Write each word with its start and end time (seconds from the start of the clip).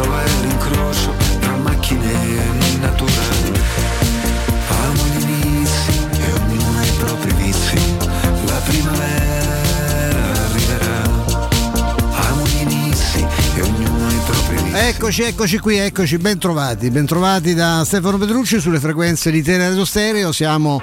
trovare 0.00 0.30
l'incrocio 0.40 1.14
tra 1.40 1.56
macchine 1.56 2.10
e 2.10 2.78
natura. 2.80 3.12
Amo 4.68 5.04
gli 5.04 5.20
inizi 5.20 5.90
e 5.90 6.32
ognuno 6.32 6.82
i 6.82 6.92
propri 6.96 7.32
vizi. 7.34 7.78
La 8.46 8.60
primavera 8.64 10.32
arriverà. 10.46 11.02
Amo 12.28 12.44
gli 12.46 12.60
inizi 12.60 13.26
e 13.56 13.60
ognuno 13.60 14.10
i 14.10 14.20
propri 14.24 14.56
vizi. 14.62 14.76
Eccoci, 14.76 15.22
eccoci 15.22 15.58
qui, 15.58 15.76
eccoci, 15.76 16.16
ben 16.16 16.38
trovati, 16.38 16.90
ben 16.90 17.04
trovati 17.04 17.52
da 17.52 17.84
Stefano 17.84 18.16
Petrucci 18.16 18.58
sulle 18.58 18.80
frequenze 18.80 19.30
di 19.30 19.42
Teleradio 19.42 19.84
Stereo, 19.84 20.32
siamo 20.32 20.80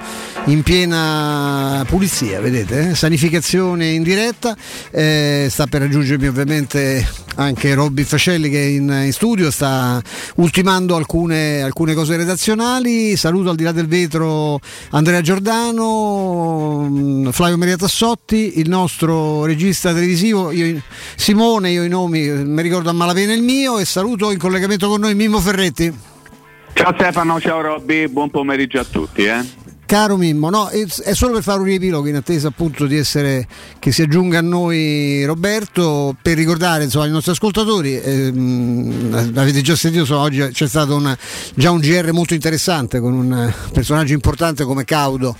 in 0.48 0.64
piena 0.64 1.84
pulizia, 1.88 2.39
vedete, 2.39 2.89
eh? 2.89 2.96
sanificazione 2.96 3.89
in 3.89 4.02
diretta, 4.02 4.55
eh, 4.91 5.47
sta 5.50 5.68
per 5.68 5.82
raggiungermi 5.82 6.25
ovviamente 6.25 7.05
anche 7.36 7.74
Robby 7.74 8.04
Fascelli 8.04 8.50
che 8.50 8.61
è 8.61 8.65
in, 8.65 9.02
in 9.05 9.11
studio, 9.11 9.52
sta 9.52 10.02
ultimando 10.36 10.96
alcune, 10.96 11.61
alcune, 11.61 11.93
cose 11.93 12.15
redazionali, 12.15 13.18
saluto 13.18 13.50
al 13.50 13.57
di 13.57 13.64
là 13.64 13.74
del 13.74 13.88
vetro 13.88 14.60
Andrea 14.91 15.19
Giordano, 15.19 16.88
mm, 16.89 17.29
Flavio 17.29 17.57
Maria 17.57 17.75
Tassotti, 17.75 18.60
il 18.60 18.69
nostro 18.69 19.43
regista 19.43 19.93
televisivo, 19.93 20.52
io, 20.52 20.82
Simone, 21.16 21.71
io 21.71 21.83
i 21.83 21.89
nomi 21.89 22.25
mi 22.29 22.61
ricordo 22.61 22.89
a 22.89 22.93
malapena 22.93 23.33
il 23.33 23.43
mio 23.43 23.79
e 23.79 23.86
saluto 23.86 24.32
in 24.32 24.38
collegamento 24.38 24.88
con 24.88 25.02
noi 25.02 25.14
Mimmo 25.14 25.39
Ferretti. 25.39 25.93
Ciao 26.71 26.93
Stefano, 26.93 27.41
ciao 27.41 27.60
Robby, 27.60 28.07
buon 28.07 28.29
pomeriggio 28.29 28.79
a 28.79 28.86
tutti. 28.86 29.25
Eh. 29.25 29.66
Caro 29.87 30.18
Mimmo, 30.18 30.50
no, 30.50 30.68
è 30.68 31.14
solo 31.14 31.32
per 31.32 31.43
fare 31.43 31.59
un 31.59 31.65
riepilogo 31.65 32.08
in 32.09 32.16
attesa 32.17 32.50
appunto 32.50 32.86
di 32.86 32.97
essere 32.97 33.47
che 33.80 33.94
si 33.94 34.02
aggiunga 34.02 34.39
a 34.39 34.41
noi 34.41 35.23
Roberto 35.23 36.13
per 36.22 36.36
ricordare 36.36 36.83
insomma, 36.83 37.05
ai 37.05 37.11
nostri 37.11 37.31
ascoltatori, 37.31 37.97
ehm, 37.97 39.31
avete 39.33 39.61
già 39.61 39.77
sentito, 39.77 40.02
insomma, 40.02 40.23
oggi 40.23 40.45
c'è 40.52 40.67
stato 40.67 40.93
una, 40.93 41.17
già 41.55 41.71
un 41.71 41.80
GR 41.80 42.11
molto 42.11 42.33
interessante 42.33 42.99
con 42.99 43.13
un 43.13 43.53
personaggio 43.71 44.11
importante 44.11 44.65
come 44.65 44.83
Caudo 44.83 45.38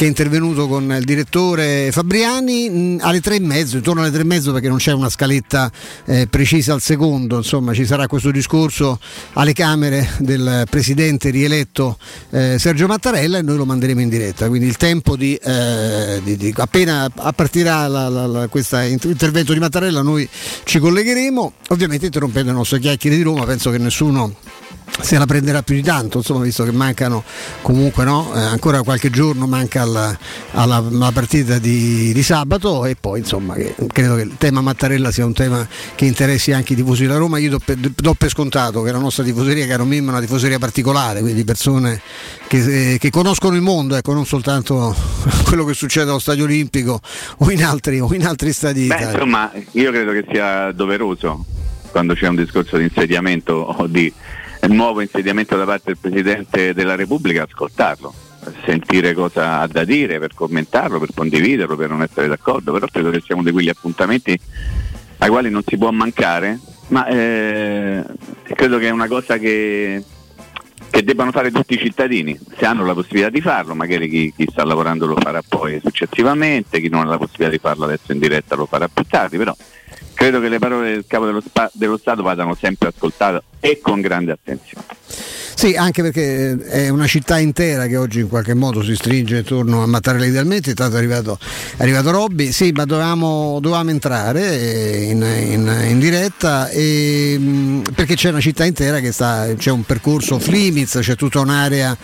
che 0.00 0.06
è 0.06 0.08
intervenuto 0.08 0.66
con 0.66 0.90
il 0.96 1.04
direttore 1.04 1.90
Fabriani 1.92 2.70
mh, 2.70 2.98
alle 3.02 3.20
tre 3.20 3.34
e 3.34 3.40
mezzo, 3.40 3.76
intorno 3.76 4.00
alle 4.00 4.10
tre 4.10 4.22
e 4.22 4.24
mezzo 4.24 4.50
perché 4.50 4.66
non 4.66 4.78
c'è 4.78 4.92
una 4.92 5.10
scaletta 5.10 5.70
eh, 6.06 6.26
precisa 6.26 6.72
al 6.72 6.80
secondo, 6.80 7.36
insomma 7.36 7.74
ci 7.74 7.84
sarà 7.84 8.06
questo 8.06 8.30
discorso 8.30 8.98
alle 9.34 9.52
Camere 9.52 10.08
del 10.20 10.64
presidente 10.70 11.28
rieletto 11.28 11.98
eh, 12.30 12.56
Sergio 12.58 12.86
Mattarella 12.86 13.36
e 13.36 13.42
noi 13.42 13.58
lo 13.58 13.66
manderemo 13.80 14.00
in 14.00 14.08
diretta, 14.10 14.48
quindi 14.48 14.66
il 14.66 14.76
tempo 14.76 15.16
di, 15.16 15.34
eh, 15.36 16.20
di, 16.22 16.36
di 16.36 16.54
appena 16.56 17.08
partirà 17.08 18.46
questo 18.50 18.78
intervento 18.78 19.54
di 19.54 19.58
Mattarella 19.58 20.02
noi 20.02 20.28
ci 20.64 20.78
collegheremo, 20.78 21.52
ovviamente 21.68 22.06
interrompendo 22.06 22.50
le 22.50 22.56
nostre 22.56 22.78
chiacchiere 22.78 23.16
di 23.16 23.22
Roma, 23.22 23.46
penso 23.46 23.70
che 23.70 23.78
nessuno 23.78 24.34
se 25.00 25.18
la 25.18 25.26
prenderà 25.26 25.62
più 25.62 25.74
di 25.74 25.82
tanto, 25.82 26.18
insomma, 26.18 26.42
visto 26.42 26.64
che 26.64 26.72
mancano 26.72 27.24
comunque 27.62 28.04
no? 28.04 28.32
eh, 28.34 28.40
ancora 28.40 28.82
qualche 28.82 29.10
giorno 29.10 29.46
manca 29.46 29.82
alla, 29.82 30.16
alla, 30.52 30.76
alla 30.76 31.10
partita 31.12 31.58
di, 31.58 32.12
di, 32.12 32.22
sabato 32.22 32.84
e 32.84 32.96
poi 33.00 33.20
insomma 33.20 33.54
che, 33.54 33.74
credo 33.92 34.16
che 34.16 34.22
il 34.22 34.34
tema 34.36 34.60
Mattarella 34.60 35.10
sia 35.10 35.24
un 35.24 35.32
tema 35.32 35.66
che 35.94 36.04
interessi 36.04 36.52
anche 36.52 36.74
i 36.74 36.76
tifosi 36.76 37.06
della 37.06 37.18
Roma. 37.18 37.38
Io 37.38 37.50
do 37.50 37.58
per, 37.58 37.76
do 37.76 38.14
per 38.14 38.28
scontato 38.28 38.82
che 38.82 38.92
la 38.92 38.98
nostra 38.98 39.24
tifoseria, 39.24 39.66
caro 39.66 39.84
Mimmo, 39.84 40.08
è 40.08 40.10
una 40.12 40.20
tifoseria 40.20 40.58
particolare, 40.58 41.20
quindi 41.20 41.44
persone 41.44 42.00
che, 42.46 42.92
eh, 42.92 42.98
che, 42.98 43.10
conoscono 43.10 43.56
il 43.56 43.62
mondo, 43.62 43.96
ecco, 43.96 44.12
non 44.12 44.26
soltanto 44.26 44.94
quello 45.46 45.64
che 45.64 45.74
succede 45.74 46.10
allo 46.10 46.18
Stadio 46.18 46.44
Olimpico 46.44 47.00
o 47.38 47.50
in 47.50 47.64
altri, 47.64 48.00
o 48.00 48.12
in 48.12 48.26
altri 48.26 48.52
stadi. 48.52 48.86
Beh, 48.86 49.12
insomma, 49.12 49.50
io 49.72 49.90
credo 49.90 50.12
che 50.12 50.24
sia 50.30 50.72
doveroso 50.72 51.44
quando 51.90 52.14
c'è 52.14 52.28
un 52.28 52.36
discorso 52.36 52.76
di 52.76 52.84
insediamento 52.84 53.54
o 53.54 53.86
di 53.86 54.12
nuovo 54.68 55.00
insediamento 55.00 55.56
da 55.56 55.64
parte 55.64 55.84
del 55.86 55.98
Presidente 55.98 56.74
della 56.74 56.94
Repubblica, 56.94 57.44
ascoltarlo, 57.44 58.12
sentire 58.64 59.14
cosa 59.14 59.60
ha 59.60 59.66
da 59.66 59.84
dire 59.84 60.18
per 60.18 60.34
commentarlo, 60.34 60.98
per 60.98 61.10
condividerlo, 61.14 61.76
per 61.76 61.88
non 61.88 62.02
essere 62.02 62.28
d'accordo, 62.28 62.72
però 62.72 62.86
credo 62.86 63.10
che 63.10 63.20
sia 63.20 63.34
uno 63.34 63.44
di 63.44 63.52
quegli 63.52 63.68
appuntamenti 63.68 64.38
ai 65.18 65.28
quali 65.28 65.50
non 65.50 65.62
si 65.66 65.76
può 65.76 65.90
mancare, 65.90 66.58
ma 66.88 67.06
eh, 67.06 68.04
credo 68.54 68.78
che 68.78 68.88
è 68.88 68.90
una 68.90 69.06
cosa 69.06 69.36
che, 69.36 70.02
che, 70.90 71.04
debbano 71.04 71.30
fare 71.30 71.50
tutti 71.50 71.74
i 71.74 71.78
cittadini, 71.78 72.38
se 72.56 72.64
hanno 72.64 72.84
la 72.84 72.94
possibilità 72.94 73.30
di 73.30 73.40
farlo, 73.40 73.74
magari 73.74 74.08
chi, 74.08 74.32
chi, 74.34 74.46
sta 74.50 74.64
lavorando 74.64 75.06
lo 75.06 75.16
farà 75.16 75.42
poi 75.46 75.80
successivamente, 75.82 76.80
chi 76.80 76.88
non 76.88 77.02
ha 77.02 77.10
la 77.10 77.18
possibilità 77.18 77.50
di 77.50 77.58
farlo 77.58 77.84
adesso 77.84 78.12
in 78.12 78.18
diretta 78.18 78.54
lo 78.54 78.66
farà 78.66 78.88
più 78.88 79.04
tardi, 79.04 79.36
però 79.36 79.54
credo 80.14 80.40
che 80.40 80.48
le 80.48 80.58
parole 80.58 80.90
del 80.90 81.04
capo 81.06 81.26
dello, 81.26 81.42
dello 81.72 81.96
Stato 81.98 82.22
vadano 82.22 82.54
sempre 82.54 82.88
ascoltate 82.88 83.42
e 83.60 83.78
con 83.80 84.00
grande 84.00 84.32
attenzione. 84.32 84.86
Sì, 85.60 85.74
anche 85.74 86.00
perché 86.00 86.56
è 86.56 86.88
una 86.88 87.06
città 87.06 87.38
intera 87.38 87.86
che 87.86 87.98
oggi 87.98 88.20
in 88.20 88.28
qualche 88.28 88.54
modo 88.54 88.82
si 88.82 88.94
stringe 88.94 89.36
intorno 89.36 89.82
a 89.82 89.86
Mattarella 89.86 90.24
idealmente, 90.24 90.70
intanto 90.70 90.94
è 90.94 90.98
arrivato, 90.98 91.38
è 91.76 91.82
arrivato 91.82 92.10
Robby, 92.10 92.50
sì, 92.50 92.72
ma 92.72 92.86
dovevamo, 92.86 93.58
dovevamo 93.60 93.90
entrare 93.90 94.96
in, 95.02 95.20
in, 95.20 95.84
in 95.86 95.98
diretta 95.98 96.70
e, 96.70 97.82
perché 97.94 98.14
c'è 98.14 98.30
una 98.30 98.40
città 98.40 98.64
intera 98.64 99.00
che 99.00 99.12
sta, 99.12 99.48
c'è 99.54 99.70
un 99.70 99.84
percorso 99.84 100.38
Flimitz, 100.38 100.98
c'è 101.02 101.14
tutta 101.14 101.40
un'area 101.40 101.94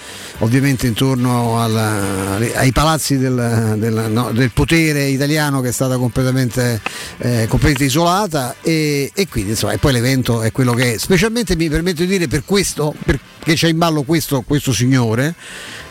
ovviamente 0.41 0.87
intorno 0.87 1.63
alla, 1.63 2.37
ai 2.57 2.73
palazzi 2.73 3.17
del, 3.17 3.77
del, 3.79 4.11
no, 4.11 4.33
del, 4.33 4.51
potere 4.51 5.05
italiano 5.05 5.63
che 5.63 5.69
è 5.69 5.73
stata 5.73 5.97
completamente, 5.97 6.79
eh, 7.19 7.47
completamente 7.49 7.85
isolata 7.85 8.57
e, 8.61 9.11
e 9.15 9.29
quindi 9.29 9.53
insomma, 9.53 9.73
e 9.73 9.79
poi 9.79 9.95
l'evento 9.95 10.43
è 10.43 10.53
quello 10.53 10.75
che 10.75 10.93
è, 10.93 10.99
specialmente 10.99 11.46
mi 11.55 11.69
permetto 11.69 12.01
di 12.01 12.09
dire 12.09 12.27
per 12.27 12.45
questo, 12.45 12.95
per, 13.05 13.21
che 13.39 13.55
c'è 13.55 13.69
in 13.69 13.79
ballo 13.79 14.03
questo, 14.03 14.43
questo 14.43 14.73
signore, 14.73 15.35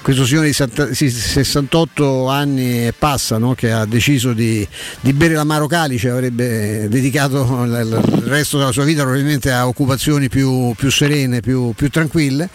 questo 0.02 0.26
signore 0.26 0.48
di 0.48 1.10
68 1.10 2.28
anni 2.28 2.88
e 2.88 2.94
passa, 2.98 3.38
no? 3.38 3.54
che 3.54 3.72
ha 3.72 3.86
deciso 3.86 4.34
di, 4.34 4.68
di 5.00 5.14
bere 5.14 5.36
l'amaro 5.36 5.68
calice, 5.68 6.10
avrebbe 6.10 6.90
dedicato 6.90 7.64
il 7.64 8.22
resto 8.26 8.58
della 8.58 8.74
sua 8.74 8.84
vita 8.84 9.04
probabilmente 9.04 9.52
a 9.52 9.68
occupazioni 9.68 10.28
più, 10.28 10.74
più 10.76 10.92
serene, 10.92 11.40
più, 11.40 11.72
più 11.74 11.90
tranquille 11.90 12.50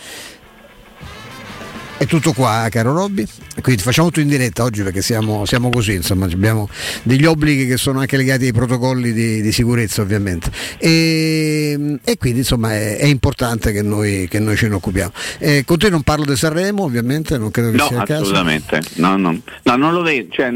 è 2.01 2.07
tutto 2.07 2.33
qua, 2.33 2.67
caro 2.71 2.95
Robby. 2.95 3.27
Quindi 3.61 3.83
facciamo 3.83 4.09
tutto 4.09 4.21
in 4.21 4.29
diretta 4.29 4.63
oggi 4.63 4.83
perché 4.83 5.03
siamo, 5.03 5.45
siamo 5.45 5.69
così, 5.69 5.93
insomma, 5.93 6.25
abbiamo 6.25 6.67
degli 7.03 7.27
obblighi 7.27 7.67
che 7.67 7.77
sono 7.77 8.01
anche 8.01 8.17
legati 8.17 8.47
ai 8.47 8.55
protocolli 8.55 9.13
di, 9.13 9.43
di 9.43 9.53
sicurezza, 9.53 10.01
ovviamente. 10.01 10.51
E, 10.79 11.99
e 12.03 12.17
quindi 12.17 12.39
insomma 12.39 12.73
è, 12.73 12.97
è 12.97 13.05
importante 13.05 13.71
che 13.73 13.83
noi, 13.83 14.29
che 14.31 14.39
noi, 14.39 14.57
ce 14.57 14.69
ne 14.69 14.77
occupiamo. 14.77 15.13
Eh, 15.41 15.65
con 15.67 15.77
te 15.77 15.91
non 15.91 16.01
parlo 16.01 16.25
di 16.25 16.37
Sanremo, 16.37 16.85
ovviamente, 16.85 17.37
non 17.37 17.51
credo 17.51 17.71
che 17.71 17.77
no, 17.77 17.87
sia 17.89 17.99
il 17.99 18.05
caso. 18.05 18.23
Assolutamente, 18.23 18.81
no, 18.95 19.19
no, 19.19 19.39
no, 19.63 19.77
non 19.77 19.93
lo 19.93 20.01
vedo. 20.01 20.33
Cioè, 20.33 20.53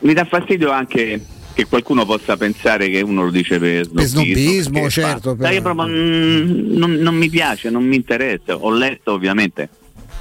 mi 0.00 0.12
dà 0.12 0.26
fastidio 0.26 0.70
anche 0.70 1.18
che 1.54 1.64
qualcuno 1.64 2.04
possa 2.04 2.36
pensare 2.36 2.90
che 2.90 3.00
uno 3.00 3.24
lo 3.24 3.30
dice 3.30 3.58
per 3.58 3.88
snobismo, 3.90 4.90
certo. 4.90 5.34
Però... 5.34 5.62
Proprio, 5.62 5.86
mm, 5.86 6.76
non, 6.76 6.92
non 6.96 7.14
mi 7.16 7.30
piace, 7.30 7.70
non 7.70 7.84
mi 7.84 7.96
interessa. 7.96 8.54
Ho 8.54 8.70
letto 8.70 9.12
ovviamente 9.12 9.70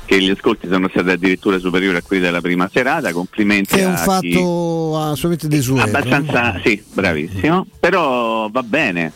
che 0.06 0.22
gli 0.22 0.30
ascolti 0.30 0.68
sono 0.70 0.88
stati 0.90 1.10
addirittura 1.10 1.58
superiori 1.60 1.98
a 1.98 2.02
quelli 2.02 2.22
della 2.22 2.42
prima 2.42 2.70
serata. 2.72 3.12
Complimenti. 3.12 3.76
Che 3.76 3.82
è 3.82 3.86
un 3.86 3.98
fatto 3.98 4.98
assolutamente 5.00 5.48
desueto. 5.48 5.86
Abbastanza, 5.86 6.60
sì, 6.64 6.82
bravissimo. 6.94 7.68
Però 7.80 8.50
va 8.50 8.64
bene. 8.64 9.12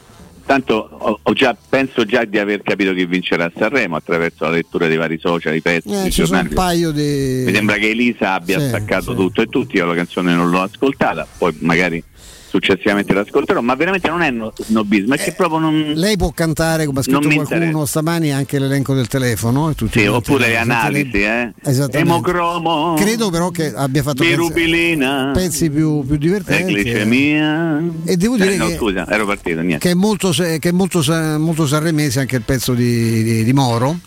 Tanto 0.48 1.20
già, 1.34 1.58
penso 1.68 2.06
già 2.06 2.24
di 2.24 2.38
aver 2.40 2.62
capito 2.62 2.94
chi 2.94 3.06
vincerà 3.06 3.52
Sanremo 3.54 3.98
attraverso 3.98 4.46
la 4.46 4.52
lettura 4.52 4.88
dei 4.88 4.96
vari 4.96 5.20
social, 5.20 5.54
i 5.54 5.62
pezzi, 5.62 5.92
eh, 5.92 6.10
ci 6.10 6.26
sono 6.26 6.40
un 6.40 6.48
paio 6.54 6.92
di... 6.92 7.44
Mi 7.46 7.54
sembra 7.54 7.76
che 7.76 7.90
Elisa 7.90 8.32
abbia 8.32 8.58
sì, 8.58 8.70
staccato 8.70 9.12
sì. 9.12 9.18
tutto 9.18 9.42
e 9.42 9.48
tutti, 9.48 9.76
io 9.76 9.86
la 9.86 9.94
canzone 9.94 10.34
non 10.34 10.50
l'ho 10.50 10.62
ascoltata, 10.62 11.28
poi 11.38 11.54
magari 11.60 12.02
successivamente 12.48 13.14
l'ascolterò, 13.14 13.62
ma 13.62 13.76
veramente 13.76 14.10
non 14.10 14.22
è 14.22 14.34
snobismo, 14.64 15.14
è 15.14 15.18
che 15.18 15.30
eh, 15.30 15.34
proprio 15.34 15.60
non. 15.60 15.94
Lei 15.96 16.18
può 16.18 16.32
cantare, 16.32 16.86
come 16.86 17.00
ha 17.00 17.04
scritto 17.04 17.28
qualcuno 17.28 17.86
stamani, 17.86 18.32
anche 18.32 18.60
l'elenco 18.60 18.94
del 18.94 19.08
telefono. 19.08 19.74
sì, 19.90 20.06
oppure 20.06 20.48
le 20.48 20.58
analisi, 20.58 21.22
eh? 21.22 21.54
Emocromo. 21.92 22.96
Credo 22.96 23.30
però 23.30 23.50
che 23.50 23.74
abbia 23.76 24.04
fatto 24.04 24.24
Birubilina, 24.24 25.32
pezzi 25.34 25.70
più, 25.70 26.06
più 26.06 26.18
divertenti. 26.18 26.74
Glicemia. 26.74 27.84
E 28.06 28.18
devo 28.18 28.38
dire 28.38 28.54
eh, 28.54 28.58
no, 28.58 28.68
che, 28.68 28.76
scusa, 28.76 29.08
ero 29.10 29.26
partito, 29.26 29.62
niente. 29.62 29.80
Che 29.80 29.92
è 29.92 29.96
molto, 29.96 30.30
che 30.32 30.60
è 30.60 30.72
molto, 30.72 31.02
molto 31.38 31.68
sanremese 31.68 32.22
anche 32.22 32.38
il 32.38 32.44
pezzo 32.44 32.74
di, 32.74 33.24
di, 33.24 33.44
di 33.44 33.54
Moro 33.54 34.00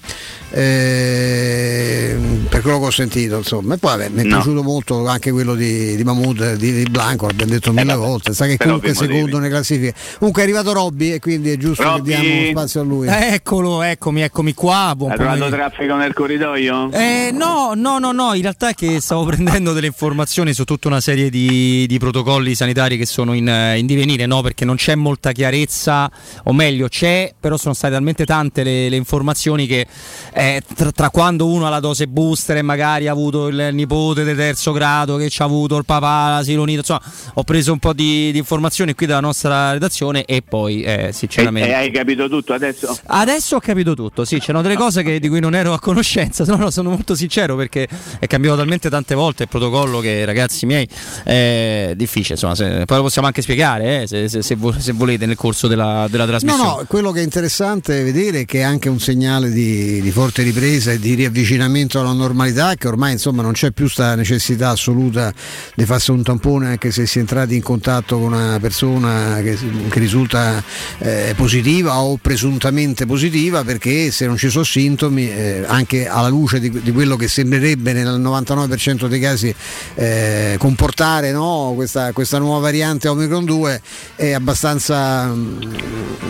eh, 0.53 2.17
per 2.49 2.61
quello 2.61 2.81
che 2.81 2.87
ho 2.87 2.91
sentito 2.91 3.37
insomma 3.37 3.75
e 3.75 3.79
poi 3.79 3.97
vabbè, 3.97 4.09
mi 4.09 4.23
è 4.23 4.25
no. 4.25 4.37
piaciuto 4.37 4.63
molto 4.63 5.07
anche 5.07 5.31
quello 5.31 5.55
di, 5.55 5.95
di 5.95 6.03
Mahmood 6.03 6.55
di, 6.55 6.73
di 6.73 6.83
Blanco 6.91 7.27
l'abbiamo 7.27 7.53
detto 7.53 7.73
mille 7.73 7.93
eh, 7.93 7.97
volte 7.97 8.30
sa 8.33 8.47
che 8.47 8.57
comunque 8.57 8.95
secondo 8.95 9.39
nelle 9.39 9.51
classifiche. 9.51 9.95
Comunque 10.19 10.43
è 10.43 10.45
arrivato 10.45 10.73
Robby 10.73 11.13
e 11.13 11.19
quindi 11.19 11.51
è 11.51 11.57
giusto 11.57 11.83
Robby. 11.83 12.15
che 12.15 12.21
diamo 12.21 12.51
spazio 12.51 12.81
a 12.81 12.85
lui. 12.85 13.09
Eh, 13.09 13.35
eccolo, 13.35 13.83
eccomi, 13.83 14.23
eccomi 14.23 14.55
qua. 14.55 14.95
Buon 14.97 15.11
Hai 15.11 15.17
trovato 15.17 15.49
traffico 15.49 15.97
nel 15.97 16.13
corridoio? 16.13 16.91
Eh, 16.93 17.31
no, 17.33 17.73
no, 17.75 17.99
no, 17.99 18.13
no, 18.13 18.35
in 18.35 18.43
realtà 18.43 18.71
è 18.71 18.75
che 18.75 19.01
stavo 19.01 19.25
prendendo 19.31 19.73
delle 19.73 19.87
informazioni 19.87 20.53
su 20.53 20.65
tutta 20.65 20.89
una 20.89 21.01
serie 21.01 21.31
di, 21.31 21.87
di 21.87 21.99
protocolli 21.99 22.55
sanitari 22.55 22.97
che 22.97 23.07
sono 23.07 23.33
in, 23.33 23.75
in, 23.77 23.87
divenire, 23.87 24.27
no? 24.27 24.41
Perché 24.41 24.65
non 24.65 24.77
c'è 24.77 24.95
molta 24.95 25.33
chiarezza, 25.33 26.11
o 26.45 26.53
meglio 26.53 26.89
c'è, 26.89 27.33
però 27.39 27.57
sono 27.57 27.75
state 27.75 27.95
talmente 27.95 28.25
tante 28.25 28.63
le, 28.63 28.89
le 28.89 28.97
informazioni 28.97 29.67
che 29.67 29.87
eh, 30.33 30.63
tra, 30.75 30.91
tra, 30.93 31.11
quando 31.11 31.47
uno 31.47 31.67
ha 31.67 31.71
la 31.71 31.81
dose 31.81 32.07
booster 32.07 32.57
e 32.59 32.63
magari 32.63 33.09
ha 33.09 33.13
avuto 33.13 33.49
il 33.49 33.71
nipote 33.73 34.25
del 34.25 34.37
terzo 34.37 34.73
grado, 34.73 35.17
che 35.17 35.29
ci 35.29 35.43
ha 35.43 35.45
avuto 35.45 35.77
il 35.77 35.85
papà, 35.85 36.31
l'asilo 36.31 36.65
nido, 36.65 36.81
insomma, 36.81 37.03
ho 37.35 37.45
preso 37.45 37.73
un 37.73 37.79
po' 37.79 37.93
di, 37.93 38.20
di 38.33 38.39
informazioni 38.39 38.95
qui 38.95 39.07
dalla 39.07 39.21
nostra 39.21 39.73
redazione 39.73 40.25
e 40.25 40.43
poi 40.43 40.83
eh, 40.83 41.11
sinceramente... 41.13 41.69
E, 41.69 41.73
e, 41.73 41.75
hai 41.75 41.91
capito 41.91 42.29
tutto 42.29 42.53
adesso? 42.53 42.99
Adesso 43.07 43.57
ho 43.57 43.61
capito 43.61 43.95
tutto, 43.95 44.25
sì, 44.25 44.39
c'erano 44.39 44.63
delle 44.63 44.77
cose 44.77 45.03
che, 45.03 45.19
di 45.19 45.29
cui 45.29 45.41
non 45.41 45.55
ero 45.55 45.73
a 45.73 45.79
conoscenza, 45.79 46.45
no, 46.51 46.57
no, 46.57 46.71
sono 46.71 46.91
molto 46.91 47.15
sincero 47.15 47.57
perché 47.57 47.89
è 48.19 48.27
cambiato 48.27 48.57
talmente 48.57 48.89
tante 48.91 49.15
volte 49.15 49.45
il 49.45 49.49
protocollo 49.49 50.01
che 50.01 50.25
ragazzi 50.25 50.67
miei 50.67 50.89
è 51.25 51.93
difficile, 51.97 52.35
insomma, 52.35 52.55
se, 52.55 52.85
poi 52.87 52.97
lo 52.97 53.03
possiamo 53.05 53.27
anche 53.27 53.43
spiegare 53.43 54.03
eh, 54.03 54.07
se, 54.07 54.29
se, 54.29 54.43
se, 54.43 54.93
volete 54.93 55.27
nel 55.27 55.37
corso 55.37 55.67
della, 55.67 56.07
della 56.11 56.27
trasmissione. 56.27 56.69
No, 56.69 56.77
no, 56.79 56.85
quello 56.87 57.13
che 57.13 57.21
è 57.21 57.25
interessante 57.25 58.03
vedere 58.03 58.41
è 58.41 58.45
che 58.45 58.59
è 58.61 58.63
anche 58.63 58.89
un 58.89 58.99
segnale 58.99 59.51
di, 59.51 60.01
di 60.01 60.11
forte 60.11 60.43
ripresa 60.43 60.93
e 60.93 60.99
di 60.99 61.15
riavvicinamento 61.15 62.01
alla 62.01 62.13
normalità, 62.13 62.75
che 62.75 62.89
ormai 62.89 63.13
insomma 63.13 63.43
non 63.43 63.53
c'è 63.53 63.71
più 63.71 63.85
questa 63.85 64.15
necessità 64.15 64.71
assoluta 64.71 65.33
di 65.75 65.85
farsi 65.85 66.11
un 66.11 66.23
tampone 66.23 66.69
anche 66.69 66.91
se 66.91 67.07
si 67.07 67.19
è 67.19 67.21
entrati 67.21 67.55
in 67.55 67.63
contatto 67.63 68.10
con 68.19 68.33
una 68.33 68.59
persona 68.61 69.41
che, 69.43 69.57
che 69.89 69.99
risulta 69.99 70.63
eh, 70.99 71.35
positiva 71.37 72.01
o 72.01 72.17
presuntamente 72.17 73.07
positiva 73.07 73.65
perché 73.65 74.11
se 74.11 74.27
non 74.27 74.37
ci 74.37 74.49
sono 74.51 74.65
sintomi 74.65 75.29
eh, 75.31 75.65
anche 75.67 76.09
alla 76.09 76.29
luce 76.29 76.61
di, 76.61 76.71
di, 76.71 76.93
quello 76.93 77.17
che 77.17 77.29
sembrerebbe 77.29 77.93
nel 77.93 78.21
99% 78.21 79.07
dei 79.07 79.21
casi 79.21 79.55
eh, 79.95 80.57
comportare 80.59 81.33
no, 81.33 81.73
questa, 81.75 82.13
questa, 82.13 82.39
nuova 82.39 82.61
variante 82.61 83.09
Omicron 83.09 83.45
2 83.45 83.81
è 84.17 84.33
abbastanza 84.33 85.27
mm, 85.27 85.63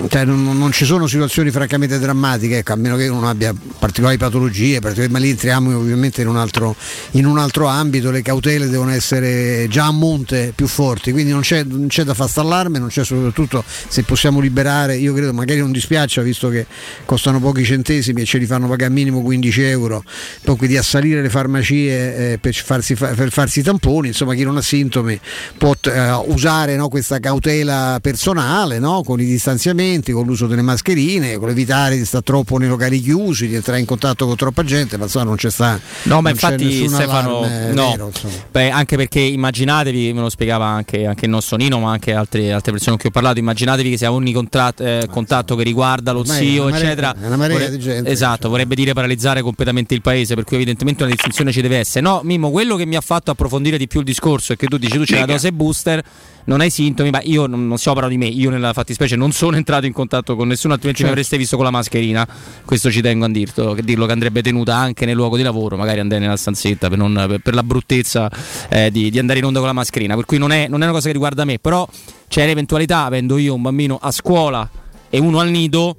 cioè 0.08 0.24
non, 0.24 0.58
non, 0.58 0.72
ci 0.72 0.84
sono 0.84 1.06
situazioni 1.06 1.50
francamente 1.50 1.98
drammatiche 1.98 2.58
ecco, 2.58 2.72
a 2.72 2.76
meno 2.76 2.96
che 2.96 3.08
uno 3.08 3.28
abbia 3.28 3.54
particolari 3.78 4.16
patologie 4.16 4.80
ma 5.08 5.18
lì 5.18 5.30
entriamo 5.30 5.76
ovviamente 5.76 6.22
in 6.22 6.28
un 6.28 6.36
altro, 6.36 6.74
in 7.12 7.26
un 7.26 7.38
altro 7.38 7.66
ambito 7.66 8.10
le 8.10 8.22
cautele 8.22 8.68
devono 8.68 8.90
essere 8.90 9.66
già 9.68 9.86
a 9.86 9.92
monte 9.92 10.52
più 10.54 10.66
forti 10.66 11.12
quindi 11.12 11.32
non 11.32 11.40
c'è, 11.40 11.64
non 11.70 11.88
c'è 11.88 12.04
da 12.04 12.14
far 12.14 12.28
stallarme 12.28 12.78
non 12.78 12.88
c'è 12.88 13.04
soprattutto 13.04 13.64
se 13.66 14.02
possiamo 14.02 14.40
liberare 14.40 14.96
io 14.96 15.12
credo 15.12 15.32
magari 15.32 15.60
non 15.60 15.72
dispiaccia 15.72 16.22
visto 16.22 16.48
che 16.48 16.66
costano 17.04 17.40
pochi 17.40 17.64
centesimi 17.64 18.22
e 18.22 18.24
ce 18.24 18.38
li 18.38 18.46
fanno 18.46 18.68
pagare 18.68 18.90
minimo 18.92 19.22
15 19.22 19.62
euro 19.62 20.04
dunque 20.42 20.66
di 20.66 20.76
assalire 20.76 21.22
le 21.22 21.30
farmacie 21.30 22.32
eh, 22.32 22.38
per, 22.38 22.54
farsi, 22.54 22.94
per 22.94 23.30
farsi 23.30 23.60
i 23.60 23.62
tamponi 23.62 24.08
insomma 24.08 24.34
chi 24.34 24.42
non 24.42 24.56
ha 24.56 24.62
sintomi 24.62 25.18
può 25.56 25.74
eh, 25.84 26.10
usare 26.26 26.76
no, 26.76 26.88
questa 26.88 27.18
cautela 27.18 27.98
personale 28.00 28.78
no, 28.78 29.02
con 29.02 29.20
i 29.20 29.24
distanziamenti 29.24 30.12
con 30.12 30.26
l'uso 30.26 30.46
delle 30.46 30.62
mascherine 30.62 31.36
con 31.36 31.48
evitare 31.48 31.96
di 31.96 32.04
stare 32.04 32.24
troppo 32.24 32.58
nei 32.58 32.68
locali 32.68 33.00
chiusi 33.00 33.48
di 33.48 33.54
entrare 33.54 33.80
in 33.80 33.86
contatto 33.86 34.26
con 34.26 34.36
troppa 34.36 34.62
gente 34.64 34.96
ma 34.96 35.04
insomma 35.04 35.24
non 35.26 35.36
c'è 35.36 35.50
sta 35.50 35.78
no 36.04 36.20
ma 36.20 36.30
infatti 36.30 36.88
Stefano 36.88 37.40
no. 37.72 37.90
vero, 37.90 38.12
Beh, 38.50 38.70
anche 38.70 38.96
perché 38.96 39.20
immaginatevi 39.20 40.12
me 40.12 40.20
lo 40.20 40.28
spiegava 40.28 40.66
anche, 40.66 41.06
anche 41.06 41.24
il 41.24 41.30
nostro 41.30 41.56
Nino 41.60 41.78
ma 41.78 41.92
anche 41.92 42.14
altre, 42.14 42.52
altre 42.52 42.72
persone 42.72 42.92
con 42.92 43.00
cui 43.00 43.08
ho 43.10 43.12
parlato 43.12 43.38
immaginatevi 43.38 43.90
che 43.90 43.98
se 43.98 44.06
ha 44.06 44.12
ogni 44.12 44.32
contratto, 44.32 44.82
eh, 44.82 45.06
contatto 45.10 45.56
che 45.56 45.62
riguarda 45.62 46.12
lo 46.12 46.24
zio 46.24 46.68
eccetera 46.68 47.14
è 47.20 47.26
una 47.26 47.36
marea 47.36 47.68
di 47.68 47.78
gente 47.78 48.10
esatto 48.10 48.30
certo. 48.30 48.48
vorrebbe 48.48 48.74
dire 48.74 48.94
paralizzare 48.94 49.42
completamente 49.42 49.92
il 49.92 50.00
paese 50.00 50.34
per 50.34 50.44
cui 50.44 50.56
evidentemente 50.56 51.02
una 51.02 51.12
distinzione 51.12 51.52
ci 51.52 51.60
deve 51.60 51.76
essere 51.76 52.00
no 52.00 52.22
Mimmo 52.24 52.50
quello 52.50 52.76
che 52.76 52.86
mi 52.86 52.96
ha 52.96 53.02
fatto 53.02 53.30
approfondire 53.30 53.76
di 53.76 53.86
più 53.86 54.00
il 54.00 54.06
discorso 54.06 54.54
è 54.54 54.56
che 54.56 54.68
tu 54.68 54.78
dici 54.78 54.96
tu 54.96 55.04
c'è 55.04 55.18
la 55.18 55.26
dose 55.26 55.52
booster 55.52 56.02
non 56.44 56.60
hai 56.60 56.70
sintomi, 56.70 57.10
ma 57.10 57.20
io 57.22 57.46
non, 57.46 57.66
non 57.66 57.78
stiamo 57.78 58.00
parlando 58.00 58.24
di 58.24 58.30
me, 58.30 58.36
io 58.36 58.50
nella 58.50 58.72
fattispecie 58.72 59.16
non 59.16 59.32
sono 59.32 59.56
entrato 59.56 59.86
in 59.86 59.92
contatto 59.92 60.36
con 60.36 60.48
nessuno, 60.48 60.72
altrimenti 60.72 61.02
certo. 61.02 61.14
mi 61.14 61.20
avreste 61.20 61.36
visto 61.36 61.56
con 61.56 61.64
la 61.64 61.70
mascherina. 61.70 62.26
Questo 62.64 62.90
ci 62.90 63.00
tengo 63.00 63.24
a 63.24 63.28
dirlo, 63.28 63.74
che, 63.74 63.82
dirlo 63.82 64.06
che 64.06 64.12
andrebbe 64.12 64.42
tenuta 64.42 64.74
anche 64.76 65.04
nel 65.04 65.14
luogo 65.14 65.36
di 65.36 65.42
lavoro, 65.42 65.76
magari 65.76 66.00
andare 66.00 66.20
nella 66.20 66.36
stanzetta 66.36 66.88
per, 66.88 66.98
non, 66.98 67.24
per, 67.28 67.38
per 67.38 67.54
la 67.54 67.62
bruttezza 67.62 68.30
eh, 68.68 68.90
di, 68.90 69.10
di, 69.10 69.18
andare 69.18 69.38
in 69.38 69.44
onda 69.44 69.58
con 69.58 69.68
la 69.68 69.74
mascherina. 69.74 70.14
Per 70.14 70.24
cui 70.24 70.38
non 70.38 70.52
è, 70.52 70.66
non 70.68 70.80
è 70.80 70.84
una 70.84 70.92
cosa 70.92 71.06
che 71.06 71.12
riguarda 71.12 71.44
me, 71.44 71.49
però 71.58 71.88
c'è 72.28 72.46
l'eventualità, 72.46 73.04
avendo 73.04 73.36
io 73.38 73.54
un 73.54 73.62
bambino 73.62 73.98
a 74.00 74.10
scuola 74.10 74.68
e 75.08 75.18
uno 75.18 75.40
al 75.40 75.50
nido, 75.50 75.96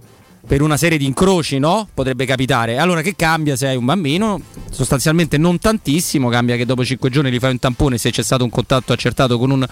per 0.51 0.61
una 0.61 0.75
serie 0.75 0.97
di 0.97 1.05
incroci, 1.05 1.59
no? 1.59 1.87
Potrebbe 1.93 2.25
capitare. 2.25 2.77
Allora 2.77 3.01
che 3.01 3.15
cambia 3.15 3.55
se 3.55 3.67
hai 3.67 3.77
un 3.77 3.85
bambino? 3.85 4.41
Sostanzialmente 4.69 5.37
non 5.37 5.59
tantissimo, 5.59 6.27
cambia 6.27 6.57
che 6.57 6.65
dopo 6.65 6.83
5 6.83 7.09
giorni 7.09 7.31
gli 7.31 7.39
fai 7.39 7.51
un 7.51 7.59
tampone 7.59 7.97
se 7.97 8.11
c'è 8.11 8.21
stato 8.21 8.43
un 8.43 8.49
contatto 8.49 8.91
accertato 8.91 9.39
con 9.39 9.49
un 9.49 9.65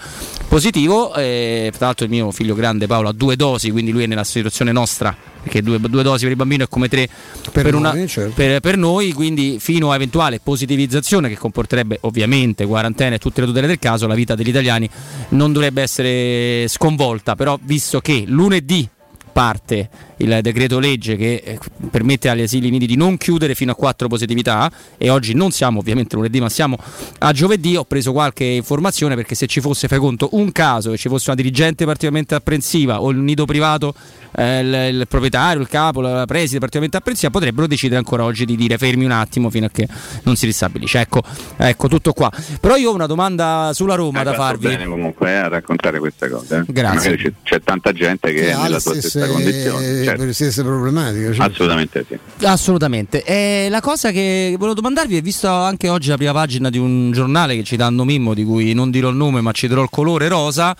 positivo. 0.48 1.14
E, 1.14 1.70
tra 1.76 1.84
l'altro 1.84 2.06
il 2.06 2.10
mio 2.10 2.30
figlio 2.30 2.54
grande 2.54 2.86
Paolo 2.86 3.10
ha 3.10 3.12
due 3.12 3.36
dosi, 3.36 3.70
quindi 3.70 3.90
lui 3.90 4.04
è 4.04 4.06
nella 4.06 4.24
situazione 4.24 4.72
nostra, 4.72 5.14
perché 5.42 5.60
due, 5.60 5.78
due 5.78 6.02
dosi 6.02 6.22
per 6.22 6.30
il 6.30 6.38
bambino 6.38 6.64
è 6.64 6.68
come 6.70 6.88
tre 6.88 7.06
per, 7.52 7.62
per, 7.62 7.72
noi, 7.72 7.80
una, 7.82 8.06
certo. 8.06 8.32
per, 8.34 8.60
per, 8.60 8.78
noi, 8.78 9.12
quindi 9.12 9.58
fino 9.60 9.90
a 9.90 9.96
eventuale 9.96 10.40
positivizzazione 10.42 11.28
che 11.28 11.36
comporterebbe 11.36 11.98
ovviamente 12.04 12.64
quarantena 12.64 13.16
e 13.16 13.18
tutte 13.18 13.42
le 13.42 13.48
tutele 13.48 13.66
del 13.66 13.78
caso, 13.78 14.06
la 14.06 14.14
vita 14.14 14.34
degli 14.34 14.48
italiani 14.48 14.88
non 15.30 15.52
dovrebbe 15.52 15.82
essere 15.82 16.66
sconvolta, 16.68 17.36
però 17.36 17.58
visto 17.62 18.00
che 18.00 18.24
lunedì 18.26 18.88
parte 19.32 19.88
il 20.16 20.38
decreto 20.42 20.78
legge 20.78 21.16
che 21.16 21.42
eh, 21.44 21.58
permette 21.90 22.28
agli 22.28 22.42
asili 22.42 22.70
nidi 22.70 22.86
di 22.86 22.96
non 22.96 23.16
chiudere 23.16 23.54
fino 23.54 23.72
a 23.72 23.74
4 23.74 24.08
positività 24.08 24.70
e 24.98 25.08
oggi 25.08 25.34
non 25.34 25.50
siamo 25.50 25.78
ovviamente 25.78 26.16
lunedì 26.16 26.40
ma 26.40 26.48
siamo 26.48 26.76
a 27.18 27.32
giovedì. 27.32 27.76
Ho 27.76 27.84
preso 27.84 28.12
qualche 28.12 28.44
informazione 28.44 29.14
perché 29.14 29.34
se 29.34 29.46
ci 29.46 29.60
fosse 29.60 29.88
fai 29.88 29.98
conto 29.98 30.30
un 30.32 30.52
caso 30.52 30.92
e 30.92 30.96
ci 30.96 31.08
fosse 31.08 31.30
una 31.30 31.40
dirigente 31.40 31.84
particolarmente 31.84 32.34
apprensiva 32.34 33.00
o 33.00 33.10
il 33.10 33.18
nido 33.18 33.44
privato 33.44 33.94
eh, 34.32 34.60
il, 34.60 34.96
il, 35.00 35.08
proprietario, 35.08 35.60
il 35.60 35.68
capo, 35.68 36.00
la 36.00 36.26
preside 36.26 36.58
particolarmente 36.58 36.96
apprensiva 36.96 37.30
potrebbero 37.30 37.66
decidere 37.66 37.98
ancora 37.98 38.24
oggi 38.24 38.44
di 38.44 38.56
dire 38.56 38.78
fermi 38.78 39.04
un 39.04 39.12
attimo 39.12 39.50
fino 39.50 39.66
a 39.66 39.70
che 39.70 39.86
non 40.24 40.36
si 40.36 40.46
ristabilisce 40.46 41.00
ecco, 41.00 41.22
ecco 41.56 41.88
tutto 41.88 42.12
qua 42.12 42.30
però 42.60 42.76
io 42.76 42.90
ho 42.90 42.94
una 42.94 43.06
domanda 43.06 43.70
sulla 43.72 43.94
Roma 43.94 44.20
eh, 44.20 44.24
da 44.24 44.34
farvi 44.34 44.68
bene 44.68 44.86
comunque 44.86 45.30
eh, 45.30 45.34
a 45.34 45.48
raccontare 45.48 45.98
queste 45.98 46.28
cose 46.28 46.64
eh. 46.66 46.72
grazie 46.72 47.16
c'è, 47.16 47.32
c'è, 47.42 47.60
tanta 47.62 47.92
gente 47.92 48.32
che, 48.32 48.40
che 48.40 48.50
è 48.52 48.56
nella 48.56 48.80
tua 48.80 48.94
stessa 48.94 49.26
condizione 49.26 50.04
certo. 50.04 50.18
per 50.18 50.26
le 50.26 50.32
stesse 50.32 50.62
problematiche. 50.62 51.34
Cioè. 51.34 51.46
Assolutamente 51.46 52.04
sì. 52.06 52.18
Assolutamente. 52.44 53.24
E 53.24 53.68
la 53.70 53.80
cosa 53.80 54.10
che 54.10 54.54
volevo 54.56 54.74
domandarvi 54.74 55.16
è 55.16 55.22
visto 55.22 55.48
anche 55.48 55.88
oggi 55.88 56.08
la 56.08 56.16
prima 56.16 56.32
pagina 56.32 56.70
di 56.70 56.78
un 56.78 57.12
giornale 57.12 57.56
che 57.56 57.64
ci 57.64 57.76
danno 57.76 58.04
Mimmo, 58.04 58.34
di 58.34 58.44
cui 58.44 58.72
non 58.72 58.90
dirò 58.90 59.08
il 59.08 59.16
nome 59.16 59.40
ma 59.40 59.52
ci 59.52 59.68
darò 59.68 59.82
il 59.82 59.90
colore 59.90 60.28
rosa 60.28 60.76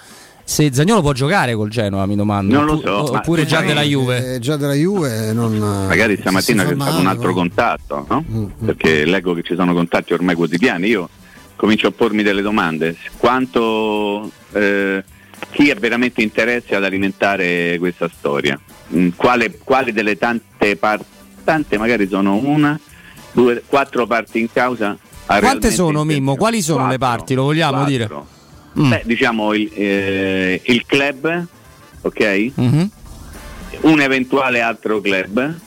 se 0.51 0.69
Zagnolo 0.73 1.01
può 1.01 1.13
giocare 1.13 1.55
col 1.55 1.69
Genoa, 1.69 2.07
mi 2.07 2.17
domando. 2.17 2.53
Non 2.53 2.67
lo 2.67 2.81
so. 2.81 3.15
Oppure 3.15 3.47
già 3.47 3.61
della 3.61 3.83
Juve. 3.83 4.35
Eh, 4.35 4.39
già 4.41 4.57
della 4.57 4.75
Juve 4.75 5.33
non, 5.33 5.57
Magari 5.57 6.17
stamattina 6.17 6.65
c'è 6.65 6.75
stato 6.75 6.99
un 6.99 7.07
altro 7.07 7.33
contatto, 7.33 8.05
no? 8.09 8.25
Mm, 8.29 8.39
mm. 8.43 8.67
Perché 8.67 9.05
leggo 9.05 9.33
che 9.33 9.43
ci 9.43 9.55
sono 9.55 9.73
contatti 9.73 10.13
ormai 10.13 10.35
quotidiani. 10.35 10.89
Io 10.89 11.09
comincio 11.55 11.87
a 11.87 11.91
pormi 11.93 12.25
delle 12.25 12.43
domande. 12.43 12.97
Quanto 13.17 14.29
eh, 14.51 15.05
chi 15.53 15.71
ha 15.71 15.77
veramente 15.79 16.21
interesse 16.21 16.75
ad 16.75 16.83
alimentare 16.83 17.77
questa 17.79 18.11
storia? 18.13 18.59
Mm, 18.93 19.11
quale, 19.15 19.57
quali 19.63 19.93
delle 19.93 20.19
tante 20.19 20.75
parti, 20.75 21.05
tante 21.45 21.79
magari 21.79 22.09
sono 22.09 22.35
una, 22.35 22.77
due, 23.31 23.63
quattro 23.65 24.05
parti 24.05 24.41
in 24.41 24.51
causa? 24.53 24.99
Quante 25.27 25.71
sono 25.71 26.03
Mimmo? 26.03 26.35
Quali 26.35 26.61
sono 26.61 26.79
quattro, 26.79 26.93
le 26.93 26.99
parti? 26.99 27.35
Lo 27.35 27.45
vogliamo 27.45 27.85
quattro. 27.85 27.89
dire? 27.89 28.39
Mm. 28.79 28.89
Beh, 28.91 29.03
diciamo 29.05 29.55
il, 29.55 29.71
eh, 29.75 30.61
il 30.65 30.85
club, 30.87 31.47
ok? 32.03 32.53
Mm-hmm. 32.61 32.85
Un 33.83 34.01
eventuale 34.01 34.61
altro 34.61 35.01
club 35.01 35.59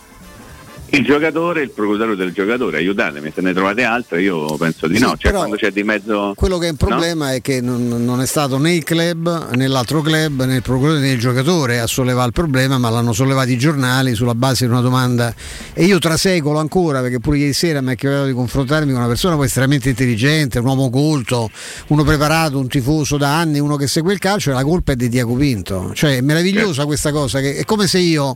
il 0.95 1.03
giocatore, 1.03 1.63
il 1.63 1.71
procuratore 1.71 2.15
del 2.15 2.31
giocatore, 2.31 2.77
aiutatemi, 2.77 3.31
se 3.33 3.41
ne 3.41 3.51
trovate 3.51 3.83
altre 3.83 4.21
io 4.21 4.55
penso 4.57 4.87
di 4.87 4.97
sì, 4.97 5.01
no, 5.01 5.15
cioè 5.17 5.31
quando 5.31 5.55
c'è 5.55 5.71
di 5.71 5.81
mezzo... 5.81 6.33
Quello 6.35 6.59
che 6.59 6.67
è 6.67 6.69
un 6.69 6.75
problema 6.75 7.29
no? 7.29 7.31
è 7.31 7.41
che 7.41 7.61
non, 7.61 7.87
non, 7.87 8.21
è 8.21 8.27
stato 8.27 8.59
né 8.59 8.75
il 8.75 8.83
club, 8.83 9.53
né 9.55 9.67
l'altro 9.67 10.01
club, 10.01 10.43
né 10.43 10.57
il 10.57 10.61
procuratore 10.61 11.01
né 11.01 11.11
il 11.13 11.19
giocatore 11.19 11.79
a 11.79 11.87
sollevare 11.87 12.27
il 12.27 12.33
problema, 12.33 12.77
ma 12.77 12.91
l'hanno 12.91 13.11
sollevato 13.11 13.49
i 13.49 13.57
giornali 13.57 14.13
sulla 14.13 14.35
base 14.35 14.67
di 14.67 14.71
una 14.71 14.81
domanda 14.81 15.33
e 15.73 15.83
io 15.83 15.97
trasecolo 15.97 16.59
ancora 16.59 17.01
perché 17.01 17.19
pure 17.19 17.39
ieri 17.39 17.53
sera 17.53 17.81
mi 17.81 17.93
è 17.93 17.95
capitato 17.95 18.27
di 18.27 18.33
confrontarmi 18.33 18.91
con 18.91 18.99
una 18.99 19.09
persona 19.09 19.35
poi 19.35 19.47
estremamente 19.47 19.89
intelligente, 19.89 20.59
un 20.59 20.67
uomo 20.67 20.91
colto, 20.91 21.49
uno 21.87 22.03
preparato, 22.03 22.59
un 22.59 22.67
tifoso 22.67 23.17
da 23.17 23.35
anni, 23.35 23.57
uno 23.57 23.77
che 23.77 23.87
segue 23.87 24.13
il 24.13 24.19
calcio 24.19 24.51
e 24.51 24.53
la 24.53 24.63
colpa 24.63 24.91
è 24.91 24.95
di 24.95 25.09
Diaco 25.09 25.33
Pinto. 25.33 25.91
Cioè 25.95 26.17
è 26.17 26.21
meravigliosa 26.21 26.85
questa 26.85 27.11
cosa, 27.11 27.39
che 27.39 27.55
è 27.55 27.63
come 27.63 27.87
se 27.87 27.97
io 27.97 28.35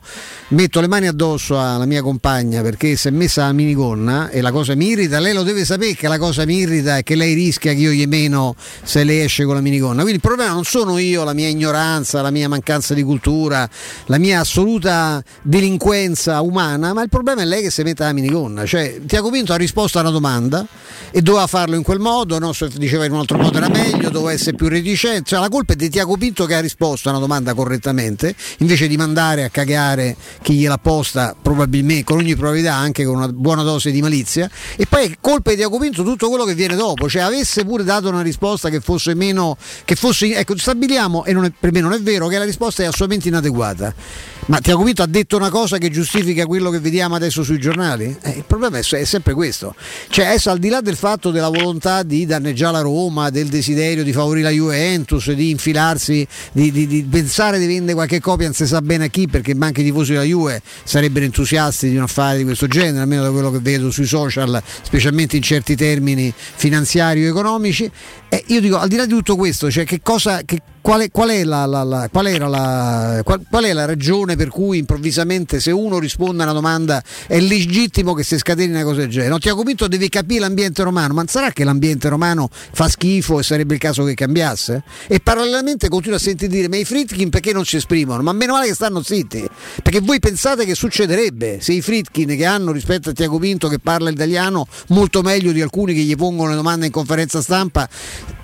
metto 0.49 0.81
le 0.81 0.87
mani 0.87 1.05
addosso 1.05 1.59
alla 1.59 1.85
mia 1.85 2.01
compagna 2.01 2.45
guadagna 2.47 2.61
perché 2.61 2.95
si 2.95 3.09
è 3.09 3.11
messa 3.11 3.43
la 3.43 3.51
minigonna 3.51 4.29
e 4.29 4.41
la 4.41 4.51
cosa 4.51 4.75
mi 4.75 4.87
irrita, 4.87 5.19
lei 5.19 5.33
lo 5.33 5.43
deve 5.43 5.65
sapere 5.65 5.93
che 5.93 6.07
la 6.07 6.17
cosa 6.17 6.45
mi 6.45 6.57
irrita 6.57 6.97
è 6.97 7.03
che 7.03 7.15
lei 7.15 7.33
rischia 7.33 7.73
che 7.73 7.79
io 7.79 7.91
gli 7.91 8.05
meno 8.07 8.55
se 8.83 9.03
lei 9.03 9.21
esce 9.21 9.43
con 9.43 9.55
la 9.55 9.61
minigonna. 9.61 10.01
Quindi 10.01 10.15
il 10.15 10.21
problema 10.21 10.51
non 10.53 10.63
sono 10.63 10.97
io, 10.97 11.23
la 11.23 11.33
mia 11.33 11.47
ignoranza, 11.47 12.21
la 12.21 12.31
mia 12.31 12.47
mancanza 12.47 12.93
di 12.93 13.03
cultura, 13.03 13.69
la 14.05 14.17
mia 14.17 14.39
assoluta 14.39 15.21
delinquenza 15.41 16.41
umana, 16.41 16.93
ma 16.93 17.03
il 17.03 17.09
problema 17.09 17.41
è 17.41 17.45
lei 17.45 17.61
che 17.61 17.71
si 17.71 17.83
mette 17.83 18.03
la 18.03 18.13
minigonna. 18.13 18.65
Cioè, 18.65 19.01
Tiago 19.05 19.29
Pinto 19.29 19.53
ha 19.53 19.57
risposto 19.57 19.97
a 19.97 20.01
una 20.01 20.11
domanda 20.11 20.65
e 21.11 21.21
doveva 21.21 21.47
farlo 21.47 21.75
in 21.75 21.83
quel 21.83 21.99
modo, 21.99 22.39
no? 22.39 22.53
se 22.53 22.69
diceva 22.75 23.05
in 23.05 23.11
un 23.11 23.19
altro 23.19 23.37
modo 23.37 23.57
era 23.57 23.69
meglio, 23.69 24.09
doveva 24.09 24.31
essere 24.31 24.55
più 24.55 24.67
reticente. 24.67 25.23
Cioè, 25.29 25.39
la 25.39 25.49
colpa 25.49 25.73
è 25.73 25.75
di 25.75 25.89
Tiago 25.89 26.17
Pinto 26.17 26.45
che 26.45 26.55
ha 26.55 26.59
risposto 26.59 27.09
a 27.09 27.11
una 27.11 27.21
domanda 27.21 27.53
correttamente, 27.53 28.35
invece 28.59 28.87
di 28.87 28.97
mandare 28.97 29.43
a 29.43 29.49
cagare 29.49 30.15
chi 30.41 30.53
gliel'ha 30.53 30.77
posta, 30.77 31.35
probabilmente 31.39 32.03
con 32.03 32.17
ogni 32.17 32.35
probabilità 32.37 32.73
anche 32.73 33.03
con 33.03 33.15
una 33.15 33.27
buona 33.27 33.63
dose 33.63 33.91
di 33.91 34.01
malizia. 34.01 34.49
E 34.75 34.85
poi 34.85 35.17
colpa 35.19 35.51
di 35.51 35.57
Tiago 35.57 35.77
Pinto 35.77 36.03
tutto 36.03 36.29
quello 36.29 36.45
che 36.45 36.53
viene 36.53 36.75
dopo, 36.75 37.09
cioè 37.09 37.23
avesse 37.23 37.65
pure 37.65 37.83
dato 37.83 38.09
una 38.09 38.21
risposta 38.21 38.69
che 38.69 38.79
fosse 38.79 39.13
meno. 39.15 39.57
che 39.83 39.95
fosse. 39.95 40.33
ecco, 40.35 40.57
stabiliamo, 40.57 41.25
e 41.25 41.33
è, 41.33 41.51
per 41.59 41.71
me 41.71 41.81
non 41.81 41.93
è 41.93 41.99
vero, 41.99 42.27
che 42.27 42.37
la 42.37 42.45
risposta 42.45 42.83
è 42.83 42.85
assolutamente 42.85 43.27
inadeguata. 43.27 43.93
Ma 44.47 44.61
Tiago 44.61 44.83
Pinto 44.83 45.01
ha 45.03 45.07
detto 45.07 45.35
una 45.35 45.49
cosa 45.49 45.77
che 45.77 45.89
giustifica 45.89 46.45
quello 46.45 46.69
che 46.69 46.79
vediamo 46.79 47.15
adesso 47.15 47.43
sui 47.43 47.59
giornali? 47.59 48.15
Eh, 48.21 48.29
il 48.29 48.43
problema 48.47 48.77
è, 48.77 48.81
è, 48.81 49.03
sempre 49.03 49.33
questo. 49.33 49.75
Cioè, 50.07 50.27
adesso 50.27 50.49
al 50.49 50.57
di 50.57 50.69
là 50.69 50.79
del 50.79 50.95
fatto 50.95 51.31
della 51.31 51.49
volontà 51.49 52.01
di 52.01 52.25
danneggiare 52.25 52.71
la 52.71 52.79
Roma, 52.79 53.29
del 53.29 53.47
desiderio 53.47 54.05
di 54.05 54.13
favorire 54.13 54.43
la 54.43 54.51
Juventus, 54.51 55.33
di 55.33 55.49
infilarsi, 55.49 56.25
di, 56.53 56.71
di, 56.71 56.87
di 56.87 57.03
pensare 57.03 57.59
di 57.59 57.65
vendere 57.65 57.93
qualche 57.93 58.21
copia, 58.21 58.45
non 58.45 58.55
si 58.55 58.65
sa 58.65 58.81
bene 58.81 59.05
a 59.05 59.07
chi, 59.09 59.27
perché 59.27 59.53
anche 59.59 59.81
i 59.81 59.83
tifosi 59.83 60.13
della 60.13 60.23
Juve 60.23 60.61
sarebbero 60.81 61.25
entusiasti 61.25 61.89
di 61.89 61.97
un 61.97 62.03
affare 62.03 62.37
di 62.37 62.45
questo 62.45 62.67
genere, 62.67 62.99
almeno 62.99 63.23
da 63.23 63.31
quello 63.31 63.51
che 63.51 63.59
vedo 63.59 63.91
sui 63.91 64.05
social, 64.05 64.63
specialmente 64.81 65.35
in 65.35 65.41
certi 65.41 65.75
termini 65.75 66.33
finanziari 66.33 67.25
o 67.25 67.27
economici. 67.27 67.91
E 68.29 68.43
io 68.47 68.59
dico, 68.59 68.77
al 68.77 68.89
di 68.89 68.97
là 68.97 69.05
di 69.05 69.13
tutto 69.13 69.37
questo, 69.37 69.71
cioè 69.71 69.85
che 69.85 70.01
cosa, 70.01 70.41
che, 70.43 70.61
qual, 70.81 71.09
qual, 71.11 71.29
è 71.29 71.45
la, 71.45 71.65
la, 71.65 71.83
la, 71.83 72.09
qual, 72.11 73.43
qual, 73.49 73.63
è 73.63 73.73
la 73.73 73.85
ragione 73.85 74.35
per 74.35 74.49
cui 74.49 74.79
improvvisamente 74.79 75.61
se 75.61 75.71
uno 75.71 75.97
risponde 75.97 76.41
a 76.43 76.45
una 76.45 76.53
domanda 76.53 77.01
è 77.25 77.39
legittimo 77.39 78.13
che 78.13 78.23
si 78.23 78.37
scateni 78.37 78.71
una 78.71 78.83
cosa 78.83 78.99
del 78.99 79.09
genere? 79.09 79.29
Non 79.29 79.39
ti 79.39 79.47
ha 79.47 79.53
convinto, 79.53 79.87
devi 79.87 80.09
capire 80.09 80.41
l'ambiente 80.41 80.83
romano, 80.83 81.13
ma 81.13 81.21
non 81.21 81.27
sarà 81.27 81.51
che 81.51 81.63
l'ambiente 81.63 82.09
romano 82.09 82.49
fa 82.51 82.89
schifo 82.89 83.39
e 83.39 83.43
sarebbe 83.43 83.75
il 83.75 83.79
caso 83.79 84.03
che 84.03 84.13
cambiasse? 84.13 84.83
E 85.07 85.21
parallelamente 85.21 85.87
continua 85.87 86.17
a 86.17 86.21
sentire 86.21 86.51
dire, 86.51 86.67
ma 86.67 86.75
i 86.75 86.83
Fritkin 86.83 87.29
perché 87.29 87.53
non 87.53 87.63
si 87.63 87.77
esprimono? 87.77 88.21
Ma 88.23 88.33
meno 88.33 88.53
male 88.53 88.67
che 88.67 88.73
stanno 88.73 89.01
zitti, 89.01 89.47
perché 89.81 90.01
voi 90.01 90.19
pensate 90.19 90.65
che 90.65 90.75
succederebbe 90.75 91.59
se 91.61 91.71
i 91.71 91.81
Fritkin 91.81 92.35
che 92.35 92.45
hanno 92.45 92.73
rispetto 92.73 93.09
a 93.09 93.13
Tiago 93.13 93.39
Pinto 93.39 93.69
che 93.69 93.79
parla 93.79 94.09
italiano 94.09 94.67
molto 94.87 95.21
meglio 95.21 95.53
di 95.53 95.61
alcuni 95.61 95.93
che 95.93 96.01
gli 96.01 96.15
pongono 96.15 96.49
le 96.49 96.55
domande 96.55 96.87
in 96.87 96.91
conferenza 96.91 97.41
stampa 97.41 97.87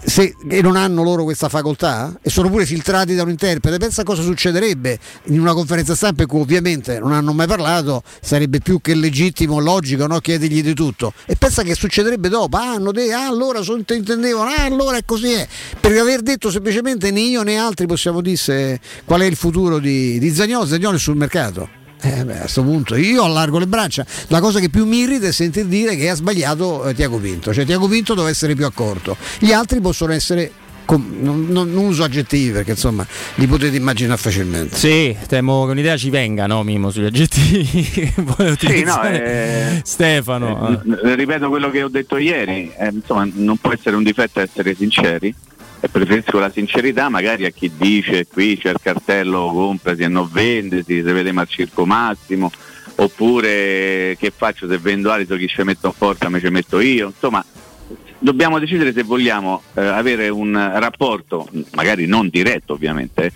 se, 0.05 0.35
e 0.49 0.61
non 0.61 0.75
hanno 0.75 1.03
loro 1.03 1.23
questa 1.23 1.49
facoltà 1.49 2.17
e 2.21 2.29
sono 2.29 2.49
pure 2.49 2.65
filtrati 2.65 3.15
da 3.15 3.23
un 3.23 3.29
interprete, 3.29 3.77
pensa 3.77 4.03
cosa 4.03 4.21
succederebbe 4.21 4.99
in 5.25 5.39
una 5.39 5.53
conferenza 5.53 5.95
stampa 5.95 6.23
in 6.23 6.27
cui 6.27 6.41
ovviamente 6.41 6.99
non 6.99 7.13
hanno 7.13 7.33
mai 7.33 7.47
parlato, 7.47 8.03
sarebbe 8.21 8.59
più 8.59 8.81
che 8.81 8.95
legittimo, 8.95 9.59
logico 9.59 10.07
no? 10.07 10.19
chiedergli 10.19 10.61
di 10.61 10.73
tutto. 10.73 11.13
E 11.25 11.35
pensa 11.35 11.63
che 11.63 11.75
succederebbe 11.75 12.29
dopo, 12.29 12.57
ah, 12.57 12.77
detto, 12.77 13.13
ah 13.13 13.27
allora 13.27 13.61
intendevano, 13.93 14.49
ah 14.49 14.65
allora 14.65 14.97
è 14.97 15.05
così 15.05 15.31
è. 15.31 15.47
Per 15.79 15.97
aver 15.97 16.21
detto 16.21 16.51
semplicemente 16.51 17.11
né 17.11 17.21
io 17.21 17.43
né 17.43 17.57
altri 17.57 17.87
possiamo 17.87 18.21
dire 18.21 18.79
qual 19.05 19.21
è 19.21 19.25
il 19.25 19.35
futuro 19.35 19.79
di, 19.79 20.19
di 20.19 20.33
Zagnolo, 20.33 20.65
Zagnolo 20.65 20.97
è 20.97 20.99
sul 20.99 21.15
mercato. 21.15 21.81
Eh 22.05 22.25
beh, 22.25 22.35
a 22.35 22.39
questo 22.39 22.63
punto 22.63 22.95
io 22.95 23.23
allargo 23.23 23.59
le 23.59 23.67
braccia. 23.67 24.05
La 24.27 24.41
cosa 24.41 24.59
che 24.59 24.69
più 24.69 24.85
mi 24.85 24.99
irrita 24.99 25.27
è 25.27 25.31
sentir 25.31 25.65
dire 25.65 25.95
che 25.95 26.09
ha 26.09 26.15
sbagliato 26.15 26.85
eh, 26.85 26.93
Tiago 26.93 27.17
Pinto, 27.17 27.53
cioè 27.53 27.65
Tiago 27.65 27.87
Pinto 27.87 28.13
deve 28.13 28.29
essere 28.29 28.55
più 28.55 28.65
accorto. 28.65 29.15
Gli 29.39 29.53
altri 29.53 29.79
possono 29.79 30.11
essere 30.11 30.51
Com- 30.85 31.15
non, 31.21 31.45
non, 31.47 31.73
uso 31.77 32.03
aggettivi 32.03 32.51
perché 32.51 32.71
insomma 32.71 33.07
li 33.35 33.47
potete 33.47 33.77
immaginare 33.77 34.19
facilmente. 34.19 34.75
Sì, 34.75 35.15
temo 35.29 35.63
che 35.63 35.71
un'idea 35.71 35.95
ci 35.95 36.09
venga, 36.09 36.45
no, 36.45 36.61
Mimo, 36.63 36.91
sugli 36.91 37.05
aggettivi. 37.05 37.63
sì, 38.59 38.83
no, 38.83 39.01
eh, 39.03 39.79
Stefano. 39.81 40.83
Eh, 40.85 41.15
ripeto 41.15 41.47
quello 41.47 41.69
che 41.69 41.83
ho 41.83 41.87
detto 41.87 42.17
ieri, 42.17 42.69
eh, 42.77 42.89
insomma, 42.91 43.25
non 43.31 43.55
può 43.55 43.71
essere 43.71 43.95
un 43.95 44.03
difetto 44.03 44.41
essere 44.41 44.75
sinceri 44.75 45.33
preferisco 45.89 46.39
la 46.39 46.51
sincerità 46.51 47.09
magari 47.09 47.45
a 47.45 47.49
chi 47.49 47.71
dice 47.75 48.25
qui 48.27 48.57
c'è 48.57 48.69
il 48.69 48.79
cartello 48.81 49.51
comprati 49.51 50.03
e 50.03 50.07
non 50.07 50.29
vendesi, 50.31 51.01
se 51.03 51.11
vediamo 51.11 51.41
al 51.41 51.47
circo 51.47 51.85
massimo, 51.85 52.51
oppure 52.95 54.15
che 54.19 54.31
faccio 54.35 54.67
se 54.67 54.77
vendo 54.77 55.11
Alito 55.11 55.35
chi 55.35 55.47
ci 55.47 55.63
metto 55.63 55.87
in 55.87 55.93
forza 55.93 56.29
me 56.29 56.39
ci 56.39 56.49
metto 56.49 56.79
io, 56.79 57.07
insomma 57.07 57.43
dobbiamo 58.23 58.57
decidere 58.57 58.93
se 58.93 59.03
vogliamo 59.03 59.61
eh, 59.73 59.81
avere 59.81 60.29
un 60.29 60.53
rapporto, 60.53 61.49
magari 61.73 62.05
non 62.05 62.29
diretto 62.29 62.73
ovviamente, 62.73 63.31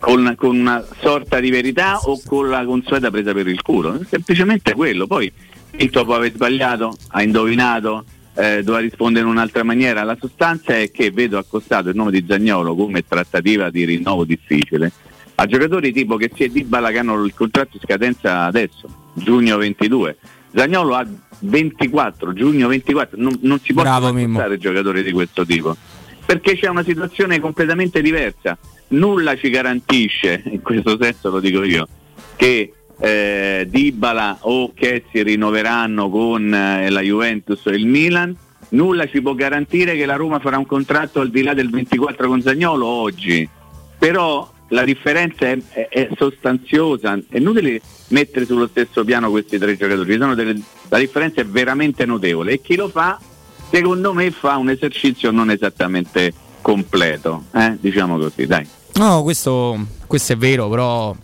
con, 0.00 0.34
con, 0.36 0.56
una 0.58 0.84
sorta 1.00 1.38
di 1.38 1.50
verità 1.50 2.00
o 2.00 2.20
con 2.26 2.48
la 2.48 2.64
consueta 2.64 3.10
presa 3.10 3.32
per 3.32 3.46
il 3.46 3.62
culo, 3.62 4.00
semplicemente 4.08 4.74
quello, 4.74 5.06
poi 5.06 5.32
il 5.76 5.90
dopo 5.90 6.14
aver 6.14 6.32
sbagliato, 6.32 6.96
ha 7.10 7.22
indovinato, 7.22 8.04
eh, 8.34 8.62
doveva 8.62 8.78
rispondere 8.78 9.24
in 9.24 9.30
un'altra 9.30 9.62
maniera. 9.62 10.02
La 10.02 10.16
sostanza 10.18 10.76
è 10.76 10.90
che 10.90 11.10
vedo 11.10 11.38
accostato 11.38 11.88
il 11.88 11.96
nome 11.96 12.10
di 12.10 12.24
Zagnolo 12.26 12.74
come 12.74 13.04
trattativa 13.06 13.70
di 13.70 13.84
rinnovo 13.84 14.24
difficile 14.24 14.92
a 15.34 15.46
giocatori 15.46 15.92
tipo 15.92 16.16
che 16.16 16.30
si 16.34 16.44
è 16.44 16.48
di 16.48 16.62
Bala 16.62 16.90
che 16.90 16.98
hanno 16.98 17.24
il 17.24 17.34
contratto 17.34 17.76
in 17.76 17.80
scadenza 17.82 18.44
adesso, 18.44 18.88
giugno 19.14 19.56
22. 19.56 20.16
Zagnolo 20.54 20.94
ha 20.94 21.06
24, 21.40 22.32
giugno 22.34 22.68
24, 22.68 23.18
non, 23.20 23.38
non 23.42 23.58
si 23.58 23.72
può 23.72 23.82
accostare 23.82 24.58
giocatori 24.58 25.02
di 25.02 25.12
questo 25.12 25.44
tipo 25.46 25.76
perché 26.24 26.56
c'è 26.56 26.68
una 26.68 26.84
situazione 26.84 27.40
completamente 27.40 28.00
diversa. 28.00 28.56
Nulla 28.88 29.36
ci 29.36 29.50
garantisce, 29.50 30.42
in 30.46 30.62
questo 30.62 30.96
senso 31.00 31.30
lo 31.30 31.40
dico 31.40 31.62
io, 31.62 31.86
che 32.36 32.72
eh, 32.98 33.66
Dybala 33.68 34.38
o 34.42 34.72
che 34.74 35.04
si 35.10 35.22
rinnoveranno 35.22 36.08
con 36.08 36.52
eh, 36.52 36.90
la 36.90 37.00
Juventus 37.00 37.66
e 37.66 37.70
il 37.70 37.86
Milan, 37.86 38.36
nulla 38.70 39.06
ci 39.06 39.20
può 39.20 39.34
garantire 39.34 39.96
che 39.96 40.06
la 40.06 40.16
Roma 40.16 40.38
farà 40.38 40.58
un 40.58 40.66
contratto 40.66 41.20
al 41.20 41.30
di 41.30 41.42
là 41.42 41.54
del 41.54 41.70
24 41.70 42.28
con 42.28 42.42
Zagnolo 42.42 42.86
oggi, 42.86 43.48
però 43.98 44.50
la 44.68 44.84
differenza 44.84 45.46
è, 45.46 45.58
è, 45.68 45.88
è 45.88 46.08
sostanziosa, 46.16 47.18
è 47.28 47.38
inutile 47.38 47.80
mettere 48.08 48.44
sullo 48.44 48.66
stesso 48.66 49.04
piano 49.04 49.30
questi 49.30 49.58
tre 49.58 49.76
giocatori, 49.76 50.16
delle, 50.16 50.60
la 50.88 50.98
differenza 50.98 51.40
è 51.40 51.46
veramente 51.46 52.04
notevole. 52.04 52.52
E 52.52 52.60
chi 52.60 52.76
lo 52.76 52.88
fa? 52.88 53.18
Secondo 53.70 54.12
me 54.12 54.30
fa 54.30 54.56
un 54.56 54.68
esercizio 54.70 55.30
non 55.30 55.50
esattamente 55.50 56.32
completo, 56.60 57.44
eh? 57.54 57.76
diciamo 57.80 58.18
così, 58.18 58.46
dai. 58.46 58.66
No, 58.94 59.22
questo, 59.22 59.78
questo 60.06 60.34
è 60.34 60.36
vero, 60.36 60.68
però 60.68 61.14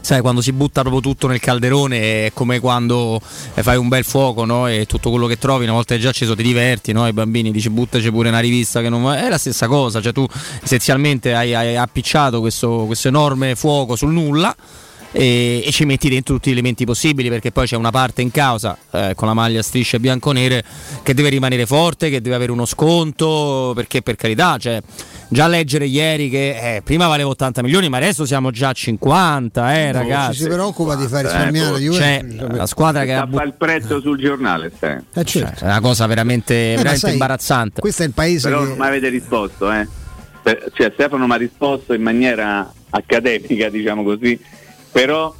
sai, 0.00 0.20
quando 0.20 0.40
si 0.40 0.52
butta 0.52 0.80
proprio 0.80 1.00
tutto 1.00 1.26
nel 1.26 1.40
calderone 1.40 2.26
è 2.26 2.30
come 2.32 2.60
quando 2.60 3.20
eh, 3.54 3.62
fai 3.62 3.76
un 3.76 3.88
bel 3.88 4.04
fuoco 4.04 4.44
no? 4.44 4.66
e 4.66 4.86
tutto 4.86 5.10
quello 5.10 5.26
che 5.26 5.38
trovi 5.38 5.64
una 5.64 5.72
volta 5.72 5.94
è 5.94 5.98
già 5.98 6.10
acceso 6.10 6.34
ti 6.34 6.42
diverti, 6.42 6.92
no? 6.92 7.06
i 7.06 7.12
bambini 7.12 7.50
dici 7.50 7.70
buttaci 7.70 8.10
pure 8.10 8.28
una 8.28 8.40
rivista 8.40 8.80
che 8.80 8.88
non 8.88 9.12
è 9.12 9.28
la 9.28 9.38
stessa 9.38 9.66
cosa, 9.66 10.00
cioè 10.00 10.12
tu 10.12 10.26
essenzialmente 10.62 11.34
hai, 11.34 11.54
hai 11.54 11.76
appicciato 11.76 12.40
questo, 12.40 12.84
questo 12.86 13.08
enorme 13.08 13.54
fuoco 13.54 13.96
sul 13.96 14.12
nulla 14.12 14.54
e, 15.12 15.62
e, 15.64 15.70
ci 15.70 15.84
metti 15.84 16.08
dentro 16.08 16.34
tutti 16.34 16.50
gli 16.50 16.52
elementi 16.52 16.84
possibili 16.84 17.28
perché 17.28 17.50
poi 17.50 17.66
c'è 17.66 17.76
una 17.76 17.90
parte 17.90 18.22
in 18.22 18.30
causa 18.30 18.76
eh, 18.90 19.12
con 19.14 19.26
la 19.26 19.34
maglia 19.34 19.62
strisce 19.62 19.98
bianco-nere 19.98 20.62
che 21.02 21.14
deve 21.14 21.30
rimanere 21.30 21.66
forte, 21.66 22.10
che 22.10 22.20
deve 22.20 22.34
avere 22.34 22.52
uno 22.52 22.66
sconto 22.66 23.72
perché 23.74 24.02
per 24.02 24.16
carità, 24.16 24.58
cioè, 24.58 24.80
già 25.28 25.46
leggere 25.46 25.86
ieri 25.86 26.28
che 26.28 26.76
eh, 26.76 26.82
prima 26.82 27.06
valeva 27.06 27.30
80 27.30 27.62
milioni 27.62 27.88
ma 27.88 27.96
adesso 27.96 28.26
siamo 28.26 28.50
già 28.50 28.68
a 28.68 28.72
50 28.72 29.74
eh, 29.74 29.86
no, 29.86 29.92
ragazzi. 29.92 30.36
Ci 30.36 30.42
si 30.42 30.48
preoccupa 30.48 30.94
di 30.94 31.06
far 31.06 31.24
risparmiare 31.24 31.82
eh, 31.82 31.90
c'è 31.90 32.24
la 32.50 32.66
squadra 32.66 33.04
che 33.04 33.26
fa 33.30 33.42
il 33.42 33.54
prezzo 33.54 34.00
sul 34.00 34.18
giornale 34.18 34.70
sì. 34.76 34.84
eh, 34.84 35.24
certo. 35.24 35.24
cioè, 35.24 35.52
è 35.54 35.64
una 35.64 35.80
cosa 35.80 36.06
veramente, 36.06 36.72
eh, 36.72 36.76
veramente 36.76 36.98
sai, 36.98 37.12
imbarazzante. 37.12 37.80
Questo 37.80 38.02
è 38.02 38.06
il 38.06 38.12
paese 38.12 38.48
però 38.48 38.62
che... 38.62 38.68
non 38.68 38.78
mi 38.78 38.86
avete 38.86 39.08
risposto 39.08 39.72
eh. 39.72 39.86
cioè, 40.74 40.90
Stefano 40.92 41.26
mi 41.26 41.32
ha 41.32 41.36
risposto 41.36 41.94
in 41.94 42.02
maniera 42.02 42.70
accademica 42.90 43.68
diciamo 43.68 44.02
così 44.02 44.38
però 44.90 45.34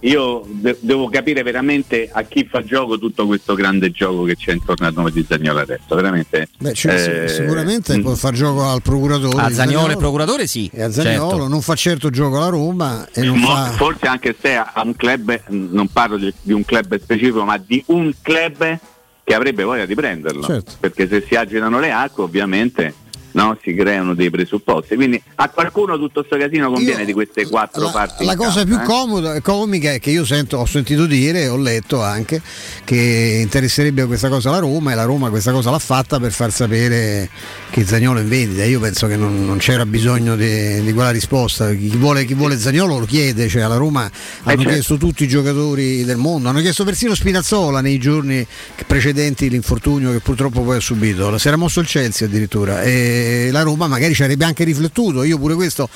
io 0.00 0.42
de- 0.46 0.78
devo 0.80 1.08
capire 1.08 1.42
veramente 1.42 2.08
a 2.10 2.22
chi 2.22 2.46
fa 2.50 2.64
gioco 2.64 2.98
tutto 2.98 3.26
questo 3.26 3.54
grande 3.54 3.90
gioco 3.90 4.22
che 4.22 4.36
c'è 4.36 4.52
intorno 4.52 4.86
al 4.86 4.94
nome 4.94 5.10
di 5.10 5.24
Zagnolo 5.28 5.60
adesso 5.60 5.94
veramente 5.94 6.48
Beh, 6.58 6.72
cioè, 6.72 7.24
eh, 7.24 7.28
sicuramente 7.28 7.96
mh. 7.96 8.02
può 8.02 8.14
far 8.14 8.32
gioco 8.32 8.64
al 8.64 8.80
procuratore 8.80 9.42
a 9.42 9.50
Zagnolo 9.50 9.92
e 9.92 9.96
procuratore 9.96 10.46
sì 10.46 10.70
e 10.72 10.82
a 10.82 10.90
Zagnolo 10.90 11.30
certo. 11.30 11.48
non 11.48 11.60
fa 11.60 11.74
certo 11.74 12.08
gioco 12.08 12.36
alla 12.36 12.48
Roma 12.48 13.06
e 13.12 13.22
non 13.22 13.38
Mo- 13.38 13.48
fa... 13.48 13.70
forse 13.72 14.06
anche 14.06 14.34
se 14.40 14.54
a 14.54 14.72
un 14.82 14.96
club 14.96 15.38
non 15.48 15.88
parlo 15.88 16.16
di, 16.16 16.32
di, 16.40 16.52
un 16.52 16.64
club 16.64 16.98
specifico 16.98 17.44
ma 17.44 17.58
di 17.58 17.82
un 17.88 18.10
club 18.22 18.78
che 19.22 19.34
avrebbe 19.34 19.64
voglia 19.64 19.84
di 19.84 19.94
prenderlo 19.94 20.44
certo. 20.44 20.72
perché 20.80 21.08
se 21.08 21.24
si 21.26 21.34
agitano 21.34 21.78
le 21.78 21.92
acque 21.92 22.22
ovviamente 22.22 22.94
no? 23.32 23.56
si 23.62 23.74
creano 23.74 24.14
dei 24.14 24.30
presupposti. 24.30 24.94
Quindi 24.94 25.20
a 25.36 25.48
qualcuno 25.48 25.96
tutto 25.96 26.20
questo 26.20 26.36
casino 26.36 26.70
conviene 26.70 27.00
Io- 27.00 27.06
di 27.06 27.12
queste 27.12 27.48
quattro 27.48 27.84
la, 27.84 27.90
parti. 27.90 28.24
La 28.24 28.36
cosa 28.36 28.64
campo, 28.64 28.74
più 28.74 28.82
eh? 28.82 28.86
comoda, 28.86 29.40
comica 29.40 29.92
è 29.92 30.00
che 30.00 30.10
io 30.10 30.24
sento, 30.24 30.58
ho 30.58 30.66
sentito 30.66 31.06
dire, 31.06 31.48
ho 31.48 31.56
letto 31.56 32.02
anche 32.02 32.40
che 32.84 33.38
interesserebbe 33.42 34.06
questa 34.06 34.28
cosa 34.28 34.48
alla 34.48 34.58
Roma 34.58 34.92
e 34.92 34.94
la 34.94 35.04
Roma 35.04 35.30
questa 35.30 35.52
cosa 35.52 35.70
l'ha 35.70 35.78
fatta 35.78 36.18
per 36.18 36.32
far 36.32 36.52
sapere 36.52 37.28
che 37.70 37.84
Zagnolo 37.84 38.18
è 38.18 38.22
in 38.22 38.28
vendita. 38.28 38.64
Io 38.64 38.80
penso 38.80 39.06
che 39.06 39.16
non, 39.16 39.44
non 39.44 39.58
c'era 39.58 39.86
bisogno 39.86 40.36
di, 40.36 40.82
di 40.82 40.92
quella 40.92 41.10
risposta. 41.10 41.72
Chi 41.74 41.96
vuole, 41.96 42.24
chi 42.24 42.34
vuole 42.34 42.58
Zagnolo 42.58 42.98
lo 42.98 43.06
chiede, 43.06 43.48
cioè 43.48 43.62
alla 43.62 43.76
Roma 43.76 44.02
hanno 44.02 44.56
certo. 44.56 44.62
chiesto 44.62 44.96
tutti 44.96 45.24
i 45.24 45.28
giocatori 45.28 46.04
del 46.04 46.16
mondo, 46.16 46.48
hanno 46.48 46.60
chiesto 46.60 46.84
persino 46.84 47.14
Spinazzola 47.14 47.80
nei 47.80 47.98
giorni 47.98 48.46
precedenti 48.86 49.48
l'infortunio 49.48 50.12
che 50.12 50.20
purtroppo 50.20 50.62
poi 50.62 50.76
ha 50.76 50.80
subito. 50.80 51.36
Si 51.38 51.48
era 51.48 51.56
mosso 51.56 51.80
il 51.80 51.86
Chelsea 51.86 52.26
addirittura 52.26 52.82
e 52.82 53.19
la 53.50 53.62
Roma 53.62 53.86
magari 53.86 54.14
ci 54.14 54.22
avrebbe 54.22 54.44
anche 54.44 54.64
riflettuto. 54.64 55.22
Io 55.22 55.38
pure 55.38 55.54
questo, 55.54 55.88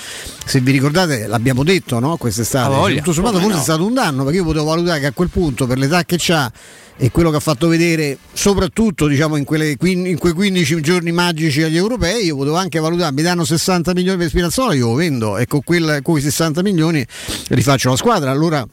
se 0.45 0.61
vi 0.61 0.73
ricordate, 0.73 1.27
l'abbiamo 1.27 1.65
detto 1.65 1.99
no? 1.99 2.17
quest'estate. 2.17 2.95
Tutto 2.97 3.13
sommato 3.13 3.39
forse 3.39 3.55
no? 3.55 3.61
è 3.61 3.63
stato 3.63 3.87
un 3.87 3.95
danno 3.95 4.25
perché 4.25 4.39
io 4.39 4.45
potevo 4.45 4.65
valutare 4.65 5.01
che 5.01 5.07
a 5.07 5.13
quel 5.13 5.29
punto 5.29 5.67
per 5.67 5.79
l'età 5.79 6.05
che 6.05 6.19
ha 6.33 6.53
e 6.97 7.11
quello 7.11 7.31
che 7.31 7.37
ha 7.37 7.41
fatto 7.41 7.67
vedere 7.67 8.19
soprattutto 8.33 9.09
diciamo, 9.09 9.37
in, 9.37 9.45
quelle 9.45 9.77
in 9.81 10.17
quei 10.17 10.33
15 10.33 10.81
giorni 10.81 11.11
magici 11.11 11.63
agli 11.63 11.77
europei 11.77 12.27
io 12.27 12.37
potevo 12.37 12.57
anche 12.57 12.79
valutare 12.79 13.13
mi 13.13 13.23
danno 13.23 13.45
60 13.45 13.93
milioni 13.95 14.17
per 14.19 14.29
Spinazzola 14.29 14.75
io 14.75 14.89
lo 14.89 14.95
vendo 14.95 15.37
e 15.37 15.47
con, 15.47 15.65
quel, 15.65 16.01
con 16.03 16.15
quei 16.15 16.23
60 16.23 16.63
milioni 16.63 17.05
rifaccio 17.49 17.91
la 17.91 17.97
squadra 17.97 18.31
allora 18.31 18.65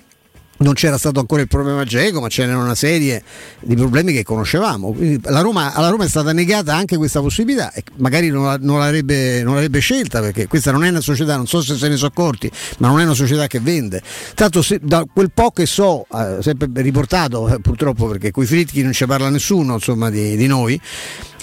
non 0.61 0.73
c'era 0.73 0.97
stato 0.97 1.19
ancora 1.19 1.41
il 1.41 1.47
problema 1.47 1.83
Geco, 1.83 2.21
ma 2.21 2.27
c'era 2.27 2.57
una 2.57 2.75
serie 2.75 3.23
di 3.59 3.75
problemi 3.75 4.13
che 4.13 4.23
conoscevamo. 4.23 4.95
La 5.23 5.41
Roma, 5.41 5.73
alla 5.73 5.89
Roma 5.89 6.05
è 6.05 6.07
stata 6.07 6.31
negata 6.33 6.75
anche 6.75 6.97
questa 6.97 7.19
possibilità 7.21 7.71
e 7.73 7.83
magari 7.97 8.29
non, 8.29 8.57
non 8.61 8.79
l'avrebbe, 8.79 9.43
non 9.43 9.55
l'avrebbe 9.55 9.79
scelta 9.79 10.21
perché 10.21 10.47
questa 10.47 10.71
non 10.71 10.83
è 10.83 10.89
una 10.89 11.01
società, 11.01 11.35
non 11.35 11.47
so 11.47 11.61
se 11.61 11.75
se 11.75 11.87
ne 11.87 11.95
sono 11.95 12.11
accorti, 12.15 12.49
ma 12.77 12.87
non 12.87 12.99
è 12.99 13.03
una 13.03 13.13
società 13.13 13.47
che 13.47 13.59
vende. 13.59 14.01
Tanto 14.35 14.61
se- 14.61 14.79
da 14.81 15.05
quel 15.11 15.31
po' 15.33 15.51
che 15.51 15.65
so, 15.65 16.05
eh, 16.13 16.37
sempre 16.41 16.69
riportato 16.75 17.47
eh, 17.47 17.59
purtroppo 17.59 18.07
perché 18.07 18.31
con 18.31 18.43
i 18.43 18.47
Fritchi 18.47 18.81
non 18.83 18.93
ci 18.93 19.05
parla 19.05 19.29
nessuno 19.29 19.75
insomma, 19.75 20.09
di, 20.09 20.35
di 20.35 20.47
noi, 20.47 20.79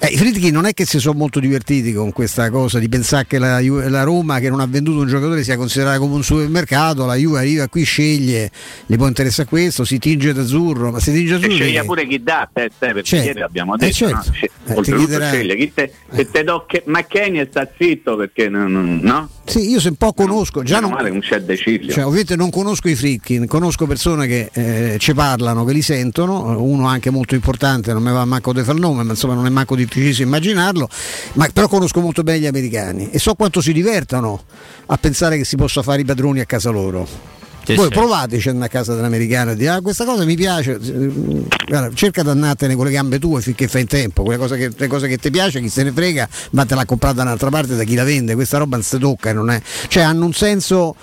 eh, 0.01 0.07
I 0.13 0.17
Fritchi 0.17 0.53
non 0.53 0.65
è 0.65 0.75
che 0.75 0.87
si 0.87 1.01
sono 1.01 1.19
molto 1.19 1.41
divertiti 1.41 1.93
con 1.93 2.13
questa 2.13 2.51
cosa 2.51 2.79
di 2.79 2.89
pensare 2.89 3.27
che 3.27 3.39
la, 3.39 3.61
la 3.61 4.03
Roma 4.05 4.39
che 4.39 4.49
non 4.49 4.61
ha 4.61 4.67
venduto 4.67 5.01
un 5.01 5.09
giocatore 5.09 5.43
sia 5.43 5.57
considerata 5.57 5.99
come 5.99 6.15
un 6.15 6.23
supermercato, 6.23 7.05
la 7.05 7.17
Juve 7.17 7.41
arriva 7.41 7.67
qui, 7.67 7.83
sceglie, 7.83 8.49
gli 8.87 8.95
può 8.95 9.07
interessare 9.09 9.49
questo, 9.49 9.85
si 9.85 9.99
tinge 9.99 10.33
d'azzurro, 10.33 10.91
ma 10.93 11.01
si 11.01 11.13
tinge 11.13 11.35
E 11.35 11.39
d'azzurro 11.39 11.55
sceglie 11.57 11.73
perché- 11.73 11.87
pure 11.87 12.07
chi 12.07 12.23
dà 12.23 12.49
te, 12.53 12.69
te, 12.79 12.87
perché 12.87 13.03
Certo. 13.03 13.27
ieri 13.27 13.41
abbiamo 13.43 13.75
Eh, 13.75 13.79
detto, 13.79 13.93
certo. 13.95 14.15
no? 14.17 14.23
Eh, 14.35 14.51
ti 14.65 14.73
oltretutto 14.73 14.97
chiederà- 15.07 15.29
sceglie 15.29 15.57
chi 15.57 15.73
te, 15.75 15.93
se 16.15 16.31
te 16.31 16.45
do 16.45 16.65
che, 16.67 16.83
ma 16.87 17.03
Kenny 17.05 17.47
sta 17.51 17.69
zitto 17.77 18.17
perché 18.17 18.49
non- 18.49 19.01
no? 19.03 19.29
Sì, 19.45 19.71
io 19.71 19.81
se 19.81 19.89
un 19.89 19.95
po' 19.97 20.13
conosco, 20.13 20.63
già 20.63 20.79
non, 20.79 20.91
male 20.91 21.09
non 21.09 21.21
c'è 21.21 21.41
decilio. 21.41 21.91
Cioè, 21.93 22.05
ovviamente 22.05 22.37
non 22.37 22.51
conosco 22.51 22.89
i 22.89 22.95
fricchi, 22.95 23.47
conosco 23.47 23.87
persone 23.87 24.27
che 24.27 24.51
eh, 24.53 24.97
ci 24.99 25.15
parlano, 25.15 25.65
che 25.65 25.73
li 25.73 25.81
sentono, 25.83 26.61
uno 26.63 26.87
anche 26.87 27.09
molto 27.11 27.35
importante, 27.35 27.93
non 27.95 28.03
mi 28.03 28.13
va 28.13 28.25
manco 28.27 28.53
di 28.53 28.61
fare 28.63 28.75
il 28.75 28.81
nome, 28.83 29.03
ma 29.05 29.13
insomma 29.13 29.33
non 29.35 29.47
è 29.47 29.51
manco 29.51 29.75
difficilissimo 29.75 30.27
immaginarlo, 30.29 30.89
ma 31.35 31.49
però 31.53 31.67
conosco 31.69 32.01
molto 32.01 32.23
bene 32.23 32.41
gli 32.41 32.47
americani 32.47 33.09
e 33.11 33.19
so 33.19 33.35
quanto 33.35 33.63
si 33.63 33.73
divertano 33.73 34.43
a 34.87 34.97
pensare 34.99 35.39
che 35.39 35.45
si 35.45 35.57
possa 35.57 35.83
fare 35.83 36.03
i 36.03 36.05
padroni 36.05 36.41
a 36.41 36.45
casa 36.45 36.69
loro. 36.71 37.37
Sì, 37.69 37.75
Voi 37.75 37.85
sì. 37.89 37.91
provateci 37.91 38.49
a 38.49 38.69
casa 38.69 38.95
dell'americano 38.95 39.51
e 39.51 39.57
dire 39.57 39.69
ah, 39.71 39.81
questa 39.83 40.07
cosa 40.07 40.25
mi 40.25 40.37
piace, 40.37 40.79
Mm, 40.81 41.43
guarda, 41.69 41.95
cerca 41.95 42.23
di 42.23 42.31
andartene 42.31 42.75
con 42.75 42.87
le 42.87 42.93
gambe 42.93 43.19
tue 43.19 43.43
finché 43.43 43.69
fai 43.69 43.83
in 43.83 43.87
tempo, 43.87 44.23
quelle 44.23 44.39
cose 44.39 44.57
che, 44.57 44.71
le 44.75 44.87
cose 44.87 45.07
che 45.07 45.19
ti 45.19 45.31
piace, 45.31 45.61
chi 45.61 45.69
se 45.69 45.83
ne 45.83 45.93
frega, 45.93 46.27
vattela 46.53 46.81
a 46.81 46.85
comprare 46.87 47.15
da 47.15 47.23
un'altra 47.23 47.51
parte 47.51 47.77
da 47.77 47.85
chi 47.85 47.95
la 47.95 48.05
vende, 48.05 48.35
questa 48.35 48.57
roba 48.57 48.77
non 48.77 48.85
si 48.85 48.99
tocca, 48.99 49.35
non 49.35 49.51
è. 49.51 49.61
Cioè 49.89 50.03
hanno 50.03 50.25
un 50.25 50.33
senso 50.33 50.95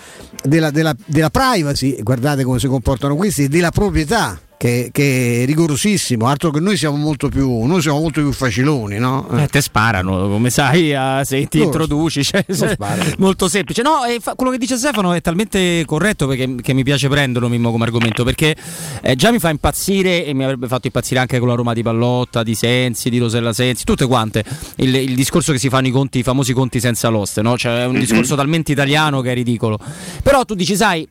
della, 0.44 0.72
della- 0.72 0.96
della 1.06 1.30
privacy, 1.30 2.02
guardate 2.02 2.44
come 2.44 2.58
si 2.58 2.66
comportano 2.68 3.16
questi, 3.16 3.44
e 3.44 3.48
della 3.48 3.70
proprietà. 3.70 4.40
Che, 4.58 4.90
che 4.92 5.44
è 5.44 5.46
rigorosissimo, 5.46 6.28
altro 6.28 6.50
che 6.50 6.62
noi 6.62 6.78
siamo 6.78 6.96
molto 6.96 7.28
più, 7.28 7.64
noi 7.66 7.82
siamo 7.82 8.00
molto 8.00 8.22
più 8.22 8.32
faciloni, 8.32 8.98
no? 8.98 9.28
Eh, 9.38 9.48
te 9.48 9.60
sparano, 9.62 10.30
come 10.30 10.50
sai, 10.50 10.94
a- 10.94 11.24
se 11.26 11.46
ti 11.48 11.58
Loro 11.58 11.70
introduci, 11.72 12.24
cioè, 12.24 12.44
se- 12.48 12.78
molto 13.18 13.50
semplice. 13.50 13.82
No, 13.82 14.06
e 14.06 14.20
fa- 14.22 14.34
quello 14.34 14.52
che 14.52 14.58
dice 14.58 14.78
Stefano 14.78 15.12
è 15.12 15.20
talmente 15.20 15.84
corretto 15.86 16.26
perché 16.26 16.56
che 16.62 16.74
mi 16.74 16.84
piace 16.84 17.10
prenderlo 17.10 17.50
Mimmo 17.50 17.70
come 17.70 17.84
argomento, 17.84 18.24
perché 18.24 18.56
eh, 19.02 19.16
già 19.16 19.30
mi 19.30 19.40
fa 19.40 19.50
impazzire 19.50 20.26
e 20.26 20.34
mi 20.34 20.46
avrebbe 20.46 20.68
fatto 20.68 20.88
impazzire 20.88 21.20
anche 21.20 21.38
con 21.38 21.50
la 21.50 21.56
Roma 21.56 21.74
di 21.74 21.84
Pallotta, 21.84 22.42
di 22.42 22.56
Sensi, 22.56 23.10
di 23.10 23.18
Rosella 23.18 23.52
Sensi, 23.52 23.84
tutte 23.84 24.08
quante, 24.08 24.44
il, 24.78 24.96
il 24.96 25.16
discorso 25.16 25.52
che 25.52 25.60
si 25.60 25.68
fanno 25.68 25.88
i 25.88 25.92
conti, 25.92 26.20
i 26.20 26.24
famosi 26.24 26.54
conti 26.54 26.80
senza 26.80 27.10
l'oste, 27.10 27.42
no? 27.42 27.58
Cioè 27.58 27.82
è 27.82 27.86
un 27.86 28.00
discorso 28.00 28.36
talmente 28.36 28.72
italiano 28.72 29.20
che 29.20 29.32
è 29.32 29.34
ridicolo. 29.34 29.78
Però 30.24 30.44
tu 30.46 30.56
dici, 30.56 30.76
sai, 30.78 31.06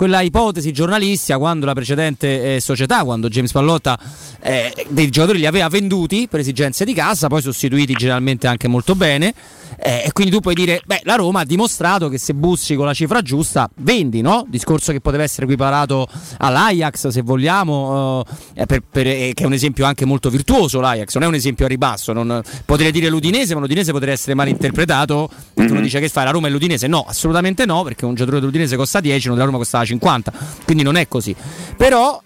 quella 0.00 0.22
ipotesi 0.22 0.72
giornalistica 0.72 1.36
quando 1.36 1.66
la 1.66 1.74
precedente 1.74 2.54
eh, 2.54 2.60
società, 2.60 3.04
quando 3.04 3.28
James 3.28 3.52
Pallotta 3.52 3.98
eh, 4.40 4.86
dei 4.88 5.10
giocatori 5.10 5.40
li 5.40 5.44
aveva 5.44 5.68
venduti 5.68 6.26
per 6.26 6.40
esigenze 6.40 6.86
di 6.86 6.94
cassa, 6.94 7.26
poi 7.26 7.42
sostituiti 7.42 7.92
generalmente 7.92 8.46
anche 8.46 8.66
molto 8.66 8.94
bene. 8.94 9.34
Eh, 9.78 10.02
e 10.06 10.12
quindi 10.12 10.32
tu 10.32 10.40
puoi 10.40 10.54
dire, 10.54 10.80
beh, 10.84 11.00
la 11.04 11.14
Roma 11.14 11.40
ha 11.40 11.44
dimostrato 11.44 12.08
che 12.08 12.18
se 12.18 12.34
bussi 12.34 12.74
con 12.74 12.86
la 12.86 12.94
cifra 12.94 13.22
giusta, 13.22 13.68
vendi, 13.76 14.20
no? 14.20 14.44
Discorso 14.48 14.92
che 14.92 15.00
poteva 15.00 15.22
essere 15.22 15.44
equiparato 15.44 16.06
all'Ajax, 16.38 17.08
se 17.08 17.22
vogliamo, 17.22 18.24
eh, 18.54 18.66
per- 18.66 18.82
per- 18.88 19.06
eh, 19.06 19.32
che 19.34 19.42
è 19.42 19.46
un 19.46 19.52
esempio 19.52 19.84
anche 19.84 20.04
molto 20.04 20.30
virtuoso 20.30 20.80
l'Ajax, 20.80 21.14
non 21.14 21.24
è 21.24 21.26
un 21.26 21.34
esempio 21.34 21.64
a 21.64 21.68
ribasso. 21.68 22.12
Non, 22.12 22.42
potrei 22.64 22.90
dire 22.92 23.08
l'Udinese, 23.08 23.54
ma 23.54 23.60
l'Udinese 23.60 23.92
potrebbe 23.92 24.12
essere 24.12 24.34
mal 24.34 24.48
interpretato. 24.48 25.30
Mhm. 25.54 25.70
Uno 25.70 25.80
dice 25.80 26.00
che 26.00 26.08
fai 26.08 26.24
la 26.24 26.30
Roma 26.30 26.48
e 26.48 26.50
l'Udinese? 26.50 26.86
No, 26.86 27.04
assolutamente 27.06 27.64
no, 27.66 27.82
perché 27.82 28.04
un 28.04 28.14
giocatore 28.14 28.40
dell'Udinese 28.40 28.76
costa 28.76 29.00
10, 29.00 29.26
uno 29.26 29.34
della 29.36 29.46
Roma 29.46 29.58
costava 29.58 29.84
50, 29.84 30.32
quindi 30.64 30.82
non 30.82 30.96
è 30.96 31.08
così. 31.08 31.34
Però 31.76 32.20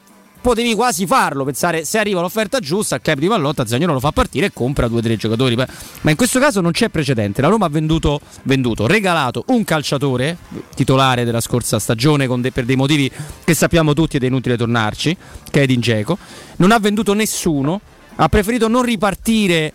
potevi 0.44 0.74
quasi 0.74 1.06
farlo, 1.06 1.42
pensare 1.42 1.86
se 1.86 1.96
arriva 1.96 2.20
l'offerta 2.20 2.60
giusta, 2.60 2.96
il 2.96 3.00
club 3.00 3.18
di 3.18 3.28
Pallotta, 3.28 3.64
Zagnolo 3.64 3.94
lo 3.94 3.98
fa 3.98 4.12
partire 4.12 4.46
e 4.46 4.52
compra 4.52 4.88
due 4.88 4.98
o 4.98 5.00
tre 5.00 5.16
giocatori. 5.16 5.56
Ma 5.56 6.10
in 6.10 6.16
questo 6.16 6.38
caso 6.38 6.60
non 6.60 6.70
c'è 6.70 6.90
precedente. 6.90 7.40
La 7.40 7.48
Roma 7.48 7.64
ha 7.64 7.70
venduto, 7.70 8.20
venduto 8.42 8.86
regalato 8.86 9.44
un 9.46 9.64
calciatore 9.64 10.36
titolare 10.74 11.24
della 11.24 11.40
scorsa 11.40 11.78
stagione 11.78 12.26
de- 12.26 12.52
per 12.52 12.66
dei 12.66 12.76
motivi 12.76 13.10
che 13.42 13.54
sappiamo 13.54 13.94
tutti 13.94 14.16
ed 14.16 14.24
è 14.24 14.26
inutile 14.26 14.58
tornarci, 14.58 15.16
che 15.50 15.60
è 15.60 15.62
Edin 15.62 15.80
Dzeko. 15.80 16.18
Non 16.56 16.72
ha 16.72 16.78
venduto 16.78 17.14
nessuno, 17.14 17.80
ha 18.16 18.28
preferito 18.28 18.68
non 18.68 18.82
ripartire 18.82 19.72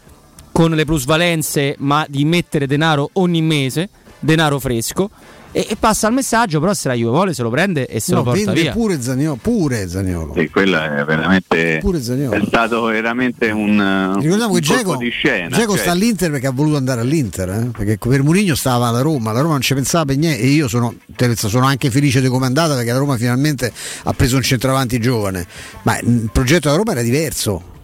con 0.51 0.69
le 0.69 0.85
plusvalenze, 0.85 1.77
ma 1.79 2.05
di 2.07 2.25
mettere 2.25 2.67
denaro 2.67 3.09
ogni 3.13 3.41
mese, 3.41 3.89
denaro 4.19 4.59
fresco. 4.59 5.09
E, 5.51 5.65
e 5.67 5.75
passa 5.77 6.07
il 6.07 6.13
messaggio, 6.13 6.59
però 6.59 6.73
se 6.75 6.87
la 6.89 6.93
Juve 6.93 7.09
vuole 7.11 7.33
se 7.33 7.41
lo 7.41 7.49
prende 7.49 7.87
e 7.87 7.99
se 7.99 8.11
No, 8.11 8.19
lo 8.19 8.23
porta 8.25 8.39
vende 8.45 8.61
via. 8.61 8.71
pure 8.71 9.01
Zagnolo, 9.01 9.35
pure 9.41 9.89
Zagnolo. 9.89 10.33
Sì, 10.37 10.47
quello 10.49 10.79
è 10.79 11.03
veramente 11.03 11.79
Pure 11.81 12.01
Zaniolo. 12.03 12.35
è 12.35 12.45
stato 12.45 12.83
veramente 12.83 13.49
un, 13.49 14.15
Ricordiamo 14.19 14.53
un 14.53 14.59
che 14.59 14.65
Geco, 14.65 14.95
di 14.97 15.09
scena. 15.09 15.47
Dzeko 15.55 15.71
cioè, 15.73 15.81
sta 15.81 15.91
all'Inter 15.91 16.29
perché 16.29 16.45
ha 16.47 16.51
voluto 16.51 16.77
andare 16.77 17.01
all'Inter, 17.01 17.49
eh? 17.49 17.69
perché 17.75 17.97
per 17.97 18.21
Murigno 18.21 18.53
stava 18.53 18.87
alla 18.87 19.01
Roma, 19.01 19.31
la 19.31 19.39
Roma 19.39 19.53
non 19.53 19.61
ci 19.61 19.73
pensava 19.73 20.05
per 20.05 20.17
niente 20.17 20.39
e 20.41 20.47
io 20.47 20.67
sono, 20.67 20.93
sono 21.35 21.65
anche 21.65 21.89
felice 21.89 22.21
di 22.21 22.27
come 22.27 22.43
è 22.43 22.47
andata 22.47 22.75
perché 22.75 22.91
la 22.91 22.99
Roma 22.99 23.17
finalmente 23.17 23.71
ha 24.03 24.13
preso 24.13 24.35
un 24.35 24.43
centravanti 24.43 24.99
giovane, 24.99 25.47
ma 25.81 25.97
il 25.99 26.29
progetto 26.31 26.67
della 26.67 26.75
Roma 26.77 26.91
era 26.91 27.01
diverso. 27.01 27.77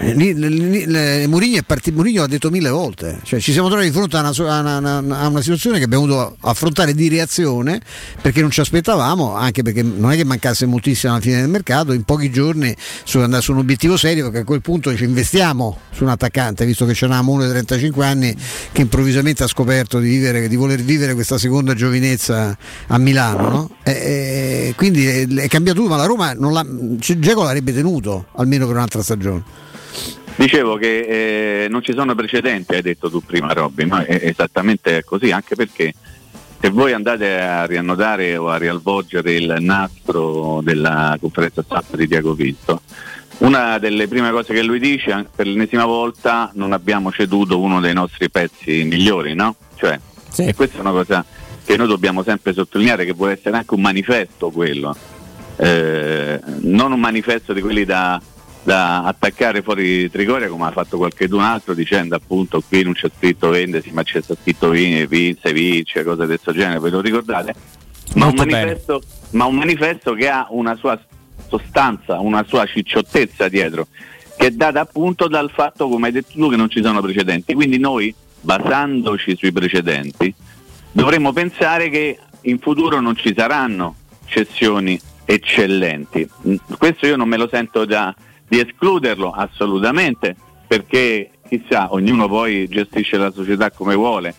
Mourinho, 0.00 1.58
è 1.58 1.62
parti- 1.62 1.90
Mourinho 1.90 2.20
l'ha 2.20 2.26
detto 2.28 2.50
mille 2.50 2.68
volte, 2.70 3.18
cioè, 3.24 3.40
ci 3.40 3.52
siamo 3.52 3.66
trovati 3.68 3.88
di 3.88 3.94
fronte 3.94 4.16
a 4.16 4.20
una, 4.20 4.30
a 4.74 4.78
una- 4.78 5.18
a 5.18 5.26
una 5.26 5.40
situazione 5.40 5.78
che 5.78 5.84
abbiamo 5.84 6.06
dovuto 6.06 6.36
affrontare 6.40 6.94
di 6.94 7.08
reazione 7.08 7.80
perché 8.22 8.40
non 8.40 8.50
ci 8.50 8.60
aspettavamo, 8.60 9.34
anche 9.34 9.62
perché 9.62 9.82
non 9.82 10.12
è 10.12 10.16
che 10.16 10.24
mancasse 10.24 10.66
moltissimo 10.66 11.12
alla 11.12 11.20
fine 11.20 11.40
del 11.40 11.48
mercato, 11.48 11.92
in 11.92 12.04
pochi 12.04 12.30
giorni 12.30 12.74
su 13.04 13.18
andare 13.18 13.42
su 13.42 13.52
un 13.52 13.58
obiettivo 13.58 13.96
serio 13.96 14.24
perché 14.24 14.38
a 14.40 14.44
quel 14.44 14.60
punto 14.60 14.94
ci 14.96 15.04
investiamo 15.04 15.78
su 15.92 16.04
un 16.04 16.10
attaccante, 16.10 16.64
visto 16.64 16.86
che 16.86 16.92
c'eravamo 16.92 17.32
uno 17.32 17.42
di 17.44 17.50
35 17.50 18.06
anni 18.06 18.36
che 18.72 18.82
improvvisamente 18.82 19.42
ha 19.42 19.48
scoperto 19.48 19.98
di, 19.98 20.08
vivere, 20.08 20.46
di 20.48 20.56
voler 20.56 20.80
vivere 20.80 21.14
questa 21.14 21.38
seconda 21.38 21.74
giovinezza 21.74 22.56
a 22.86 22.98
Milano. 22.98 23.48
no? 23.50 23.70
E- 23.82 23.92
e 24.68 24.74
quindi 24.76 25.06
è, 25.06 25.26
è 25.26 25.48
cambiato 25.48 25.78
tutto, 25.80 25.90
ma 25.90 25.96
la 25.96 26.04
Roma 26.06 26.32
non 26.34 26.96
Geco 26.98 27.42
l'avrebbe 27.42 27.72
tenuto 27.72 28.26
almeno 28.36 28.66
per 28.66 28.76
un'altra 28.76 29.02
stagione. 29.02 29.66
Dicevo 30.38 30.76
che 30.76 31.64
eh, 31.64 31.68
non 31.68 31.82
ci 31.82 31.92
sono 31.92 32.14
precedenti, 32.14 32.74
hai 32.76 32.82
detto 32.82 33.10
tu 33.10 33.20
prima 33.24 33.52
Robby, 33.52 33.86
ma 33.86 34.04
è 34.04 34.20
esattamente 34.22 35.02
così, 35.04 35.32
anche 35.32 35.56
perché 35.56 35.92
se 36.60 36.70
voi 36.70 36.92
andate 36.92 37.40
a 37.40 37.66
riannotare 37.66 38.36
o 38.36 38.48
a 38.48 38.56
rialvolgere 38.56 39.32
il 39.34 39.56
nastro 39.58 40.60
della 40.62 41.16
conferenza 41.20 41.64
stampa 41.64 41.96
di 41.96 42.06
Diago 42.06 42.36
Pinto, 42.36 42.82
una 43.38 43.78
delle 43.78 44.06
prime 44.06 44.30
cose 44.30 44.54
che 44.54 44.62
lui 44.62 44.78
dice, 44.78 45.26
per 45.34 45.48
l'ennesima 45.48 45.84
volta 45.86 46.52
non 46.54 46.72
abbiamo 46.72 47.10
ceduto 47.10 47.58
uno 47.58 47.80
dei 47.80 47.92
nostri 47.94 48.30
pezzi 48.30 48.84
migliori, 48.84 49.34
no? 49.34 49.56
Cioè, 49.74 49.98
Sì. 50.30 50.44
e 50.46 50.54
questa 50.54 50.78
è 50.78 50.80
una 50.80 50.92
cosa 50.92 51.24
che 51.64 51.76
noi 51.76 51.88
dobbiamo 51.88 52.22
sempre 52.22 52.52
sottolineare, 52.52 53.04
che 53.04 53.12
vuole 53.12 53.32
essere 53.32 53.56
anche 53.56 53.74
un 53.74 53.80
manifesto 53.80 54.50
quello, 54.50 54.94
Eh, 55.60 56.40
non 56.60 56.92
un 56.92 57.00
manifesto 57.00 57.52
di 57.52 57.60
quelli 57.60 57.84
da, 57.84 58.22
da 58.68 59.04
attaccare 59.04 59.62
fuori 59.62 60.10
Trigoria 60.10 60.46
come 60.48 60.66
ha 60.66 60.70
fatto 60.70 60.98
qualcun 60.98 61.40
altro 61.40 61.72
dicendo 61.72 62.14
appunto 62.14 62.60
qui 62.60 62.82
non 62.82 62.92
c'è 62.92 63.10
scritto 63.16 63.48
vendesi 63.48 63.90
ma 63.92 64.02
c'è 64.02 64.20
scritto 64.20 64.68
vince, 64.68 65.52
vince, 65.54 66.04
cose 66.04 66.26
del 66.26 66.38
suo 66.38 66.52
genere, 66.52 66.78
ve 66.78 66.90
lo 66.90 67.00
ricordate? 67.00 67.54
Ma 68.16 68.26
un, 68.26 68.34
manifesto, 68.36 69.00
ma 69.30 69.46
un, 69.46 69.54
manifesto, 69.54 70.12
che 70.12 70.28
ha 70.28 70.46
una 70.50 70.74
sua 70.74 71.00
sostanza, 71.48 72.20
una 72.20 72.44
sua 72.46 72.66
cicciottezza 72.66 73.48
dietro, 73.48 73.86
che 74.36 74.48
è 74.48 74.50
data 74.50 74.80
appunto 74.80 75.28
dal 75.28 75.50
fatto, 75.50 75.88
come 75.88 76.08
hai 76.08 76.12
detto 76.12 76.32
tu, 76.34 76.50
che 76.50 76.56
non 76.56 76.68
ci 76.68 76.82
sono 76.82 77.00
precedenti. 77.00 77.54
Quindi 77.54 77.78
noi, 77.78 78.14
basandoci 78.40 79.34
sui 79.34 79.52
precedenti, 79.52 80.34
dovremmo 80.92 81.32
pensare 81.32 81.88
che 81.88 82.18
in 82.42 82.58
futuro 82.58 83.00
non 83.00 83.16
ci 83.16 83.32
saranno 83.34 83.94
cessioni 84.26 84.98
eccellenti. 85.24 86.28
Questo 86.76 87.06
io 87.06 87.16
non 87.16 87.28
me 87.28 87.36
lo 87.36 87.48
sento 87.50 87.84
da, 87.84 88.14
di 88.48 88.58
escluderlo 88.58 89.30
assolutamente, 89.30 90.34
perché 90.66 91.30
chissà, 91.46 91.92
ognuno 91.92 92.28
poi 92.28 92.66
gestisce 92.68 93.16
la 93.16 93.30
società 93.30 93.70
come 93.70 93.94
vuole 93.94 94.34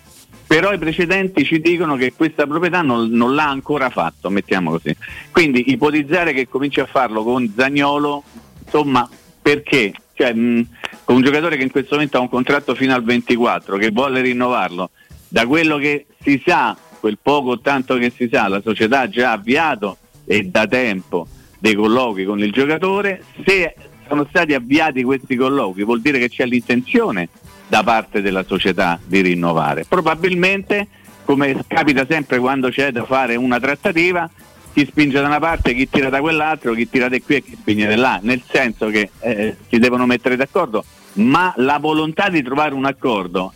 però 0.49 0.73
i 0.73 0.79
precedenti 0.79 1.45
ci 1.45 1.61
dicono 1.61 1.95
che 1.95 2.13
questa 2.13 2.47
proprietà 2.47 2.81
non, 2.81 3.11
non, 3.11 3.35
l'ha 3.35 3.47
ancora 3.47 3.91
fatto, 3.91 4.31
mettiamo 4.31 4.71
così. 4.71 4.95
Quindi 5.29 5.69
ipotizzare 5.69 6.33
che 6.33 6.47
cominci 6.49 6.79
a 6.79 6.87
farlo 6.87 7.23
con 7.23 7.53
Zagnolo, 7.55 8.23
insomma, 8.65 9.07
perché? 9.39 9.93
Cioè, 10.11 10.33
mh, 10.33 10.67
un 11.05 11.21
giocatore 11.21 11.55
che 11.55 11.61
in 11.61 11.69
questo 11.69 11.93
momento 11.93 12.17
ha 12.17 12.21
un 12.21 12.29
contratto 12.29 12.73
fino 12.73 12.95
al 12.95 13.03
24, 13.03 13.77
che 13.77 13.91
vuole 13.91 14.21
rinnovarlo, 14.21 14.89
da 15.27 15.45
quello 15.45 15.77
che 15.77 16.07
si 16.19 16.41
sa, 16.43 16.75
quel 16.99 17.19
poco 17.21 17.51
o 17.51 17.59
tanto 17.59 17.97
che 17.97 18.09
si 18.09 18.27
sa, 18.31 18.47
la 18.47 18.61
società 18.63 19.01
ha 19.01 19.09
già 19.09 19.33
avviato 19.33 19.97
e 20.25 20.45
da 20.45 20.65
tempo 20.65 21.27
dei 21.59 21.75
colloqui 21.75 22.25
con 22.25 22.39
il 22.39 22.51
giocatore, 22.51 23.23
se 23.45 23.75
sono 24.09 24.25
stati 24.27 24.53
avviati 24.53 25.03
questi 25.03 25.35
colloqui 25.35 25.83
vuol 25.83 26.01
dire 26.01 26.19
che 26.19 26.29
c'è 26.29 26.45
l'intenzione 26.45 27.29
da 27.67 27.83
parte 27.83 28.21
della 28.21 28.43
società 28.43 28.99
di 29.05 29.21
rinnovare. 29.21 29.85
Probabilmente, 29.87 30.87
come 31.23 31.63
capita 31.67 32.05
sempre 32.09 32.39
quando 32.39 32.69
c'è 32.69 32.91
da 32.91 33.05
fare 33.05 33.35
una 33.35 33.59
trattativa, 33.59 34.29
chi 34.73 34.85
spinge 34.85 35.21
da 35.21 35.27
una 35.27 35.39
parte, 35.39 35.75
chi 35.75 35.87
tira 35.87 36.09
da 36.09 36.19
quell'altro, 36.19 36.73
chi 36.73 36.89
tira 36.89 37.07
da 37.07 37.19
qui 37.19 37.35
e 37.35 37.43
chi 37.43 37.55
spinge 37.59 37.87
da 37.87 37.95
là, 37.95 38.19
nel 38.21 38.41
senso 38.45 38.87
che 38.87 39.11
eh, 39.19 39.55
si 39.69 39.77
devono 39.77 40.07
mettere 40.07 40.35
d'accordo, 40.35 40.83
ma 41.13 41.53
la 41.57 41.77
volontà 41.77 42.29
di 42.29 42.41
trovare 42.41 42.73
un 42.73 42.85
accordo 42.85 43.53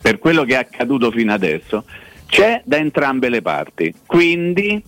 per 0.00 0.18
quello 0.18 0.44
che 0.44 0.54
è 0.54 0.58
accaduto 0.58 1.10
fino 1.10 1.32
adesso 1.32 1.84
c'è 2.26 2.62
da 2.64 2.76
entrambe 2.78 3.28
le 3.28 3.42
parti. 3.42 3.94
Quindi 4.04 4.82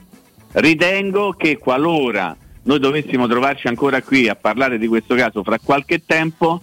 ritengo 0.53 1.33
che 1.33 1.59
qualora 1.59 2.37
noi 2.67 2.81
dovessimo 2.81 3.27
trovarci 3.29 3.69
ancora 3.69 4.03
qui 4.03 4.29
a 4.29 4.35
parlare 4.35 4.79
di 4.79 4.89
questo 4.89 5.15
caso 5.15 5.43
fra 5.43 5.59
qualche 5.63 6.05
tempo, 6.05 6.61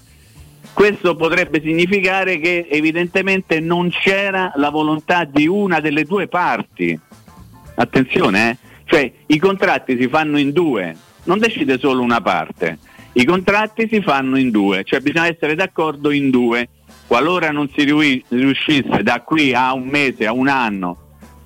questo 0.73 1.15
potrebbe 1.15 1.61
significare 1.61 2.39
che 2.39 2.67
evidentemente 2.69 3.59
non 3.59 3.89
c'era 3.89 4.51
la 4.55 4.69
volontà 4.69 5.23
di 5.23 5.47
una 5.47 5.79
delle 5.79 6.03
due 6.03 6.27
parti. 6.27 6.97
Attenzione, 7.75 8.49
eh? 8.49 8.57
cioè 8.85 9.11
i 9.27 9.37
contratti 9.37 9.97
si 9.97 10.07
fanno 10.09 10.37
in 10.37 10.51
due, 10.51 10.95
non 11.23 11.39
decide 11.39 11.79
solo 11.79 12.01
una 12.01 12.21
parte. 12.21 12.77
I 13.13 13.23
contratti 13.23 13.87
si 13.89 14.01
fanno 14.01 14.37
in 14.37 14.51
due, 14.51 14.83
cioè 14.83 14.99
bisogna 14.99 15.27
essere 15.27 15.55
d'accordo 15.55 16.11
in 16.11 16.29
due. 16.29 16.67
Qualora 17.07 17.51
non 17.51 17.69
si 17.69 17.83
riuscisse 18.27 19.03
da 19.03 19.21
qui 19.21 19.53
a 19.53 19.73
un 19.73 19.87
mese, 19.87 20.25
a 20.25 20.33
un 20.33 20.47
anno, 20.47 21.02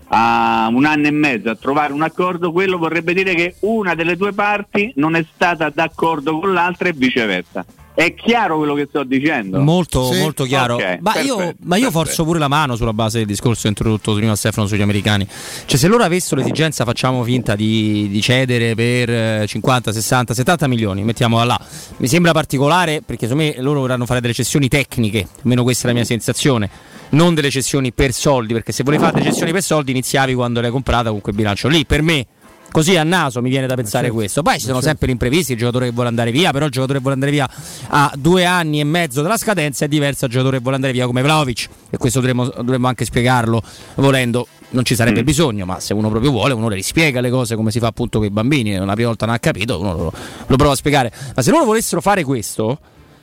a 0.10 0.70
un 0.72 0.86
anno 0.86 1.08
e 1.08 1.12
mezzo 1.12 1.50
a 1.50 1.56
trovare 1.56 1.94
un 1.94 2.02
accordo, 2.02 2.52
quello 2.52 2.78
vorrebbe 2.78 3.14
dire 3.14 3.34
che 3.34 3.56
una 3.62 3.96
delle 3.96 4.16
due 4.16 4.34
parti 4.34 4.92
non 4.96 5.16
è 5.16 5.26
stata 5.34 5.70
d'accordo 5.70 6.40
con 6.40 6.54
l'altra 6.54 6.90
e 6.90 6.94
viceversa. 6.94 7.66
È 7.98 8.14
chiaro 8.14 8.58
quello 8.58 8.76
che 8.76 8.86
sto 8.88 9.04
dicendo? 9.04 9.60
Molto, 9.60 10.14
sì. 10.14 10.20
molto 10.20 10.44
chiaro. 10.44 10.76
Okay, 10.76 11.00
ma, 11.02 11.14
perfetto, 11.14 11.42
io, 11.42 11.56
ma, 11.64 11.78
io, 11.78 11.90
forzo 11.90 12.24
pure 12.26 12.38
la 12.38 12.48
mano 12.48 12.76
sulla 12.76 12.94
base 12.94 13.18
del 13.18 13.26
discorso 13.26 13.66
introdotto 13.66 14.14
prima 14.14 14.36
Stefano 14.36 14.68
sugli 14.68 14.84
americani. 14.84 15.28
Cioè, 15.66 15.80
se 15.80 15.88
loro 15.88 16.04
avessero 16.04 16.40
l'esigenza, 16.40 16.86
facciamo 16.86 17.24
finta 17.24 17.56
di, 17.56 18.08
di, 18.08 18.22
cedere 18.22 18.76
per 18.76 19.48
50, 19.48 19.92
60, 19.92 20.36
70 20.36 20.68
milioni, 20.68 21.04
mettiamola 21.04 21.44
là. 21.44 21.60
Mi 21.98 22.08
sembra 22.08 22.34
particolare 22.34 23.02
perché 23.04 23.26
secondo 23.26 23.50
me 23.50 23.56
loro 23.64 23.80
vorranno 23.80 24.06
fare 24.06 24.22
delle 24.22 24.34
cessioni 24.34 24.68
tecniche, 24.68 25.28
almeno 25.42 25.64
questa 25.64 25.86
è 25.86 25.88
la 25.88 25.94
mia 25.94 26.06
sensazione. 26.06 26.70
Non 27.10 27.34
delle 27.34 27.50
cessioni 27.50 27.94
per 27.94 28.14
soldi, 28.14 28.54
perché 28.54 28.74
se 28.74 28.84
volevi 28.84 29.02
fare 29.02 29.18
delle 29.18 29.32
cessioni 29.32 29.52
per 29.52 29.64
soldi 29.64 29.90
iniziavi 29.90 30.36
quando 30.36 30.62
l'hai 30.62 30.70
comprata 30.70 31.10
con 31.10 31.20
quel 31.20 31.34
bilancio 31.34 31.68
lì. 31.68 31.84
Per 31.84 32.04
me 32.04 32.28
Così 32.72 32.96
a 32.96 33.04
naso 33.04 33.42
mi 33.42 33.50
viene 33.50 33.66
da 33.66 33.76
pensare 33.76 34.06
certo. 34.06 34.20
questo. 34.20 34.42
Poi 34.42 34.54
ci 34.56 34.62
sono 34.62 34.74
certo. 34.74 34.88
sempre 34.90 35.08
gli 35.08 35.12
imprevisti, 35.12 35.54
il 35.54 35.58
giocatore 35.58 35.86
che 35.86 35.92
vuole 35.92 36.10
andare 36.10 36.32
via, 36.32 36.52
però 36.52 36.66
il 36.66 36.72
giocatore 36.72 37.00
che 37.00 37.04
vuole 37.04 37.16
andare 37.16 37.32
via 37.32 37.50
a 37.88 38.12
due 38.16 38.46
anni 38.46 38.80
e 38.80 38.84
mezzo 38.84 39.22
dalla 39.22 39.38
scadenza 39.38 39.86
è 39.86 39.88
diverso 39.88 40.22
dal 40.22 40.30
giocatore 40.30 40.58
che 40.58 40.62
vuole 40.62 40.76
andare 40.76 40.94
via 40.94 41.06
come 41.06 41.22
Vlaovic 41.22 41.70
e 41.90 41.98
questo 41.98 42.20
dovremmo, 42.20 42.46
dovremmo 42.46 42.88
anche 42.88 43.06
spiegarlo 43.06 43.62
volendo. 43.96 44.48
Non 44.70 44.84
ci 44.84 44.96
sarebbe 44.96 45.22
mm. 45.22 45.26
bisogno, 45.26 45.66
ma 45.66 45.80
se 45.80 45.94
uno 45.94 46.10
proprio 46.10 46.30
vuole, 46.30 46.54
uno 46.54 46.68
le 46.68 46.76
rispiega 46.76 47.22
le 47.22 47.30
cose 47.30 47.56
come 47.56 47.72
si 47.72 47.80
fa 47.80 47.88
appunto 47.88 48.18
con 48.20 48.28
i 48.28 48.32
bambini. 48.32 48.76
Una 48.76 48.94
prima 48.94 49.08
volta 49.08 49.26
non 49.26 49.36
ha 49.36 49.40
capito, 49.40 49.80
uno 49.80 49.94
lo, 49.94 50.14
lo 50.46 50.56
prova 50.58 50.74
a 50.74 50.76
spiegare. 50.76 51.12
Ma 51.36 51.42
se 51.42 51.52
loro 51.52 51.64
volessero 51.64 52.02
fare 52.02 52.24
questo, 52.24 52.78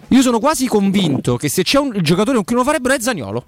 io 0.08 0.22
sono 0.22 0.38
quasi 0.38 0.66
convinto 0.66 1.36
che 1.36 1.48
se 1.48 1.62
c'è 1.62 1.78
un 1.78 1.98
giocatore 2.00 2.36
con 2.36 2.44
cui 2.44 2.56
lo 2.56 2.64
farebbero 2.64 2.94
è 2.94 3.00
Zagnolo 3.00 3.44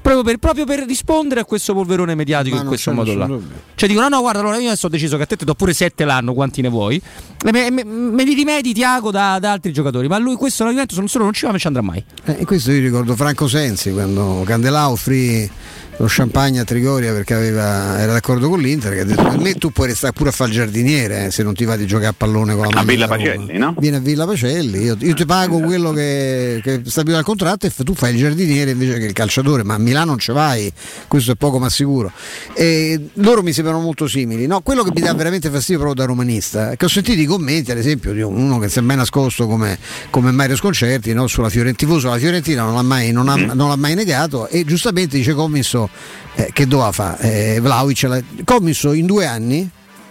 proprio 0.00 0.22
per, 0.22 0.38
proprio 0.38 0.64
per, 0.64 0.86
rispondere 0.86 1.40
a 1.40 1.44
questo 1.44 1.72
polverone 1.74 2.14
mediatico 2.14 2.56
Ma 2.56 2.62
in 2.62 2.68
questo 2.68 2.92
modo 2.92 3.14
là. 3.14 3.26
Cioè 3.74 3.88
dicono: 3.88 4.08
no, 4.08 4.16
no, 4.16 4.22
guarda, 4.22 4.40
allora 4.40 4.58
io 4.58 4.68
adesso 4.68 4.86
ho 4.86 4.90
deciso 4.90 5.16
che 5.16 5.22
a 5.22 5.26
te 5.26 5.36
ti 5.36 5.44
do 5.44 5.54
pure 5.54 5.72
7 5.72 6.04
l'anno, 6.04 6.34
quanti 6.34 6.60
ne 6.60 6.68
vuoi. 6.68 7.00
Me, 7.44 7.70
me, 7.70 7.84
me 7.84 8.24
li 8.24 8.34
rimedi 8.34 8.72
Tiago 8.72 9.10
da, 9.10 9.38
da, 9.38 9.52
altri 9.52 9.72
giocatori. 9.72 10.08
Ma 10.08 10.18
lui 10.18 10.34
questo 10.36 10.64
l'argomento 10.64 10.94
solo 11.06 11.24
non 11.24 11.32
ci 11.32 11.46
va, 11.46 11.52
ma 11.52 11.58
ci 11.58 11.66
andrà 11.66 11.82
mai. 11.82 12.02
Eh, 12.24 12.36
e 12.40 12.44
questo 12.44 12.72
io 12.72 12.80
ricordo 12.80 13.14
Franco 13.14 13.48
Sensi 13.48 13.92
quando 13.92 14.42
Candelao 14.44 14.96
free 14.96 15.50
lo 16.00 16.06
champagne 16.08 16.60
a 16.60 16.64
Trigoria 16.64 17.12
perché 17.12 17.34
aveva, 17.34 18.00
era 18.00 18.12
d'accordo 18.12 18.48
con 18.48 18.58
l'Inter 18.58 18.94
che 18.94 19.00
ha 19.00 19.04
detto 19.04 19.22
per 19.22 19.38
me 19.38 19.54
tu 19.54 19.70
puoi 19.70 19.88
restare 19.88 20.14
pure 20.14 20.30
a 20.30 20.32
fare 20.32 20.50
il 20.50 20.56
giardiniere 20.56 21.26
eh, 21.26 21.30
se 21.30 21.42
non 21.42 21.52
ti 21.52 21.66
va 21.66 21.76
di 21.76 21.86
giocare 21.86 22.08
a 22.08 22.14
pallone 22.16 22.54
con 22.54 22.68
la 22.68 22.80
a 22.80 22.84
Villa 22.84 23.06
Pacelli 23.06 23.58
no? 23.58 23.74
vieni 23.78 23.96
a 23.96 24.00
Villa 24.00 24.24
Pacelli 24.24 24.80
io, 24.80 24.96
io 24.98 25.14
ti 25.14 25.26
pago 25.26 25.60
quello 25.60 25.92
che, 25.92 26.60
che 26.62 26.80
stabilito 26.84 27.16
dal 27.16 27.24
contratto 27.24 27.66
e 27.66 27.72
tu 27.84 27.94
fai 27.94 28.12
il 28.12 28.18
giardiniere 28.18 28.70
invece 28.70 28.98
che 28.98 29.04
il 29.04 29.12
calciatore 29.12 29.62
ma 29.62 29.74
a 29.74 29.78
Milano 29.78 30.06
non 30.06 30.18
ci 30.18 30.32
vai 30.32 30.72
questo 31.06 31.32
è 31.32 31.34
poco 31.34 31.58
ma 31.58 31.68
sicuro 31.68 32.10
e 32.54 33.10
loro 33.14 33.42
mi 33.42 33.52
sembrano 33.52 33.80
molto 33.80 34.06
simili 34.06 34.46
no? 34.46 34.62
quello 34.62 34.82
che 34.82 34.92
mi 34.94 35.02
dà 35.02 35.12
veramente 35.12 35.50
fastidio 35.50 35.82
proprio 35.82 36.02
da 36.02 36.08
romanista 36.10 36.70
è 36.70 36.76
che 36.76 36.86
ho 36.86 36.88
sentito 36.88 37.20
i 37.20 37.26
commenti 37.26 37.72
ad 37.72 37.78
esempio 37.78 38.14
di 38.14 38.22
uno 38.22 38.58
che 38.58 38.70
si 38.70 38.78
è 38.78 38.82
mai 38.82 38.96
nascosto 38.96 39.46
come, 39.46 39.78
come 40.08 40.30
Mario 40.30 40.56
Sconcerti 40.56 41.12
no? 41.12 41.26
sulla 41.26 41.50
Fiorentina 41.50 41.78
tifoso 41.80 42.08
la 42.08 42.18
Fiorentina 42.18 42.62
non 42.62 42.74
l'ha 42.74 42.82
mai, 42.82 43.12
non 43.12 43.28
ha, 43.28 43.36
mm. 43.36 43.50
non 43.52 43.68
l'ha 43.68 43.76
mai 43.76 43.94
negato 43.94 44.48
e 44.48 44.64
giustamente 44.64 45.16
dice 45.16 45.34
Commisso 45.34 45.88
eh, 46.34 46.50
che 46.52 46.66
doveva 46.66 46.92
fare? 46.92 47.54
Eh, 47.54 47.60
Vlaovic, 47.60 48.44
commisso 48.44 48.92
in 48.92 49.06
due 49.06 49.26
anni 49.26 49.70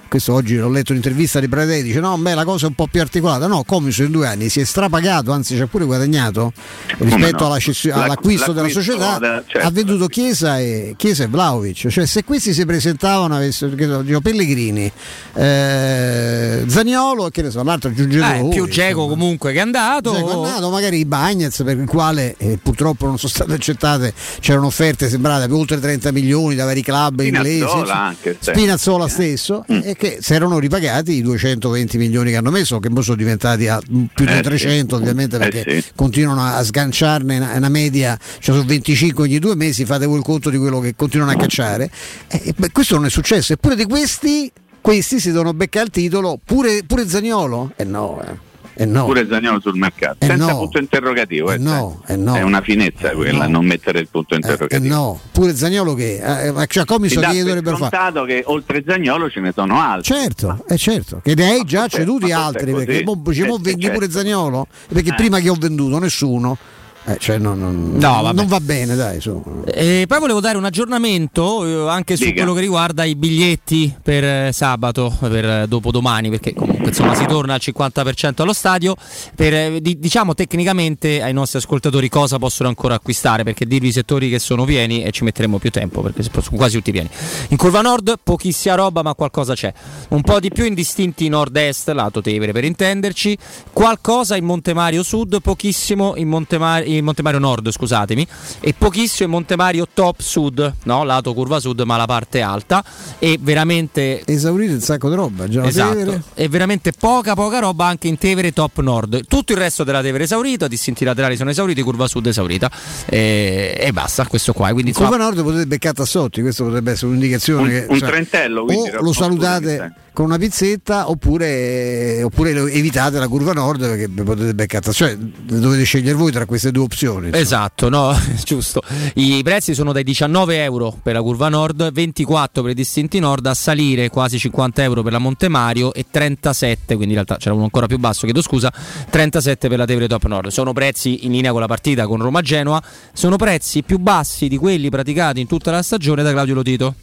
questo 0.09 0.33
oggi 0.33 0.57
l'ho 0.57 0.69
letto 0.69 0.91
in 0.91 0.97
un'intervista 0.97 1.39
di 1.39 1.47
Bradei, 1.47 1.83
dice 1.83 1.99
no, 1.99 2.17
beh 2.17 2.33
la 2.33 2.43
cosa 2.43 2.65
è 2.65 2.67
un 2.67 2.75
po' 2.75 2.87
più 2.87 2.99
articolata, 2.99 3.47
no, 3.47 3.63
Comiso 3.63 4.03
in 4.03 4.11
due 4.11 4.27
anni 4.27 4.49
si 4.49 4.59
è 4.59 4.63
strapagato, 4.65 5.31
anzi 5.31 5.55
ci 5.55 5.61
ha 5.61 5.67
pure 5.67 5.85
guadagnato 5.85 6.51
rispetto 6.97 7.47
no? 7.47 7.53
alla 7.53 8.03
all'acquisto, 8.03 8.51
della 8.51 8.67
società, 8.67 9.17
da, 9.19 9.43
certo, 9.45 9.67
ha 9.67 9.71
venduto 9.71 10.07
Chiesa 10.07 10.59
e, 10.59 10.95
Chiesa 10.97 11.23
e 11.23 11.27
Vlaovic, 11.27 11.87
cioè 11.87 12.05
se 12.05 12.23
questi 12.23 12.53
si 12.53 12.65
presentavano, 12.65 13.35
avessero, 13.35 14.01
dico, 14.01 14.19
Pellegrini, 14.19 14.91
eh, 15.35 16.63
Zaniolo 16.67 17.27
e 17.27 17.31
che 17.31 17.43
ne 17.43 17.51
so, 17.51 17.63
l'altro 17.63 17.91
aggiungeva 17.91 18.35
eh, 18.35 18.47
più 18.49 18.67
Geco 18.67 19.07
comunque 19.07 19.51
che 19.51 19.59
è 19.59 19.61
andato, 19.61 20.11
Geco 20.11 20.29
è 20.31 20.47
andato 20.47 20.69
magari 20.71 20.97
i 20.97 21.05
Bagnets 21.05 21.61
per 21.63 21.77
il 21.77 21.87
quale 21.87 22.35
eh, 22.37 22.57
purtroppo 22.61 23.05
non 23.05 23.19
sono 23.19 23.31
state 23.31 23.53
accettate, 23.53 24.13
c'erano 24.39 24.65
offerte 24.65 25.07
sembrate 25.07 25.47
per 25.47 25.55
oltre 25.55 25.79
30 25.79 26.11
milioni 26.11 26.55
da 26.55 26.65
vari 26.65 26.81
club 26.81 27.19
inglesi, 27.19 27.63
anche, 27.87 28.37
Spinazzola 28.39 29.07
stesso, 29.07 29.63
mm. 29.71 29.81
e 29.83 29.95
che 29.99 30.19
si 30.21 30.33
erano 30.33 30.59
ripagati 30.59 31.11
i 31.11 31.21
220 31.21 31.97
milioni 31.97 32.31
che 32.31 32.37
hanno 32.37 32.51
messo, 32.51 32.79
che 32.79 32.89
poi 32.89 33.03
sono 33.03 33.17
diventati 33.17 33.67
a 33.67 33.81
più 33.81 34.25
di 34.25 34.31
eh 34.31 34.41
300 34.41 34.95
sì. 34.95 35.01
ovviamente 35.01 35.35
eh 35.35 35.39
perché 35.39 35.63
eh 35.65 35.83
continuano 35.93 36.41
a 36.41 36.63
sganciarne 36.63 37.35
una, 37.35 37.53
una 37.57 37.67
media, 37.67 38.17
cioè 38.39 38.55
sono 38.55 38.63
25 38.63 39.23
ogni 39.25 39.39
due 39.39 39.55
mesi, 39.55 39.83
fate 39.83 40.05
voi 40.05 40.19
il 40.19 40.23
conto 40.23 40.49
di 40.49 40.57
quello 40.57 40.79
che 40.79 40.95
continuano 40.95 41.33
a 41.33 41.35
cacciare. 41.35 41.91
E, 42.29 42.53
beh, 42.55 42.71
questo 42.71 42.95
non 42.95 43.07
è 43.07 43.09
successo, 43.09 43.51
eppure 43.51 43.75
di 43.75 43.83
questi, 43.83 44.49
questi 44.79 45.19
si 45.19 45.31
devono 45.31 45.53
beccare 45.53 45.87
il 45.87 45.91
titolo, 45.91 46.39
pure, 46.43 46.83
pure 46.87 47.05
Zagnolo? 47.05 47.73
Eh 47.75 47.83
no, 47.83 48.23
eh. 48.25 48.48
Eh 48.79 48.85
no. 48.85 49.03
pure 49.03 49.27
Zagnolo 49.27 49.59
sul 49.59 49.75
mercato, 49.75 50.23
eh 50.23 50.27
senza 50.27 50.53
no. 50.53 50.57
punto 50.59 50.77
interrogativo. 50.79 51.51
Eh, 51.51 51.55
eh 51.55 51.57
no, 51.57 52.01
eh 52.07 52.15
no. 52.15 52.33
È 52.33 52.43
una 52.43 52.61
finezza 52.61 53.09
quella, 53.11 53.45
non 53.45 53.65
mettere 53.65 53.99
il 53.99 54.07
punto 54.09 54.35
interrogativo. 54.35 54.85
Eh 54.85 54.87
no, 54.87 55.19
pure 55.33 55.53
Zagnolo 55.53 55.93
che 55.95 56.47
eh, 56.47 56.67
cioè, 56.67 56.85
Comiso 56.85 57.19
che 57.19 57.43
dovrebbero 57.43 57.75
fare. 57.75 58.25
che 58.25 58.43
oltre 58.45 58.81
Zagnolo 58.87 59.29
ce 59.29 59.41
ne 59.41 59.51
sono 59.53 59.81
altri. 59.81 60.13
Certo, 60.13 60.63
è 60.65 60.77
certo, 60.77 61.19
che 61.21 61.35
ne 61.35 61.49
hai 61.49 61.65
già 61.65 61.87
ceduti 61.87 62.31
altri, 62.31 62.71
perché 62.71 63.03
mo, 63.03 63.21
ci 63.33 63.41
vendi 63.41 63.81
certo. 63.81 63.91
pure 63.91 64.09
Zagnolo, 64.09 64.67
perché 64.87 65.13
prima 65.13 65.41
che 65.41 65.49
ho 65.49 65.57
venduto 65.59 65.99
nessuno 65.99 66.57
Eh, 67.05 67.17
cioè 67.17 67.37
non, 67.37 67.57
non, 67.59 67.93
No, 67.97 68.31
non 68.33 68.45
va 68.47 68.59
bene, 68.59 68.95
dai. 68.95 69.19
su. 69.19 69.41
E 69.65 70.05
poi 70.07 70.19
volevo 70.19 70.39
dare 70.41 70.57
un 70.57 70.65
aggiornamento 70.65 71.65
eh, 71.65 71.89
anche 71.89 72.15
su 72.15 72.23
Dica. 72.25 72.35
quello 72.37 72.53
che 72.53 72.59
riguarda 72.59 73.03
i 73.03 73.15
biglietti 73.15 73.95
per 74.03 74.23
eh, 74.23 74.49
sabato, 74.53 75.15
per 75.19 75.45
eh, 75.45 75.65
dopodomani, 75.67 76.29
perché 76.29 76.53
comunque 76.53 76.89
insomma 76.89 77.15
si 77.15 77.25
torna 77.25 77.53
al 77.55 77.61
50% 77.63 78.41
allo 78.41 78.53
stadio. 78.53 78.95
Per, 79.35 79.79
di- 79.79 79.97
diciamo 79.97 80.33
tecnicamente 80.35 81.21
ai 81.21 81.33
nostri 81.33 81.57
ascoltatori 81.59 82.09
cosa 82.09 82.37
possono 82.37 82.69
ancora 82.69 82.95
acquistare, 82.95 83.43
perché 83.43 83.65
dirvi 83.65 83.87
i 83.87 83.91
settori 83.91 84.29
che 84.29 84.37
sono 84.39 84.65
pieni 84.65 85.01
e 85.03 85.11
ci 85.11 85.23
metteremo 85.23 85.57
più 85.57 85.71
tempo, 85.71 86.01
perché 86.01 86.21
sono 86.21 86.43
quasi 86.55 86.75
tutti 86.77 86.91
pieni. 86.91 87.09
In 87.49 87.57
curva 87.57 87.81
nord 87.81 88.15
pochissima 88.21 88.75
roba, 88.75 89.01
ma 89.01 89.15
qualcosa 89.15 89.55
c'è. 89.55 89.73
Un 90.09 90.21
po' 90.21 90.39
di 90.39 90.51
più 90.51 90.65
in 90.65 90.73
distinti 90.75 91.27
nord-est, 91.29 91.89
lato 91.89 92.21
Tevere 92.21 92.51
per 92.51 92.65
intenderci, 92.65 93.37
qualcosa 93.73 94.35
in 94.35 94.43
Montemario 94.45 95.01
sud, 95.01 95.41
pochissimo 95.41 96.13
in 96.17 96.27
Montemario, 96.27 96.88
in 96.97 97.05
Montemario 97.05 97.39
nord, 97.39 97.71
scusatemi, 97.71 98.27
e 98.59 98.73
pochissimo 98.77 99.25
in 99.25 99.31
Montemario 99.31 99.87
top 99.91 100.19
sud, 100.21 100.73
no? 100.83 101.03
lato 101.03 101.33
curva 101.33 101.59
sud, 101.59 101.81
ma 101.81 101.97
la 101.97 102.05
parte 102.05 102.41
alta 102.41 102.83
e 103.17 103.37
veramente 103.39 104.23
Esaurito 104.25 104.73
un 104.73 104.79
sacco 104.81 105.09
di 105.09 105.15
roba. 105.15 105.47
Già 105.47 105.63
Esatto, 105.65 106.21
e 106.33 106.47
veramente 106.47 106.91
poca 106.91 107.33
poca 107.35 107.59
roba 107.59 107.85
anche 107.85 108.07
in 108.07 108.17
Tevere 108.17 108.51
top 108.51 108.79
nord. 108.79 109.25
Tutto 109.27 109.53
il 109.53 109.57
resto 109.57 109.83
della 109.83 110.01
Tevere 110.01 110.23
esaurito, 110.23 110.65
i 110.65 110.69
distinti 110.69 111.03
laterali 111.03 111.35
sono 111.35 111.49
esauriti, 111.49 111.81
curva 111.81 112.07
sud 112.07 112.25
esaurita 112.27 112.69
e, 113.05 113.75
e 113.77 113.91
basta, 113.91 114.25
questo 114.27 114.53
qua. 114.53 114.71
Quindi 114.71 114.89
In 114.89 114.95
curva 114.95 115.15
insomma, 115.15 115.31
nord 115.31 115.43
potete 115.43 115.67
beccare 115.67 115.95
Tassotti, 115.95 116.41
questo 116.41 116.63
potrebbe 116.65 116.91
essere 116.91 117.07
un'indicazione. 117.07 117.61
Un- 117.61 117.69
che, 117.69 117.85
un 117.89 117.99
trentello, 117.99 118.65
quindi, 118.65 118.89
o 118.89 119.01
lo 119.01 119.13
salutate. 119.13 119.93
Con 120.19 120.27
una 120.27 120.37
pizzetta 120.37 121.09
oppure, 121.09 122.21
oppure 122.23 122.51
evitate 122.51 123.19
la 123.19 123.29
curva 123.29 123.53
nord 123.53 123.79
perché 123.79 124.09
potete 124.09 124.53
beccare. 124.53 124.91
Cioè 124.91 125.15
dovete 125.15 125.83
scegliere 125.83 126.13
voi 126.13 126.29
tra 126.29 126.45
queste 126.45 126.71
due 126.71 126.83
opzioni. 126.83 127.27
insomma. 127.27 127.41
Esatto, 127.41 127.87
no, 127.87 128.13
giusto. 128.43 128.81
I 129.13 129.39
prezzi 129.45 129.73
sono 129.73 129.93
dai 129.93 130.03
19 130.03 130.61
euro 130.61 130.93
per 131.01 131.13
la 131.13 131.21
curva 131.21 131.47
nord, 131.47 131.93
24 131.93 132.61
per 132.61 132.71
i 132.71 132.73
distinti 132.73 133.19
nord, 133.19 133.45
a 133.45 133.53
salire 133.53 134.09
quasi 134.09 134.37
50 134.37 134.83
euro 134.83 135.03
per 135.03 135.13
la 135.13 135.19
Montemario 135.19 135.93
e 135.93 136.07
37, 136.11 136.95
quindi 136.95 137.13
in 137.13 137.13
realtà 137.13 137.37
c'era 137.37 137.55
uno 137.55 137.63
ancora 137.63 137.87
più 137.87 137.97
basso, 137.97 138.25
chiedo 138.25 138.41
scusa, 138.41 138.73
37 139.09 139.69
per 139.69 139.77
la 139.77 139.85
Tevere 139.85 140.09
Top 140.09 140.25
Nord. 140.25 140.49
Sono 140.49 140.73
prezzi 140.73 141.25
in 141.27 141.31
linea 141.31 141.51
con 141.51 141.61
la 141.61 141.67
partita 141.67 142.05
con 142.07 142.19
Roma-Genoa, 142.19 142.83
sono 143.13 143.37
prezzi 143.37 143.83
più 143.83 143.99
bassi 143.99 144.49
di 144.49 144.57
quelli 144.57 144.89
praticati 144.89 145.39
in 145.39 145.47
tutta 145.47 145.71
la 145.71 145.81
stagione 145.81 146.23
da 146.23 146.31
Claudio 146.31 146.55
Lotito. 146.55 146.95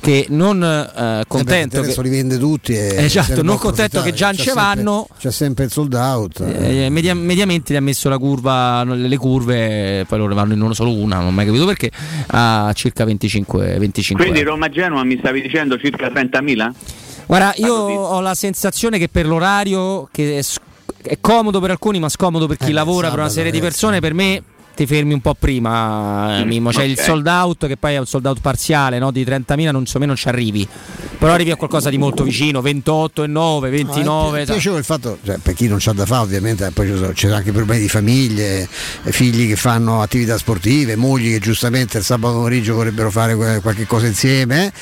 Che 0.00 0.26
non 0.30 0.62
eh, 0.62 1.24
contento 1.28 1.76
Eh 1.76 1.80
beh, 1.86 1.92
che, 1.92 2.02
li 2.02 2.08
vende 2.08 2.38
tutti. 2.38 2.72
E 2.72 3.04
Esatto, 3.04 3.42
non 3.42 3.58
contento 3.58 4.00
che 4.00 4.12
già 4.14 4.28
approfittare. 4.28 4.58
ce 4.58 4.82
vanno. 4.82 5.06
C'è 5.18 5.30
sempre 5.30 5.64
il 5.64 5.70
sold 5.70 5.92
out. 5.92 6.40
eh, 6.40 6.88
media- 6.88 7.14
mediamente 7.14 7.74
gli 7.74 7.76
ha 7.76 7.80
messo 7.82 8.08
la 8.08 8.16
curva, 8.16 8.82
le 8.84 9.16
curve, 9.18 10.06
poi 10.08 10.18
loro 10.18 10.34
vanno 10.34 10.54
in 10.54 10.60
uno 10.62 10.72
solo 10.72 10.92
una, 10.94 11.16
non 11.16 11.26
ho 11.26 11.30
mai 11.30 11.44
capito 11.44 11.66
perché, 11.66 11.90
a 12.28 12.72
circa 12.74 13.04
25, 13.04 13.78
25 13.78 14.24
Quindi 14.24 14.40
euro. 14.40 14.52
Roma-Genoa 14.52 15.04
mi 15.04 15.18
stavi 15.18 15.42
dicendo 15.42 15.76
circa 15.78 16.08
30.000? 16.08 16.70
Guarda, 17.26 17.52
io 17.56 17.74
ho 17.74 18.20
la 18.20 18.34
sensazione 18.34 18.98
che 18.98 19.08
per 19.08 19.26
l'orario, 19.26 20.08
che 20.10 20.38
è, 20.38 20.42
sc- 20.42 20.60
è 21.02 21.18
comodo 21.20 21.60
per 21.60 21.70
alcuni, 21.72 21.98
ma 22.00 22.08
scomodo 22.08 22.46
per 22.46 22.56
chi 22.56 22.70
Eh 22.70 22.72
lavora, 22.72 23.10
per 23.10 23.18
una 23.18 23.28
serie 23.28 23.52
di 23.52 23.60
persone, 23.60 24.00
per 24.00 24.14
me 24.14 24.42
ti 24.74 24.86
fermi 24.86 25.12
un 25.12 25.20
po' 25.20 25.34
prima, 25.38 26.38
eh, 26.38 26.44
Mm, 26.44 26.48
Mimmo. 26.48 26.70
C'è 26.70 26.84
il 26.84 26.96
ok. 26.98 27.04
sold 27.04 27.26
out 27.26 27.66
che 27.66 27.76
poi 27.76 27.94
è 27.94 27.98
un 27.98 28.06
sold 28.06 28.26
out 28.26 28.40
parziale 28.40 28.98
no? 28.98 29.10
di 29.10 29.24
30.000, 29.24 29.70
non 29.70 29.86
so 29.86 29.98
meno 29.98 30.16
ci 30.16 30.28
arrivi. 30.28 30.66
Però 31.18 31.32
arrivi 31.32 31.50
a 31.50 31.56
qualcosa 31.56 31.90
di 31.90 31.98
molto 31.98 32.22
vicino, 32.24 32.60
28 32.62 33.24
e 33.24 33.26
9, 33.26 33.66
No, 33.68 33.72
29. 33.74 34.38
è 34.40 34.44
pi- 34.46 34.52
piacevole 34.52 34.80
il 34.80 34.86
fatto, 34.86 35.18
cioè, 35.22 35.36
per 35.38 35.52
chi 35.54 35.68
non 35.68 35.76
c'ha 35.80 35.92
da 35.92 36.06
fare 36.06 36.22
ovviamente, 36.22 36.70
poi 36.70 36.86
ci 36.88 36.94
sono, 36.96 37.12
ci 37.12 37.26
sono 37.26 37.36
anche 37.36 37.52
problemi 37.52 37.82
di 37.82 37.88
famiglie, 37.88 38.66
eh, 39.02 39.12
figli 39.12 39.46
che 39.48 39.56
fanno 39.56 40.00
attività 40.00 40.38
sportive, 40.38 40.96
mogli 40.96 41.30
che 41.32 41.38
giustamente 41.40 41.98
il 41.98 42.04
sabato 42.04 42.36
pomeriggio 42.36 42.74
vorrebbero 42.74 43.10
fare 43.10 43.34
qualche 43.60 43.86
cosa 43.86 44.06
insieme, 44.06 44.66
eh, 44.68 44.72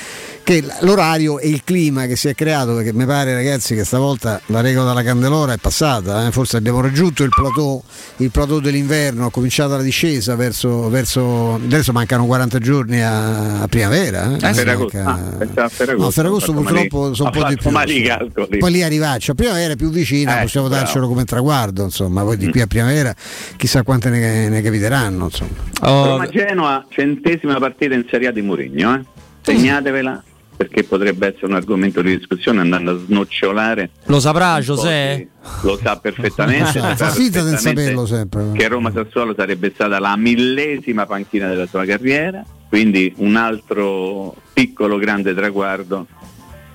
che 0.44 0.64
l'orario 0.82 1.38
e 1.40 1.48
il 1.48 1.62
clima 1.64 2.06
che 2.06 2.14
si 2.14 2.28
è 2.28 2.34
creato, 2.34 2.74
perché 2.74 2.92
mi 2.92 3.04
pare 3.04 3.34
ragazzi 3.34 3.74
che 3.74 3.84
stavolta 3.84 4.40
la 4.46 4.60
regola 4.60 4.88
della 4.88 5.02
candelora 5.02 5.52
è 5.54 5.58
passata, 5.58 6.26
eh, 6.26 6.30
forse 6.30 6.56
abbiamo 6.56 6.80
raggiunto 6.80 7.24
il 7.24 7.30
plateau, 7.30 7.82
il 8.18 8.30
plateau 8.30 8.60
dell'inverno, 8.60 9.26
è 9.26 9.30
cominciata 9.30 9.76
la 9.78 9.84
discesa 9.84 10.34
verso, 10.36 10.88
verso 10.90 11.54
adesso 11.54 11.92
mancano 11.92 12.26
40 12.26 12.58
giorni 12.58 13.00
a, 13.02 13.62
a 13.62 13.66
primavera. 13.68 14.36
Eh, 14.36 14.46
A 14.46 14.52
Ferragosto. 14.52 14.98
Manca- 14.98 15.36
Ah, 15.62 15.64
a 15.64 15.68
Ferragosto. 15.68 16.04
No, 16.04 16.10
Ferragosto 16.10 16.52
purtroppo 16.52 17.14
sono 17.14 17.30
un 17.30 17.36
ho 17.36 17.40
po' 17.40 17.48
di 17.48 17.56
più. 17.56 17.70
calcoli. 18.06 18.58
Poi 18.58 18.70
lì 18.70 18.82
arrivarci 18.82 19.30
a 19.30 19.34
primavera 19.34 19.72
è 19.72 19.76
più 19.76 19.90
vicina, 19.90 20.38
Eh, 20.38 20.42
possiamo 20.42 20.68
bravo. 20.68 20.82
darcelo 20.84 21.08
come 21.08 21.24
traguardo, 21.24 21.84
insomma, 21.84 22.22
poi 22.22 22.36
di 22.36 22.46
Mm. 22.46 22.50
qui 22.50 22.60
a 22.60 22.66
primavera 22.66 23.14
chissà 23.56 23.82
quante 23.82 24.10
ne, 24.10 24.48
ne 24.48 24.60
capiteranno. 24.62 25.24
Insomma. 25.24 25.50
Oh, 25.82 26.04
Roma-Genoa, 26.06 26.86
centesima 26.88 27.58
partita 27.58 27.94
in 27.94 28.04
Serie 28.10 28.28
A 28.28 28.32
di 28.32 28.42
Mourinho, 28.42 28.94
eh? 28.94 29.00
segnatevela 29.42 30.22
perché 30.58 30.82
potrebbe 30.82 31.28
essere 31.28 31.46
un 31.46 31.54
argomento 31.54 32.02
di 32.02 32.18
discussione 32.18 32.58
andando 32.60 32.90
a 32.90 32.98
snocciolare. 32.98 33.90
lo 34.06 34.18
saprà 34.18 34.58
di- 34.58 35.28
Lo 35.62 35.78
sa 35.80 35.96
perfettamente. 35.98 36.80
Fa 36.98 37.10
finta 37.10 37.48
di 37.48 37.56
saperlo 37.56 38.04
sempre. 38.06 38.50
Che 38.54 38.66
Roma 38.66 38.90
Sassuolo 38.90 39.34
sarebbe 39.36 39.70
stata 39.72 40.00
la 40.00 40.16
millesima 40.16 41.06
panchina 41.06 41.46
della 41.46 41.68
sua 41.68 41.84
carriera, 41.84 42.44
quindi 42.68 43.14
un 43.18 43.36
altro 43.36 44.34
piccolo 44.52 44.98
grande 44.98 45.32
traguardo 45.32 46.08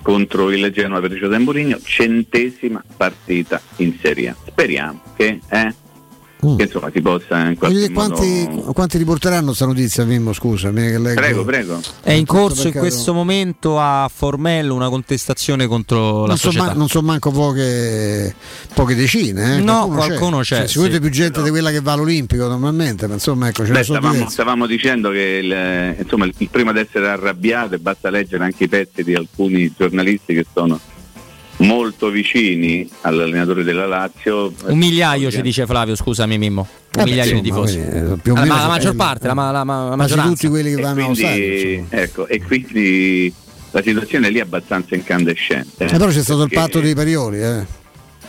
contro 0.01 0.49
il 0.49 0.71
Genoa 0.71 1.01
per 1.01 1.11
Giuseppe 1.15 1.39
Mourinho, 1.39 1.77
centesima 1.83 2.81
partita 2.95 3.59
in 3.77 3.97
Serie 4.01 4.29
A. 4.29 4.35
Speriamo 4.47 5.01
che, 5.17 5.41
eh, 5.49 5.75
Mm. 6.45 6.57
che, 6.57 6.63
insomma 6.63 6.89
si 6.93 7.01
possa 7.01 7.47
in 7.47 7.57
qualche 7.57 7.83
E 7.85 7.91
Quanti, 7.91 8.47
modo... 8.49 8.73
quanti 8.73 8.97
riporteranno 8.97 9.45
questa 9.47 9.65
notizia, 9.65 10.03
Mimmo? 10.03 10.33
Scusa, 10.33 10.69
leggo. 10.71 11.13
Prego, 11.13 11.43
prego. 11.45 11.79
È 12.01 12.11
in 12.11 12.25
corso 12.25 12.67
in 12.67 12.73
questo 12.73 13.13
momento 13.13 13.79
a 13.79 14.09
Formello 14.13 14.73
una 14.75 14.89
contestazione 14.89 15.67
contro 15.67 16.21
la 16.21 16.27
Non 16.27 16.37
so, 16.37 16.51
società. 16.51 16.65
ma- 16.67 16.73
non 16.73 16.87
so 16.87 17.01
manco 17.01 17.31
poche, 17.31 18.35
poche 18.73 18.95
decine. 18.95 19.57
Eh? 19.57 19.61
No, 19.61 19.87
Qualcuno 19.87 19.95
qualcuno 19.95 20.39
c'è, 20.39 20.57
Cioè, 20.57 20.67
sicuramente 20.67 21.03
sì. 21.03 21.09
più 21.09 21.19
gente 21.21 21.43
di 21.43 21.49
quella 21.49 21.71
che 21.71 21.81
va 21.81 21.91
all'Olimpico 21.93 22.47
normalmente, 22.47 23.07
ma 23.07 23.13
insomma 23.13 23.47
ecco, 23.47 23.65
ce 23.65 23.71
Beh, 23.71 23.83
stavamo, 23.83 24.29
stavamo 24.29 24.65
dicendo 24.67 25.09
che 25.11 25.39
il, 25.43 25.95
insomma, 26.03 26.25
il, 26.25 26.33
il 26.37 26.49
primo 26.49 26.69
ad 26.71 26.77
essere 26.77 27.07
arrabbiato, 27.09 27.75
e 27.75 27.79
basta 27.79 28.09
leggere 28.09 28.43
anche 28.43 28.65
i 28.65 28.67
pezzi 28.67 29.03
di 29.03 29.13
alcuni 29.15 29.71
giornalisti 29.77 30.33
che 30.33 30.45
sono 30.53 30.79
molto 31.57 32.09
vicini 32.09 32.87
all'allenatore 33.01 33.63
della 33.63 33.85
Lazio. 33.85 34.53
Un 34.65 34.77
migliaio 34.77 35.31
ci 35.31 35.41
dice 35.41 35.65
Flavio, 35.65 35.95
scusami 35.95 36.37
Mimmo. 36.37 36.67
Un 36.95 37.01
Eh 37.01 37.05
migliaio 37.05 37.33
di 37.35 37.41
tifosi. 37.41 37.79
eh, 37.79 38.17
più 38.21 38.33
o 38.33 38.35
meno 38.35 38.53
ma 38.53 38.61
la 38.61 38.67
maggior 38.67 38.95
parte, 38.95 39.27
la, 39.27 39.33
ma- 39.33 39.51
la, 39.51 39.63
ma- 39.63 39.89
la 39.89 39.95
maggioranza. 39.95 40.31
tutti 40.31 40.47
quelli 40.47 40.75
che 40.75 40.81
vanno 40.81 41.05
quindi, 41.05 41.73
insomma. 41.73 42.01
ecco, 42.01 42.27
e 42.27 42.41
quindi 42.41 43.33
la 43.71 43.81
situazione 43.81 44.29
lì 44.29 44.37
è 44.37 44.41
abbastanza 44.41 44.95
incandescente. 44.95 45.85
Eh, 45.85 45.97
però 45.97 46.07
c'è 46.07 46.21
stato 46.21 46.43
il 46.43 46.49
perché- 46.49 46.65
patto 46.65 46.79
dei 46.79 46.93
parioli, 46.93 47.41
eh. 47.41 47.65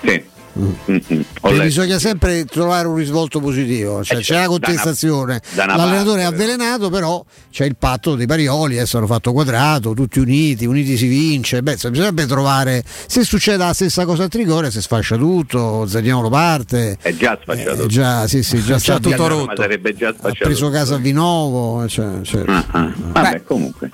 Sì. 0.04 0.22
Mm, 0.56 1.58
bisogna 1.60 1.98
sempre 1.98 2.44
trovare 2.44 2.86
un 2.86 2.94
risvolto 2.94 3.40
positivo, 3.40 4.04
cioè, 4.04 4.18
Eh, 4.18 4.20
c'è 4.20 4.34
la 4.34 4.40
da 4.40 4.46
una- 4.48 4.58
contestazione, 4.58 5.40
da 5.54 5.64
una 5.64 5.76
l'allenatore 5.76 6.20
è 6.20 6.24
parte, 6.24 6.36
però. 6.36 6.52
avvelenato, 6.52 6.90
però 6.90 7.24
c'è 7.50 7.64
il 7.64 7.76
patto 7.76 8.14
dei 8.14 8.26
parioli, 8.26 8.76
adesso 8.76 8.98
hanno 8.98 9.06
fatto 9.06 9.32
quadrato, 9.32 9.94
tutti 9.94 10.20
uniti, 10.20 10.64
uniti 10.64 10.96
si 10.96 11.06
vince, 11.08 11.62
beh, 11.62 11.72
insomma, 11.72 11.92
bisognerebbe 11.92 12.26
trovare, 12.26 12.84
se 13.06 13.24
succede 13.24 13.58
la 13.64 13.72
stessa 13.72 14.04
cosa 14.04 14.24
a 14.24 14.28
Trigore 14.28 14.70
si 14.70 14.80
sfascia 14.80 15.16
tutto, 15.16 15.86
Zagnolo 15.86 16.28
parte, 16.28 16.98
È 17.00 17.12
già 17.14 17.36
sfasciato. 17.42 17.82
eh, 17.82 17.86
già, 17.88 18.26
sì, 18.28 18.42
sì, 18.44 18.62
già 18.62 18.78
sta 18.78 18.98
tutto 19.00 19.26
rotto. 19.26 19.60
Sarebbe 19.60 19.92
già 19.94 20.14
ha 20.20 20.32
preso 20.38 20.70
casa 20.70 20.94
a 20.94 20.98
Vinovo, 20.98 21.86
cioè, 21.88 22.20
cioè, 22.22 22.44
Ah, 22.46 22.64
ah. 22.70 22.92
Vabbè, 22.96 23.30
Beh. 23.32 23.42
comunque. 23.42 23.90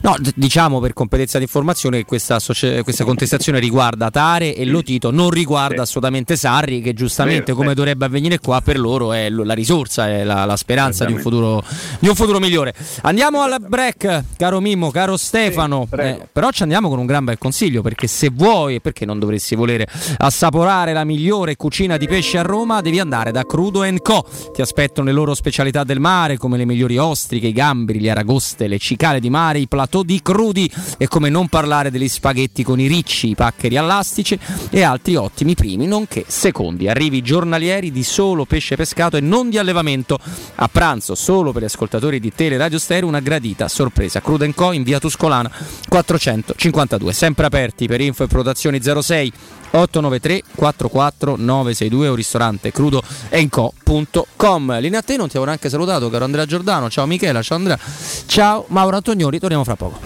No, 0.00 0.14
d- 0.18 0.32
diciamo 0.36 0.78
per 0.80 0.92
completezza 0.92 1.38
di 1.38 1.44
informazione 1.44 1.98
che 1.98 2.04
questa, 2.04 2.36
associ- 2.36 2.82
questa 2.82 3.04
contestazione 3.04 3.58
riguarda 3.58 4.10
Tare 4.10 4.54
e 4.54 4.64
Lotito, 4.64 5.10
non 5.10 5.30
riguarda 5.30 5.77
Sì. 5.84 5.88
assolutamente 5.88 6.36
Sarri, 6.36 6.80
che 6.80 6.94
giustamente 6.94 7.52
Vero, 7.52 7.56
come 7.56 7.74
dovrebbe 7.74 8.04
avvenire 8.04 8.38
qua 8.38 8.60
per 8.60 8.78
loro 8.78 9.12
è 9.12 9.28
la 9.28 9.54
risorsa, 9.54 10.08
è 10.08 10.24
la, 10.24 10.44
la 10.44 10.56
speranza 10.56 11.04
di 11.04 11.12
un, 11.12 11.20
futuro, 11.20 11.62
di 11.98 12.08
un 12.08 12.14
futuro 12.14 12.38
migliore. 12.38 12.74
Andiamo 13.02 13.42
al 13.42 13.56
break, 13.60 14.24
caro 14.36 14.60
Mimmo, 14.60 14.90
caro 14.90 15.16
Stefano, 15.16 15.86
prego. 15.88 16.22
Eh, 16.22 16.28
però 16.32 16.50
ci 16.50 16.62
andiamo 16.62 16.88
con 16.88 16.98
un 16.98 17.06
gran 17.06 17.24
bel 17.24 17.38
consiglio 17.38 17.82
perché 17.82 18.06
se 18.06 18.30
vuoi 18.32 18.76
e 18.76 18.80
perché 18.80 19.04
non 19.04 19.18
dovresti 19.18 19.54
volere 19.54 19.86
assaporare 20.18 20.92
la 20.92 21.04
migliore 21.04 21.56
cucina 21.56 21.96
di 21.96 22.06
pesce 22.06 22.38
a 22.38 22.42
Roma 22.42 22.80
devi 22.80 22.98
andare 22.98 23.30
da 23.30 23.44
Crudo 23.44 23.86
Co. 24.02 24.26
Ti 24.52 24.60
aspettano 24.60 25.06
le 25.06 25.12
loro 25.12 25.34
specialità 25.34 25.84
del 25.84 26.00
mare 26.00 26.36
come 26.36 26.56
le 26.56 26.64
migliori 26.64 26.98
ostriche, 26.98 27.48
i 27.48 27.52
gamberi, 27.52 28.00
le 28.00 28.10
aragoste, 28.10 28.66
le 28.66 28.78
cicale 28.78 29.20
di 29.20 29.30
mare, 29.30 29.58
i 29.58 29.68
plateau 29.68 30.02
di 30.02 30.20
crudi 30.22 30.70
e 30.96 31.06
come 31.06 31.28
non 31.28 31.48
parlare 31.48 31.90
degli 31.90 32.08
spaghetti 32.08 32.62
con 32.62 32.80
i 32.80 32.86
ricci, 32.86 33.30
i 33.30 33.34
paccheri 33.34 33.76
all'astice 33.76 34.38
e 34.70 34.82
altri 34.82 35.16
ottimi 35.16 35.54
primi 35.54 35.67
nonché 35.76 36.24
secondi. 36.26 36.88
Arrivi 36.88 37.22
giornalieri 37.22 37.90
di 37.90 38.02
solo 38.02 38.44
pesce 38.44 38.76
pescato 38.76 39.16
e 39.16 39.20
non 39.20 39.50
di 39.50 39.58
allevamento. 39.58 40.18
A 40.56 40.68
pranzo, 40.68 41.14
solo 41.14 41.52
per 41.52 41.62
gli 41.62 41.66
ascoltatori 41.66 42.20
di 42.20 42.32
Tele 42.34 42.56
Radio 42.56 42.78
Stereo, 42.78 43.08
una 43.08 43.20
gradita 43.20 43.68
sorpresa. 43.68 44.20
Crude 44.20 44.52
Co 44.54 44.72
in 44.72 44.82
via 44.82 44.98
Tuscolana 44.98 45.50
452. 45.88 47.12
Sempre 47.12 47.46
aperti 47.46 47.86
per 47.86 48.00
info 48.00 48.24
e 48.24 48.26
prenotazioni 48.26 48.80
06 48.80 49.32
893 49.70 50.42
44 50.54 51.36
962 51.36 52.08
o 52.08 52.14
ristorante 52.14 52.72
crudoenco.com. 52.72 54.80
Linea 54.80 55.00
a 55.00 55.02
te 55.02 55.16
non 55.16 55.26
ti 55.26 55.32
avevo 55.32 55.46
neanche 55.46 55.68
salutato, 55.68 56.08
caro 56.10 56.24
Andrea 56.24 56.46
Giordano. 56.46 56.88
Ciao 56.88 57.06
Michela, 57.06 57.42
ciao 57.42 57.58
Andrea. 57.58 57.78
Ciao 58.26 58.64
Mauro 58.68 58.96
Antonioni, 58.96 59.38
torniamo 59.38 59.64
fra 59.64 59.76
poco. 59.76 60.00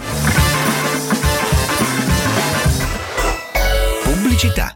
Pubblicità. 4.03 4.75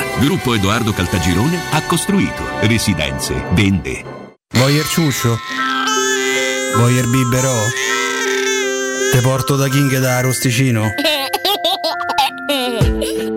Gruppo 0.19 0.53
Edoardo 0.53 0.93
Caltagirone 0.93 1.59
ha 1.71 1.81
costruito 1.83 2.43
residenze, 2.61 3.43
vende. 3.51 4.03
Voyer 4.53 4.85
ciuscio? 4.85 5.37
Voyer 6.75 7.07
biberò? 7.07 7.53
Te 9.11 9.19
porto 9.21 9.55
da 9.55 9.67
King 9.67 9.97
da 9.99 10.17
Arosticino? 10.17 10.89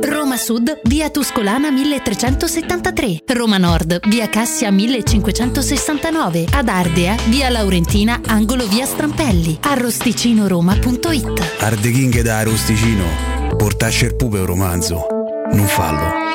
Roma 0.03 0.37
Sud, 0.37 0.81
via 0.85 1.11
Tuscolana 1.11 1.71
1373. 1.71 3.19
Roma 3.27 3.59
Nord, 3.59 4.01
via 4.09 4.29
Cassia 4.29 4.71
1569. 4.71 6.47
Ad 6.51 6.69
Ardea, 6.69 7.15
via 7.29 7.49
Laurentina, 7.51 8.21
angolo 8.27 8.67
via 8.67 8.87
Strampelli. 8.87 9.59
Arrosticinoroma.it 9.61 11.43
Arde 11.61 11.91
King 11.91 12.21
da 12.23 12.39
Arosticino. 12.39 13.05
Portasce 13.57 14.07
il 14.07 14.17
pupe 14.17 14.39
un 14.39 14.47
romanzo. 14.47 15.07
Non 15.53 15.67
fallo, 15.67 16.24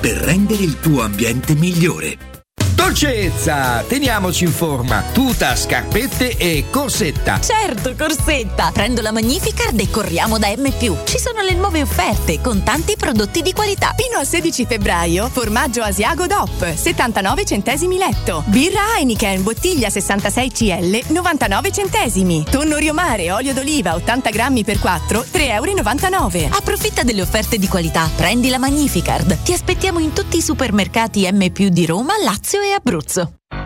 per 0.00 0.16
rendere 0.16 0.62
il 0.62 0.80
tuo 0.80 1.02
ambiente 1.02 1.54
migliore. 1.54 2.37
Dolcezza! 2.78 3.84
Teniamoci 3.88 4.44
in 4.44 4.52
forma. 4.52 5.02
Tuta, 5.12 5.56
scarpette 5.56 6.36
e 6.36 6.66
corsetta. 6.70 7.40
Certo, 7.40 7.92
Corsetta! 7.98 8.70
Prendo 8.72 9.02
la 9.02 9.10
Magnificard 9.10 9.78
e 9.80 9.90
corriamo 9.90 10.38
da 10.38 10.46
M+. 10.56 10.72
Ci 11.04 11.18
sono 11.18 11.42
le 11.42 11.54
nuove 11.54 11.82
offerte 11.82 12.40
con 12.40 12.62
tanti 12.62 12.94
prodotti 12.96 13.42
di 13.42 13.52
qualità. 13.52 13.94
Fino 13.96 14.18
al 14.18 14.26
16 14.26 14.64
febbraio, 14.64 15.28
formaggio 15.28 15.82
Asiago 15.82 16.28
DOP, 16.28 16.72
79 16.72 17.44
centesimi 17.44 17.98
letto. 17.98 18.44
Birra 18.46 18.96
Heineken, 18.96 19.42
bottiglia 19.42 19.90
66 19.90 20.52
CL, 20.52 21.12
99 21.12 21.72
centesimi. 21.72 22.44
Tonno 22.48 22.76
Riomare, 22.76 23.32
olio 23.32 23.52
d'oliva, 23.52 23.96
80 23.96 24.30
grammi 24.30 24.62
per 24.62 24.78
4, 24.78 25.26
3,99 25.32 26.42
euro. 26.42 26.56
Approfitta 26.56 27.02
delle 27.02 27.22
offerte 27.22 27.58
di 27.58 27.66
qualità. 27.66 28.08
Prendi 28.14 28.48
la 28.48 28.58
Magnificard. 28.58 29.42
Ti 29.42 29.52
aspettiamo 29.52 29.98
in 29.98 30.12
tutti 30.12 30.36
i 30.36 30.42
supermercati 30.42 31.28
M+, 31.30 31.48
di 31.48 31.84
Roma, 31.84 32.14
Lazio 32.22 32.60
e 32.60 32.66
Abruzzo. 32.74 33.37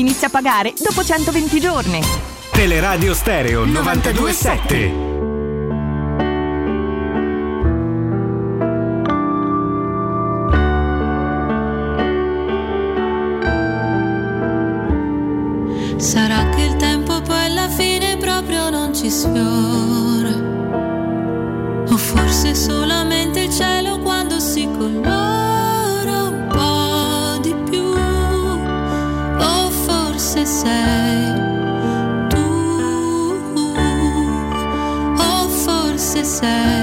inizia 0.00 0.28
a 0.28 0.30
pagare 0.30 0.72
dopo 0.76 1.04
120 1.04 1.60
giorni. 1.60 2.00
Teleradio 2.50 3.14
Stereo 3.14 3.64
927. 3.64 5.08
Sarà 15.96 16.48
che 16.48 16.62
il 16.62 16.76
tempo 16.76 17.20
poi 17.20 17.44
alla 17.44 17.68
fine 17.68 18.16
proprio 18.16 18.70
non 18.70 18.94
ci 18.94 19.10
sfiora. 19.10 20.48
O 21.88 21.96
forse 21.96 22.54
solamente 22.54 23.40
il 23.40 23.50
sei 36.40 36.79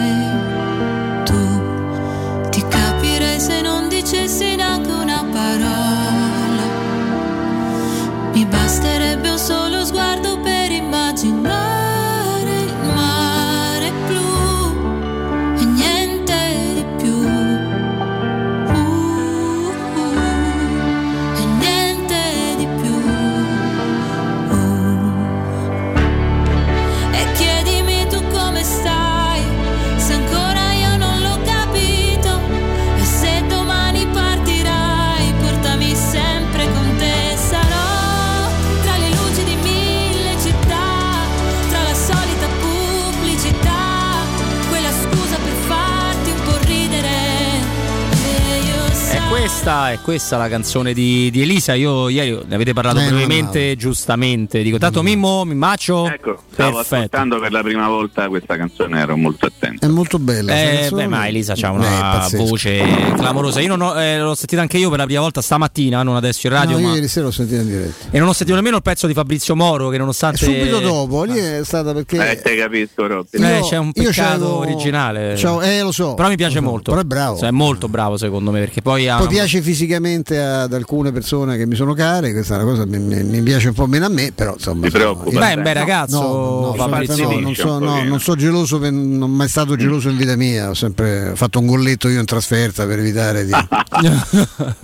questa, 49.67 49.91
è 49.91 49.99
questa 50.01 50.37
la 50.37 50.47
canzone 50.47 50.93
di, 50.93 51.29
di 51.29 51.41
Elisa. 51.41 51.73
Io 51.73 52.07
ieri 52.07 52.39
ne 52.47 52.55
avete 52.55 52.71
parlato 52.71 52.99
Eh, 52.99 53.03
no, 53.03 53.09
brevemente, 53.09 53.75
giustamente. 53.75 54.61
Dico, 54.63 54.77
tanto 54.77 55.03
Mimmo, 55.03 55.43
mi 55.43 55.55
maccio. 55.55 56.07
Ecco, 56.07 56.41
stavo 56.51 56.75
Perfetto. 56.75 56.95
ascoltando 56.95 57.39
per 57.39 57.51
la 57.51 57.61
prima 57.61 57.87
volta 57.89 58.29
questa 58.29 58.55
canzone, 58.55 58.97
ero 58.99 59.17
molto 59.17 59.47
attento. 59.47 59.85
È 59.85 59.89
molto 59.89 60.19
bella. 60.19 60.53
Eh, 60.53 60.89
beh, 60.89 61.07
ma 61.07 61.27
Elisa 61.27 61.53
ha 61.59 61.71
una 61.71 62.27
voce 62.31 62.81
clamorosa. 63.17 63.59
Io 63.59 63.67
non 63.75 63.81
ho, 63.81 63.99
eh, 63.99 64.19
l'ho 64.19 64.35
sentita 64.35 64.61
anche 64.61 64.77
io 64.77 64.89
per 64.89 64.99
la 64.99 65.05
prima 65.05 65.19
volta 65.19 65.41
stamattina, 65.41 66.01
non 66.01 66.15
adesso 66.15 66.47
in 66.47 66.53
radio. 66.53 66.75
No, 66.75 66.81
io 66.81 66.87
ma... 66.87 66.93
ieri 66.93 67.07
sera 67.09 67.25
l'ho 67.25 67.31
sentita 67.31 67.61
in 67.61 67.67
diretta. 67.67 68.05
E 68.11 68.19
non 68.19 68.29
ho 68.29 68.33
sentito 68.33 68.55
nemmeno 68.55 68.77
il 68.77 68.81
pezzo 68.81 69.05
di 69.05 69.13
Fabrizio 69.13 69.53
Moro, 69.55 69.89
che 69.89 69.97
nonostante. 69.97 70.45
Subito 70.45 70.79
dopo, 70.79 71.23
lì 71.23 71.37
è 71.37 71.59
stata 71.65 71.93
perché. 71.93 72.31
Eh, 72.31 72.41
te 72.41 72.55
capisco, 72.55 73.05
Robby. 73.05 73.37
Eh, 73.43 73.59
c'è 73.67 73.77
un 73.77 73.91
peccato 73.91 74.13
c'avevo- 74.21 74.57
originale. 74.59 75.33
c'avevo- 75.35 75.61
eh, 75.61 75.81
lo 75.81 75.91
so. 75.91 76.13
Però 76.13 76.29
mi 76.29 76.37
piace 76.37 76.61
molto. 76.61 76.91
però 76.91 77.01
è 77.03 77.05
bravo. 77.05 77.37
Cioè, 77.37 77.49
è 77.49 77.51
molto 77.51 77.89
bravo, 77.89 78.15
secondo 78.15 78.51
me, 78.51 78.59
perché 78.59 78.81
poi 78.81 79.09
ha. 79.09 79.17
Poi 79.17 79.25
una- 79.25 79.33
piace 79.57 79.61
fisicamente 79.61 80.39
ad 80.39 80.73
alcune 80.73 81.11
persone 81.11 81.57
che 81.57 81.65
mi 81.65 81.75
sono 81.75 81.93
care, 81.93 82.31
questa 82.31 82.55
è 82.59 82.61
una 82.63 82.69
cosa 82.71 82.83
che 82.83 82.97
mi, 82.97 82.99
mi- 83.15 83.23
mi 83.23 83.41
piace 83.41 83.69
un 83.69 83.73
po' 83.73 83.87
meno 83.87 84.05
a 84.05 84.09
me, 84.09 84.31
però 84.33 84.53
insomma. 84.53 84.85
Ti 84.85 84.91
preoccupa? 84.91 85.39
Beh, 85.39 85.51
è 85.51 85.55
un 85.55 85.63
bel 85.63 85.73
ragazzo, 85.73 86.19
No, 86.21 86.59
no, 86.67 86.73
Fabrizio. 86.75 87.29
no, 87.31 87.39
non, 87.39 87.55
so, 87.55 87.79
no, 87.79 88.03
non 88.03 88.19
so 88.19 88.35
geloso, 88.35 88.79
per- 88.79 88.91
non 88.91 89.11
sono 89.13 89.27
mai 89.27 89.47
stato 89.47 89.75
geloso 89.75 90.09
in 90.09 90.17
vita 90.17 90.35
mia, 90.35 90.69
ho 90.69 90.73
sempre 90.73 91.31
fatto 91.35 91.59
un 91.59 91.65
golletto 91.67 92.07
io 92.09 92.19
in 92.19 92.25
trasferta 92.25 92.85
per 92.85 92.99
evitare 92.99 93.45
di 93.45 93.51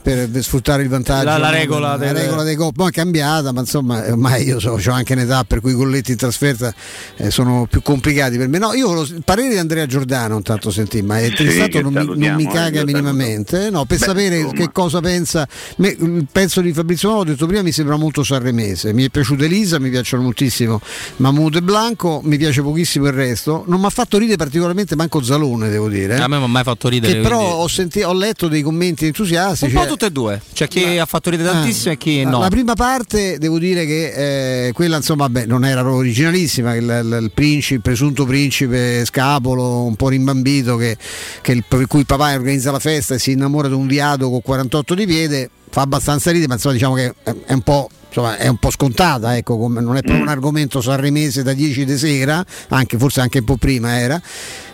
per, 0.01 0.29
per 0.31 0.43
sfruttare 0.43 0.83
il 0.83 0.89
vantaggio. 0.89 1.25
La- 1.25 1.37
la 1.37 1.49
no? 1.49 1.55
regola 1.55 1.89
la 1.89 1.97
del- 1.97 2.13
regola 2.15 2.43
dei 2.43 2.55
gol, 2.55 2.71
poi 2.73 2.89
è 2.89 2.91
cambiata, 2.91 3.51
ma 3.51 3.61
insomma 3.61 4.03
ormai 4.07 4.43
io 4.43 4.59
so, 4.59 4.71
ho 4.71 4.91
anche 4.91 5.13
un'età 5.13 5.43
per 5.43 5.61
cui 5.61 5.71
i 5.71 5.75
golletti 5.75 6.11
in 6.11 6.17
trasferta 6.17 6.73
eh, 7.17 7.29
sono 7.31 7.67
più 7.69 7.81
complicati 7.81 8.37
per 8.37 8.47
me. 8.47 8.57
No, 8.57 8.73
io 8.73 8.93
lo- 8.93 9.01
il 9.03 9.21
parere 9.23 9.49
di 9.49 9.57
Andrea 9.57 9.85
Giordano 9.85 10.37
intanto 10.37 10.71
sentì, 10.71 11.01
ma 11.01 11.19
è 11.19 11.23
Sì, 11.25 11.29
interessato 11.29 11.69
che 11.69 11.81
non, 11.81 11.93
mi, 11.93 12.05
non 12.05 12.35
mi 12.35 12.43
eh, 12.43 12.47
caga 12.47 12.83
minimamente, 12.83 13.69
no, 13.69 13.85
per 13.85 13.97
Beh, 13.99 14.05
sapere 14.05 14.37
insomma. 14.37 14.52
Che 14.53 14.69
cosa 14.71 14.99
pensa. 15.01 15.47
Me- 15.77 15.95
il 15.99 16.25
pezzo 16.31 16.61
di 16.61 16.73
Fabrizio 16.73 17.09
Moro, 17.09 17.21
ho 17.21 17.23
detto 17.25 17.45
prima, 17.45 17.61
mi 17.61 17.71
sembra 17.71 17.95
molto 17.97 18.23
sanremese. 18.23 18.93
Mi 18.93 19.05
è 19.05 19.09
piaciuta 19.09 19.45
Elisa, 19.45 19.79
mi 19.79 19.89
piacciono 19.89 20.23
moltissimo 20.23 20.79
Mahmoud 21.17 21.55
e 21.55 21.61
Blanco, 21.61 22.21
mi 22.23 22.37
piace 22.37 22.61
pochissimo 22.61 23.07
il 23.07 23.13
resto. 23.13 23.63
Non 23.67 23.79
mi 23.79 23.85
ha 23.85 23.89
fatto 23.89 24.17
ridere 24.17 24.37
particolarmente 24.37 24.95
manco 24.95 25.21
Zalone, 25.23 25.69
devo 25.69 25.89
dire. 25.89 26.15
A 26.17 26.27
me 26.27 26.35
non 26.35 26.39
mi 26.39 26.45
ha 26.45 26.47
mai 26.51 26.63
fatto 26.63 26.87
ridere. 26.89 27.13
Che 27.13 27.19
però 27.21 27.55
ho, 27.55 27.67
senti- 27.67 28.01
ho 28.01 28.13
letto 28.13 28.47
dei 28.47 28.61
commenti 28.61 29.05
entusiastici. 29.05 29.75
Un 29.75 29.81
po' 29.83 29.87
tutte 29.87 30.05
e 30.07 30.11
due. 30.11 30.41
C'è 30.53 30.67
chi 30.67 30.97
ha 30.97 31.05
fatto 31.05 31.29
ridere 31.29 31.49
tantissimo 31.49 31.93
e 31.93 31.97
chi 31.97 32.21
Ah, 32.25 32.29
no. 32.29 32.39
La 32.39 32.49
prima 32.49 32.73
parte 32.75 33.37
devo 33.39 33.57
dire 33.59 33.85
che 33.85 34.67
eh, 34.67 34.71
quella 34.73 34.97
insomma 34.97 35.23
vabbè, 35.27 35.45
non 35.45 35.65
era 35.65 35.81
proprio 35.81 36.01
originalissima, 36.01 36.75
il, 36.75 36.83
il- 36.83 37.19
il 37.23 37.31
principe, 37.33 37.75
il 37.75 37.81
presunto 37.81 38.25
principe 38.25 39.03
scapolo, 39.05 39.83
un 39.83 39.95
po' 39.95 40.09
rimbambito 40.09 40.75
che, 40.77 40.97
che 41.41 41.63
per 41.67 41.87
cui 41.87 41.99
il 42.01 42.05
papà 42.05 42.33
organizza 42.33 42.71
la 42.71 42.79
festa 42.79 43.15
e 43.15 43.19
si 43.19 43.31
innamora 43.31 43.67
di 43.67 43.73
un 43.73 43.87
viato 43.87 44.29
con 44.29 44.41
48 44.43 44.93
di 44.93 45.05
piede, 45.05 45.49
fa 45.69 45.81
abbastanza 45.81 46.29
ridere, 46.29 46.49
ma 46.49 46.53
insomma 46.55 46.73
diciamo 46.75 46.93
che 46.95 47.13
è, 47.23 47.35
è 47.45 47.53
un 47.53 47.61
po'. 47.61 47.89
Insomma, 48.15 48.37
è 48.37 48.47
un 48.47 48.57
po' 48.57 48.69
scontata, 48.69 49.35
ecco, 49.35 49.57
non 49.69 49.97
è 49.97 50.03
proprio 50.03 50.21
un 50.21 50.29
argomento 50.29 50.81
sanremese 50.81 51.41
da 51.41 51.53
10 51.53 51.83
di 51.83 51.97
sera, 51.97 52.45
anche 52.67 52.95
forse 52.99 53.21
anche 53.21 53.39
un 53.39 53.45
po' 53.45 53.57
prima 53.57 53.97
era. 53.97 54.21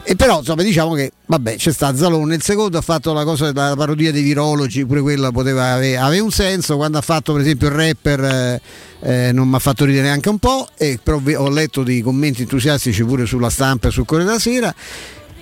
E 0.04 0.16
però 0.16 0.40
insomma 0.40 0.64
diciamo 0.64 0.94
che 0.94 1.12
vabbè 1.26 1.56
c'è 1.56 1.72
sta 1.72 1.96
Zalone, 1.96 2.36
il 2.36 2.42
secondo 2.42 2.78
ha 2.80 2.82
fatto 2.82 3.14
la 3.14 3.24
cosa 3.24 3.54
la 3.54 3.76
parodia 3.78 4.12
dei 4.12 4.24
virologi, 4.24 4.86
pure 4.86 5.02
quella 5.02 5.32
poteva 5.32 5.74
avere, 5.74 5.98
aveva 5.98 6.24
un 6.24 6.32
senso, 6.32 6.78
quando 6.78 6.98
ha 6.98 7.02
fatto 7.02 7.32
per 7.32 7.44
esempio 7.44 7.68
il 7.68 7.76
rapper 7.76 8.24
eh, 8.24 8.62
eh, 9.02 9.32
non 9.32 9.48
mi 9.48 9.56
ha 9.56 9.60
fatto 9.60 9.86
ridere 9.86 10.08
neanche 10.08 10.30
un 10.30 10.40
po', 10.40 10.68
e 10.76 11.00
però 11.02 11.22
ho 11.38 11.50
letto 11.50 11.84
dei 11.84 12.02
commenti 12.02 12.42
entusiastici 12.42 13.04
pure 13.06 13.26
sulla 13.26 13.50
stampa 13.50 13.90
e 13.90 13.92
sul 13.92 14.06
Corriere 14.06 14.32
della 14.32 14.42
Sera. 14.42 14.76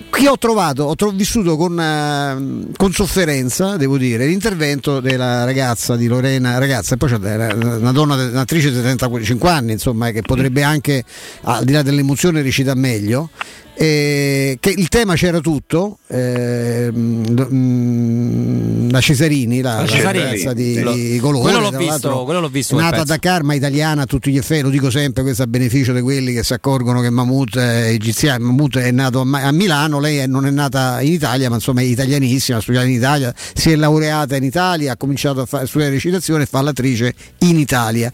Qui 0.10 0.26
ho 0.26 0.38
trovato, 0.38 0.84
ho 0.84 0.96
tro- 0.96 1.12
vissuto 1.12 1.58
con, 1.58 1.80
eh, 1.80 2.72
con 2.76 2.92
sofferenza, 2.92 3.78
devo 3.78 3.98
dire, 3.98 4.26
l'intervento 4.26 5.00
della 5.00 5.44
ragazza 5.44 5.96
di 5.96 6.08
Lorena, 6.08 6.58
ragazza, 6.58 6.96
e 6.96 6.98
poi 6.98 7.10
c'è 7.10 7.18
una 7.18 7.92
donna, 7.92 8.16
un'attrice 8.16 8.72
di 8.72 8.80
35 8.80 9.50
anni, 9.50 9.74
insomma, 9.74 10.12
che 10.12 10.22
potrebbe 10.22 10.64
anche, 10.64 11.04
al 11.44 11.66
di 11.66 11.72
là 11.72 11.82
dell'emozione, 11.82 12.42
recita 12.42 12.74
meglio. 12.74 13.30
Eh, 13.80 14.58
che 14.60 14.74
il 14.76 14.88
tema 14.88 15.14
c'era 15.14 15.40
tutto, 15.40 16.00
ehm, 16.08 17.36
lo- 17.36 17.48
mm, 17.52 18.90
la 18.90 19.00
Cesarini, 19.02 19.62
la, 19.62 19.76
La 19.84 20.02
la 20.02 20.12
ragazza 20.12 20.54
di, 20.54 20.74
di 21.12 21.20
colore, 21.20 21.52
Quello 21.52 21.70
l'ho 21.70 21.78
visto, 21.78 22.24
quello 22.24 22.40
l'ho 22.40 22.50
visto 22.50 22.76
nata 22.76 22.88
a 22.88 22.92
pezzo. 23.00 23.04
Dakar 23.06 23.44
ma 23.44 23.54
italiana 23.54 24.02
a 24.02 24.06
tutti 24.06 24.32
gli 24.32 24.38
effetti, 24.38 24.62
lo 24.64 24.70
dico 24.70 24.90
sempre, 24.90 25.22
questo 25.24 25.44
a 25.44 25.48
beneficio 25.48 25.94
di 25.94 26.02
quelli 26.02 26.34
che 26.34 26.44
si 26.44 26.54
accorgono 26.54 27.02
che 27.02 27.10
Mahmoud 27.12 27.58
è 27.58 27.88
egiziano, 27.90 28.46
Mahmoud 28.46 28.78
è 28.80 28.92
nato 28.92 29.22
a, 29.22 29.42
a 29.44 29.52
Milano, 29.52 30.00
lei 30.00 30.18
è- 30.18 30.28
non 30.28 30.46
è 30.48 30.50
nata 30.52 31.00
in 31.02 31.12
Italia 31.14 31.50
ma 31.50 31.56
insomma 31.56 31.82
è 31.82 31.84
italianissima, 31.84 32.58
ha 32.58 32.62
studiato 32.62 32.88
in 32.88 32.94
Italia, 32.94 33.34
si 33.54 33.72
è 33.72 33.76
laureata 33.76 34.36
in 34.36 34.44
Italia, 34.44 34.94
ha 34.94 34.98
cominciato 34.98 35.42
a 35.42 35.46
fare, 35.46 35.68
studiare 35.68 35.94
recitazione 35.94 36.44
e 36.44 36.46
fa 36.48 36.62
l'attrice 36.62 37.14
in 37.40 37.58
Italia. 37.60 38.12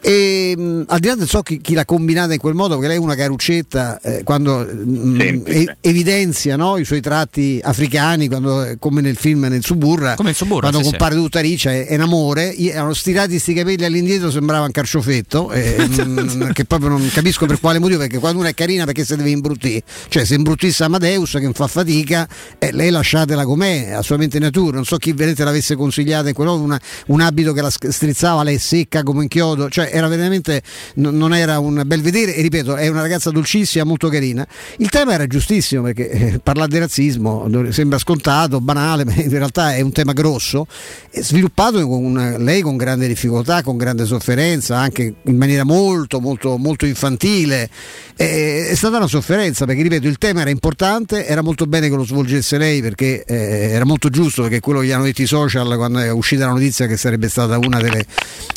E, 0.00 0.54
mh, 0.56 0.82
al 0.88 0.98
di 1.00 1.06
là 1.08 1.14
del 1.14 1.28
so 1.28 1.42
chi, 1.42 1.60
chi 1.60 1.74
l'ha 1.74 1.84
combinata 1.84 2.32
in 2.32 2.38
quel 2.38 2.54
modo, 2.54 2.74
perché 2.74 2.88
lei 2.88 2.96
è 2.96 3.00
una 3.00 3.14
caruccetta 3.14 4.00
eh, 4.00 4.22
quando 4.24 4.58
mh, 4.58 5.18
Semplice. 5.18 5.58
e- 5.60 5.76
evidenzia 5.80 6.56
no, 6.56 6.76
i 6.76 6.84
suoi 6.84 7.00
tratti 7.00 7.60
africani, 7.62 8.28
quando, 8.28 8.74
come 8.78 9.00
nel 9.00 9.16
film 9.16 9.46
nel 9.46 9.64
Suburra, 9.64 10.14
Come 10.14 10.32
Suburra, 10.34 10.60
quando 10.60 10.78
sì, 10.78 10.84
sì. 10.84 10.90
compare 10.90 11.14
tutta 11.14 11.40
riccia 11.40 11.70
è, 11.72 11.86
è 11.86 11.94
un 11.94 12.00
amore, 12.02 12.54
erano 12.56 12.94
stirati 12.94 13.38
sti 13.38 13.54
capelli 13.54 13.84
all'indietro, 13.84 14.30
sembrava 14.30 14.64
un 14.66 14.70
carciofetto, 14.72 15.50
eh, 15.52 15.76
mh, 15.86 16.52
che 16.52 16.64
proprio 16.64 16.90
non 16.90 17.08
capisco 17.12 17.46
per 17.46 17.58
quale 17.60 17.78
motivo, 17.78 17.98
perché 17.98 18.18
quando 18.18 18.38
una 18.40 18.48
è 18.50 18.54
carina 18.54 18.84
perché 18.84 19.04
si 19.04 19.16
deve 19.16 19.30
imbruttire, 19.30 19.82
cioè 20.08 20.24
se 20.24 20.34
imbruttisse 20.34 20.84
Amadeus 20.84 21.32
che 21.32 21.40
non 21.40 21.52
fa 21.54 21.66
fatica, 21.66 22.26
eh, 22.58 22.72
lei 22.72 22.90
lasciatela 22.90 23.44
com'è, 23.44 23.90
assolutamente 23.90 24.38
natura, 24.38 24.76
non 24.76 24.84
so 24.84 24.96
chi 24.96 25.12
vedete 25.12 25.44
l'avesse 25.44 25.74
consigliata 25.76 26.28
in 26.28 26.34
quel 26.34 26.46
modo, 26.48 26.62
una- 26.62 26.80
un 27.06 27.20
abito 27.20 27.52
che 27.52 27.60
la 27.62 27.70
strizzava, 27.70 28.42
lei 28.42 28.54
è 28.56 28.58
secca 28.58 29.02
come 29.02 29.20
un 29.22 29.28
chiodo, 29.28 29.68
cioè 29.68 29.87
era 29.90 30.08
veramente, 30.08 30.62
non 30.94 31.34
era 31.34 31.58
un 31.58 31.82
bel 31.84 32.02
vedere 32.02 32.34
e 32.34 32.42
ripeto, 32.42 32.76
è 32.76 32.88
una 32.88 33.00
ragazza 33.00 33.30
dolcissima, 33.30 33.84
molto 33.84 34.08
carina. 34.08 34.46
Il 34.78 34.88
tema 34.88 35.12
era 35.12 35.26
giustissimo 35.26 35.82
perché 35.82 36.10
eh, 36.10 36.38
parlare 36.40 36.68
di 36.68 36.78
razzismo 36.78 37.48
sembra 37.70 37.98
scontato, 37.98 38.60
banale, 38.60 39.04
ma 39.06 39.14
in 39.14 39.30
realtà 39.30 39.74
è 39.74 39.80
un 39.80 39.92
tema 39.92 40.12
grosso, 40.12 40.66
sviluppato 41.12 41.86
con 41.86 42.04
una- 42.04 42.38
lei 42.38 42.60
con 42.60 42.76
grande 42.76 43.06
difficoltà, 43.06 43.62
con 43.62 43.76
grande 43.76 44.04
sofferenza, 44.04 44.78
anche 44.78 45.14
in 45.22 45.36
maniera 45.36 45.64
molto 45.64 46.20
molto 46.20 46.56
molto 46.56 46.86
infantile. 46.86 47.68
Eh, 48.16 48.68
è 48.68 48.74
stata 48.74 48.96
una 48.96 49.06
sofferenza 49.06 49.64
perché 49.64 49.82
ripeto, 49.82 50.06
il 50.08 50.18
tema 50.18 50.40
era 50.40 50.50
importante, 50.50 51.26
era 51.26 51.42
molto 51.42 51.66
bene 51.66 51.88
che 51.88 51.94
lo 51.94 52.04
svolgesse 52.04 52.58
lei 52.58 52.80
perché 52.82 53.24
eh, 53.24 53.70
era 53.70 53.84
molto 53.84 54.08
giusto 54.08 54.42
perché 54.42 54.60
quello 54.60 54.80
che 54.80 54.86
gli 54.86 54.90
hanno 54.90 55.04
detto 55.04 55.22
i 55.22 55.26
social 55.26 55.76
quando 55.76 56.00
è 56.00 56.10
uscita 56.10 56.46
la 56.46 56.52
notizia 56.52 56.86
che 56.86 56.96
sarebbe 56.96 57.28
stata 57.28 57.58
una 57.58 57.80
delle, 57.80 58.04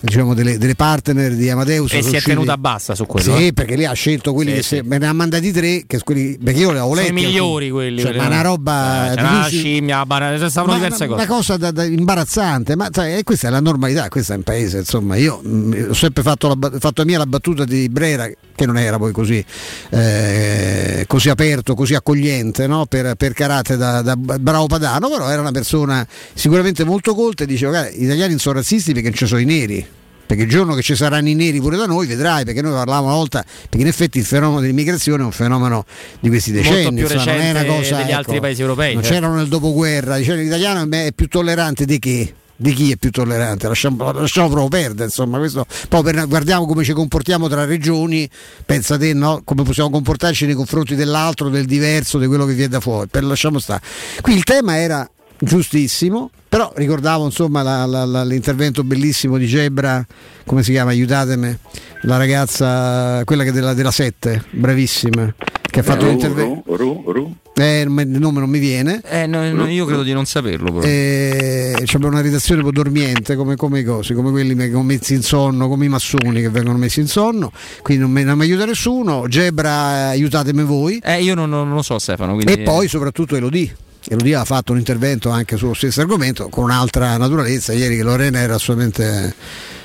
diciamo, 0.02 0.34
delle, 0.34 0.58
delle 0.58 0.76
partner 0.76 1.21
di 1.30 1.50
Amadeus. 1.50 1.94
E 1.94 1.98
si 1.98 2.04
sono 2.10 2.18
è 2.18 2.22
tenuta 2.22 2.58
bassa 2.58 2.96
su 2.96 3.06
quello. 3.06 3.36
sì, 3.36 3.48
eh. 3.48 3.54
perché 3.54 3.76
lei 3.76 3.86
ha 3.86 3.94
scelto 3.94 4.34
quelli 4.34 4.50
Sì, 4.52 4.56
che 4.58 4.64
sì. 4.64 4.76
se- 4.78 4.84
me 4.84 4.98
ne 4.98 5.08
ha 5.08 5.14
mandati 5.14 5.52
tre, 5.52 5.84
che 5.88 6.00
quelli, 6.04 6.38
perché 6.44 6.60
io 6.60 6.72
le 6.72 6.80
ho 6.80 6.84
Sono 6.90 6.96
letti. 6.96 7.10
i 7.10 7.14
migliori 7.14 7.66
alcuni. 7.66 7.70
quelli. 7.70 8.02
Cioè, 8.02 8.16
ma 8.18 8.26
una 8.28 8.42
roba 8.42 9.14
Eh, 9.14 9.22
una 9.22 9.48
scimmia, 9.48 10.06
banana, 10.06 10.50
stavano 10.50 10.74
diverse 10.76 11.04
una, 11.06 11.14
cose. 11.16 11.26
una 11.28 11.36
cosa 11.36 11.58
da- 11.58 11.72
da- 11.72 11.84
imbarazzante, 11.84 12.76
ma 12.76 12.90
sai, 12.92 13.18
e 13.18 13.24
questa 13.24 13.48
è 13.48 13.52
la 13.52 13.60
normalità, 13.62 14.08
questo 14.10 14.34
è 14.34 14.36
un 14.36 14.44
paese, 14.44 14.80
insomma, 14.80 15.16
io 15.16 15.40
mh, 15.44 15.88
ho 15.90 15.94
sempre 15.94 16.24
fatto, 16.24 16.48
la, 16.48 16.72
fatto 16.80 17.06
mia 17.06 17.18
la 17.18 17.26
battuta 17.26 17.64
di 17.66 17.88
Brera, 17.90 18.28
che 18.56 18.66
non 18.66 18.78
era 18.78 18.98
poi 18.98 19.12
così, 19.12 19.44
eh, 19.90 21.04
così 21.08 21.30
aperto, 21.30 21.74
così 21.76 21.94
accogliente, 21.96 22.68
no? 22.68 22.86
per, 22.86 23.16
per 23.16 23.34
carattere 23.34 23.78
da, 23.78 24.02
da 24.02 24.16
bravo 24.16 24.68
padano, 24.68 25.10
però 25.10 25.30
era 25.30 25.42
una 25.42 25.52
persona 25.52 26.06
sicuramente 26.34 26.84
molto 26.84 27.14
colta 27.16 27.44
e 27.44 27.48
diceva, 27.48 27.72
"Guarda, 27.72 27.90
gli 27.92 28.04
italiani 28.04 28.38
sono 28.40 28.56
razzisti 28.56 28.94
perché 28.94 29.10
non 29.10 29.18
ci 29.18 29.26
sono 29.28 29.40
i 29.42 29.46
neri. 29.46 29.86
Perché 30.32 30.46
il 30.46 30.50
giorno 30.50 30.76
che 30.76 30.82
ci 30.82 30.96
saranno 30.96 31.28
i 31.28 31.34
neri 31.34 31.60
pure 31.60 31.76
da 31.76 31.86
noi 31.86 32.08
vedrai, 32.08 32.46
perché 32.46 32.62
noi 32.62 32.72
parlavamo 32.72 33.08
una 33.08 33.16
volta, 33.16 33.44
perché 33.44 33.82
in 33.82 33.88
effetti 33.88 34.18
il 34.18 34.24
fenomeno 34.24 34.62
dell'immigrazione 34.62 35.24
è 35.24 35.26
un 35.26 35.34
fenomeno 35.34 35.84
di 36.22 36.30
questi 36.30 36.54
decenni, 36.54 37.02
insomma, 37.02 37.26
non 37.26 37.42
è 37.42 37.50
una 37.50 37.66
cosa 37.66 37.98
degli 37.98 38.08
ecco, 38.08 38.18
altri 38.18 38.40
paesi 38.40 38.62
europei, 38.62 38.94
Non 38.94 39.04
certo. 39.04 39.18
c'erano 39.18 39.36
nel 39.36 39.50
dopoguerra, 39.50 40.16
dicevano 40.16 40.44
l'italiano 40.44 40.90
è 40.90 41.12
più 41.14 41.28
tollerante 41.28 41.84
di 41.84 42.00
che? 42.00 42.34
Di 42.56 42.72
chi 42.72 42.94
è 42.94 42.96
più 42.96 43.12
tollerante? 43.12 43.68
Lasciamo, 43.68 44.10
lasciamo 44.14 44.48
proprio 44.48 44.70
perdere, 44.70 45.04
insomma, 45.06 45.38
questo. 45.38 45.66
Poi 45.90 46.02
per- 46.02 46.26
guardiamo 46.30 46.66
come 46.66 46.86
ci 46.86 46.94
comportiamo 46.94 47.50
tra 47.50 47.66
regioni, 47.66 48.30
pensa 48.66 48.98
te 48.98 49.14
no? 49.14 49.42
come 49.44 49.64
possiamo 49.64 49.90
comportarci 49.90 50.46
nei 50.46 50.56
confronti 50.56 50.96
dell'altro, 50.96 51.50
del 51.50 51.66
diverso, 51.66 52.18
di 52.18 52.28
quello 52.28 52.46
che 52.46 52.54
viene 52.54 52.70
da 52.70 52.80
fuori. 52.80 53.10
Per 53.10 53.26
lasciamo 53.26 53.60
stare. 53.60 53.82
Qui 54.22 54.34
il 54.34 54.46
tema 54.46 54.78
era 54.78 55.06
giustissimo, 55.40 56.30
però 56.52 56.70
ricordavo 56.76 57.24
insomma 57.24 57.62
la- 57.62 57.86
la- 57.86 58.04
la- 58.04 58.26
l'intervento 58.26 58.84
bellissimo 58.84 59.38
di 59.38 59.48
Gebra, 59.48 60.06
come 60.46 60.64
si 60.64 60.72
chiama? 60.72 60.90
Aiutatemi, 60.90 61.58
la 62.02 62.18
ragazza, 62.18 63.24
quella 63.24 63.46
che 63.46 63.54
della, 63.54 63.74
della 63.74 63.90
7, 63.90 64.44
bravissima, 64.50 65.34
che 65.62 65.80
ha 65.80 65.84
fatto 65.84 66.04
Ru, 66.04 66.10
l'intervento. 66.10 66.76
Ru, 66.76 67.04
Ru, 67.06 67.12
Ru. 67.14 67.36
Eh, 67.56 67.82
il 67.84 67.90
nome 67.90 68.42
non 68.42 68.50
mi 68.50 68.60
viene. 68.60 69.02
Eh, 69.10 69.28
no, 69.28 69.50
no, 69.50 69.66
io 69.70 69.86
credo 69.86 70.04
di 70.04 70.12
non 70.12 70.26
saperlo. 70.26 70.74
Però. 70.74 70.86
Eh, 70.86 71.84
c'è 71.86 71.98
una 72.02 72.20
redazione 72.20 72.60
un 72.60 72.68
po' 72.68 72.74
dormiente 72.74 73.38
come, 73.38 73.56
come 73.56 73.80
i 73.80 73.84
cosi, 73.86 74.14
come 74.14 74.32
quelli 74.32 74.54
che 74.54 74.70
sono 74.72 74.84
messi 74.84 75.14
in 75.14 75.22
sonno, 75.22 75.70
come 75.70 75.86
i 75.86 75.90
massoni 75.90 76.42
che 76.42 76.50
vengono 76.50 76.78
messi 76.78 77.00
in 77.00 77.08
sonno, 77.08 77.50
quindi 77.82 78.04
non 78.04 78.12
mi, 78.12 78.24
non 78.26 78.38
mi 78.38 78.44
aiuta 78.44 78.66
nessuno. 78.66 79.26
Gebra, 79.30 80.10
aiutatemi 80.10 80.64
voi. 80.64 81.00
Eh, 81.02 81.24
io 81.24 81.34
non, 81.34 81.50
non 81.50 81.70
lo 81.74 81.82
so, 81.82 81.98
Stefano. 81.98 82.34
Quindi... 82.34 82.52
E 82.52 82.58
poi 82.64 82.90
soprattutto 82.90 83.38
Elodie. 83.38 83.74
Elodie 84.08 84.36
ha 84.36 84.46
fatto 84.46 84.72
un 84.72 84.80
intervento 84.80 85.30
anche 85.30 85.58
sullo 85.58 85.74
stesso 85.74 86.02
argomento 86.02 86.50
con 86.50 86.64
un'altra 86.66 87.18
naturalezza. 87.18 87.74
Ieri 87.74 87.98
che 87.98 88.04
Lorena 88.04 88.40
era 88.40 88.56
assolutamente, 88.56 89.36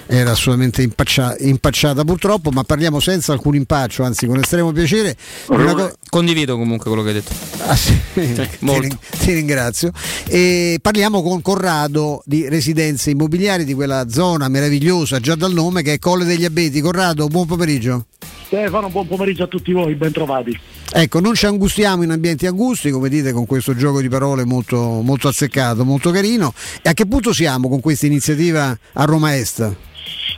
era 0.06 0.30
assolutamente 0.30 0.82
impaccia- 0.82 1.36
impacciata 1.38 2.02
purtroppo, 2.04 2.50
ma 2.50 2.62
parliamo 2.62 2.98
senza 3.00 3.32
alcun 3.32 3.54
impaccio, 3.56 4.02
anzi 4.04 4.26
con 4.26 4.38
estremo 4.38 4.72
piacere. 4.72 5.16
co- 5.46 5.92
Condivido 6.08 6.56
comunque 6.56 6.86
quello 6.90 7.02
che 7.02 7.08
hai 7.08 7.14
detto. 7.14 7.32
Ah, 7.66 7.76
sì. 7.76 7.98
molto. 8.60 8.98
Ti, 9.10 9.18
ti 9.18 9.32
ringrazio. 9.34 9.92
E 10.26 10.78
parliamo 10.80 11.22
con 11.22 11.42
Corrado 11.42 12.22
di 12.24 12.48
residenze 12.48 13.10
immobiliari 13.10 13.64
di 13.64 13.74
quella 13.74 14.08
zona 14.08 14.48
meravigliosa, 14.48 15.20
già 15.20 15.34
dal 15.34 15.52
nome, 15.52 15.82
che 15.82 15.94
è 15.94 15.98
Colle 15.98 16.24
degli 16.24 16.44
Abeti. 16.44 16.80
Corrado, 16.80 17.26
buon 17.28 17.46
pomeriggio. 17.46 18.06
Stefano, 18.46 18.88
buon 18.88 19.08
pomeriggio 19.08 19.42
a 19.42 19.46
tutti 19.48 19.72
voi, 19.72 19.94
ben 19.94 20.12
trovati. 20.12 20.58
Ecco, 20.92 21.20
non 21.20 21.34
ci 21.34 21.46
angustiamo 21.46 22.04
in 22.04 22.10
ambienti 22.10 22.46
angusti, 22.46 22.90
come 22.90 23.08
dite, 23.08 23.32
con 23.32 23.44
questo 23.44 23.74
gioco 23.74 24.00
di 24.00 24.08
parole 24.08 24.44
molto, 24.44 25.00
molto 25.02 25.28
azzeccato, 25.28 25.84
molto 25.84 26.10
carino. 26.10 26.54
E 26.80 26.88
a 26.88 26.92
che 26.92 27.06
punto 27.06 27.32
siamo 27.32 27.68
con 27.68 27.80
questa 27.80 28.06
iniziativa 28.06 28.76
a 28.92 29.04
Roma 29.04 29.36
Est? 29.36 29.74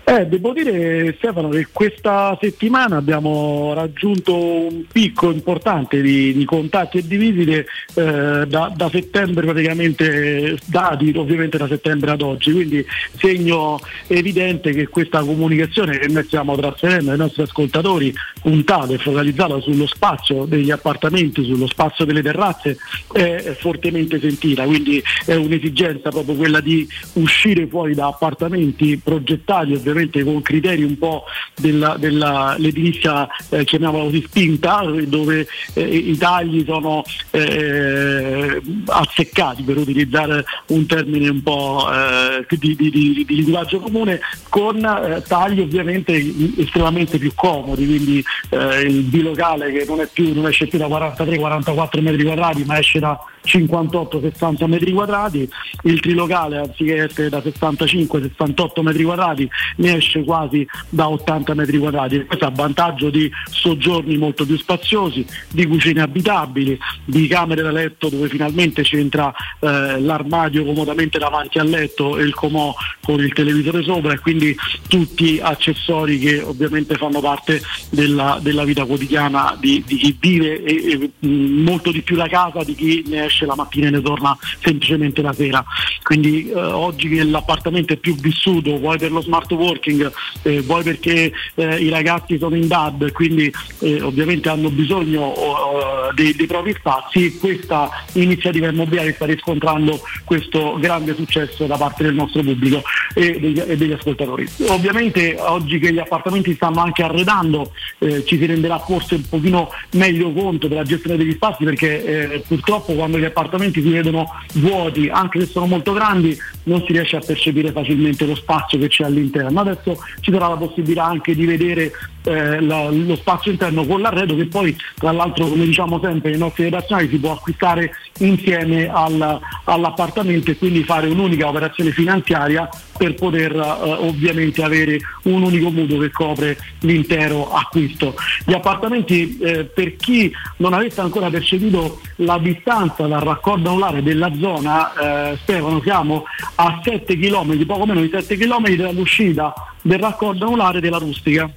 Eh, 0.08 0.26
devo 0.26 0.54
dire 0.54 1.14
Stefano 1.18 1.50
che 1.50 1.66
questa 1.70 2.34
settimana 2.40 2.96
abbiamo 2.96 3.74
raggiunto 3.74 4.34
un 4.34 4.84
picco 4.90 5.30
importante 5.30 6.00
di, 6.00 6.32
di 6.32 6.46
contatti 6.46 6.96
e 6.96 7.06
di 7.06 7.18
visite 7.18 7.66
eh, 7.92 8.46
da, 8.46 8.72
da 8.74 8.88
settembre 8.88 9.44
praticamente 9.44 10.56
dati 10.64 11.12
ovviamente 11.14 11.58
da 11.58 11.66
settembre 11.66 12.12
ad 12.12 12.22
oggi, 12.22 12.52
quindi 12.52 12.82
segno 13.18 13.78
evidente 14.06 14.72
che 14.72 14.88
questa 14.88 15.20
comunicazione 15.20 15.98
che 15.98 16.08
noi 16.08 16.24
stiamo 16.24 16.56
trasferendo 16.56 17.10
ai 17.10 17.18
nostri 17.18 17.42
ascoltatori 17.42 18.14
puntata 18.40 18.94
e 18.94 18.98
focalizzata 18.98 19.60
sullo 19.60 19.86
spazio 19.86 20.46
degli 20.46 20.70
appartamenti, 20.70 21.44
sullo 21.44 21.66
spazio 21.66 22.06
delle 22.06 22.22
terrazze 22.22 22.78
è 23.12 23.54
fortemente 23.58 24.18
sentita, 24.18 24.64
quindi 24.64 25.02
è 25.26 25.34
un'esigenza 25.34 26.08
proprio 26.08 26.34
quella 26.34 26.60
di 26.60 26.88
uscire 27.14 27.66
fuori 27.66 27.94
da 27.94 28.06
appartamenti 28.06 28.96
progettati 28.96 29.56
ovviamente 29.61 30.22
con 30.24 30.42
criteri 30.42 30.82
un 30.82 30.98
po' 30.98 31.24
dell'edilizia 31.56 33.26
eh, 33.50 33.64
chiamiamola 33.64 34.04
così 34.04 34.24
spinta 34.26 34.82
dove 35.06 35.46
eh, 35.74 35.82
i 35.82 36.16
tagli 36.16 36.64
sono 36.66 37.02
eh, 37.30 38.61
azzeccati 38.86 39.62
per 39.62 39.76
utilizzare 39.78 40.44
un 40.68 40.86
termine 40.86 41.28
un 41.28 41.42
po' 41.42 41.88
eh, 41.92 42.46
di, 42.56 42.76
di- 42.76 42.90
di- 42.90 43.24
di 43.26 43.34
linguaggio 43.36 43.80
comune 43.80 44.20
con 44.48 44.76
eh, 44.84 45.22
tagli 45.26 45.61
ovviamente 45.61 46.12
estremamente 46.59 47.18
più 47.18 47.32
comodi 47.34 47.86
quindi 47.86 48.24
eh, 48.50 48.80
il 48.82 49.02
bilocale 49.02 49.72
che 49.72 49.84
non, 49.86 50.06
più, 50.12 50.34
non 50.34 50.46
esce 50.46 50.66
più 50.66 50.78
da 50.78 50.86
43-44 50.86 52.00
metri 52.00 52.24
quadrati 52.24 52.64
ma 52.64 52.78
esce 52.78 52.98
da 52.98 53.18
58-60 53.49 54.66
metri 54.66 54.92
quadrati, 54.92 55.49
il 55.84 56.01
trilocale 56.01 56.59
anziché 56.59 57.05
essere 57.05 57.28
da 57.30 57.38
65-68 57.38 58.82
metri 58.82 59.05
quadrati 59.05 59.49
ne 59.76 59.96
esce 59.96 60.22
quasi 60.22 60.66
da 60.88 61.09
80 61.09 61.55
metri 61.55 61.78
quadrati, 61.78 62.24
questo 62.26 62.44
a 62.44 62.51
vantaggio 62.51 63.09
di 63.11 63.30
soggiorni 63.51 64.16
molto 64.16 64.44
più 64.44 64.59
spaziosi, 64.59 65.24
di 65.49 65.66
cucine 65.66 66.03
abitabili, 66.03 66.78
di 67.05 67.26
camere 67.26 67.62
da 67.62 67.70
letto 67.70 68.09
dove 68.09 68.28
finalmente 68.28 68.82
c'entra 68.82 69.32
eh, 69.61 69.99
l'armadio 70.01 70.64
comodamente 70.64 71.18
davanti 71.18 71.59
al 71.59 71.68
letto 71.68 72.18
e 72.18 72.22
il 72.22 72.34
comò 72.34 72.74
con 73.03 73.20
il 73.20 73.32
televisore 73.32 73.82
sopra 73.82 74.12
e 74.12 74.18
quindi 74.18 74.55
tutti 74.88 75.40
accessori 75.40 76.18
che 76.18 76.42
ovviamente 76.42 76.96
fanno 76.96 77.20
parte 77.20 77.62
della, 77.90 78.38
della 78.42 78.64
vita 78.64 78.84
quotidiana 78.84 79.57
di, 79.59 79.82
di 79.86 79.96
chi 79.96 80.16
vive 80.18 80.62
e, 80.62 80.92
e, 80.92 81.26
mh, 81.26 81.62
molto 81.62 81.90
di 81.90 82.03
più 82.03 82.16
la 82.16 82.28
casa 82.28 82.62
di 82.64 82.74
chi 82.74 83.05
ne 83.07 83.24
esce 83.24 83.38
la 83.47 83.55
mattina 83.55 83.89
e 83.89 83.91
ne 83.91 84.01
torna 84.01 84.36
semplicemente 84.61 85.22
la 85.22 85.32
sera. 85.32 85.64
Quindi 86.03 86.49
eh, 86.49 86.55
oggi 86.59 87.09
che 87.09 87.22
l'appartamento 87.24 87.93
è 87.93 87.97
più 87.97 88.14
vissuto, 88.14 88.78
vuoi 88.78 88.99
per 88.99 89.12
lo 89.12 89.20
smart 89.20 89.51
working, 89.53 90.11
eh, 90.43 90.61
vuoi 90.62 90.82
perché 90.82 91.32
eh, 91.55 91.76
i 91.76 91.89
ragazzi 91.89 92.39
sono 92.39 92.57
in 92.57 92.66
DAD 92.66 93.03
e 93.03 93.12
quindi 93.12 93.53
eh, 93.80 94.01
ovviamente 94.03 94.49
hanno 94.49 94.70
bisogno 94.70 95.22
oh, 95.22 96.12
dei, 96.14 96.34
dei 96.34 96.47
propri 96.47 96.74
spazi, 96.78 97.36
questa 97.39 97.89
iniziativa 98.14 98.68
immobiliare 98.68 99.12
sta 99.12 99.26
riscontrando 99.26 100.01
questo 100.24 100.76
grande 100.78 101.14
successo 101.14 101.66
da 101.66 101.76
parte 101.76 102.03
del 102.05 102.14
nostro 102.14 102.43
pubblico 102.43 102.82
e 103.14 103.39
degli, 103.39 103.59
e 103.59 103.76
degli 103.76 103.93
ascoltatori. 103.93 104.49
Ovviamente 104.68 105.36
oggi 105.39 105.78
che 105.78 105.93
gli 105.93 105.99
appartamenti 105.99 106.55
stanno 106.55 106.80
anche 106.80 107.03
arredando 107.03 107.72
eh, 107.99 108.24
ci 108.24 108.39
si 108.39 108.47
renderà 108.47 108.78
forse 108.78 109.16
un 109.16 109.28
pochino 109.28 109.70
meglio 109.93 110.32
conto 110.32 110.68
della 110.68 110.84
gestione 110.84 111.16
degli 111.16 111.32
spazi 111.32 111.64
perché 111.64 112.05
eh, 112.05 112.45
purtroppo 112.47 112.95
quando 112.95 113.17
gli 113.18 113.24
appartamenti 113.24 113.82
si 113.82 113.90
vedono 113.90 114.28
vuoti, 114.54 115.08
anche 115.08 115.40
se 115.40 115.46
sono 115.46 115.66
molto 115.66 115.92
grandi, 115.92 116.36
non 116.64 116.82
si 116.86 116.92
riesce 116.92 117.16
a 117.16 117.22
percepire 117.24 117.72
facilmente 117.72 118.26
lo 118.26 118.34
spazio 118.34 118.78
che 118.78 118.88
c'è 118.88 119.04
all'interno. 119.04 119.60
Adesso 119.60 119.98
ci 120.20 120.32
sarà 120.32 120.48
la 120.48 120.56
possibilità 120.56 121.04
anche 121.04 121.34
di 121.34 121.46
vedere 121.46 121.92
eh, 122.29 122.61
la- 122.61 122.91
lo 122.91 123.16
spazio 123.16 123.51
interno 123.51 123.85
con 123.87 124.01
l'arredo 124.01 124.37
che 124.37 124.47
poi 124.47 124.76
tra 124.97 125.12
l'altro 125.12 125.47
come 125.47 125.64
diciamo 125.64 125.99
sempre 126.03 126.31
nei 126.31 126.39
nostri 126.39 126.64
redazionali 126.64 127.09
si 127.09 127.18
può 127.18 127.33
acquistare 127.33 127.93
insieme 128.18 128.89
al- 128.89 129.41
all'appartamento 129.64 130.51
e 130.51 130.57
quindi 130.59 130.83
fare 130.85 131.09
un'unica 131.09 131.49
operazione 131.49 131.91
finanziaria 131.91 132.68
per 132.97 133.14
poter 133.14 133.55
eh, 133.55 133.61
ovviamente 134.07 134.62
avere 134.62 134.99
un 135.24 135.43
unico 135.43 135.70
mutuo 135.70 135.99
che 135.99 136.11
copre 136.11 136.59
l'intero 136.81 137.51
acquisto. 137.53 138.14
Gli 138.45 138.53
appartamenti 138.53 139.39
eh, 139.39 139.64
per 139.64 139.97
chi 139.97 140.31
non 140.57 140.72
avesse 140.72 141.01
ancora 141.01 141.31
percepito 141.31 142.01
la 142.16 142.39
distanza 142.39 143.07
dal 143.07 143.20
raccordo 143.20 143.70
anulare 143.70 144.03
della 144.03 144.31
zona, 144.39 145.31
eh, 145.33 145.39
Stefano, 145.43 145.81
siamo 145.83 146.24
a 146.57 146.81
7 146.83 147.16
km, 147.16 147.64
poco 147.66 147.87
meno 147.87 148.01
di 148.01 148.11
7 148.12 148.37
km 148.37 148.74
dall'uscita 148.74 149.55
del 149.81 149.99
raccordo 149.99 150.47
anulare 150.47 150.81
della 150.81 150.99
rustica. 150.99 151.49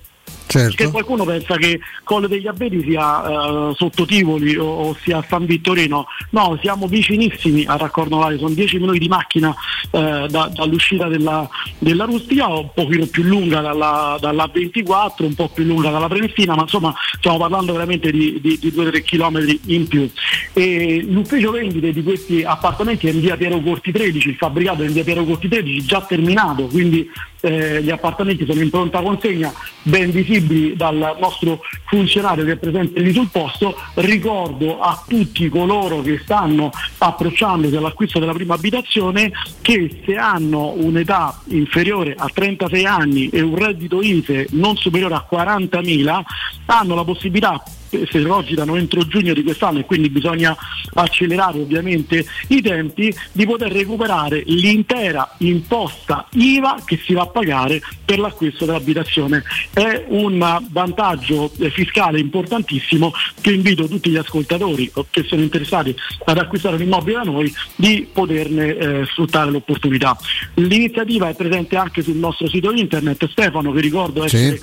Certo. 0.51 0.75
Che 0.75 0.91
qualcuno 0.91 1.23
pensa 1.23 1.55
che 1.55 1.79
Colle 2.03 2.27
degli 2.27 2.45
Abeti 2.45 2.81
sia 2.83 3.23
eh, 3.23 3.73
sotto 3.75 4.05
Tivoli 4.05 4.57
o, 4.57 4.65
o 4.65 4.97
sia 5.01 5.23
San 5.25 5.45
Vittorino. 5.45 6.07
No, 6.31 6.57
siamo 6.61 6.87
vicinissimi 6.87 7.63
a 7.65 7.77
Raccordo 7.77 8.15
Anulare, 8.15 8.37
sono 8.37 8.53
10 8.53 8.79
minuti 8.79 8.99
di 8.99 9.07
macchina 9.07 9.55
eh, 9.91 10.25
da- 10.29 10.51
dall'uscita 10.53 11.07
della, 11.07 11.47
della 11.77 12.03
Rustica, 12.03 12.47
un 12.47 12.69
pochino 12.73 13.05
più 13.05 13.23
lunga 13.23 13.61
dalla, 13.61 14.17
dalla 14.19 14.49
24, 14.51 15.25
un 15.25 15.35
po' 15.35 15.47
più 15.47 15.63
lunga 15.63 15.89
dalla 15.89 16.09
Prenestina, 16.09 16.53
ma 16.53 16.63
insomma 16.63 16.93
stiamo 17.17 17.37
parlando 17.37 17.71
veramente 17.71 18.11
di, 18.11 18.39
di, 18.41 18.59
di 18.59 18.73
2-3 18.75 19.03
km 19.03 19.59
in 19.67 19.87
più. 19.87 20.09
E 20.51 21.01
l'ufficio 21.07 21.51
vendite 21.51 21.93
di 21.93 22.03
questi 22.03 22.43
appartamenti 22.43 23.07
è 23.07 23.11
in 23.11 23.21
via 23.21 23.37
Piero 23.37 23.61
Corti 23.61 23.93
13, 23.93 24.27
il 24.27 24.35
fabbricato 24.35 24.83
è 24.83 24.87
in 24.87 24.91
via 24.91 25.05
Piero 25.05 25.23
Corti 25.23 25.47
13, 25.47 25.85
già 25.85 26.01
terminato, 26.01 26.65
quindi 26.65 27.09
eh, 27.39 27.81
gli 27.81 27.89
appartamenti 27.89 28.45
sono 28.45 28.59
in 28.59 28.69
pronta 28.69 29.01
consegna, 29.01 29.53
ben 29.83 30.11
visibili 30.11 30.39
dal 30.75 31.17
nostro 31.19 31.61
funzionario 31.85 32.45
che 32.45 32.53
è 32.53 32.57
presente 32.57 32.99
lì 32.99 33.13
sul 33.13 33.29
posto. 33.31 33.75
Ricordo 33.95 34.79
a 34.79 35.03
tutti 35.07 35.49
coloro 35.49 36.01
che 36.01 36.19
stanno 36.23 36.71
approcciandosi 36.97 37.75
all'acquisto 37.75 38.19
della 38.19 38.33
prima 38.33 38.55
abitazione 38.55 39.31
che 39.61 40.01
se 40.05 40.15
hanno 40.15 40.73
un'età 40.75 41.41
inferiore 41.49 42.15
a 42.17 42.29
36 42.33 42.85
anni 42.85 43.29
e 43.29 43.41
un 43.41 43.55
reddito 43.55 44.01
ISE 44.01 44.47
non 44.51 44.75
superiore 44.77 45.15
a 45.15 45.27
40.000 45.29 46.21
hanno 46.65 46.95
la 46.95 47.03
possibilità 47.03 47.61
si 48.09 48.21
rogitano 48.21 48.75
entro 48.75 49.05
giugno 49.07 49.33
di 49.33 49.43
quest'anno 49.43 49.79
e 49.79 49.85
quindi 49.85 50.09
bisogna 50.09 50.55
accelerare 50.93 51.59
ovviamente 51.59 52.25
i 52.47 52.61
tempi 52.61 53.13
di 53.31 53.45
poter 53.45 53.71
recuperare 53.71 54.43
l'intera 54.45 55.35
imposta 55.39 56.27
IVA 56.31 56.81
che 56.85 56.99
si 57.03 57.13
va 57.13 57.23
a 57.23 57.27
pagare 57.27 57.81
per 58.05 58.19
l'acquisto 58.19 58.65
dell'abitazione. 58.65 59.43
È 59.73 60.05
un 60.07 60.65
vantaggio 60.69 61.51
fiscale 61.71 62.19
importantissimo 62.19 63.11
che 63.41 63.51
invito 63.51 63.87
tutti 63.87 64.09
gli 64.09 64.17
ascoltatori 64.17 64.91
che 65.09 65.23
sono 65.23 65.41
interessati 65.41 65.95
ad 66.25 66.37
acquistare 66.37 66.75
un 66.75 66.81
immobile 66.81 67.17
da 67.17 67.23
noi 67.23 67.53
di 67.75 68.07
poterne 68.11 68.75
eh, 68.75 69.05
sfruttare 69.05 69.51
l'opportunità. 69.51 70.17
L'iniziativa 70.55 71.29
è 71.29 71.35
presente 71.35 71.75
anche 71.75 72.01
sul 72.01 72.15
nostro 72.15 72.47
sito 72.47 72.71
internet 72.71 73.27
Stefano 73.29 73.71
che 73.71 73.81
ricordo 73.81 74.23
essere 74.23 74.59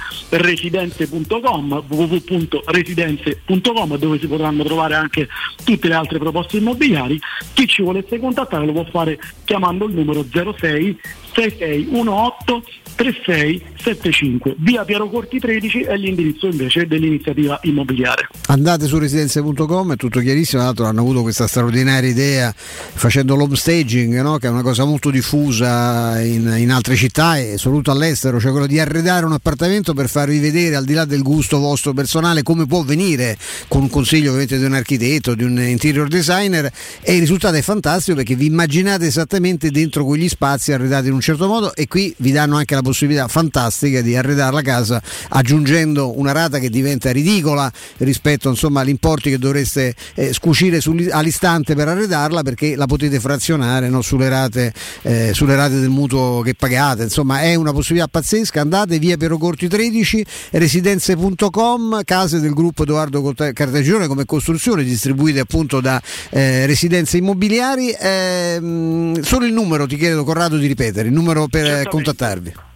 residenze.com 3.23 3.97
dove 3.97 4.19
si 4.19 4.27
potranno 4.27 4.63
trovare 4.65 4.95
anche 4.95 5.29
tutte 5.65 5.89
le 5.89 5.95
altre 5.95 6.19
proposte 6.19 6.59
immobiliari. 6.59 7.21
Chi 7.53 7.67
ci 7.67 7.83
volesse 7.83 8.19
contattare 8.19 8.67
lo 8.67 8.73
può 8.73 8.85
fare 8.85 9.19
chiamando 9.45 9.87
il 9.87 9.95
numero 9.95 10.25
06 10.25 11.01
6618 11.33 12.63
3675 12.99 14.57
via 14.59 14.85
Piero 14.85 15.09
Corti 15.09 15.39
13 15.39 15.83
è 15.83 15.97
l'indirizzo 15.97 16.49
invece 16.49 16.89
dell'iniziativa 16.89 17.61
immobiliare. 17.63 18.27
Andate 18.49 18.87
su 18.87 18.99
residenze.com 18.99 19.93
è 19.93 19.97
tutto 19.97 20.19
chiarissimo. 20.19 20.59
Tra 20.59 20.65
l'altro 20.65 20.87
hanno 20.87 21.03
avuto 21.03 21.23
questa 21.23 21.47
straordinaria 21.47 22.11
idea 22.11 22.53
facendo 22.57 23.37
l'home 23.37 23.55
staging 23.55 24.21
no? 24.21 24.39
che 24.39 24.49
è 24.49 24.51
una 24.51 24.63
cosa 24.63 24.85
molto 24.85 25.11
diffusa 25.11 26.21
in, 26.21 26.53
in, 26.59 26.73
altre 26.73 26.97
città 26.97 27.39
e 27.39 27.57
soprattutto 27.57 27.93
all'estero 27.93 28.41
cioè 28.41 28.51
quello 28.51 28.67
di 28.67 28.81
arredare 28.81 29.25
un 29.27 29.33
appartamento 29.33 29.95
per 29.95 30.09
farvi 30.09 30.41
vedere 30.41 30.75
al 30.75 30.85
di 30.85 30.95
là 30.95 31.05
del 31.05 31.23
gusto 31.23 31.61
vostro 31.61 31.93
personale 31.93 32.43
come 32.43 32.67
può 32.67 32.83
venire 32.83 33.37
con 33.69 33.83
un 33.83 33.91
consiglio 33.91 34.31
ovviamente 34.31 34.59
di 34.59 34.65
un 34.65 34.75
architetto 34.75 35.37
di 35.37 35.45
un 35.45 35.61
interior 35.61 36.09
designer. 36.09 36.69
E 37.01 37.15
il 37.15 37.21
risultato 37.21 37.55
è 37.55 37.63
fantastico 37.63 38.17
perché 38.17 38.35
vi 38.35 38.47
immaginate 38.47 39.07
esattamente 39.07 39.71
dentro 39.71 40.05
quegli 40.05 40.29
spazi 40.29 40.73
arredati 40.73 41.07
in 41.07 41.13
un 41.13 41.21
certo 41.21 41.47
modo 41.47 41.73
e 41.77 41.87
qui 41.87 42.13
vi 42.19 42.33
danno 42.33 42.57
anche 42.57 42.75
la 42.75 42.81
possibilità 42.81 42.87
fantastica 42.93 44.01
di 44.01 44.17
arredare 44.17 44.53
la 44.53 44.63
casa 44.63 45.03
aggiungendo 45.29 46.19
una 46.19 46.33
rata 46.33 46.59
che 46.59 46.71
diventa 46.71 47.11
ridicola 47.11 47.71
rispetto 47.99 48.49
insomma, 48.49 48.81
agli 48.81 48.89
importi 48.89 49.31
che 49.31 49.39
dovreste 49.39 49.95
eh, 50.15 50.33
scucire 50.33 50.81
all'istante 51.11 51.75
per 51.75 51.89
arredarla 51.89 52.43
perché 52.43 52.77
la 52.77 52.87
potete 52.87 53.21
frazionare 53.21 53.89
no, 53.89 54.03
sulle, 54.03 54.29
rate, 54.29 54.73
eh, 55.03 55.31
sulle, 55.33 55.57
rate, 55.57 55.81
del 55.81 55.89
mutuo 55.89 56.41
che 56.41 56.55
pagate. 56.55 57.05
Insomma 57.05 57.41
è 57.41 57.55
una 57.55 57.73
possibilità 57.73 58.09
pazzesca. 58.09 58.61
Andate 58.61 58.99
via 58.99 59.17
Perocorti 59.17 59.69
13 59.69 60.25
residenze.com 60.53 62.01
case 62.05 62.41
del 62.41 62.53
gruppo 62.53 62.83
Edoardo 62.83 63.33
Cartagione 63.35 64.07
come 64.07 64.25
costruzione 64.25 64.83
distribuite 64.83 65.41
appunto 65.41 65.81
da 65.81 66.01
eh, 66.31 66.67
residenze 66.67 67.17
immobiliari. 67.19 67.95
Ehm, 67.99 69.21
solo 69.23 69.47
il 69.47 69.53
numero 69.53 69.87
ti 69.87 69.97
chiedo 69.97 70.25
Corrado 70.25 70.57
di 70.57 70.67
ripetere 70.67 71.09
il 71.09 71.15
numero 71.15 71.47
per 71.49 71.89
contattarvi 71.89 72.67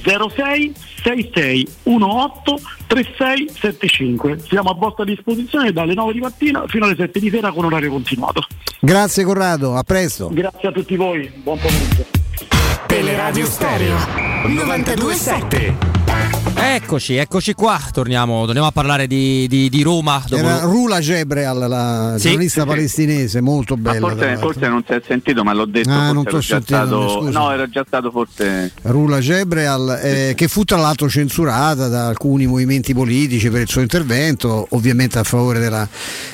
06 0.00 0.72
66 1.02 1.68
18 1.82 2.60
3675 2.86 4.40
siamo 4.46 4.70
a 4.70 4.74
vostra 4.74 5.04
disposizione 5.04 5.72
dalle 5.72 5.94
9 5.94 6.12
di 6.12 6.20
mattina 6.20 6.64
fino 6.66 6.84
alle 6.84 6.96
7 6.96 7.18
di 7.18 7.30
sera 7.30 7.50
con 7.52 7.64
orario 7.64 7.90
continuato. 7.90 8.42
Grazie 8.80 9.24
Corrado. 9.24 9.74
A 9.74 9.82
presto. 9.82 10.28
Grazie 10.32 10.68
a 10.68 10.72
tutti 10.72 10.96
voi. 10.96 11.30
Buon 11.42 11.58
pomeriggio. 11.58 12.06
Teleradio 12.86 13.46
Stereo 13.46 13.96
927 14.46 16.21
Eccoci, 16.64 17.16
eccoci 17.16 17.54
qua, 17.54 17.80
torniamo, 17.90 18.44
torniamo 18.44 18.68
a 18.68 18.70
parlare 18.70 19.08
di, 19.08 19.48
di, 19.48 19.68
di 19.68 19.82
Roma. 19.82 20.22
Dopo... 20.26 20.40
Era 20.40 20.60
Rula 20.60 21.00
Gebreal, 21.00 21.58
la 21.68 22.14
sì, 22.16 22.28
giornalista 22.28 22.60
sì, 22.62 22.66
palestinese, 22.68 23.40
molto 23.40 23.76
bella. 23.76 24.08
Forse, 24.08 24.36
forse, 24.36 24.68
non 24.68 24.84
si 24.86 24.92
è 24.92 25.02
sentito, 25.04 25.42
ma 25.42 25.52
l'ho 25.52 25.66
detto. 25.66 25.90
Ah, 25.90 26.12
non 26.12 26.24
ero 26.24 26.40
sentito, 26.40 26.76
stato... 26.76 27.30
No, 27.30 27.50
era 27.50 27.68
già 27.68 27.84
stato 27.84 28.12
forse. 28.12 28.72
Rula 28.82 29.18
Gebreal, 29.18 30.00
eh, 30.02 30.32
che 30.36 30.46
fu 30.46 30.62
tra 30.62 30.76
l'altro 30.76 31.08
censurata 31.08 31.88
da 31.88 32.06
alcuni 32.06 32.46
movimenti 32.46 32.94
politici 32.94 33.50
per 33.50 33.62
il 33.62 33.68
suo 33.68 33.80
intervento, 33.80 34.66
ovviamente 34.70 35.18
a 35.18 35.24
favore 35.24 35.58
della, 35.58 35.86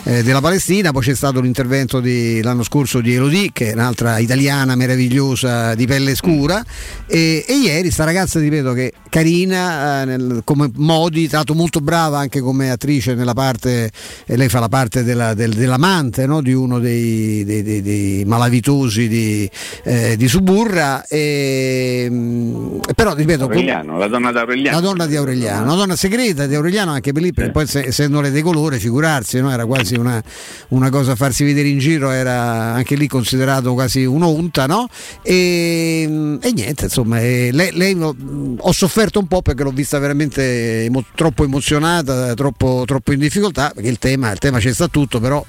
eh, 0.03 0.23
della 0.23 0.41
Palestina. 0.41 0.93
Poi 0.93 1.03
c'è 1.03 1.15
stato 1.15 1.41
l'intervento 1.41 2.01
di, 2.01 2.43
l'anno 2.43 2.63
scorso 2.65 3.01
di 3.01 3.15
Elodie, 3.15 3.51
che 3.53 3.71
è 3.71 3.73
un'altra 3.73 4.19
italiana 4.19 4.77
meravigliosa 4.77 5.75
di 5.75 5.87
pelle 5.87 6.15
scura. 6.15 6.63
E, 7.07 7.45
e 7.49 7.55
ieri 7.55 7.91
sta 7.91 8.05
ragazza, 8.05 8.39
ripeto, 8.39 8.73
che 8.75 8.93
carina. 9.09 10.03
Eh, 10.03 10.17
nel, 10.19 10.41
come 10.45 10.71
Modi, 10.75 11.29
tra 11.29 11.39
l'altro 11.39 11.55
molto 11.55 11.81
brava 11.81 12.19
anche 12.19 12.41
come 12.41 12.71
attrice 12.71 13.15
nella 13.15 13.35
parte, 13.35 13.91
e 14.27 14.37
lei 14.37 14.49
fa 14.49 14.59
la 14.59 14.69
parte 14.69 15.05
della, 15.05 15.35
del, 15.35 15.55
dell'amante 15.55 16.27
no? 16.27 16.43
di 16.43 16.53
uno 16.53 16.79
dei, 16.79 17.45
dei, 17.45 17.63
dei, 17.63 17.83
dei 17.83 18.25
malavitosi 18.25 19.09
di, 19.09 19.51
eh, 19.85 20.17
di 20.17 20.29
Suburra. 20.29 21.07
E, 21.07 22.07
mm, 22.11 22.79
però 22.95 23.15
ripeto, 23.15 23.45
Aureliano, 23.45 23.97
la 23.97 24.09
donna 24.09 24.33
di 24.33 24.39
Aureliano. 24.39 24.77
La 24.77 24.83
donna 24.83 25.07
di 25.07 25.17
Aureliano, 25.17 25.63
una 25.63 25.75
donna 25.75 25.97
segreta 25.97 26.47
di 26.47 26.55
Aureliano 26.55 26.91
anche 26.91 27.13
per 27.13 27.23
lì, 27.23 27.33
perché 27.33 27.51
poi 27.53 27.67
se, 27.67 27.85
essendo 27.87 28.21
le 28.21 28.31
decolore, 28.31 28.79
figurarsi, 28.79 29.41
no? 29.41 29.51
era 29.51 29.65
quasi 29.65 29.95
una, 29.95 30.23
una, 30.69 30.91
cosa 30.91 31.15
farsi 31.15 31.45
vedere 31.45 31.69
in 31.69 31.79
giro, 31.79 32.11
era 32.11 32.73
anche 32.75 32.97
lì 32.97 33.07
considerato 33.07 33.73
quasi 33.75 34.05
un'onta, 34.05 34.67
no? 34.67 34.89
E, 35.23 36.05
mm, 36.09 36.37
e 36.41 36.53
niente, 36.53 36.85
insomma, 36.85 37.19
lei, 37.19 37.71
lei, 37.73 37.97
ho 38.01 38.73
sofferto 38.73 39.19
un 39.19 39.27
po' 39.27 39.43
perché 39.43 39.63
l'ho 39.63 39.71
vista 39.71 39.99
veramente 39.99 40.08
emo- 40.15 41.05
troppo 41.15 41.45
emozionata, 41.45 42.35
troppo, 42.35 42.85
troppo, 42.87 43.13
in 43.13 43.19
difficoltà, 43.19 43.71
perché 43.75 43.89
il 43.89 43.99
tema, 43.99 44.31
il 44.31 44.39
tema 44.39 44.59
c'è 44.59 44.73
sta 44.73 44.89
tutto, 44.89 45.21
però 45.21 45.45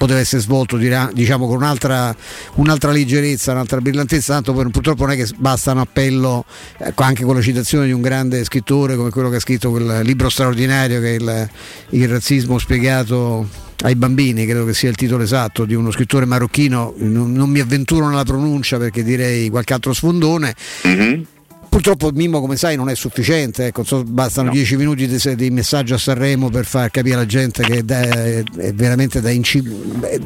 poteva 0.00 0.18
essere 0.18 0.40
svolto 0.40 0.78
diciamo, 0.78 1.46
con 1.46 1.56
un'altra, 1.56 2.16
un'altra, 2.54 2.90
leggerezza, 2.90 3.52
un'altra 3.52 3.82
brillantezza, 3.82 4.32
tanto 4.32 4.54
purtroppo 4.54 5.04
non 5.04 5.12
è 5.12 5.16
che 5.16 5.28
basta 5.36 5.72
un 5.72 5.78
appello 5.78 6.46
eh, 6.78 6.94
anche 6.96 7.22
con 7.22 7.34
la 7.34 7.42
citazione 7.42 7.84
di 7.84 7.92
un 7.92 8.00
grande 8.00 8.42
scrittore 8.44 8.96
come 8.96 9.10
quello 9.10 9.28
che 9.28 9.36
ha 9.36 9.40
scritto 9.40 9.70
quel 9.70 10.00
libro 10.02 10.30
straordinario 10.30 11.00
che 11.00 11.16
è 11.16 11.18
il, 11.18 11.48
il 11.90 12.08
razzismo 12.08 12.58
spiegato 12.58 13.46
ai 13.82 13.94
bambini, 13.94 14.46
credo 14.46 14.64
che 14.64 14.72
sia 14.72 14.88
il 14.88 14.96
titolo 14.96 15.22
esatto 15.22 15.66
di 15.66 15.74
uno 15.74 15.90
scrittore 15.90 16.24
marocchino, 16.24 16.94
non, 16.96 17.32
non 17.32 17.50
mi 17.50 17.60
avventuro 17.60 18.08
nella 18.08 18.24
pronuncia 18.24 18.78
perché 18.78 19.02
direi 19.02 19.50
qualche 19.50 19.74
altro 19.74 19.92
sfondone. 19.92 20.54
Mm-hmm 20.86 21.22
Purtroppo 21.70 22.10
Mimmo, 22.12 22.40
come 22.40 22.56
sai, 22.56 22.74
non 22.74 22.88
è 22.88 22.96
sufficiente, 22.96 23.66
ecco, 23.66 23.84
so, 23.84 24.02
bastano 24.02 24.50
10 24.50 24.72
no. 24.72 24.78
minuti 24.80 25.06
di, 25.06 25.36
di, 25.36 25.50
messaggio 25.50 25.94
a 25.94 25.98
Sanremo 25.98 26.50
per 26.50 26.64
far 26.64 26.90
capire 26.90 27.14
alla 27.14 27.26
gente 27.26 27.62
che 27.62 27.78
è, 27.78 27.82
da, 27.82 28.00
è, 28.00 28.42
è 28.56 28.74
veramente 28.74 29.20
da 29.20 29.30
incipire. 29.30 30.18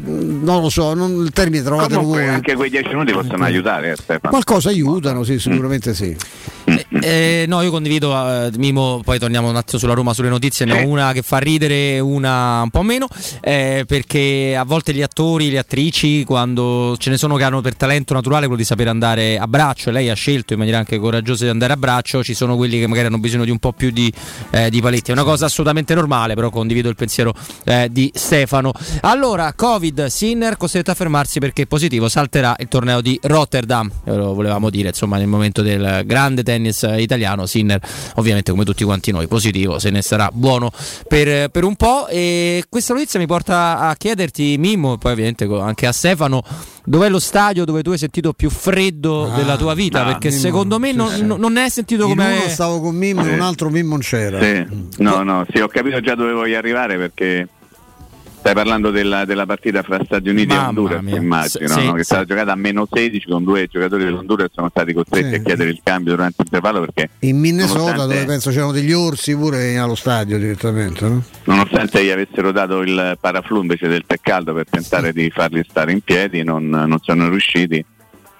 Non 0.00 0.62
lo 0.62 0.70
so, 0.70 0.94
non, 0.94 1.24
il 1.24 1.32
termine 1.32 1.64
trovatelo 1.64 2.02
voi. 2.02 2.28
Anche 2.28 2.54
quei 2.54 2.70
10 2.70 2.88
minuti 2.90 3.10
possono 3.10 3.42
aiutare, 3.42 3.90
eh, 3.90 3.96
Stefano. 3.96 4.30
Qualcosa 4.30 4.68
aiutano, 4.68 5.24
sì, 5.24 5.40
sicuramente 5.40 5.90
mm. 5.90 5.92
sì. 5.92 6.16
Eh, 6.64 6.86
eh, 7.02 7.44
no, 7.48 7.60
io 7.62 7.70
condivido, 7.70 8.12
eh, 8.14 8.50
Mimo, 8.56 9.00
poi 9.04 9.18
torniamo 9.18 9.48
un 9.48 9.56
attimo 9.56 9.78
sulla 9.78 9.94
Roma, 9.94 10.14
sulle 10.14 10.28
notizie, 10.28 10.64
ne 10.64 10.82
ho 10.82 10.86
una 10.86 11.12
che 11.12 11.22
fa 11.22 11.38
ridere, 11.38 11.98
una 11.98 12.62
un 12.62 12.70
po' 12.70 12.82
meno, 12.82 13.08
eh, 13.40 13.84
perché 13.86 14.54
a 14.56 14.64
volte 14.64 14.92
gli 14.94 15.02
attori, 15.02 15.50
le 15.50 15.58
attrici, 15.58 16.24
quando 16.24 16.94
ce 16.98 17.10
ne 17.10 17.16
sono 17.16 17.36
che 17.36 17.44
hanno 17.44 17.60
per 17.60 17.74
talento 17.74 18.14
naturale 18.14 18.46
quello 18.46 18.60
di 18.60 18.66
sapere 18.66 18.90
andare 18.90 19.38
a 19.38 19.46
braccio, 19.48 19.88
e 19.88 19.92
lei 19.92 20.08
ha 20.10 20.14
scelto 20.14 20.52
in 20.52 20.58
maniera 20.58 20.78
anche 20.78 20.98
coraggiosa 20.98 21.44
di 21.44 21.50
andare 21.50 21.72
a 21.72 21.76
braccio, 21.76 22.22
ci 22.22 22.34
sono 22.34 22.56
quelli 22.56 22.78
che 22.78 22.86
magari 22.86 23.08
hanno 23.08 23.18
bisogno 23.18 23.44
di 23.44 23.50
un 23.50 23.58
po' 23.58 23.72
più 23.72 23.90
di, 23.90 24.12
eh, 24.50 24.70
di 24.70 24.80
paletti, 24.80 25.10
è 25.10 25.14
una 25.14 25.24
cosa 25.24 25.46
assolutamente 25.46 25.94
normale, 25.94 26.34
però 26.34 26.50
condivido 26.50 26.88
il 26.88 26.96
pensiero 26.96 27.34
di 27.90 28.10
Stefano. 28.14 28.72
Allora, 29.02 29.52
Covid, 29.54 30.06
Sinner 30.06 30.56
costretto 30.56 30.90
a 30.90 30.94
fermarsi 30.94 31.38
perché 31.38 31.66
positivo, 31.66 32.08
salterà 32.08 32.54
il 32.58 32.68
torneo 32.68 33.00
di 33.00 33.18
Rotterdam, 33.22 33.90
lo 34.04 34.34
volevamo 34.34 34.70
dire, 34.70 34.88
insomma, 34.88 35.16
nel 35.16 35.26
momento 35.26 35.62
del 35.62 36.02
grande 36.04 36.42
tennis 36.42 36.61
italiano, 36.68 37.46
Sinner 37.46 37.80
ovviamente 38.16 38.50
come 38.50 38.64
tutti 38.64 38.84
quanti 38.84 39.10
noi, 39.10 39.26
positivo, 39.26 39.78
se 39.78 39.90
ne 39.90 40.02
sarà 40.02 40.30
buono 40.32 40.70
per, 41.08 41.48
per 41.50 41.64
un 41.64 41.76
po'. 41.76 42.06
E 42.08 42.64
questa 42.68 42.94
notizia 42.94 43.18
mi 43.18 43.26
porta 43.26 43.78
a 43.78 43.94
chiederti, 43.96 44.56
Mimmo, 44.58 44.94
e 44.94 44.98
poi 44.98 45.12
ovviamente 45.12 45.44
anche 45.44 45.86
a 45.86 45.92
Stefano, 45.92 46.42
dov'è 46.84 47.08
lo 47.08 47.18
stadio 47.18 47.64
dove 47.64 47.82
tu 47.82 47.90
hai 47.90 47.98
sentito 47.98 48.32
più 48.32 48.50
freddo 48.50 49.30
ah, 49.30 49.36
della 49.36 49.56
tua 49.56 49.74
vita? 49.74 50.02
No, 50.02 50.10
perché 50.10 50.28
Mimmo, 50.28 50.40
secondo 50.40 50.78
me 50.78 50.92
non, 50.92 51.08
sì. 51.08 51.24
non, 51.24 51.52
ne 51.52 51.62
hai 51.62 51.70
sentito 51.70 52.06
come... 52.06 52.38
Uno 52.40 52.48
stavo 52.48 52.80
con 52.80 52.94
Mimmo, 52.94 53.22
sì. 53.22 53.30
un 53.30 53.40
altro 53.40 53.70
Mimmo 53.70 53.90
non 53.90 54.00
c'era. 54.00 54.40
Sì. 54.40 54.66
No, 54.98 55.22
no, 55.22 55.46
sì, 55.52 55.60
ho 55.60 55.68
capito 55.68 56.00
già 56.00 56.14
dove 56.14 56.32
voglio 56.32 56.56
arrivare 56.56 56.96
perché 56.96 57.48
Stai 58.42 58.54
parlando 58.54 58.90
della, 58.90 59.24
della, 59.24 59.46
partita 59.46 59.84
fra 59.84 60.02
Stati 60.04 60.28
Uniti 60.28 60.48
Mamma 60.48 60.64
e 60.64 60.66
Honduras, 60.66 61.00
mia. 61.00 61.16
immagino, 61.16 61.68
sì, 61.68 61.86
no? 61.86 61.92
che 61.92 62.00
è 62.00 62.04
stata 62.04 62.24
giocata 62.24 62.50
a 62.50 62.56
meno 62.56 62.88
16 62.90 63.28
con 63.28 63.44
due 63.44 63.68
giocatori 63.68 64.02
dell'Honduras 64.02 64.48
sono 64.52 64.68
stati 64.68 64.92
costretti 64.92 65.28
sì. 65.28 65.34
a 65.36 65.42
chiedere 65.42 65.70
il 65.70 65.80
cambio 65.80 66.16
durante 66.16 66.42
l'intervallo 66.42 66.80
perché 66.80 67.10
in 67.20 67.38
Minnesota 67.38 67.78
nonostante... 67.78 68.14
dove 68.14 68.24
penso 68.24 68.50
c'erano 68.50 68.72
degli 68.72 68.90
orsi 68.90 69.36
pure 69.36 69.78
allo 69.78 69.94
stadio 69.94 70.38
direttamente, 70.38 71.08
no? 71.08 71.22
Nonostante 71.44 72.04
gli 72.04 72.10
avessero 72.10 72.50
dato 72.50 72.80
il 72.80 73.16
paraflu 73.20 73.60
invece 73.60 73.86
del 73.86 74.02
tè 74.04 74.18
caldo 74.20 74.52
per 74.54 74.66
tentare 74.68 75.12
di 75.12 75.30
farli 75.30 75.64
stare 75.68 75.92
in 75.92 76.00
piedi, 76.00 76.42
non, 76.42 76.68
non 76.68 76.98
sono 77.00 77.28
riusciti 77.28 77.84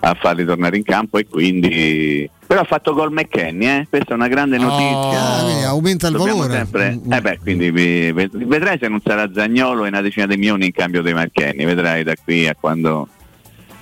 a 0.05 0.15
farli 0.21 0.45
tornare 0.45 0.77
in 0.77 0.83
campo 0.83 1.19
e 1.19 1.27
quindi 1.29 2.29
però 2.45 2.61
ha 2.61 2.65
fatto 2.65 2.93
gol 2.93 3.13
McKenny 3.13 3.67
eh? 3.67 3.87
questa 3.89 4.11
è 4.13 4.15
una 4.15 4.27
grande 4.29 4.59
notizia 4.59 5.21
Oh, 5.43 5.69
aumenta 5.69 6.09
il 6.09 6.17
Dobbiamo 6.17 6.41
valore. 6.41 6.59
sempre- 6.59 6.99
Mm, 7.07 7.13
eh 7.13 7.21
beh, 7.21 7.39
quindi 7.41 7.71
vedrai 7.71 8.79
se 8.81 8.89
non 8.89 9.01
sarà 9.05 9.31
Zagnolo 9.33 9.85
e 9.85 9.89
una 9.89 10.01
decina 10.01 10.27
di 10.27 10.37
milioni 10.37 10.67
in 10.67 10.73
cambio 10.73 11.03
dei 11.03 11.15
McKenny 11.15 11.65
vedrai 11.65 12.03
da 12.03 12.15
qui 12.23 12.47
a 12.49 12.57
quando 12.59 13.09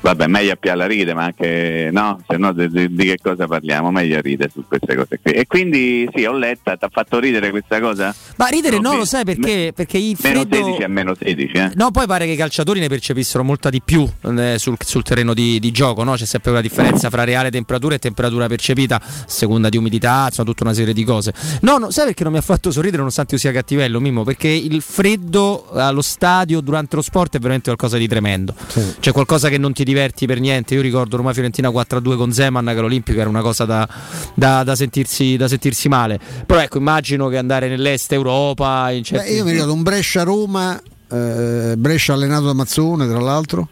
vabbè 0.01 0.27
meglio 0.27 0.53
a 0.61 0.75
la 0.75 0.87
ride 0.87 1.15
ma 1.15 1.25
anche 1.25 1.91
no 1.93 2.21
se 2.27 2.37
no 2.37 2.53
di, 2.53 2.69
di- 2.69 2.95
di 2.95 3.05
che 3.05 3.19
cosa 3.21 3.47
parliamo 3.47 3.91
meglio 3.91 4.19
a 4.19 4.21
ride 4.21 4.49
su 4.53 4.65
queste 4.67 4.95
cose 4.95 5.19
qui 5.23 5.33
e 5.33 5.47
quindi 5.47 6.09
sì 6.15 6.25
ho 6.25 6.33
letta 6.33 6.77
ti 6.77 6.85
ha 6.85 6.89
fatto 6.91 7.19
ridere 7.19 7.51
questa 7.51 7.81
cosa? 7.81 8.15
Ma 8.37 8.47
ridere 8.47 8.77
no, 8.77 8.83
Robby, 8.83 8.99
lo 8.99 9.05
sai 9.05 9.25
perché? 9.25 9.73
Perché 9.75 9.99
il 9.99 10.17
meno 10.23 10.41
freddo... 10.41 10.57
16 10.57 10.83
a 10.83 10.89
meno 10.89 11.15
16 11.15 11.53
eh? 11.57 11.71
No, 11.75 11.91
poi 11.91 12.07
pare 12.07 12.27
che 12.27 12.33
i 12.33 12.37
calciatori 12.37 12.81
ne 12.81 12.89
percepissero 12.89 13.45
molta 13.45 13.71
di 13.71 13.81
più 13.83 14.09
eh, 14.23 14.57
sul, 14.59 14.77
sul 14.79 15.03
terreno 15.03 15.35
di, 15.35 15.59
di 15.61 15.71
gioco, 15.71 16.03
no? 16.03 16.15
c'è 16.15 16.25
sempre 16.25 16.51
una 16.51 16.61
differenza 16.61 17.11
fra 17.11 17.25
reale 17.25 17.51
temperatura 17.51 17.95
e 17.95 17.99
temperatura 17.99 18.47
percepita, 18.47 18.97
a 18.97 19.03
seconda 19.27 19.69
di 19.69 19.77
umidità, 19.77 20.27
insomma 20.27 20.49
tutta 20.49 20.65
una 20.65 20.75
serie 20.75 20.95
di 20.95 21.05
cose. 21.05 21.33
No, 21.61 21.79
no, 21.79 21.91
sai 21.91 22.07
perché 22.07 22.23
non 22.23 22.33
mi 22.33 22.39
ha 22.39 22.43
fatto 22.43 22.71
sorridere 22.71 22.99
nonostante 22.99 23.35
io 23.35 23.41
sia 23.41 23.53
cattivello, 23.53 24.01
Mimmo? 24.01 24.25
Perché 24.25 24.49
il 24.49 24.81
freddo 24.83 25.71
allo 25.73 26.03
stadio 26.03 26.61
durante 26.61 26.97
lo 26.97 27.03
sport 27.03 27.37
è 27.37 27.39
veramente 27.39 27.65
qualcosa 27.65 27.99
di 27.99 28.09
tremendo. 28.09 28.55
C'è 29.01 29.13
qualcosa 29.13 29.49
che 29.49 29.59
non 29.59 29.73
ti 29.73 29.85
diverti 29.91 30.27
per 30.27 30.41
niente. 30.41 30.75
Io 30.75 30.81
ricordo 30.81 31.17
Roma 31.17 31.33
Fiorentina 31.33 31.69
4-2 31.69 32.17
con 32.17 32.33
Zeman 32.33 32.65
che 32.65 32.71
all'Olimpico 32.71 33.21
era 33.21 33.29
una 33.29 33.43
cosa 33.43 33.65
da, 33.65 33.89
da- 34.35 34.63
da 34.63 34.75
sentirsi, 34.75 35.37
da 35.37 35.49
sentirsi 35.49 35.89
male. 35.89 36.19
Però 36.47 36.61
ecco, 36.61 36.79
immagino 36.79 37.29
che 37.29 37.37
andare 37.37 37.69
nell'est 37.69 38.13
Europa 38.13 38.91
in 38.91 39.01
Beh, 39.01 39.05
certi... 39.05 39.33
io 39.33 39.45
mi 39.45 39.53
ricordo 39.53 39.73
un 39.73 39.83
Brescia-Roma, 39.83 40.81
eh, 41.11 41.75
Brescia 41.77 42.13
allenato 42.13 42.47
da 42.47 42.55
Mazzone 42.55 43.09
tra 43.09 43.19
l'altro, 43.19 43.69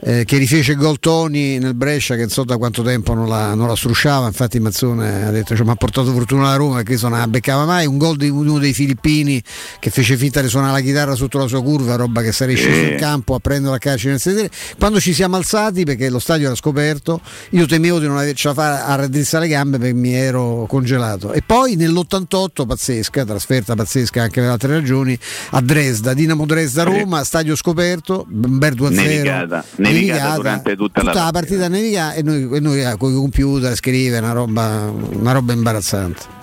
eh, 0.00 0.24
che 0.24 0.36
rifece 0.36 0.74
gol 0.74 0.98
Toni 0.98 1.58
nel 1.58 1.74
Brescia 1.74 2.14
che 2.14 2.20
non 2.20 2.30
so 2.30 2.44
da 2.44 2.56
quanto 2.56 2.82
tempo 2.82 3.14
non 3.14 3.28
la, 3.28 3.54
non 3.54 3.66
la 3.68 3.76
strusciava, 3.76 4.26
infatti 4.26 4.60
Mazzone 4.60 5.26
ha 5.26 5.30
detto 5.30 5.56
cioè, 5.56 5.64
mi 5.64 5.72
ha 5.72 5.76
portato 5.76 6.12
fortuna 6.12 6.50
la 6.50 6.56
Roma 6.56 6.82
perché 6.82 6.98
non 7.02 7.12
la 7.12 7.26
beccava 7.26 7.64
mai, 7.64 7.86
un 7.86 7.96
gol 7.98 8.16
di 8.16 8.28
uno 8.28 8.58
dei 8.58 8.72
filippini 8.72 9.42
che 9.78 9.90
fece 9.90 10.16
finta 10.16 10.40
di 10.40 10.48
suonare 10.48 10.72
la 10.72 10.80
chitarra 10.80 11.14
sotto 11.14 11.38
la 11.38 11.46
sua 11.46 11.62
curva, 11.62 11.96
roba 11.96 12.22
che 12.22 12.32
sarei 12.32 12.56
sceso 12.56 12.92
in 12.92 12.96
campo 12.98 13.34
a 13.34 13.38
prendere 13.38 13.72
la 13.72 13.78
calcio 13.78 14.08
nel 14.08 14.20
sedere. 14.20 14.50
Quando 14.78 15.00
ci 15.00 15.12
siamo 15.12 15.36
alzati 15.36 15.84
perché 15.84 16.10
lo 16.10 16.18
stadio 16.18 16.46
era 16.46 16.54
scoperto, 16.54 17.20
io 17.50 17.66
temevo 17.66 17.98
di 17.98 18.06
non 18.06 18.18
avercela 18.18 18.54
fare 18.54 18.82
a 18.82 18.94
raddrizzare 18.94 19.46
le 19.46 19.50
gambe 19.50 19.78
perché 19.78 19.94
mi 19.94 20.14
ero 20.14 20.66
congelato. 20.68 21.32
E 21.32 21.42
poi 21.44 21.76
nell'88, 21.76 22.66
pazzesca, 22.66 23.24
trasferta 23.24 23.74
pazzesca 23.74 24.22
anche 24.22 24.40
per 24.40 24.50
altre 24.50 24.74
ragioni, 24.74 25.18
a 25.50 25.60
Dresda, 25.60 26.12
Dinamo 26.14 26.46
Dresda 26.46 26.82
Roma, 26.82 27.24
stadio 27.24 27.56
scoperto, 27.56 28.24
bel 28.28 28.74
2-0. 28.74 29.64
Nevicata, 29.86 30.18
nevicata 30.18 30.36
durante 30.36 30.76
tutta 30.76 31.02
la 31.02 31.12
la 31.12 31.30
partita 31.32 31.68
nevicata 31.68 32.14
e 32.14 32.22
noi, 32.22 32.48
e 32.52 32.60
noi 32.60 32.96
con 32.98 33.12
i 33.12 33.14
computer 33.14 33.72
a 33.72 33.74
scrivere 33.74 34.24
una 34.24 34.34
roba, 34.34 34.90
una 34.90 35.32
roba 35.32 35.52
imbarazzante. 35.52 36.34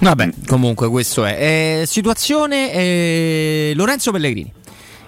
Vabbè, 0.00 0.30
comunque 0.46 0.88
questo 0.88 1.24
è. 1.24 1.80
Eh, 1.80 1.86
situazione 1.86 2.72
eh, 2.72 3.72
Lorenzo 3.74 4.12
Pellegrini. 4.12 4.52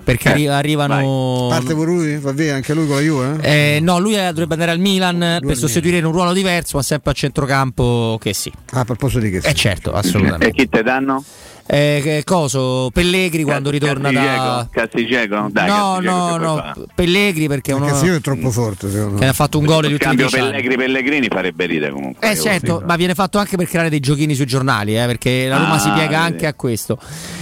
Perché 0.02 0.28
arri- 0.28 0.46
arrivano. 0.46 1.48
Parte 1.50 1.74
pure 1.74 1.90
lui? 1.90 2.16
Va 2.18 2.30
via 2.30 2.54
anche 2.54 2.72
lui 2.74 2.86
con 2.86 2.94
la 2.94 3.02
Juve? 3.02 3.38
eh? 3.42 3.74
Eh, 3.76 3.80
no, 3.80 3.98
lui 3.98 4.16
eh, 4.16 4.28
dovrebbe 4.28 4.52
andare 4.52 4.70
al 4.70 4.78
Milan 4.78 5.38
per 5.44 5.56
sostituire 5.56 5.98
in 5.98 6.04
un 6.04 6.12
ruolo 6.12 6.32
diverso, 6.32 6.76
ma 6.76 6.84
sempre 6.84 7.10
a 7.10 7.14
centrocampo 7.14 8.16
che 8.20 8.32
sì. 8.32 8.52
Ah, 8.70 8.80
a 8.80 8.84
proposito 8.84 9.18
di 9.20 9.30
che? 9.30 9.38
Eh 9.38 9.52
certo, 9.52 9.92
e 9.92 9.98
assolutamente. 9.98 10.52
chi 10.52 10.68
te 10.68 10.84
danno? 10.84 11.24
Eh, 11.68 12.00
che 12.02 12.22
coso? 12.24 12.90
Pellegrini 12.92 13.42
quando 13.42 13.70
ritorna 13.70 14.12
da. 14.12 14.68
Castigeco? 14.70 15.48
Dai, 15.50 15.66
No, 15.68 15.98
no, 16.00 16.36
no. 16.36 16.56
fare. 16.56 16.80
Pellegrini 16.94 17.48
perché 17.48 17.72
è 17.72 17.74
uno. 17.74 17.86
È 17.86 18.20
troppo 18.20 18.50
forte 18.52 18.88
secondo 18.90 19.14
Che 19.18 19.24
me. 19.24 19.28
ha 19.28 19.32
fatto 19.32 19.58
un 19.58 19.64
gol 19.64 19.82
negli 19.82 19.92
ultimi 19.94 20.16
Cambio 20.16 20.26
dieci 20.28 20.38
anni. 20.38 20.50
Pellegrini 20.52 20.76
Pellegrini 20.76 21.28
farebbe 21.28 21.66
ridere 21.66 21.92
comunque. 21.92 22.30
Eh 22.30 22.36
certo, 22.36 22.82
ma 22.86 22.94
viene 22.96 23.14
fatto 23.14 23.38
anche 23.38 23.56
per 23.56 23.66
creare 23.68 23.88
dei 23.90 23.98
giochini 24.00 24.34
sui 24.36 24.46
giornali, 24.46 24.96
eh, 24.96 25.06
perché 25.06 25.48
la 25.48 25.56
Roma 25.56 25.74
Ah, 25.74 25.78
si 25.80 25.90
piega 25.90 26.08
vedi. 26.08 26.14
anche 26.32 26.46
a 26.46 26.54
questo. 26.54 26.98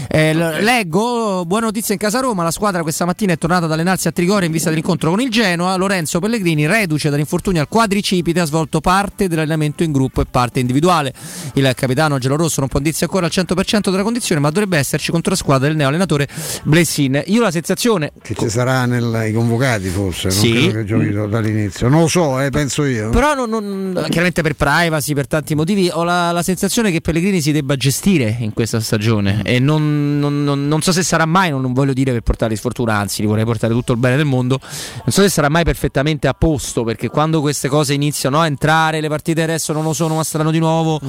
Eh, 0.08 0.32
l- 0.34 0.58
Leggo, 0.62 1.44
buona 1.44 1.66
notizia 1.66 1.92
in 1.92 2.00
casa 2.00 2.20
Roma, 2.20 2.42
la 2.44 2.50
squadra 2.50 2.80
questa 2.82 3.04
mattina 3.04 3.32
è 3.34 3.38
tornata 3.38 3.66
ad 3.66 3.72
allenarsi 3.72 4.08
a 4.08 4.12
Trigoria 4.12 4.46
in 4.46 4.52
vista 4.52 4.68
dell'incontro 4.70 5.10
con 5.10 5.20
il 5.20 5.28
Genoa. 5.30 5.76
Lorenzo 5.76 6.18
Pellegrini, 6.20 6.66
reduce 6.66 7.10
dall'infortunio 7.10 7.60
al 7.60 7.68
quadricipite, 7.68 8.40
ha 8.40 8.44
svolto 8.46 8.80
parte 8.80 9.28
dell'allenamento 9.28 9.82
in 9.82 9.92
gruppo 9.92 10.22
e 10.22 10.24
parte 10.30 10.60
individuale. 10.60 11.12
Il 11.54 11.70
capitano 11.76 12.18
gelorosso 12.18 12.60
non 12.60 12.68
può 12.70 12.80
dirsi 12.80 13.04
ancora 13.04 13.26
al 13.26 13.32
100% 13.32 13.90
della 13.90 14.02
condizione, 14.02 14.12
ma 14.40 14.48
dovrebbe 14.50 14.78
esserci 14.78 15.10
contro 15.10 15.30
la 15.32 15.36
squadra 15.36 15.68
del 15.68 15.76
neoallenatore 15.76 16.28
Blessin. 16.64 17.22
Io 17.26 17.40
la 17.42 17.50
sensazione 17.50 18.12
Che 18.22 18.34
ci 18.34 18.48
sarà 18.48 18.84
nei 18.86 19.32
convocati 19.32 19.88
forse, 19.88 20.28
non 20.28 20.36
Sì. 20.36 20.52
credo 20.52 20.72
che 20.72 20.84
giochi 20.84 21.30
dall'inizio. 21.30 21.88
Non 21.88 22.00
lo 22.02 22.08
so, 22.08 22.40
eh, 22.40 22.50
penso 22.50 22.84
io. 22.84 23.10
Però 23.10 23.34
non- 23.34 23.48
non- 23.50 24.04
chiaramente 24.08 24.42
per 24.42 24.54
privacy, 24.54 25.14
per 25.14 25.26
tanti 25.26 25.54
motivi, 25.54 25.88
ho 25.92 26.04
la, 26.04 26.30
la 26.32 26.42
sensazione 26.42 26.90
che 26.90 27.00
Pellegrini 27.00 27.40
si 27.40 27.52
debba 27.52 27.76
gestire 27.76 28.36
in 28.40 28.52
questa 28.52 28.80
stagione 28.80 29.42
e 29.44 29.58
non, 29.58 30.18
non- 30.18 30.44
non- 30.44 30.66
non 30.68 30.80
so 30.82 30.92
se 30.92 31.02
sarà 31.02 31.26
mai, 31.26 31.50
non, 31.50 31.60
non 31.60 31.72
voglio 31.72 31.92
dire 31.92 32.12
per 32.12 32.22
portare 32.22 32.56
sfortuna, 32.56 32.94
anzi 32.96 33.22
gli 33.22 33.26
vorrei 33.26 33.44
portare 33.44 33.72
tutto 33.72 33.92
il 33.92 33.98
bene 33.98 34.16
del 34.16 34.26
mondo, 34.26 34.58
non 34.60 35.10
so 35.12 35.22
se 35.22 35.28
sarà 35.28 35.48
mai 35.48 35.64
perfettamente 35.64 36.26
a 36.28 36.34
posto 36.34 36.84
perché 36.84 37.08
quando 37.08 37.40
queste 37.40 37.68
cose 37.68 37.94
iniziano 37.94 38.40
a 38.40 38.46
entrare, 38.46 39.00
le 39.00 39.08
partite 39.08 39.42
adesso 39.42 39.72
non 39.72 39.82
lo 39.84 39.92
sono, 39.92 40.14
ma 40.16 40.24
saranno 40.24 40.50
di 40.50 40.58
nuovo, 40.58 41.00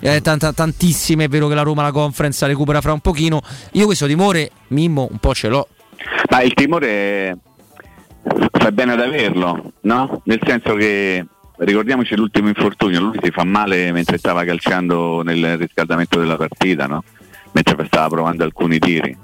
eh, 0.00 0.20
tanta- 0.20 0.52
tantissime, 0.52 1.24
è 1.24 1.28
vero 1.28 1.48
che 1.48 1.54
la 1.54 1.62
Roma 1.62 1.82
la 1.82 1.92
conference 1.92 2.44
recupera 2.52 2.80
fra 2.80 2.92
un 2.92 3.00
pochino, 3.00 3.40
io 3.72 3.86
questo 3.86 4.06
timore, 4.06 4.50
Mimmo, 4.68 5.08
un 5.10 5.18
po' 5.18 5.34
ce 5.34 5.48
l'ho. 5.48 5.66
Ma 6.30 6.42
il 6.42 6.54
timore 6.54 7.38
fa 8.50 8.70
bene 8.70 8.92
ad 8.92 9.00
averlo, 9.00 9.72
no? 9.82 10.22
Nel 10.24 10.40
senso 10.44 10.74
che 10.74 11.24
ricordiamoci 11.58 12.16
l'ultimo 12.16 12.48
infortunio, 12.48 13.00
lui 13.00 13.18
si 13.22 13.30
fa 13.30 13.44
male 13.44 13.92
mentre 13.92 14.18
stava 14.18 14.44
calciando 14.44 15.22
nel 15.22 15.58
riscaldamento 15.58 16.18
della 16.18 16.36
partita, 16.36 16.86
no? 16.86 17.02
Mentre 17.52 17.84
stava 17.86 18.08
provando 18.08 18.44
alcuni 18.44 18.78
tiri. 18.78 19.16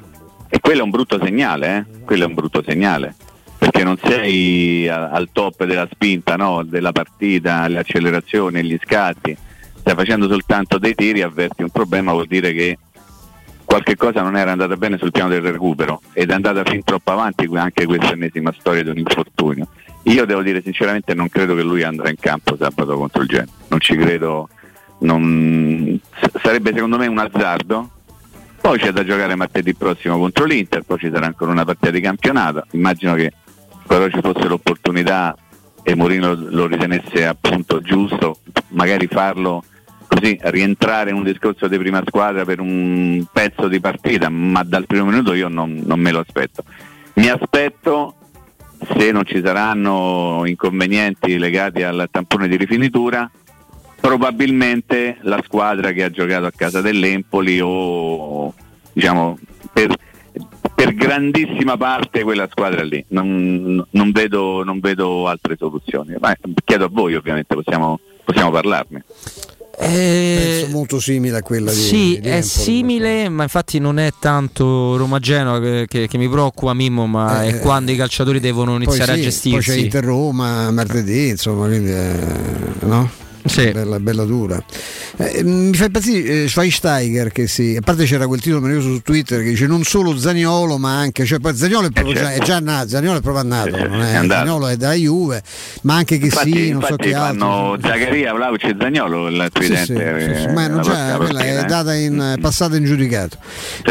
E 0.49 0.61
quello 0.61 0.81
è 0.81 0.85
un 0.85 0.91
brutto 0.91 1.19
segnale, 1.23 1.77
eh? 1.77 2.05
Quello 2.05 2.25
è 2.25 2.27
un 2.27 2.35
brutto 2.35 2.63
segnale. 2.67 3.15
Perché 3.59 3.83
non 3.83 3.99
sei 4.03 4.89
al 4.89 5.31
top 5.33 5.65
della 5.65 5.89
spinta, 5.91 6.37
no? 6.37 6.63
Della 6.63 6.93
partita, 6.93 7.67
le 7.69 7.79
accelerazioni, 7.79 8.63
gli 8.63 8.79
scatti. 8.83 9.37
Stai 9.79 9.95
facendo 9.95 10.29
soltanto 10.29 10.79
dei 10.79 10.95
tiri, 10.95 11.23
avverti 11.23 11.63
un 11.63 11.71
problema, 11.71 12.13
vuol 12.13 12.27
dire 12.27 12.53
che 12.53 12.79
qualche 13.69 13.97
cosa 13.97 14.23
non 14.23 14.35
era 14.35 14.51
andata 14.51 14.79
bene 14.79 14.97
sul 14.97 15.11
piano 15.11 15.29
del 15.29 15.43
recupero 15.43 16.01
ed 16.15 16.31
è 16.31 16.33
andata 16.33 16.65
fin 16.65 16.83
troppo 16.83 17.11
avanti 17.11 17.47
anche 17.53 17.85
questa 17.85 18.13
ennesima 18.13 18.51
storia 18.59 18.83
di 18.83 18.89
un 18.89 18.97
infortunio. 18.97 19.69
Io 20.05 20.25
devo 20.25 20.41
dire 20.41 20.63
sinceramente 20.63 21.13
non 21.13 21.29
credo 21.29 21.55
che 21.55 21.61
lui 21.63 21.83
andrà 21.83 22.09
in 22.09 22.17
campo 22.19 22.57
sabato 22.57 22.97
contro 22.97 23.21
il 23.21 23.29
Genoa, 23.29 23.53
non 23.69 23.79
ci 23.79 23.95
credo, 23.95 24.49
non- 25.01 26.01
sarebbe 26.43 26.73
secondo 26.73 26.97
me 26.97 27.09
un 27.09 27.19
azzardo. 27.19 27.91
Poi 28.59 28.79
c'è 28.79 28.91
da 28.91 29.05
giocare 29.05 29.35
martedì 29.35 29.75
prossimo 29.75 30.17
contro 30.17 30.47
l'Inter, 30.47 30.81
poi 30.81 30.99
ci 30.99 31.11
sarà 31.13 31.27
ancora 31.27 31.51
una 31.51 31.67
partita 31.67 31.91
di 31.91 32.01
campionato, 32.01 32.65
immagino 32.71 33.13
che 33.17 33.35
però 33.87 34.09
ci 34.09 34.21
fosse 34.23 34.49
l'opportunità 34.49 35.37
e 35.83 35.95
Mourinho 35.95 36.33
lo 36.35 36.67
ritenesse 36.67 37.27
appunto 37.27 37.83
giusto, 37.83 38.39
magari 38.69 39.07
farlo 39.09 39.63
così 40.09 40.37
rientrare 40.41 41.11
in 41.11 41.17
un 41.17 41.23
discorso 41.23 41.69
di 41.69 41.79
prima 41.79 42.03
squadra 42.07 42.45
per 42.45 42.59
un 42.59 43.25
pezzo 43.31 43.69
di 43.69 43.79
partita, 43.79 44.29
ma 44.29 44.65
dal 44.65 44.87
primo 44.87 45.05
minuto 45.05 45.35
io 45.35 45.49
non, 45.49 45.83
non 45.85 46.01
me 46.01 46.11
lo 46.11 46.21
aspetto. 46.21 46.65
Mi 47.15 47.29
aspetto, 47.29 48.15
se 48.97 49.13
non 49.13 49.25
ci 49.25 49.41
saranno 49.45 50.43
inconvenienti 50.47 51.39
legati 51.39 51.83
al 51.83 52.09
tampone 52.11 52.49
di 52.49 52.57
rifinitura, 52.57 53.31
probabilmente 54.01 55.19
la 55.23 55.41
squadra 55.45 55.93
che 55.93 56.05
ha 56.05 56.11
giocato 56.11 56.47
a 56.47 56.53
casa 56.55 56.81
dell'Empoli 56.81 57.61
o 57.61 58.55
diciamo 58.93 59.39
per, 59.73 59.95
per 60.75 60.95
grandissima 60.95 61.77
parte 61.77 62.23
quella 62.23 62.49
squadra 62.51 62.83
lì. 62.83 63.05
Non, 63.09 63.85
non 63.91 64.11
vedo, 64.13 64.63
non 64.65 64.81
vedo 64.81 65.27
altre 65.29 65.57
soluzioni. 65.57 66.15
Ma 66.19 66.35
chiedo 66.65 66.87
a 66.87 66.89
voi 66.91 67.15
ovviamente, 67.15 67.55
possiamo, 67.55 67.99
possiamo 68.25 68.51
parlarne. 68.51 69.05
Penso 69.79 70.69
molto 70.69 71.01
simile 71.01 71.39
a 71.39 71.43
quella 71.43 71.71
di 71.71 71.77
Sì, 71.79 72.19
di 72.21 72.29
è 72.29 72.35
Empoli. 72.35 72.43
simile, 72.43 73.29
ma 73.29 73.45
infatti 73.45 73.79
non 73.79 73.99
è 73.99 74.11
tanto 74.19 74.97
Roma-Genoa 74.97 75.61
che, 75.61 75.85
che- 75.89 76.09
che 76.09 76.19
mi 76.19 76.29
preoccupa 76.29 76.75
Mimmo, 76.75 77.07
ma 77.07 77.45
Eh, 77.45 77.49
è 77.49 77.59
quando 77.61 77.91
i 77.93 77.97
calciatori 77.97 78.41
devono 78.41 78.75
iniziare 78.77 79.15
sì, 79.15 79.19
a 79.21 79.23
gestirsi. 79.23 79.51
Poi 79.71 79.77
c'è 79.77 79.83
Inter 79.83 80.05
Roma 80.05 80.71
martedì, 80.73 81.29
insomma, 81.29 81.67
quindi 81.67 81.91
eh, 81.93 82.19
no? 82.81 83.11
Bella, 83.55 84.01
bella 84.01 84.25
dura. 84.25 84.63
Eh, 85.17 85.43
mi 85.43 85.75
fa 85.75 85.87
impazzire 85.87 86.45
eh, 86.45 86.49
Schweinsteiger 86.49 87.33
che 87.33 87.47
si, 87.47 87.77
a 87.77 87.81
parte 87.81 88.05
c'era 88.05 88.27
quel 88.27 88.41
titolo 88.41 88.61
meraviglioso 88.61 88.95
su 88.95 89.03
Twitter 89.03 89.43
che 89.43 89.51
dice 89.51 89.67
non 89.67 89.83
solo 89.83 90.17
Zaniolo 90.17 90.79
ma 90.79 90.97
anche, 90.97 91.25
cioè 91.25 91.39
poi 91.39 91.57
Zaniolo 91.57 91.89
è, 91.89 91.91
proprio 91.91 92.15
già, 92.15 92.33
è 92.33 92.39
già 92.39 92.61
nato, 92.61 92.89
Zaniolo 92.89 93.19
è 93.19 93.21
proprio 93.21 93.43
nato, 93.45 93.77
non 93.77 94.01
è, 94.01 94.27
Zaniolo 94.27 94.69
è 94.69 94.77
da 94.77 94.93
Juve, 94.93 95.43
ma 95.83 95.97
anche 95.97 96.19
che 96.19 96.31
sì, 96.31 96.71
non 96.71 96.83
so 96.83 96.97
chi 96.97 97.13
altro. 97.13 97.79
Zaccaria, 97.81 98.33
Vlaovic 98.33 98.65
e 98.65 98.77
Zaniolo 98.79 99.29
il 99.29 99.49
tridente. 99.53 99.87
Sì, 99.87 100.35
sì, 100.35 100.41
sì, 100.43 100.53
ma 100.53 100.67
non 100.69 100.83
già, 100.83 101.17
quella 101.17 101.41
è 101.41 101.65
data 101.65 101.95
in, 101.95 102.37
passata 102.41 102.77
in 102.77 102.85
giudicato. 102.85 103.39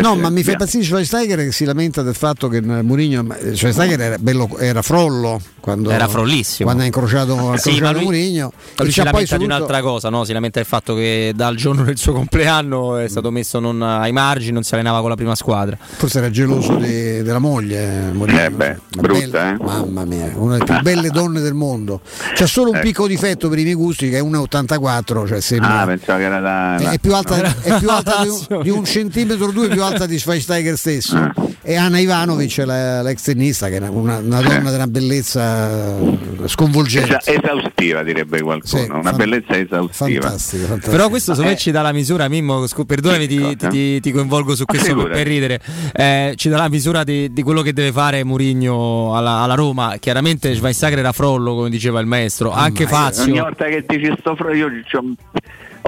No, 0.01 0.15
ma 0.15 0.29
mi 0.29 0.43
fa 0.43 0.51
impazzire 0.51 0.83
Schweinsteiger 0.83 1.39
che 1.39 1.51
si 1.51 1.65
lamenta 1.65 2.01
del 2.01 2.15
fatto 2.15 2.47
che 2.47 2.61
Mourinho, 2.61 3.25
Schweinsteiger 3.53 3.99
era, 3.99 4.17
bello, 4.17 4.57
era 4.57 4.81
frollo 4.81 5.41
quando, 5.67 5.91
era 5.91 6.07
frollissimo 6.07 6.63
quando 6.63 6.83
ha 6.83 6.85
incrociato, 6.85 7.51
ha 7.51 7.57
sì, 7.57 7.81
ma 7.81 7.91
lui, 7.91 8.03
Mourinho. 8.03 8.53
Lui 8.77 8.89
si 8.89 9.03
lamenta 9.03 9.25
saluto... 9.25 9.37
di 9.37 9.43
un'altra 9.43 9.81
cosa, 9.81 10.07
no? 10.07 10.23
si 10.23 10.31
lamenta 10.31 10.59
del 10.59 10.67
fatto 10.67 10.95
che 10.95 11.33
dal 11.35 11.57
giorno 11.57 11.83
del 11.83 11.97
suo 11.97 12.13
compleanno 12.13 12.95
è 12.95 13.09
stato 13.09 13.31
messo 13.31 13.59
non 13.59 13.81
ai 13.81 14.13
margini, 14.13 14.53
non 14.53 14.63
si 14.63 14.73
allenava 14.75 15.01
con 15.01 15.09
la 15.09 15.15
prima 15.15 15.35
squadra. 15.35 15.77
Forse 15.77 16.19
era 16.19 16.29
geloso 16.29 16.75
di, 16.75 17.21
della 17.21 17.39
moglie. 17.39 18.11
Mourinho. 18.13 18.39
Eh 18.39 18.49
beh, 18.49 18.77
brutta, 18.95 19.19
bella, 19.19 19.49
eh? 19.51 19.57
Mamma 19.61 20.05
mia, 20.05 20.31
una 20.35 20.53
delle 20.53 20.63
più 20.63 20.81
belle 20.81 21.09
donne 21.09 21.41
del 21.41 21.53
mondo. 21.53 21.99
C'è 22.33 22.47
solo 22.47 22.69
un 22.69 22.77
ecco. 22.77 22.85
piccolo 22.85 23.07
difetto 23.09 23.49
per 23.49 23.59
i 23.59 23.63
miei 23.63 23.75
gusti 23.75 24.09
che 24.09 24.19
è 24.19 24.21
1,84. 24.21 25.27
Cioè 25.27 25.41
sembra... 25.41 25.81
Ah, 25.81 25.85
pensavo 25.85 26.17
che 26.19 26.23
era 26.23 26.39
da. 26.39 26.77
È, 26.77 26.89
è 26.91 26.99
più 26.99 27.13
alta, 27.13 27.35
è 27.61 27.77
più 27.77 27.89
alta 27.89 28.21
di, 28.21 28.29
un, 28.29 28.61
di, 28.61 28.69
un, 28.69 28.85
centimetro 28.85 29.47
o 29.47 29.51
due 29.51 29.67
più 29.67 29.83
alta 29.83 30.05
di 30.05 30.17
Schweinsteiger 30.17 30.77
stesso. 30.77 31.46
Ah. 31.67 31.71
E 31.71 31.75
Anna 31.75 31.99
Ivanovic, 31.99 32.57
l'ex 32.59 33.23
tennista, 33.23 33.67
che 33.67 33.77
è 33.77 33.87
una, 33.89 34.17
una 34.19 34.41
donna 34.41 34.69
di 34.69 34.75
una 34.75 34.87
bellezza 34.87 35.97
sconvolgente. 36.45 37.19
esaustiva, 37.25 38.03
direbbe 38.03 38.41
qualcuno. 38.41 38.83
Sì, 38.83 38.89
una 38.89 39.01
fan... 39.01 39.15
bellezza 39.17 39.57
esaustiva. 39.57 40.21
Fantastico, 40.21 40.65
fantastico. 40.65 40.91
Però 40.95 41.09
questo 41.09 41.31
secondo 41.33 41.51
me 41.51 41.57
ci 41.57 41.71
dà 41.71 41.81
la 41.81 41.91
misura, 41.91 42.29
Mimmo, 42.29 42.65
perdonami, 42.85 43.27
ti, 43.27 43.55
ti, 43.57 43.99
ti, 43.99 44.11
coinvolgo 44.11 44.55
su 44.55 44.63
questo 44.63 44.95
per, 44.95 45.11
per 45.11 45.27
ridere. 45.27 45.59
Eh, 45.93 46.33
ci 46.37 46.47
dà 46.47 46.57
la 46.57 46.69
misura 46.69 47.03
di, 47.03 47.33
di, 47.33 47.43
quello 47.43 47.61
che 47.61 47.73
deve 47.73 47.91
fare 47.91 48.23
Murigno 48.23 49.15
alla, 49.15 49.39
alla 49.39 49.55
Roma. 49.55 49.97
Chiaramente 49.99 50.55
Schweinsteiger 50.55 50.99
era 50.99 51.11
frollo, 51.11 51.53
come 51.53 51.69
diceva 51.69 51.99
il 51.99 52.07
maestro, 52.07 52.51
anche 52.51 52.85
oh, 52.85 52.87
Fazio. 52.87 53.23
Ogni 53.23 53.39
volta 53.39 53.65
che 53.65 53.83
dici 53.85 54.13
sto 54.19 54.35
frollo, 54.35 54.53
io 54.53 54.69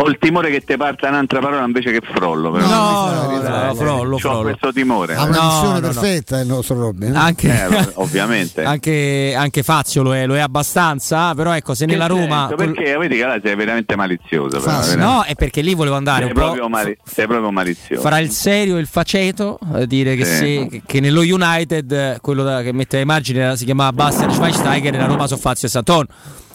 ho 0.01 0.07
il 0.07 0.17
timore 0.17 0.49
che 0.49 0.61
ti 0.61 0.77
parta 0.77 1.09
un'altra 1.09 1.39
parola 1.39 1.63
invece 1.65 1.91
che 1.91 1.99
frollo. 2.01 2.51
Però. 2.51 2.65
No, 2.67 3.09
no, 3.09 3.41
no, 3.41 3.65
no, 3.65 3.75
frollo, 3.75 4.17
frollo. 4.17 4.37
Ho 4.37 4.41
questo 4.43 4.71
timore. 4.71 5.15
Ha 5.15 5.23
una 5.23 5.37
no, 5.37 5.45
missione 5.47 5.79
perfetta 5.81 6.39
il 6.39 6.47
nostro 6.47 6.79
Robin. 6.79 7.15
Anche, 7.17 7.47
eh, 7.47 7.89
ovviamente. 7.95 8.63
Anche, 8.63 9.33
anche, 9.35 9.63
Fazio 9.63 10.01
lo 10.01 10.15
è, 10.15 10.25
lo 10.25 10.35
è 10.35 10.39
abbastanza, 10.39 11.33
però 11.35 11.53
ecco, 11.53 11.73
se 11.73 11.85
che 11.85 11.91
nella 11.91 12.07
Roma... 12.07 12.47
Senso? 12.47 12.55
Perché 12.55 12.97
vedi 12.97 13.17
che 13.17 13.25
là 13.25 13.39
sei 13.43 13.55
veramente 13.55 13.95
malizioso. 13.95 14.59
Però, 14.59 14.79
veramente. 14.79 14.95
No, 14.95 15.23
è 15.23 15.35
perché 15.35 15.61
lì 15.61 15.73
volevo 15.73 15.95
andare 15.95 16.21
sei 16.21 16.27
un 16.27 16.33
proprio 16.33 16.61
po'... 16.61 16.69
Mali- 16.69 16.97
sei 17.03 17.27
proprio 17.27 17.51
malizioso. 17.51 18.01
Farà 18.01 18.19
il 18.19 18.29
serio 18.29 18.77
e 18.77 18.79
il 18.79 18.87
faceto, 18.87 19.59
a 19.73 19.85
dire 19.85 20.15
che, 20.15 20.25
sì. 20.25 20.67
se, 20.71 20.81
che 20.85 20.99
nello 21.01 21.21
United, 21.21 22.21
quello 22.21 22.43
da, 22.43 22.61
che 22.61 22.71
mette 22.71 22.97
ai 22.97 23.05
margini 23.05 23.57
si 23.57 23.65
chiamava 23.65 23.91
Bastian 23.91 24.31
Schweinsteiger 24.31 24.93
e 24.93 24.97
la 24.97 25.05
Roma 25.05 25.27
sono 25.27 25.39
Fazio 25.39 25.67
e 25.67 25.71
Saton 25.71 26.07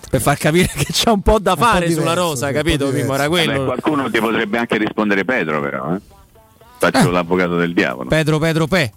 per 0.09 0.21
far 0.21 0.37
capire 0.37 0.69
che 0.75 0.87
c'è 0.87 1.11
un 1.11 1.23
po' 1.23 1.39
da 1.39 1.57
fare 1.57 1.81
po 1.81 1.87
diverso, 1.87 2.01
sulla 2.01 2.15
rosa, 2.15 2.53
capito? 2.53 2.91
Mimmo, 2.91 3.15
era 3.15 3.29
quello. 3.29 3.53
Vabbè, 3.53 3.65
qualcuno 3.65 4.11
ti 4.11 4.19
potrebbe 4.19 4.59
anche 4.59 4.77
rispondere 4.79 5.25
Pedro, 5.25 5.61
però. 5.61 5.95
Eh? 5.95 6.01
Faccio 6.79 7.09
eh. 7.09 7.13
l'avvocato 7.13 7.57
del 7.57 7.73
diavolo. 7.73 8.09
Pedro, 8.09 8.39
Pedro, 8.39 8.67
Pe. 8.67 8.93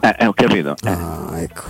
Eh, 0.00 0.14
eh 0.18 0.26
ho 0.26 0.32
capito. 0.32 0.74
Ah, 0.84 1.30
ecco. 1.40 1.62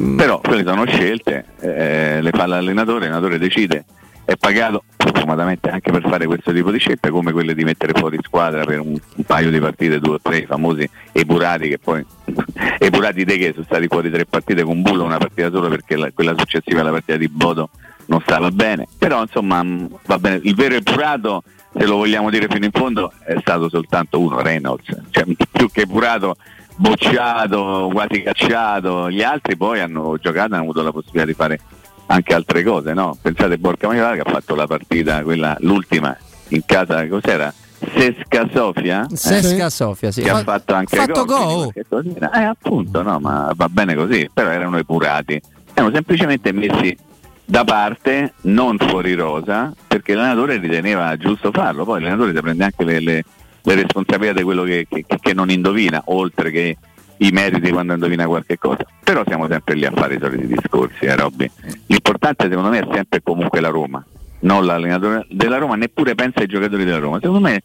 Mm. 0.00 0.16
Però 0.16 0.40
quelle 0.40 0.64
sono 0.64 0.84
scelte, 0.86 1.44
eh, 1.60 2.20
le 2.20 2.30
fa 2.30 2.46
l'allenatore, 2.46 3.00
l'allenatore 3.00 3.38
decide, 3.38 3.84
è 4.24 4.36
pagato 4.36 4.84
fortunatamente 4.96 5.68
anche 5.68 5.90
per 5.90 6.02
fare 6.02 6.26
questo 6.26 6.52
tipo 6.52 6.70
di 6.70 6.78
scelte, 6.78 7.10
come 7.10 7.32
quelle 7.32 7.54
di 7.54 7.62
mettere 7.62 7.92
fuori 7.94 8.18
squadra 8.22 8.64
per 8.64 8.80
un, 8.80 8.96
un 9.16 9.24
paio 9.24 9.50
di 9.50 9.60
partite, 9.60 10.00
due 10.00 10.14
o 10.14 10.20
tre, 10.20 10.38
i 10.38 10.46
famosi 10.46 10.88
epurati 11.12 11.68
che 11.68 11.78
poi 11.78 12.04
epurati 12.78 13.24
dei 13.24 13.38
che 13.38 13.52
sono 13.52 13.64
stati 13.64 13.86
fuori 13.86 14.10
tre 14.10 14.24
partite 14.24 14.62
con 14.62 14.80
Bullo, 14.80 15.04
una 15.04 15.18
partita 15.18 15.50
sola 15.50 15.68
perché 15.68 15.96
la, 15.96 16.10
quella 16.12 16.34
successiva 16.36 16.80
alla 16.80 16.90
partita 16.90 17.18
di 17.18 17.28
Bodo 17.28 17.68
non 18.06 18.20
stava 18.20 18.50
bene, 18.50 18.86
però 18.98 19.22
insomma 19.22 19.62
mm, 19.62 19.86
va 20.06 20.18
bene, 20.18 20.40
il 20.42 20.54
vero 20.54 20.74
epurato, 20.74 21.42
se 21.76 21.86
lo 21.86 21.96
vogliamo 21.96 22.30
dire 22.30 22.46
fino 22.48 22.64
in 22.64 22.70
fondo, 22.72 23.12
è 23.24 23.36
stato 23.40 23.68
soltanto 23.68 24.20
uno, 24.20 24.40
Reynolds, 24.40 24.94
cioè, 25.10 25.24
più 25.50 25.70
che 25.70 25.82
epurato, 25.82 26.36
bocciato, 26.76 27.90
quasi 27.92 28.22
cacciato, 28.22 29.10
gli 29.10 29.22
altri 29.22 29.56
poi 29.56 29.80
hanno 29.80 30.16
giocato 30.20 30.52
e 30.52 30.54
hanno 30.54 30.64
avuto 30.64 30.82
la 30.82 30.92
possibilità 30.92 31.26
di 31.26 31.34
fare 31.34 31.60
anche 32.06 32.34
altre 32.34 32.62
cose, 32.62 32.92
no? 32.92 33.16
Pensate 33.20 33.58
Borca 33.58 33.86
Maiola 33.86 34.14
che 34.14 34.20
ha 34.20 34.30
fatto 34.30 34.54
la 34.54 34.66
partita, 34.66 35.22
quella, 35.22 35.56
l'ultima 35.60 36.16
in 36.48 36.62
casa, 36.64 37.06
cos'era? 37.08 37.52
Sesca 37.92 38.48
Sofia? 38.52 39.06
Sesca 39.12 39.66
eh? 39.66 39.70
Sofia, 39.70 40.10
sì. 40.10 40.22
Che 40.22 40.30
ha 40.30 40.42
fatto 40.42 40.74
anche 40.74 40.96
fatto 40.96 41.24
gol. 41.24 41.70
Eh, 41.74 42.42
appunto, 42.42 43.02
no, 43.02 43.18
ma 43.18 43.52
va 43.54 43.68
bene 43.68 43.94
così, 43.94 44.28
però 44.32 44.50
erano 44.50 44.78
epurati. 44.78 45.40
Erano 45.74 45.92
semplicemente 45.92 46.52
messi 46.52 46.96
da 47.44 47.64
parte, 47.64 48.34
non 48.42 48.78
fuori 48.78 49.14
rosa, 49.14 49.72
perché 49.86 50.14
l'allenatore 50.14 50.58
riteneva 50.58 51.16
giusto 51.16 51.50
farlo, 51.52 51.84
poi 51.84 52.00
l'allenatore 52.00 52.34
si 52.34 52.40
prende 52.40 52.64
anche 52.64 52.84
le, 52.84 53.00
le, 53.00 53.24
le 53.62 53.74
responsabilità 53.74 54.38
di 54.38 54.42
quello 54.42 54.62
che, 54.62 54.86
che, 54.88 55.04
che, 55.06 55.34
non 55.34 55.50
indovina, 55.50 56.02
oltre 56.06 56.50
che 56.50 56.76
i 57.18 57.30
meriti 57.30 57.70
quando 57.70 57.92
indovina 57.92 58.26
qualche 58.26 58.58
cosa. 58.58 58.84
Però 59.02 59.22
siamo 59.26 59.46
sempre 59.48 59.74
lì 59.74 59.84
a 59.84 59.92
fare 59.92 60.14
i 60.14 60.18
soliti 60.20 60.46
discorsi, 60.46 61.04
eh 61.04 61.16
Robby. 61.16 61.50
L'importante 61.86 62.48
secondo 62.48 62.70
me 62.70 62.80
è 62.80 62.88
sempre 62.92 63.22
comunque 63.22 63.60
la 63.60 63.68
Roma, 63.68 64.04
non 64.40 64.64
l'allenatore 64.64 65.26
della 65.28 65.58
Roma, 65.58 65.76
neppure 65.76 66.14
pensa 66.14 66.40
ai 66.40 66.46
giocatori 66.46 66.84
della 66.84 66.98
Roma. 66.98 67.18
Secondo 67.20 67.46
me 67.46 67.62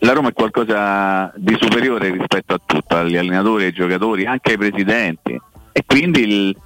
la 0.00 0.12
Roma 0.12 0.28
è 0.28 0.32
qualcosa 0.32 1.32
di 1.36 1.56
superiore 1.58 2.10
rispetto 2.10 2.54
a 2.54 2.60
tutto, 2.64 2.96
agli 2.96 3.16
allenatori, 3.16 3.64
ai 3.64 3.72
giocatori, 3.72 4.26
anche 4.26 4.52
ai 4.52 4.58
presidenti. 4.58 5.40
E 5.72 5.84
quindi 5.86 6.20
il, 6.20 6.56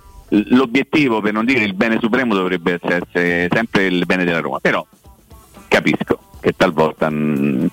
l'obiettivo, 0.48 1.20
per 1.20 1.32
non 1.32 1.44
dire 1.44 1.64
il 1.64 1.74
bene 1.74 1.98
supremo, 2.00 2.34
dovrebbe 2.34 2.80
essere 2.80 3.48
sempre 3.50 3.86
il 3.86 4.04
bene 4.06 4.24
della 4.24 4.40
Roma. 4.40 4.58
Però 4.60 4.84
capisco 5.68 6.18
che 6.40 6.54
talvolta 6.56 7.08
mh, 7.10 7.68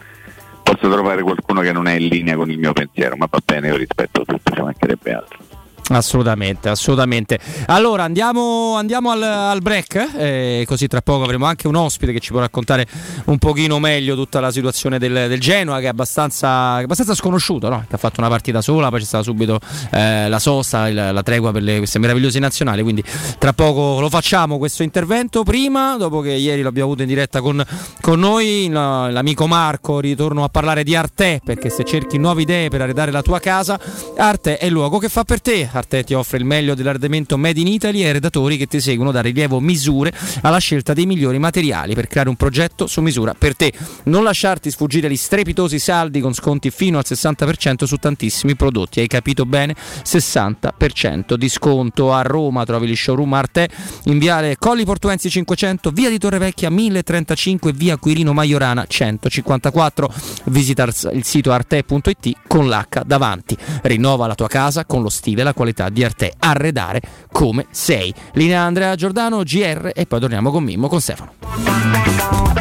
posso 0.64 0.89
trovare 0.89 1.22
qualcuno 1.22 1.62
che 1.62 1.72
non 1.72 1.88
è 1.88 1.93
in 1.93 2.07
linea 2.07 2.36
con 2.36 2.49
il 2.49 2.57
mio 2.57 2.74
pensiero, 2.74 3.16
ma 3.18 3.28
va 3.30 3.39
bene, 3.43 3.68
io 3.68 3.76
rispetto 3.76 4.24
tutto, 4.26 4.51
ci 4.53 4.62
mancherebbe 4.62 5.14
altro. 5.14 5.50
Assolutamente, 5.91 6.69
assolutamente. 6.69 7.39
Allora 7.67 8.03
andiamo, 8.03 8.75
andiamo 8.75 9.11
al, 9.11 9.21
al, 9.21 9.61
break, 9.61 10.11
eh, 10.15 10.63
così 10.65 10.87
tra 10.87 11.01
poco 11.01 11.23
avremo 11.23 11.45
anche 11.45 11.67
un 11.67 11.75
ospite 11.75 12.13
che 12.13 12.19
ci 12.19 12.31
può 12.31 12.39
raccontare 12.39 12.87
un 13.25 13.37
pochino 13.37 13.77
meglio 13.79 14.15
tutta 14.15 14.39
la 14.39 14.51
situazione 14.51 14.99
del, 14.99 15.27
del 15.27 15.39
Genoa 15.39 15.79
che 15.79 15.85
è 15.85 15.89
abbastanza, 15.89 16.75
abbastanza 16.75 17.13
sconosciuto, 17.13 17.67
no? 17.67 17.83
che 17.87 17.95
ha 17.95 17.97
fatto 17.97 18.21
una 18.21 18.29
partita 18.29 18.61
sola, 18.61 18.89
poi 18.89 18.99
c'è 18.99 19.05
stata 19.05 19.23
subito 19.23 19.59
eh, 19.91 20.29
la 20.29 20.39
sosta, 20.39 20.87
il, 20.87 21.09
la 21.11 21.23
tregua 21.23 21.51
per 21.51 21.61
le, 21.61 21.77
queste 21.77 21.99
meravigliose 21.99 22.39
nazionali, 22.39 22.81
quindi 22.83 23.03
tra 23.37 23.51
poco 23.51 23.99
lo 23.99 24.09
facciamo 24.09 24.57
questo 24.57 24.83
intervento. 24.83 25.43
Prima, 25.43 25.97
dopo 25.97 26.21
che 26.21 26.31
ieri 26.31 26.61
l'abbiamo 26.61 26.87
avuto 26.87 27.01
in 27.01 27.09
diretta 27.09 27.41
con, 27.41 27.61
con 27.99 28.19
noi, 28.19 28.67
no, 28.69 29.09
l'amico 29.09 29.45
Marco, 29.45 29.99
ritorno 29.99 30.45
a 30.45 30.49
parlare 30.49 30.83
di 30.83 30.95
Arte, 30.95 31.41
perché 31.43 31.69
se 31.69 31.83
cerchi 31.83 32.17
nuove 32.17 32.43
idee 32.43 32.69
per 32.69 32.81
arredare 32.81 33.11
la 33.11 33.21
tua 33.21 33.39
casa, 33.39 33.79
Arte 34.15 34.57
è 34.57 34.65
il 34.65 34.71
luogo 34.71 34.97
che 34.97 35.09
fa 35.09 35.23
per 35.25 35.41
te 35.41 35.69
Arte 35.82 36.03
ti 36.03 36.13
offre 36.13 36.38
il 36.38 36.45
meglio 36.45 36.75
dell'arredamento 36.75 37.39
Made 37.39 37.59
in 37.59 37.65
Italy 37.65 38.03
e 38.03 38.11
redattori 38.11 38.55
che 38.55 38.67
ti 38.67 38.79
seguono 38.79 39.11
da 39.11 39.19
rilievo 39.19 39.59
misure 39.59 40.13
alla 40.41 40.59
scelta 40.59 40.93
dei 40.93 41.07
migliori 41.07 41.39
materiali 41.39 41.95
per 41.95 42.05
creare 42.05 42.29
un 42.29 42.36
progetto 42.36 42.86
su 42.86 43.01
misura 43.01 43.34
per 43.34 43.55
te. 43.55 43.73
Non 44.03 44.23
lasciarti 44.23 44.69
sfuggire 44.69 45.09
gli 45.09 45.15
strepitosi 45.15 45.79
saldi 45.79 46.19
con 46.19 46.36
sconti 46.36 46.69
fino 46.69 46.99
al 46.99 47.03
60% 47.07 47.86
su 47.86 47.95
tantissimi 47.95 48.55
prodotti. 48.55 48.99
Hai 48.99 49.07
capito 49.07 49.45
bene? 49.45 49.75
60% 50.05 51.34
di 51.34 51.49
sconto 51.49 52.13
a 52.13 52.21
Roma. 52.21 52.63
Trovi 52.63 52.88
il 52.88 52.95
showroom 52.95 53.34
Arte 53.34 53.67
in 54.05 54.19
viale 54.19 54.57
Colli 54.57 54.86
Portuensi 54.86 55.32
500, 55.32 55.89
via 55.89 56.09
di 56.09 56.19
Torrevecchia 56.19 56.69
1035, 56.69 57.73
via 57.73 57.97
Quirino 57.97 58.34
Maiorana 58.34 58.86
154. 58.88 60.13
Visita 60.45 60.84
il 60.84 61.23
sito 61.23 61.51
arte.it 61.51 62.34
con 62.47 62.67
l'H 62.67 63.01
davanti. 63.03 63.57
Rinnova 63.82 64.27
la 64.27 64.36
tua 64.36 64.47
casa 64.47 64.86
con 64.86 65.01
lo 65.01 65.09
stile 65.09 65.41
e 65.41 65.43
la 65.43 65.53
qualità 65.53 65.69
qualità 65.72 65.89
di 65.89 66.03
Arte 66.03 66.34
arredare 66.38 67.01
come 67.32 67.65
sei. 67.72 68.13
Linea 68.34 68.61
Andrea 68.61 68.95
Giordano, 68.95 69.43
GR 69.43 69.91
e 69.93 70.05
poi 70.05 70.19
torniamo 70.19 70.51
con 70.51 70.63
Mimmo, 70.63 70.88
con 70.88 71.01
Stefano. 71.01 72.61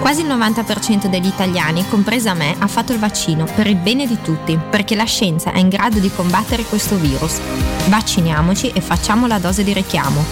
Quasi 0.00 0.22
il 0.22 0.28
90% 0.28 1.06
degli 1.06 1.26
italiani, 1.26 1.86
compresa 1.86 2.32
me, 2.32 2.56
ha 2.58 2.66
fatto 2.66 2.92
il 2.92 2.98
vaccino 2.98 3.44
per 3.44 3.66
il 3.66 3.76
bene 3.76 4.06
di 4.06 4.18
tutti, 4.22 4.58
perché 4.70 4.96
la 4.96 5.04
scienza 5.04 5.52
è 5.52 5.58
in 5.58 5.68
grado 5.68 5.98
di 5.98 6.10
combattere 6.10 6.64
questo 6.64 6.96
virus. 6.96 7.38
Vacciniamoci 7.88 8.70
e 8.70 8.80
facciamo 8.80 9.26
la 9.26 9.38
dose 9.38 9.62
di 9.62 9.74
richiamo. 9.74 10.24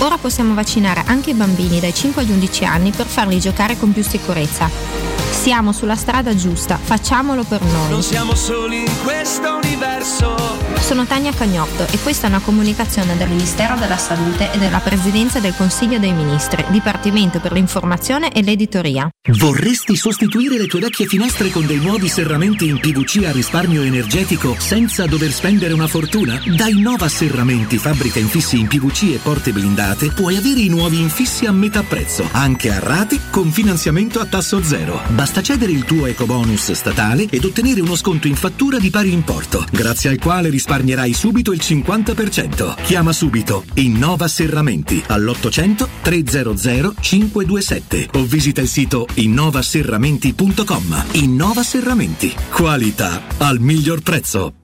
Ora 0.00 0.18
possiamo 0.18 0.52
vaccinare 0.52 1.04
anche 1.06 1.30
i 1.30 1.34
bambini 1.34 1.78
dai 1.78 1.94
5 1.94 2.22
agli 2.22 2.32
11 2.32 2.64
anni 2.64 2.90
per 2.90 3.06
farli 3.06 3.38
giocare 3.38 3.78
con 3.78 3.92
più 3.92 4.02
sicurezza. 4.02 5.23
Siamo 5.34 5.72
sulla 5.72 5.96
strada 5.96 6.34
giusta, 6.34 6.78
facciamolo 6.78 7.44
per 7.44 7.60
noi. 7.60 7.90
Non 7.90 8.02
siamo 8.02 8.34
soli 8.34 8.78
in 8.78 9.02
questo 9.02 9.56
universo. 9.62 10.54
Sono 10.80 11.06
Tania 11.06 11.32
Cagnotto 11.32 11.86
e 11.90 11.98
questa 12.02 12.26
è 12.26 12.30
una 12.30 12.40
comunicazione 12.40 13.16
del 13.16 13.28
Ministero 13.28 13.74
della 13.76 13.96
Salute 13.96 14.52
e 14.52 14.58
della 14.58 14.80
Presidenza 14.80 15.40
del 15.40 15.54
Consiglio 15.56 15.98
dei 15.98 16.12
Ministri, 16.12 16.64
Dipartimento 16.68 17.40
per 17.40 17.52
l'informazione 17.52 18.32
e 18.32 18.42
l'editoria. 18.42 19.08
Vorresti 19.38 19.96
sostituire 19.96 20.58
le 20.58 20.66
tue 20.66 20.80
vecchie 20.80 21.06
finestre 21.06 21.50
con 21.50 21.66
dei 21.66 21.78
nuovi 21.78 22.08
serramenti 22.08 22.68
in 22.68 22.78
PVC 22.78 23.24
a 23.24 23.32
risparmio 23.32 23.82
energetico 23.82 24.56
senza 24.58 25.06
dover 25.06 25.32
spendere 25.32 25.72
una 25.72 25.86
fortuna? 25.86 26.40
Da 26.54 26.68
Innova 26.68 27.08
Serramenti, 27.08 27.78
fabbrica 27.78 28.18
infissi 28.18 28.58
in 28.58 28.66
PVC 28.66 29.14
e 29.14 29.20
porte 29.22 29.52
blindate, 29.52 30.12
puoi 30.12 30.36
avere 30.36 30.60
i 30.60 30.68
nuovi 30.68 31.00
infissi 31.00 31.46
a 31.46 31.52
metà 31.52 31.82
prezzo, 31.82 32.28
anche 32.32 32.70
a 32.70 32.78
rate 32.78 33.18
con 33.30 33.50
finanziamento 33.50 34.20
a 34.20 34.26
tasso 34.26 34.62
zero. 34.62 35.00
Basta 35.24 35.40
cedere 35.40 35.72
il 35.72 35.86
tuo 35.86 36.04
ecobonus 36.04 36.72
statale 36.72 37.26
ed 37.30 37.46
ottenere 37.46 37.80
uno 37.80 37.94
sconto 37.94 38.26
in 38.26 38.34
fattura 38.34 38.78
di 38.78 38.90
pari 38.90 39.10
importo, 39.10 39.64
grazie 39.70 40.10
al 40.10 40.18
quale 40.18 40.50
risparmierai 40.50 41.14
subito 41.14 41.52
il 41.52 41.60
50%. 41.62 42.74
Chiama 42.82 43.10
subito 43.14 43.64
Innova 43.76 44.28
Serramenti 44.28 45.02
all'800 45.06 45.88
300 46.02 46.94
527 47.00 48.08
o 48.18 48.24
visita 48.24 48.60
il 48.60 48.68
sito 48.68 49.06
innovaserramenti.com. 49.14 51.04
Innova 51.12 51.62
Serramenti. 51.62 52.30
Qualità 52.50 53.22
al 53.38 53.60
miglior 53.60 54.02
prezzo. 54.02 54.63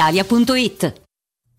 brispalitalia.it. 0.00 1.09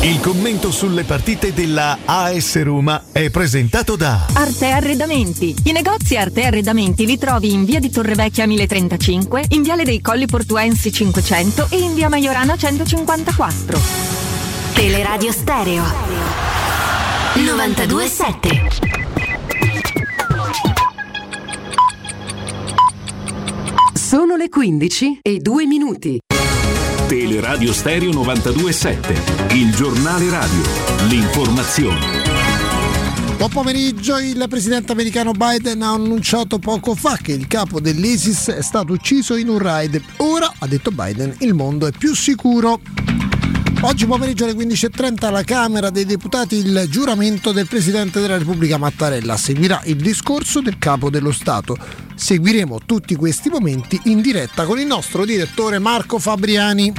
Il 0.00 0.20
commento 0.20 0.70
sulle 0.70 1.02
partite 1.02 1.52
della 1.52 1.98
AS 2.04 2.62
Roma 2.62 3.06
è 3.10 3.30
presentato 3.30 3.96
da 3.96 4.26
Arte 4.32 4.66
Arredamenti. 4.70 5.56
I 5.64 5.72
negozi 5.72 6.16
Arte 6.16 6.44
Arredamenti 6.44 7.04
li 7.04 7.18
trovi 7.18 7.52
in 7.52 7.64
via 7.64 7.80
di 7.80 7.90
Torrevecchia 7.90 8.46
1035, 8.46 9.46
in 9.48 9.62
viale 9.62 9.82
dei 9.82 10.00
Colli 10.00 10.26
Portuensi 10.26 10.92
500 10.92 11.66
e 11.70 11.78
in 11.78 11.94
via 11.94 12.08
Maiorana 12.08 12.56
154. 12.56 13.80
Teleradio 14.72 15.32
Stereo 15.32 15.82
927 17.34 18.68
Sono 23.94 24.36
le 24.36 24.48
15 24.48 25.18
e 25.22 25.38
2 25.38 25.66
minuti. 25.66 26.18
Teleradio 27.08 27.72
Stereo 27.72 28.12
927, 28.12 29.54
il 29.54 29.74
giornale 29.74 30.28
radio, 30.28 30.60
l'informazione. 31.08 31.98
Buon 33.38 33.48
pomeriggio, 33.48 34.18
il 34.18 34.44
presidente 34.46 34.92
americano 34.92 35.32
Biden 35.32 35.80
ha 35.80 35.94
annunciato 35.94 36.58
poco 36.58 36.94
fa 36.94 37.16
che 37.16 37.32
il 37.32 37.46
capo 37.46 37.80
dell'ISIS 37.80 38.50
è 38.50 38.62
stato 38.62 38.92
ucciso 38.92 39.36
in 39.36 39.48
un 39.48 39.58
raid. 39.58 39.98
Ora, 40.18 40.52
ha 40.58 40.66
detto 40.66 40.90
Biden, 40.90 41.34
il 41.38 41.54
mondo 41.54 41.86
è 41.86 41.92
più 41.92 42.14
sicuro. 42.14 42.78
Oggi 43.80 44.04
pomeriggio 44.04 44.44
alle 44.44 44.52
15.30 44.52 45.24
alla 45.24 45.44
Camera 45.44 45.88
dei 45.88 46.04
Deputati 46.04 46.56
il 46.56 46.88
giuramento 46.90 47.52
del 47.52 47.66
Presidente 47.66 48.20
della 48.20 48.36
Repubblica 48.36 48.76
Mattarella. 48.76 49.38
Seguirà 49.38 49.80
il 49.84 49.96
discorso 49.96 50.60
del 50.60 50.76
Capo 50.76 51.08
dello 51.08 51.32
Stato. 51.32 52.06
Seguiremo 52.18 52.80
tutti 52.84 53.14
questi 53.14 53.48
momenti 53.48 53.98
in 54.06 54.20
diretta 54.20 54.64
con 54.64 54.80
il 54.80 54.86
nostro 54.86 55.24
direttore 55.24 55.78
Marco 55.78 56.18
Fabriani. 56.18 56.92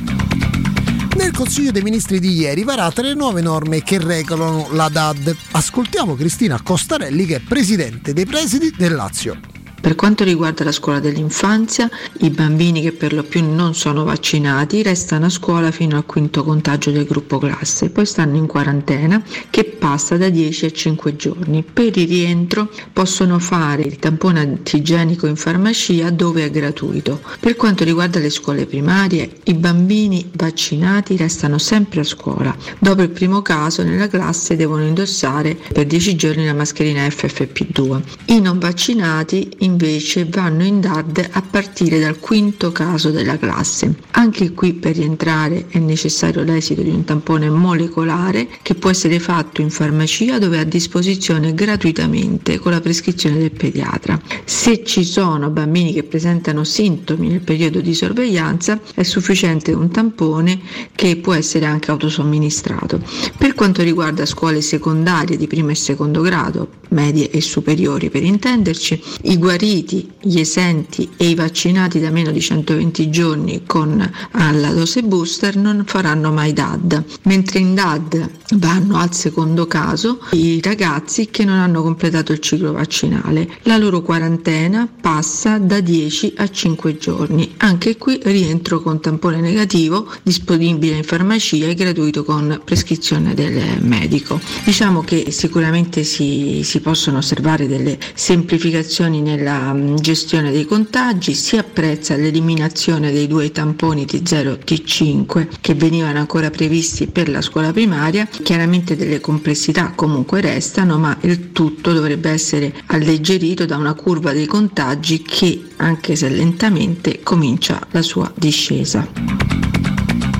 Nel 1.17 1.31
Consiglio 1.33 1.71
dei 1.71 1.81
Ministri 1.81 2.21
di 2.21 2.31
ieri 2.31 2.63
varate 2.63 3.01
le 3.01 3.13
nuove 3.13 3.41
norme 3.41 3.83
che 3.83 3.99
regolano 3.99 4.69
la 4.71 4.87
DAD. 4.87 5.35
Ascoltiamo 5.51 6.15
Cristina 6.15 6.61
Costarelli 6.61 7.25
che 7.25 7.35
è 7.35 7.39
Presidente 7.41 8.13
dei 8.13 8.25
Presidi 8.25 8.73
del 8.75 8.95
Lazio. 8.95 9.58
Per 9.81 9.95
quanto 9.95 10.23
riguarda 10.23 10.63
la 10.63 10.71
scuola 10.71 10.99
dell'infanzia, 10.99 11.89
i 12.19 12.29
bambini 12.29 12.81
che 12.81 12.91
per 12.91 13.13
lo 13.13 13.23
più 13.23 13.43
non 13.43 13.73
sono 13.75 14.03
vaccinati 14.03 14.83
restano 14.83 15.25
a 15.25 15.29
scuola 15.29 15.71
fino 15.71 15.95
al 15.95 16.05
quinto 16.05 16.43
contagio 16.43 16.91
del 16.91 17.05
gruppo 17.05 17.37
classe, 17.37 17.89
poi 17.89 18.05
stanno 18.05 18.37
in 18.37 18.45
quarantena 18.45 19.21
che 19.49 19.63
passa 19.63 20.17
da 20.17 20.29
10 20.29 20.65
a 20.65 20.71
5 20.71 21.15
giorni. 21.15 21.63
Per 21.63 21.97
il 21.97 22.07
rientro 22.07 22.69
possono 22.91 23.39
fare 23.39 23.83
il 23.83 23.97
tampone 23.97 24.41
antigenico 24.41 25.27
in 25.27 25.35
farmacia 25.35 26.09
dove 26.09 26.43
è 26.43 26.51
gratuito. 26.51 27.21
Per 27.39 27.55
quanto 27.55 27.83
riguarda 27.83 28.19
le 28.19 28.29
scuole 28.29 28.65
primarie, 28.65 29.29
i 29.45 29.53
bambini 29.53 30.29
vaccinati 30.33 31.15
restano 31.15 31.57
sempre 31.57 32.01
a 32.01 32.03
scuola. 32.03 32.55
Dopo 32.79 33.01
il 33.01 33.09
primo 33.09 33.41
caso 33.41 33.83
nella 33.83 34.07
classe 34.07 34.55
devono 34.55 34.83
indossare 34.83 35.57
per 35.71 35.85
10 35.85 36.15
giorni 36.15 36.45
la 36.45 36.53
mascherina 36.53 37.07
FFP2. 37.07 38.01
I 38.25 38.41
non 38.41 38.59
vaccinati 38.59 39.49
invece 39.69 40.25
vanno 40.25 40.63
in 40.63 40.81
DAD 40.81 41.29
a 41.31 41.41
partire 41.41 41.99
dal 41.99 42.19
quinto 42.19 42.71
caso 42.71 43.11
della 43.11 43.37
classe. 43.37 43.95
Anche 44.11 44.51
qui 44.53 44.73
per 44.73 44.95
rientrare 44.95 45.67
è 45.69 45.77
necessario 45.77 46.43
l'esito 46.43 46.81
di 46.81 46.89
un 46.89 47.03
tampone 47.05 47.49
molecolare 47.49 48.47
che 48.61 48.75
può 48.75 48.89
essere 48.89 49.19
fatto 49.19 49.61
in 49.61 49.69
farmacia 49.69 50.39
dove 50.39 50.57
è 50.57 50.61
a 50.61 50.63
disposizione 50.63 51.53
gratuitamente 51.53 52.57
con 52.57 52.71
la 52.71 52.81
prescrizione 52.81 53.37
del 53.37 53.51
pediatra. 53.51 54.19
Se 54.43 54.83
ci 54.83 55.03
sono 55.03 55.49
bambini 55.49 55.93
che 55.93 56.03
presentano 56.03 56.63
sintomi 56.63 57.29
nel 57.29 57.41
periodo 57.41 57.79
di 57.79 57.93
sorveglianza 57.93 58.79
è 58.95 59.03
sufficiente 59.03 59.71
un 59.71 59.91
tampone 59.91 60.59
che 60.95 61.17
può 61.17 61.33
essere 61.33 61.65
anche 61.65 61.91
autosomministrato. 61.91 63.01
Per 63.37 63.53
quanto 63.53 63.83
riguarda 63.83 64.25
scuole 64.25 64.61
secondarie 64.61 65.37
di 65.37 65.47
primo 65.47 65.69
e 65.69 65.75
secondo 65.75 66.21
grado, 66.21 66.77
medie 66.89 67.29
e 67.29 67.39
superiori 67.41 68.09
per 68.09 68.23
intenderci, 68.23 69.01
i 69.23 69.37
guariti, 69.37 69.58
gli 69.65 70.39
esenti 70.39 71.09
e 71.17 71.29
i 71.29 71.35
vaccinati 71.35 71.99
da 71.99 72.09
meno 72.09 72.31
di 72.31 72.39
120 72.39 73.09
giorni 73.09 73.63
con 73.65 74.09
alla 74.31 74.71
dose 74.71 75.03
booster 75.03 75.57
non 75.57 75.83
faranno 75.85 76.31
mai 76.31 76.53
DAD, 76.53 77.03
mentre 77.23 77.59
in 77.59 77.73
DAD 77.73 78.29
vanno 78.55 78.97
al 78.97 79.13
secondo 79.13 79.67
caso 79.67 80.19
i 80.31 80.61
ragazzi 80.63 81.29
che 81.29 81.43
non 81.43 81.57
hanno 81.57 81.81
completato 81.81 82.31
il 82.31 82.39
ciclo 82.39 82.71
vaccinale. 82.71 83.49
La 83.63 83.77
loro 83.77 84.01
quarantena 84.01 84.87
passa 85.01 85.57
da 85.57 85.79
10 85.79 86.33
a 86.37 86.49
5 86.49 86.97
giorni. 86.97 87.55
Anche 87.57 87.97
qui 87.97 88.19
rientro 88.23 88.81
con 88.81 89.01
tampone 89.01 89.41
negativo 89.41 90.09
disponibile 90.23 90.95
in 90.95 91.03
farmacia 91.03 91.67
e 91.67 91.73
gratuito 91.73 92.23
con 92.23 92.61
prescrizione 92.63 93.33
del 93.33 93.81
medico. 93.81 94.39
Diciamo 94.63 95.01
che 95.01 95.31
sicuramente 95.31 96.03
si, 96.03 96.61
si 96.63 96.79
possono 96.79 97.17
osservare 97.17 97.67
delle 97.67 97.97
semplificazioni 98.13 99.21
nella 99.21 99.48
mm, 99.51 99.95
gestione 99.97 100.51
dei 100.51 100.65
contagi, 100.65 101.33
si 101.33 101.57
apprezza 101.57 102.15
l'eliminazione 102.15 103.11
dei 103.11 103.27
due 103.27 103.51
tamponi 103.51 104.05
T0 104.05 104.51
e 104.51 104.63
T5 104.63 105.47
che 105.61 105.73
venivano 105.73 106.19
ancora 106.19 106.49
previsti 106.49 107.07
per 107.07 107.29
la 107.29 107.41
scuola 107.41 107.71
primaria, 107.71 108.25
chiaramente 108.25 108.95
delle 108.95 109.19
complessità 109.19 109.91
comunque 109.95 110.41
restano, 110.41 110.97
ma 110.97 111.17
il 111.21 111.51
tutto 111.51 111.93
dovrebbe 111.93 112.29
essere 112.29 112.73
alleggerito 112.87 113.65
da 113.65 113.77
una 113.77 113.93
curva 113.93 114.33
dei 114.33 114.45
contagi 114.45 115.21
che, 115.21 115.61
anche 115.77 116.15
se 116.15 116.29
lentamente, 116.29 117.21
comincia 117.23 117.79
la 117.91 118.01
sua 118.01 118.31
discesa. 118.35 119.68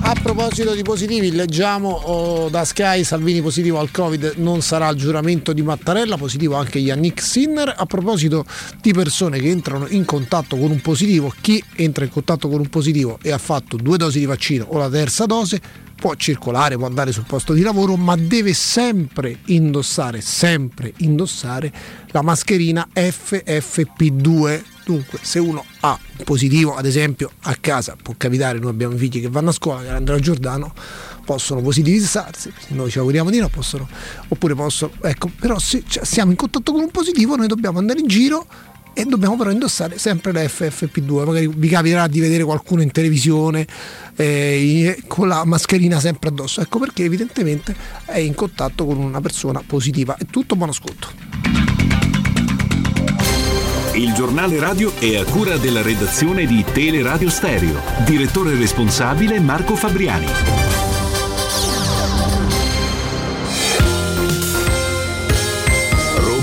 A 0.10 0.16
proposito 0.20 0.74
di 0.74 0.82
positivi, 0.82 1.32
leggiamo 1.32 1.90
oh, 1.90 2.50
da 2.50 2.66
Sky 2.66 3.04
Salvini 3.04 3.44
positivo 3.44 3.78
al 3.78 3.92
Covid, 3.92 4.34
non 4.38 4.64
sarà 4.64 4.90
il 4.90 4.98
giuramento 4.98 5.54
di 5.54 5.62
Mattarella, 5.62 6.18
positivo 6.18 6.56
anche 6.56 6.80
Yannick 6.80 7.22
Sinner. 7.22 7.72
A 7.78 7.86
proposito 7.86 8.44
di 8.82 8.92
persone 8.92 9.38
che 9.38 9.50
entrano 9.50 9.86
in 9.88 10.06
contatto 10.06 10.58
con 10.58 10.72
un 10.72 10.82
positivo, 10.82 11.32
chi 11.42 11.64
entra 11.76 12.06
in 12.06 12.10
contatto 12.10 12.50
con 12.50 12.60
un 12.60 12.70
positivo 12.70 13.20
e 13.22 13.32
ha 13.32 13.38
fatto 13.38 13.78
due 13.78 13.98
dosi 13.98 14.18
di 14.18 14.26
vaccino 14.26 14.66
o 14.70 14.80
la 14.80 14.90
terza 14.90 15.28
dose 15.28 15.62
può 16.00 16.16
circolare, 16.16 16.78
può 16.78 16.86
andare 16.88 17.12
sul 17.12 17.26
posto 17.26 17.54
di 17.54 17.62
lavoro, 17.62 17.96
ma 17.96 18.16
deve 18.16 18.54
sempre 18.54 19.40
indossare, 19.46 20.22
sempre 20.22 20.94
indossare 20.98 21.72
la 22.12 22.22
mascherina 22.22 22.88
FFP2 22.94 24.62
Dunque, 24.90 25.20
se 25.22 25.38
uno 25.38 25.64
ha 25.82 26.00
un 26.18 26.24
positivo, 26.24 26.76
ad 26.76 26.84
esempio 26.84 27.30
a 27.42 27.56
casa, 27.62 27.96
può 28.02 28.16
capitare, 28.18 28.58
noi 28.58 28.72
abbiamo 28.72 28.98
figli 28.98 29.22
che 29.22 29.30
vanno 29.30 29.50
a 29.50 29.52
scuola, 29.52 29.84
che 29.84 29.90
Andrea 29.90 30.18
Giordano, 30.18 30.74
possono 31.24 31.62
positivizzarsi, 31.62 32.52
noi 32.70 32.90
ci 32.90 32.98
auguriamo 32.98 33.30
di 33.30 33.38
no, 33.38 33.50
possono, 33.50 33.88
oppure 34.30 34.56
possono, 34.56 34.94
ecco, 35.04 35.30
però 35.40 35.60
se 35.60 35.84
cioè, 35.88 36.04
siamo 36.04 36.32
in 36.32 36.38
contatto 36.38 36.72
con 36.72 36.82
un 36.82 36.90
positivo 36.90 37.36
noi 37.36 37.46
dobbiamo 37.46 37.78
andare 37.78 38.00
in 38.00 38.08
giro 38.08 38.48
e 39.00 39.06
dobbiamo 39.06 39.38
però 39.38 39.50
indossare 39.50 39.98
sempre 39.98 40.34
la 40.34 40.42
FFP2, 40.42 41.26
magari 41.26 41.48
vi 41.48 41.70
capiterà 41.70 42.06
di 42.08 42.20
vedere 42.20 42.44
qualcuno 42.44 42.82
in 42.82 42.92
televisione 42.92 43.66
eh, 44.18 45.02
con 45.08 45.30
la 45.30 45.46
mascherina 45.46 46.02
sempre 46.02 46.28
addosso, 46.28 46.60
ecco 46.60 46.80
perché 46.80 47.06
evidentemente 47.06 47.74
è 48.04 48.18
in 48.18 48.34
contatto 48.34 48.86
con 48.86 48.98
una 48.98 49.22
persona 49.22 49.64
positiva. 49.66 50.18
È 50.18 50.26
tutto, 50.26 50.58
buon 50.58 50.70
ascolto. 50.70 51.08
Il 53.94 54.12
giornale 54.12 54.60
radio 54.60 54.94
è 55.00 55.16
a 55.16 55.24
cura 55.24 55.56
della 55.56 55.82
redazione 55.82 56.46
di 56.46 56.62
Teleradio 56.70 57.30
Stereo. 57.30 57.80
Direttore 58.06 58.54
responsabile 58.56 59.40
Marco 59.40 59.78
Fabriani. 59.78 60.79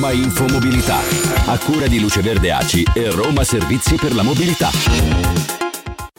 Roma 0.06 0.12
Infomobilità. 0.12 1.00
A 1.46 1.58
cura 1.58 1.88
di 1.88 1.98
Luce 1.98 2.20
Verde 2.20 2.52
Aci 2.52 2.86
e 2.94 3.10
Roma 3.10 3.42
Servizi 3.42 3.96
per 3.96 4.14
la 4.14 4.22
Mobilità. 4.22 4.70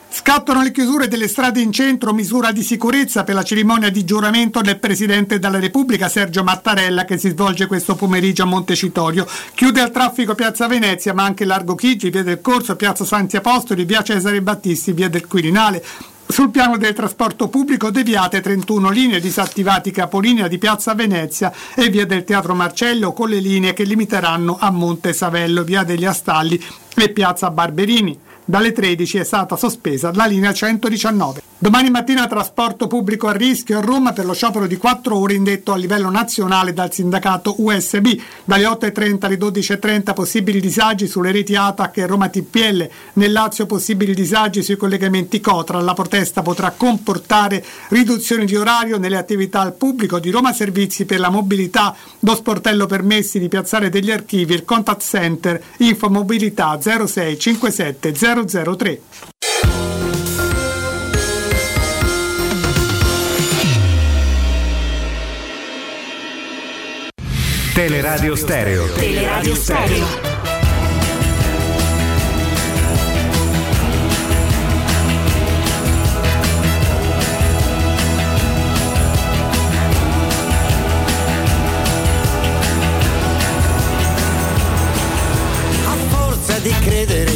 Scattano 0.09 0.61
le 0.61 0.71
chiusure 0.71 1.07
delle 1.07 1.29
strade 1.29 1.61
in 1.61 1.71
centro, 1.71 2.13
misura 2.13 2.51
di 2.51 2.63
sicurezza 2.63 3.23
per 3.23 3.35
la 3.35 3.43
cerimonia 3.43 3.89
di 3.89 4.03
giuramento 4.03 4.59
del 4.59 4.79
Presidente 4.79 5.39
della 5.39 5.59
Repubblica 5.59 6.09
Sergio 6.09 6.43
Mattarella 6.43 7.05
che 7.05 7.17
si 7.17 7.29
svolge 7.29 7.67
questo 7.67 7.95
pomeriggio 7.95 8.43
a 8.43 8.47
Montecitorio. 8.47 9.25
Chiude 9.53 9.79
al 9.79 9.91
traffico 9.91 10.35
Piazza 10.35 10.67
Venezia 10.67 11.13
ma 11.13 11.23
anche 11.23 11.45
Largo 11.45 11.75
Chigi, 11.75 12.09
Via 12.09 12.23
del 12.23 12.41
Corso, 12.41 12.75
Piazza 12.75 13.05
Santi 13.05 13.37
Apostoli, 13.37 13.85
Via 13.85 14.01
Cesare 14.01 14.41
Battisti, 14.41 14.91
Via 14.91 15.07
del 15.07 15.27
Quirinale. 15.27 15.81
Sul 16.29 16.51
piano 16.51 16.77
del 16.77 16.93
trasporto 16.93 17.47
pubblico 17.47 17.89
deviate 17.89 18.41
31 18.41 18.89
linee 18.89 19.21
disattivati 19.21 19.91
capolinea 19.91 20.47
di 20.47 20.57
Piazza 20.57 20.93
Venezia 20.93 21.53
e 21.73 21.89
via 21.89 22.05
del 22.05 22.25
Teatro 22.25 22.53
Marcello 22.53 23.13
con 23.13 23.29
le 23.29 23.39
linee 23.39 23.73
che 23.73 23.83
limiteranno 23.83 24.57
a 24.59 24.69
Monte 24.69 25.13
Savello, 25.13 25.63
via 25.63 25.83
degli 25.83 26.05
Astalli 26.05 26.61
e 26.95 27.09
Piazza 27.09 27.49
Barberini. 27.49 28.26
Dalle 28.49 28.71
13 28.71 29.17
è 29.17 29.23
stata 29.25 29.57
sospesa 29.57 30.09
la 30.13 30.25
linea 30.25 30.53
119. 30.53 31.41
Domani 31.59 31.89
mattina 31.89 32.27
trasporto 32.27 32.87
pubblico 32.87 33.27
a 33.27 33.33
rischio 33.33 33.79
a 33.79 33.81
Roma 33.81 34.13
per 34.13 34.25
lo 34.25 34.33
sciopero 34.33 34.67
di 34.67 34.77
4 34.77 35.17
ore 35.17 35.33
indetto 35.33 35.73
a 35.73 35.75
livello 35.75 36.09
nazionale 36.09 36.71
dal 36.71 36.93
sindacato 36.93 37.55
USB. 37.57 38.07
Dalle 38.45 38.63
8.30 38.65 39.25
alle 39.25 39.37
12.30 39.37 40.13
possibili 40.13 40.61
disagi 40.61 41.07
sulle 41.07 41.31
reti 41.31 41.55
ATAC 41.55 41.97
e 41.97 42.05
Roma 42.05 42.29
TPL. 42.29 42.89
Nel 43.13 43.31
Lazio 43.33 43.65
possibili 43.65 44.13
disagi 44.13 44.63
sui 44.63 44.77
collegamenti 44.77 45.41
Cotra. 45.41 45.81
La 45.81 45.93
protesta 45.93 46.41
potrà 46.41 46.71
comportare 46.71 47.65
riduzioni 47.89 48.45
di 48.45 48.55
orario 48.55 48.97
nelle 48.97 49.17
attività 49.17 49.59
al 49.59 49.73
pubblico 49.73 50.19
di 50.19 50.29
Roma 50.29 50.53
Servizi 50.53 51.03
per 51.03 51.19
la 51.19 51.29
mobilità, 51.29 51.93
lo 52.19 52.35
sportello 52.35 52.85
permessi 52.85 53.39
di 53.39 53.49
piazzare 53.49 53.89
degli 53.89 54.11
archivi, 54.11 54.53
il 54.53 54.63
contact 54.63 55.01
center, 55.01 55.61
infomobilità 55.79 56.79
0657 56.79 58.13
003. 58.45 59.01
Teleradio 67.73 68.35
Stereo. 68.35 68.87
Teleradio 68.95 69.55
Stereo. 69.55 70.36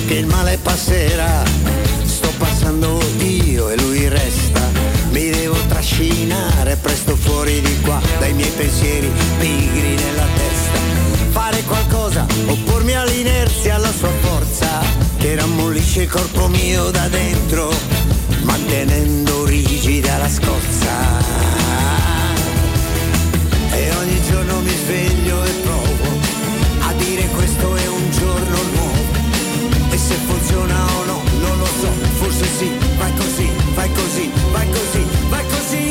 che 0.06 0.16
il 0.16 0.26
male 0.26 0.58
passerà. 0.58 1.44
Sto 2.04 2.32
passando 2.38 3.00
io 3.20 3.70
e 3.70 3.78
lui 3.78 4.08
resta. 4.08 4.62
Mi 5.12 5.30
devo 5.30 5.58
trascinare 5.68 6.76
presto 6.78 7.16
fuori 7.16 7.62
di 7.62 7.80
qua, 7.82 8.00
dai 8.20 8.34
miei 8.34 8.52
pensieri 8.52 9.12
pigri 9.40 9.96
nella 9.96 10.28
testa. 10.36 10.80
Fare 11.32 11.64
qualcosa, 11.64 12.26
oppormi 12.48 12.96
all'inerzia, 12.96 13.76
alla 13.76 13.92
sua 13.92 14.12
forza, 14.22 14.82
che 15.18 15.36
rammollisce 15.36 16.04
il 16.04 16.10
corpo 16.10 16.48
mio 16.48 16.90
da 16.92 17.08
dentro, 17.08 17.74
mantenendo 18.44 19.46
rigida 19.46 20.18
la 20.18 20.30
scorza. 20.30 21.50
E 23.72 23.96
ogni 23.96 24.22
giorno 24.30 24.60
mi 24.62 24.76
sveglio 24.84 25.44
e 25.44 25.50
poi 25.50 25.71
forse 32.42 32.58
sì, 32.58 32.72
vai 32.98 33.14
così, 33.14 33.50
vai 33.76 33.92
così, 33.92 34.32
vai 34.52 34.70
così, 34.70 35.06
vai 35.30 35.46
così. 35.46 35.90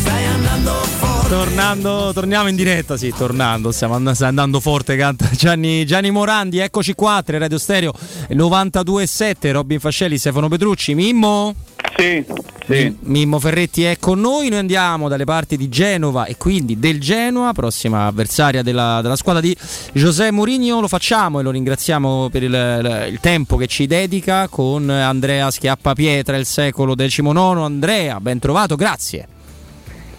Stai 0.00 0.26
andando 0.26 0.70
forte. 0.98 1.28
Tornando, 1.28 2.12
torniamo 2.12 2.48
in 2.48 2.56
diretta, 2.56 2.96
sì, 2.96 3.12
tornando, 3.16 3.72
stiamo 3.72 3.94
and- 3.94 4.10
sta 4.10 4.28
andando 4.28 4.60
forte, 4.60 4.96
canta 4.96 5.28
Gianni, 5.32 5.84
Gianni 5.84 6.10
Morandi, 6.10 6.58
eccoci 6.58 6.94
qua, 6.94 7.22
tre 7.24 7.38
Radio 7.38 7.58
Stereo 7.58 7.92
92.7, 8.28 9.50
Robin 9.52 9.80
Fascelli, 9.80 10.18
Stefano 10.18 10.48
Petrucci, 10.48 10.94
Mimmo? 10.94 11.54
Sì, 11.96 12.24
sì. 12.66 12.96
Mimmo 13.00 13.38
Ferretti 13.38 13.84
è 13.84 13.98
con 13.98 14.20
noi, 14.20 14.48
noi 14.48 14.58
andiamo 14.58 15.08
dalle 15.08 15.24
parti 15.24 15.56
di 15.56 15.68
Genova 15.68 16.24
e 16.24 16.36
quindi 16.36 16.78
del 16.78 17.00
Genoa, 17.00 17.52
prossima 17.52 18.06
avversaria 18.06 18.62
della, 18.62 19.00
della 19.02 19.16
squadra 19.16 19.42
di 19.42 19.56
José 19.92 20.30
Mourinho, 20.30 20.80
lo 20.80 20.88
facciamo 20.88 21.40
e 21.40 21.42
lo 21.42 21.50
ringraziamo 21.50 22.28
per 22.30 22.42
il, 22.42 23.08
il 23.10 23.20
tempo 23.20 23.56
che 23.56 23.66
ci 23.66 23.86
dedica 23.86 24.48
con 24.48 24.88
Andrea 24.88 25.50
Schiappapietra, 25.50 26.36
il 26.36 26.46
secolo 26.46 26.94
XIX. 26.94 27.36
Andrea, 27.36 28.20
ben 28.20 28.38
trovato, 28.38 28.76
grazie. 28.76 29.28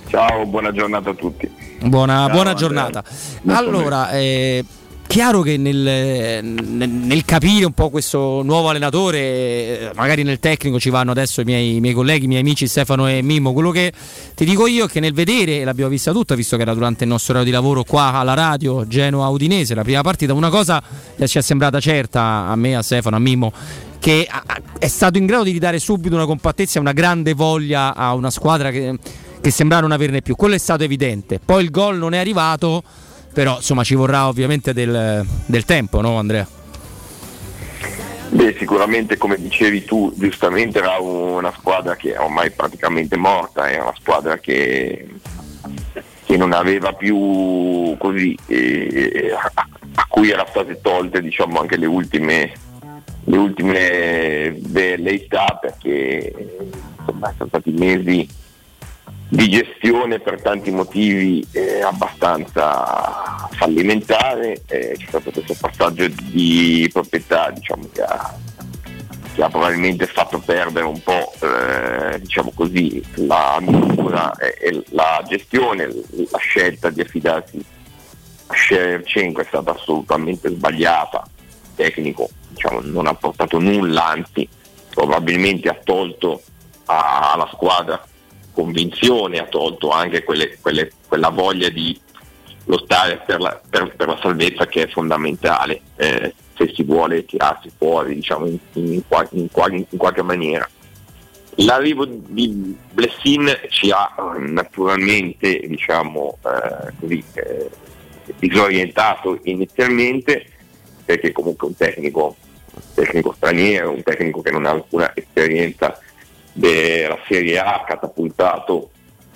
Ciao, 0.07 0.45
buona 0.45 0.71
giornata 0.71 1.11
a 1.11 1.13
tutti. 1.13 1.49
Buona, 1.83 2.25
Ciao, 2.25 2.29
buona 2.29 2.53
giornata. 2.53 3.03
Allora, 3.47 4.09
è 4.09 4.63
chiaro 5.11 5.41
che 5.41 5.57
nel, 5.57 5.75
nel- 6.41 6.89
nel 6.89 7.25
capire 7.25 7.65
un 7.65 7.73
po' 7.73 7.89
questo 7.89 8.41
nuovo 8.43 8.69
allenatore, 8.69 9.19
eh, 9.19 9.91
magari 9.93 10.23
nel 10.23 10.39
tecnico 10.39 10.79
ci 10.79 10.89
vanno 10.89 11.11
adesso 11.11 11.41
i 11.41 11.43
miei, 11.43 11.75
i 11.75 11.79
miei 11.81 11.93
colleghi, 11.93 12.23
i 12.23 12.27
miei 12.29 12.39
amici 12.39 12.65
Stefano 12.65 13.09
e 13.09 13.21
Mimmo, 13.21 13.51
quello 13.51 13.71
che 13.71 13.91
ti 14.33 14.45
dico 14.45 14.67
io 14.67 14.85
è 14.85 14.87
che 14.87 15.01
nel 15.01 15.11
vedere, 15.11 15.59
e 15.59 15.63
l'abbiamo 15.65 15.89
vista 15.89 16.13
tutta, 16.13 16.33
visto 16.33 16.55
che 16.55 16.61
era 16.61 16.73
durante 16.73 17.03
il 17.03 17.09
nostro 17.09 17.33
orario 17.33 17.51
di 17.51 17.57
lavoro 17.57 17.83
qua 17.83 18.13
alla 18.13 18.35
radio, 18.35 18.87
Genoa 18.87 19.27
Udinese, 19.27 19.75
la 19.75 19.83
prima 19.83 20.01
partita, 20.01 20.33
una 20.33 20.49
cosa 20.49 20.81
ci 21.25 21.37
è 21.37 21.41
sembrata 21.41 21.81
certa 21.81 22.47
a 22.47 22.55
me, 22.55 22.77
a 22.77 22.81
Stefano, 22.81 23.17
a 23.17 23.19
Mimmo, 23.19 23.51
che 23.99 24.25
è 24.79 24.87
stato 24.87 25.17
in 25.17 25.25
grado 25.25 25.43
di 25.43 25.51
ridare 25.51 25.79
subito 25.79 26.15
una 26.15 26.25
compattezza 26.25 26.77
e 26.77 26.79
una 26.79 26.93
grande 26.93 27.33
voglia 27.33 27.93
a 27.95 28.13
una 28.13 28.29
squadra 28.29 28.71
che, 28.71 28.97
che 29.41 29.51
sembrava 29.51 29.81
non 29.81 29.91
averne 29.91 30.21
più. 30.21 30.37
Quello 30.37 30.55
è 30.55 30.57
stato 30.57 30.85
evidente. 30.85 31.37
Poi 31.43 31.65
il 31.65 31.69
gol 31.69 31.97
non 31.97 32.13
è 32.13 32.17
arrivato, 32.17 32.81
però 33.33 33.55
insomma 33.57 33.83
ci 33.83 33.95
vorrà 33.95 34.27
ovviamente 34.27 34.73
del, 34.73 35.25
del 35.45 35.65
tempo, 35.65 36.01
no 36.01 36.17
Andrea? 36.17 36.47
Beh, 38.33 38.55
sicuramente 38.57 39.17
come 39.17 39.35
dicevi 39.35 39.83
tu, 39.83 40.13
giustamente 40.15 40.79
era 40.79 40.97
una 40.99 41.51
squadra 41.51 41.97
che 41.97 42.13
è 42.13 42.19
ormai 42.19 42.49
praticamente 42.51 43.17
morta, 43.17 43.67
è 43.67 43.77
una 43.79 43.93
squadra 43.99 44.37
che, 44.37 45.05
che 46.23 46.37
non 46.37 46.53
aveva 46.53 46.93
più 46.93 47.93
così, 47.97 48.37
eh, 48.47 49.33
a, 49.33 49.51
a 49.95 50.05
cui 50.07 50.29
erano 50.29 50.47
state 50.49 50.79
tolte 50.81 51.21
diciamo 51.21 51.59
anche 51.59 51.75
le 51.75 51.87
ultime, 51.87 52.53
le 53.25 53.37
ultime 53.37 54.55
velleità 54.61 55.57
perché 55.59 56.33
insomma, 56.99 57.33
sono 57.35 57.49
stati 57.49 57.71
mesi 57.71 58.25
di 59.33 59.47
gestione 59.47 60.19
per 60.19 60.41
tanti 60.41 60.71
motivi 60.71 61.45
eh, 61.53 61.81
abbastanza 61.81 63.47
fallimentare, 63.51 64.61
eh, 64.67 64.93
c'è 64.97 65.05
stato 65.07 65.31
questo 65.31 65.55
passaggio 65.57 66.05
di 66.23 66.89
proprietà 66.91 67.49
diciamo, 67.51 67.87
che, 67.93 68.01
ha, 68.01 68.37
che 69.33 69.41
ha 69.41 69.47
probabilmente 69.47 70.05
fatto 70.05 70.39
perdere 70.39 70.85
un 70.85 71.01
po' 71.01 71.31
eh, 71.39 72.19
diciamo 72.19 72.51
così, 72.53 73.01
la 73.25 73.57
misura 73.61 74.35
e, 74.35 74.83
la 74.89 75.23
gestione, 75.25 75.87
la 76.29 76.37
scelta 76.39 76.89
di 76.89 76.99
affidarsi 76.99 77.63
a 78.47 78.53
Shevchenko 78.53 79.39
è 79.39 79.45
stata 79.45 79.71
assolutamente 79.71 80.49
sbagliata, 80.49 81.23
il 81.25 81.69
tecnico 81.75 82.29
diciamo, 82.49 82.81
non 82.83 83.07
ha 83.07 83.13
portato 83.13 83.59
nulla, 83.59 84.07
anzi 84.07 84.45
probabilmente 84.93 85.69
ha 85.69 85.79
tolto 85.81 86.41
alla 86.83 87.49
squadra 87.53 88.05
convinzione, 88.53 89.39
ha 89.39 89.45
tolto 89.45 89.89
anche 89.89 90.23
quelle- 90.23 90.57
quelle- 90.61 90.91
quella 91.07 91.29
voglia 91.29 91.69
di 91.69 91.99
lottare 92.65 93.21
per 93.25 93.39
la, 93.39 93.59
per- 93.69 93.95
per 93.95 94.07
la 94.07 94.19
salvezza 94.21 94.67
che 94.67 94.83
è 94.83 94.87
fondamentale 94.87 95.81
eh, 95.95 96.33
se 96.55 96.71
si 96.75 96.83
vuole 96.83 97.25
tirarsi 97.25 97.71
fuori 97.75 98.15
diciamo, 98.15 98.45
in, 98.45 98.57
in 98.73 99.01
in 99.31 99.49
in 99.89 99.97
qualche 99.97 100.21
maniera. 100.21 100.69
L'arrivo 101.55 102.05
di 102.05 102.75
Blessin 102.91 103.51
ci 103.69 103.91
ha 103.91 104.13
eh, 104.17 104.39
naturalmente 104.39 105.59
diciamo, 105.67 106.37
eh, 106.45 106.93
così, 106.99 107.23
eh, 107.33 107.69
disorientato 108.37 109.39
inizialmente 109.43 110.45
perché 111.03 111.31
comunque 111.33 111.67
un 111.67 111.75
tecnico, 111.75 112.35
tecnico 112.93 113.33
straniero, 113.33 113.91
un 113.91 114.03
tecnico 114.03 114.41
che 114.41 114.51
non 114.51 114.65
ha 114.65 114.69
alcuna 114.69 115.11
esperienza 115.13 115.99
della 116.53 117.17
Serie 117.27 117.59
A 117.59 117.83
catapultato 117.85 118.91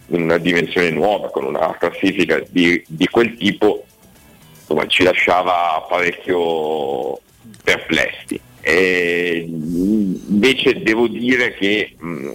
in 0.07 0.21
una 0.23 0.37
dimensione 0.37 0.89
nuova 0.91 1.29
con 1.29 1.45
una 1.45 1.75
classifica 1.77 2.41
di, 2.47 2.83
di 2.87 3.07
quel 3.07 3.35
tipo 3.37 3.85
insomma, 4.59 4.85
ci 4.87 5.03
lasciava 5.03 5.85
parecchio 5.87 7.19
perplessi. 7.63 8.39
E 8.61 9.45
invece 9.47 10.81
devo 10.81 11.07
dire 11.07 11.53
che 11.53 11.95
mh, 11.97 12.33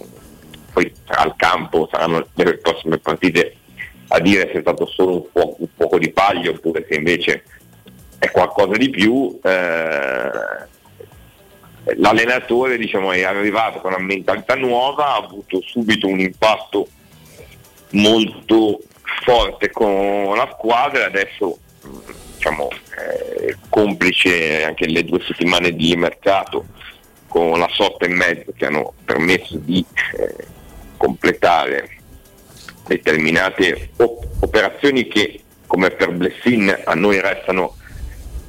poi 0.71 0.91
al 1.07 1.35
campo, 1.35 1.89
saranno 1.91 2.25
le 2.33 2.57
prossime 2.57 2.97
partite 2.99 3.55
a 4.07 4.19
dire 4.19 4.49
se 4.51 4.57
è 4.57 4.61
stato 4.61 4.85
solo 4.85 5.13
un, 5.13 5.23
po- 5.31 5.55
un 5.59 5.67
poco 5.75 5.97
di 5.97 6.09
paglio 6.09 6.51
oppure 6.51 6.85
se 6.89 6.95
invece 6.95 7.43
è 8.17 8.29
qualcosa 8.31 8.77
di 8.77 8.89
più. 8.89 9.39
eh, 9.43 10.69
l'allenatore 11.97 12.77
diciamo, 12.77 13.11
è 13.11 13.23
arrivato 13.23 13.79
con 13.79 13.93
una 13.93 14.03
mentalità 14.03 14.55
nuova, 14.55 15.13
ha 15.13 15.15
avuto 15.17 15.61
subito 15.61 16.07
un 16.07 16.19
impatto 16.19 16.87
molto 17.91 18.79
forte 19.23 19.71
con 19.71 20.35
la 20.35 20.49
squadra. 20.53 21.01
E 21.01 21.05
adesso 21.05 21.57
diciamo, 22.35 22.69
eh, 22.69 23.57
complice 23.69 24.63
anche 24.63 24.87
le 24.87 25.03
due 25.03 25.21
settimane 25.25 25.71
di 25.73 25.95
mercato 25.95 26.65
con 27.27 27.57
la 27.57 27.69
sotta 27.71 28.05
e 28.05 28.09
mezzo 28.09 28.51
che 28.55 28.65
hanno 28.65 28.93
permesso 29.05 29.55
di 29.57 29.83
eh, 30.17 30.47
completare 30.97 31.97
determinate 32.87 33.91
op- 33.97 34.27
operazioni 34.41 35.07
che 35.07 35.41
come 35.65 35.91
per 35.91 36.11
Blessin 36.11 36.81
a 36.83 36.93
noi 36.93 37.21
restano 37.21 37.77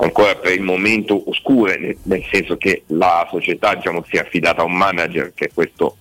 ancora 0.02 0.34
per 0.34 0.52
il 0.52 0.62
momento 0.62 1.28
oscure, 1.28 1.96
nel, 2.02 2.24
senso 2.30 2.56
che 2.56 2.82
la 2.88 3.26
società 3.30 3.74
diciamo, 3.74 4.04
si 4.08 4.16
è 4.16 4.20
affidata 4.20 4.62
a 4.62 4.64
un 4.64 4.74
manager 4.74 5.32
che 5.32 5.46
è 5.46 5.50
questo, 5.54 5.96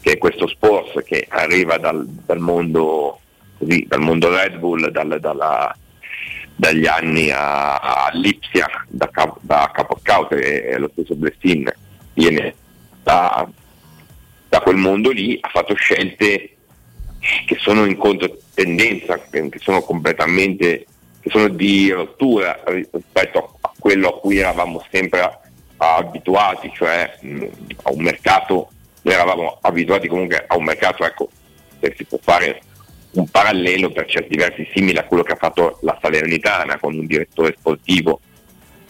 che 0.00 0.12
è 0.12 0.18
questo 0.18 0.46
Sports 0.46 1.02
che 1.04 1.26
arriva 1.28 1.76
dal, 1.76 2.06
dal 2.06 2.38
mondo, 2.38 3.20
così, 3.58 3.84
dal 3.86 4.00
mondo 4.00 4.30
Red 4.30 4.56
Bull, 4.56 4.88
dal- 4.88 5.20
dalla- 5.20 5.76
dagli 6.56 6.86
anni 6.86 7.30
a, 7.30 7.76
a 7.76 8.10
Lipsia 8.12 8.68
da, 8.88 9.10
capo, 9.10 9.38
da 9.42 9.70
capo 9.74 9.98
scout 9.98 10.32
e, 10.32 10.78
lo 10.78 10.88
stesso 10.92 11.16
Blessin 11.16 11.70
viene 12.14 12.54
da, 13.02 13.46
da 14.48 14.60
quel 14.60 14.76
mondo 14.76 15.10
lì, 15.10 15.36
ha 15.40 15.48
fatto 15.48 15.74
scelte 15.74 16.56
che 17.44 17.56
sono 17.58 17.84
in 17.84 17.96
controtendenza, 17.96 19.20
che 19.30 19.50
sono 19.58 19.82
completamente 19.82 20.86
che 21.24 21.30
sono 21.30 21.48
di 21.48 21.90
rottura 21.90 22.62
rispetto 22.66 23.56
a 23.62 23.72
quello 23.78 24.08
a 24.08 24.20
cui 24.20 24.36
eravamo 24.36 24.84
sempre 24.90 25.38
abituati, 25.78 26.70
cioè 26.74 27.16
mh, 27.18 27.44
a 27.84 27.92
un 27.92 28.02
mercato, 28.02 28.68
noi 29.00 29.14
eravamo 29.14 29.56
abituati 29.62 30.06
comunque 30.06 30.44
a 30.46 30.54
un 30.54 30.64
mercato, 30.64 31.02
ecco, 31.02 31.30
se 31.80 31.94
si 31.96 32.04
può 32.04 32.18
fare 32.20 32.60
un 33.12 33.26
parallelo 33.28 33.90
per 33.90 34.04
certi 34.04 34.36
versi 34.36 34.68
simile 34.74 35.00
a 35.00 35.04
quello 35.04 35.22
che 35.22 35.32
ha 35.32 35.36
fatto 35.36 35.78
la 35.80 35.98
Salernitana 35.98 36.78
con 36.78 36.94
un 36.94 37.06
direttore 37.06 37.54
sportivo 37.58 38.20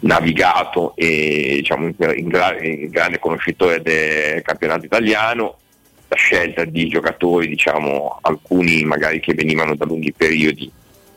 navigato 0.00 0.96
e 0.96 1.58
diciamo, 1.58 1.86
in, 1.86 1.94
in 1.98 2.30
in 2.62 2.88
grande 2.88 3.20
conoscitore 3.20 3.80
del 3.80 4.42
campionato 4.42 4.84
italiano, 4.84 5.58
la 6.08 6.16
scelta 6.16 6.64
di 6.64 6.88
giocatori, 6.88 7.46
diciamo, 7.46 8.18
alcuni 8.22 8.82
magari 8.82 9.20
che 9.20 9.34
venivano 9.34 9.76
da 9.76 9.84
lunghi 9.84 10.12
periodi 10.12 10.72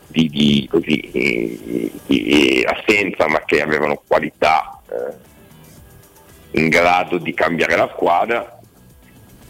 di, 0.07 0.29
di, 0.29 0.67
così, 0.69 0.99
eh, 0.99 1.91
di 2.05 2.65
assenza 2.65 3.27
ma 3.27 3.43
che 3.45 3.61
avevano 3.61 4.01
qualità 4.07 4.81
eh, 4.89 6.59
in 6.59 6.69
grado 6.69 7.17
di 7.17 7.33
cambiare 7.33 7.75
la 7.75 7.91
squadra. 7.93 8.59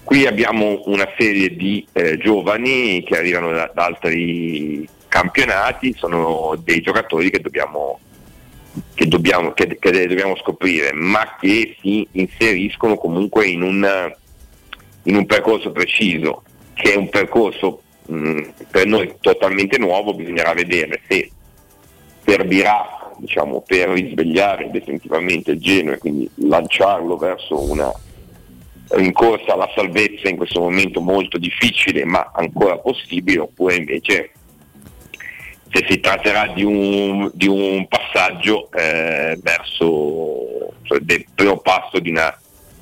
Qui 0.04 0.26
abbiamo 0.26 0.82
una 0.86 1.08
serie 1.18 1.56
di 1.56 1.86
eh, 1.92 2.18
giovani 2.18 3.04
che 3.04 3.18
arrivano 3.18 3.52
da, 3.52 3.70
da 3.74 3.86
altri 3.86 4.88
campionati, 5.08 5.94
sono 5.98 6.56
dei 6.64 6.82
giocatori 6.82 7.30
che 7.30 7.40
dobbiamo, 7.40 8.00
che 8.94 9.08
dobbiamo, 9.08 9.52
che, 9.52 9.78
che 9.80 10.08
dobbiamo 10.08 10.38
scoprire, 10.38 10.94
ma 10.94 11.36
che 11.40 11.76
si 11.82 12.08
inseriscono 12.12 12.96
comunque 12.96 13.48
in 13.48 13.64
un, 13.64 14.16
in 15.04 15.16
un 15.16 15.26
percorso 15.26 15.72
preciso, 15.72 16.44
che 16.74 16.94
è 16.94 16.96
un 16.96 17.10
percorso 17.10 17.82
mh, 18.08 18.42
per 18.70 18.86
noi 18.88 19.16
totalmente 19.22 19.78
nuovo, 19.78 20.14
bisognerà 20.14 20.54
vedere 20.54 21.02
se 21.08 21.32
servirà 22.26 23.14
diciamo, 23.18 23.62
per 23.62 23.90
risvegliare 23.90 24.70
definitivamente 24.72 25.52
il 25.52 25.60
Genoa 25.60 25.96
e 25.96 25.98
quindi 25.98 26.30
lanciarlo 26.36 27.18
verso 27.18 27.60
una 27.70 27.92
rincorsa 28.90 29.54
alla 29.54 29.70
salvezza 29.76 30.30
in 30.30 30.38
questo 30.38 30.62
momento 30.62 31.02
molto 31.02 31.38
difficile 31.38 32.06
ma 32.06 32.32
ancora 32.34 32.78
possibile 32.78 33.40
oppure 33.40 33.76
invece 33.76 34.32
se 35.70 35.86
si 35.90 36.00
tratterà 36.00 36.54
di 36.54 36.64
un, 36.64 37.30
di 37.34 37.48
un 37.48 37.86
passaggio 37.88 38.70
eh, 38.72 39.38
verso 39.42 40.72
cioè 40.84 41.00
del 41.00 41.26
primo 41.36 41.58
passo 41.58 42.00
di 42.00 42.12
una 42.12 42.34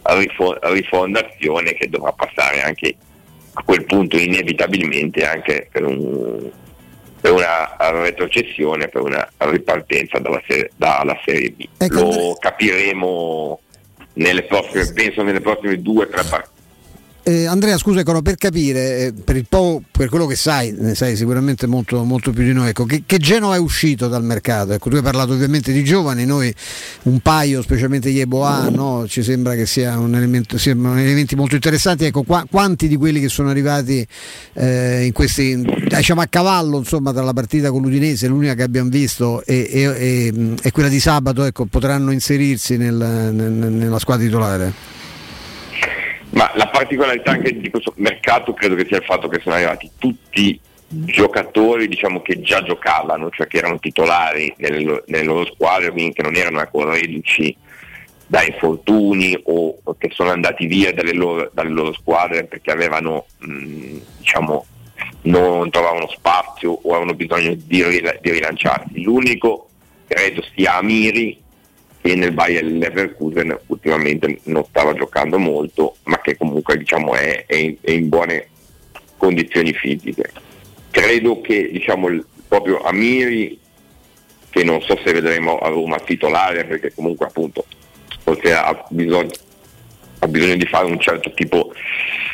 rifondazione 0.04 1.74
che 1.74 1.90
dovrà 1.90 2.12
passare 2.12 2.62
anche 2.62 2.96
a 3.58 3.64
quel 3.64 3.86
punto 3.86 4.18
inevitabilmente 4.18 5.26
anche 5.26 5.70
per, 5.72 5.86
un, 5.86 6.50
per 7.20 7.32
una 7.32 7.76
retrocessione, 7.78 8.88
per 8.90 9.02
una 9.02 9.28
ripartenza 9.38 10.20
dalla 10.20 10.42
serie, 10.46 10.72
dalla 10.76 11.18
serie 11.24 11.52
B. 11.52 11.68
Ecco, 11.78 12.02
Lo 12.02 12.38
capiremo 12.40 13.60
nelle 14.14 14.44
prossime, 14.44 14.92
penso 14.94 15.24
nelle 15.24 15.42
prossime 15.42 15.82
due 15.82 16.04
o 16.04 16.08
tre 16.08 16.24
partite 16.24 16.55
eh, 17.28 17.48
Andrea, 17.48 17.76
scusa, 17.80 18.02
ecco, 18.02 18.22
per 18.22 18.36
capire, 18.36 19.08
eh, 19.08 19.14
per, 19.14 19.44
po', 19.50 19.82
per, 19.90 20.10
quello 20.10 20.28
che 20.28 20.36
sai, 20.36 20.76
ne 20.78 20.94
sai 20.94 21.16
sicuramente 21.16 21.66
molto, 21.66 22.04
molto 22.04 22.30
più 22.30 22.44
di 22.44 22.54
noi, 22.54 22.70
ecco, 22.70 22.86
che, 22.86 23.02
che 23.04 23.18
Genova 23.18 23.56
è 23.56 23.58
uscito 23.58 24.08
dal 24.08 24.24
mercato? 24.24 24.74
Ecco, 24.74 24.92
tu 24.92 24.98
hai 24.98 25.02
parlato 25.02 25.34
ovviamente 25.34 25.72
di 25.72 25.84
giovani, 25.84 26.24
noi 26.24 26.54
un 27.04 27.20
paio, 27.22 27.64
specialmente 27.64 28.10
Yeboah, 28.10 28.70
no? 28.70 29.08
ci 29.08 29.24
sembra 29.24 29.56
che 29.56 29.66
sia 29.66 29.98
un 29.98 30.14
elemento, 30.14 30.60
siano 30.60 30.96
elementi 31.00 31.36
molto 31.36 31.56
interessanti. 31.56 32.06
Ecco, 32.06 32.22
qua, 32.22 32.46
quanti 32.48 32.88
di 32.88 32.96
quelli 32.96 33.20
che 33.20 33.30
sono 33.30 33.50
arrivati 33.50 34.06
eh, 34.54 35.06
in 35.06 35.12
questi, 35.12 35.66
diciamo 35.88 36.22
a 36.22 36.28
cavallo 36.28 36.78
insomma, 36.78 37.12
tra 37.12 37.24
la 37.24 37.34
partita 37.34 37.72
con 37.72 37.82
l'Udinese, 37.82 38.28
l'unica 38.28 38.54
che 38.54 38.62
abbiamo 38.62 38.90
visto, 38.92 39.44
e, 39.46 39.68
e, 39.68 39.82
e, 39.82 40.54
e 40.62 40.72
quella 40.72 40.90
di 40.90 41.00
sabato, 41.00 41.44
ecco, 41.44 41.66
potranno 41.66 42.12
inserirsi 42.12 42.78
nel, 42.78 42.94
nel, 42.94 43.52
nella 43.52 43.98
squadra 43.98 44.24
titolare? 44.24 44.95
Ma 46.36 46.52
la 46.56 46.68
particolarità 46.68 47.32
anche 47.32 47.58
di 47.58 47.70
questo 47.70 47.94
mercato 47.96 48.54
credo 48.54 48.76
che 48.76 48.86
sia 48.86 48.98
il 48.98 49.06
fatto 49.06 49.30
che 49.30 49.40
sono 49.40 49.56
arrivati 49.56 49.90
tutti 49.98 50.60
giocatori 50.88 51.88
diciamo, 51.88 52.22
che 52.22 52.42
già 52.42 52.62
giocavano, 52.62 53.30
cioè 53.30 53.48
che 53.48 53.58
erano 53.58 53.80
titolari 53.80 54.54
nelle, 54.58 55.04
nelle 55.08 55.24
loro 55.24 55.46
squadre, 55.46 55.92
quindi 55.92 56.14
che 56.14 56.24
non 56.24 56.36
erano 56.36 56.60
ancora 56.60 56.92
reduci 56.92 57.56
da 58.28 58.44
infortuni 58.44 59.40
o 59.46 59.78
che 59.98 60.10
sono 60.12 60.32
andati 60.32 60.66
via 60.66 60.94
dalle 60.94 61.14
loro, 61.14 61.50
dalle 61.54 61.70
loro 61.70 61.94
squadre 61.94 62.44
perché 62.44 62.70
avevano, 62.72 63.26
mh, 63.38 63.98
diciamo, 64.18 64.66
non 65.22 65.70
trovavano 65.70 66.10
spazio 66.10 66.72
o 66.72 66.90
avevano 66.90 67.14
bisogno 67.14 67.54
di, 67.56 67.84
di 68.22 68.32
rilanciarsi. 68.32 69.02
L'unico 69.02 69.70
credo 70.06 70.44
sia 70.54 70.76
Amiri 70.76 71.44
che 72.06 72.14
nel 72.14 72.34
Bayer 72.34 72.64
Leverkusen 72.64 73.58
ultimamente 73.66 74.40
non 74.44 74.64
stava 74.66 74.94
giocando 74.94 75.40
molto, 75.40 75.96
ma 76.04 76.22
che 76.22 76.38
comunque 76.38 76.78
diciamo, 76.78 77.16
è, 77.16 77.46
è, 77.48 77.56
in, 77.56 77.78
è, 77.82 77.90
in, 77.90 78.10
buone 78.10 78.50
condizioni 79.18 79.74
fisiche. 79.74 80.32
Credo 80.92 81.42
che 81.42 81.68
diciamo, 81.72 82.10
proprio 82.48 82.84
Amiri, 82.84 83.60
che 84.52 84.64
non 84.64 84.84
so 84.84 84.96
se 85.04 85.14
vedremo 85.14 85.58
a 85.58 85.70
Roma 85.70 85.98
titolare, 85.98 86.66
perché 86.66 86.94
comunque 86.94 87.26
appunto 87.26 87.66
ha 88.26 88.86
bisogno, 88.90 89.32
ha 90.20 90.28
bisogno 90.28 90.58
di 90.58 90.66
fare 90.68 90.86
un 90.86 91.00
certo 91.00 91.32
tipo 91.34 91.74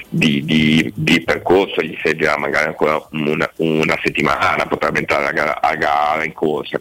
di, 0.10 0.44
di, 0.44 0.92
di 0.94 1.22
percorso, 1.22 1.82
gli 1.82 1.98
servirà 2.04 2.38
magari 2.38 2.68
ancora 2.68 3.02
una, 3.12 3.50
una 3.56 3.98
settimana, 4.04 4.68
potrebbe 4.68 5.00
entrare 5.00 5.28
a 5.28 5.32
gara, 5.32 5.62
a 5.62 5.76
gara 5.76 6.26
in 6.26 6.34
corsa 6.34 6.78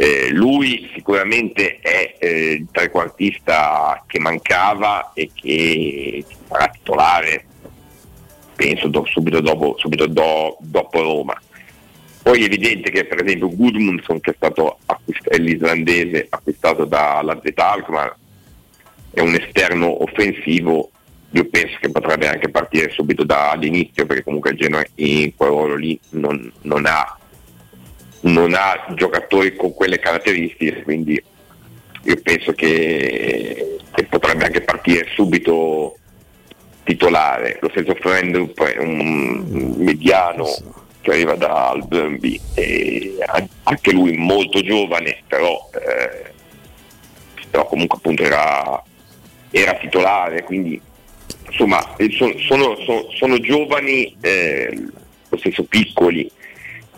eh, 0.00 0.30
lui 0.30 0.88
sicuramente 0.94 1.80
è 1.80 2.14
eh, 2.20 2.52
il 2.52 2.68
trequartista 2.70 4.04
che 4.06 4.20
mancava 4.20 5.10
e 5.12 5.30
che 5.34 6.24
sarà 6.46 6.68
titolare, 6.68 7.44
penso 8.54 8.86
do, 8.86 9.04
subito, 9.06 9.40
dopo, 9.40 9.74
subito 9.76 10.06
do, 10.06 10.56
dopo, 10.60 11.02
Roma. 11.02 11.36
Poi 12.22 12.42
è 12.42 12.44
evidente 12.44 12.90
che 12.90 13.06
per 13.06 13.24
esempio 13.24 13.48
Gudmundsson, 13.48 14.20
che 14.20 14.30
è 14.30 14.34
stato 14.36 14.78
acquist- 14.86 15.34
l'islandese 15.34 16.26
acquistato 16.28 16.84
dalla 16.84 17.40
Z 17.42 17.52
è 19.10 19.20
un 19.20 19.34
esterno 19.34 20.04
offensivo, 20.04 20.92
io 21.30 21.44
penso 21.46 21.76
che 21.80 21.90
potrebbe 21.90 22.28
anche 22.28 22.50
partire 22.50 22.90
subito 22.90 23.24
dall'inizio 23.24 24.06
perché 24.06 24.22
comunque 24.22 24.50
il 24.50 24.58
Genoa 24.58 24.84
in 24.94 25.34
quel 25.34 25.48
ruolo 25.48 25.74
lì 25.74 25.98
non, 26.10 26.52
non 26.62 26.86
ha 26.86 27.17
non 28.20 28.54
ha 28.54 28.86
giocatori 28.94 29.54
con 29.54 29.74
quelle 29.74 29.98
caratteristiche, 29.98 30.82
quindi 30.82 31.22
io 32.02 32.20
penso 32.22 32.52
che, 32.52 33.78
che 33.92 34.04
potrebbe 34.04 34.44
anche 34.44 34.62
partire 34.62 35.06
subito 35.14 35.96
titolare. 36.84 37.58
Lo 37.60 37.68
stesso 37.70 37.94
Friend 37.94 38.54
è 38.54 38.78
un 38.78 39.74
mediano 39.76 40.46
che 41.02 41.10
arriva 41.10 41.34
dal 41.34 41.86
Burnby, 41.86 42.40
anche 43.64 43.92
lui 43.92 44.16
molto 44.16 44.62
giovane, 44.62 45.22
però, 45.26 45.68
eh, 45.74 46.32
però 47.50 47.66
comunque 47.66 47.98
appunto 47.98 48.22
era, 48.22 48.82
era, 49.50 49.74
titolare, 49.74 50.42
quindi 50.44 50.80
insomma 51.46 51.94
sono, 52.16 52.32
sono, 52.38 52.76
sono, 52.84 53.06
sono 53.14 53.38
giovani, 53.38 54.16
eh, 54.20 54.86
lo 55.28 55.36
stesso 55.36 55.64
piccoli, 55.64 56.30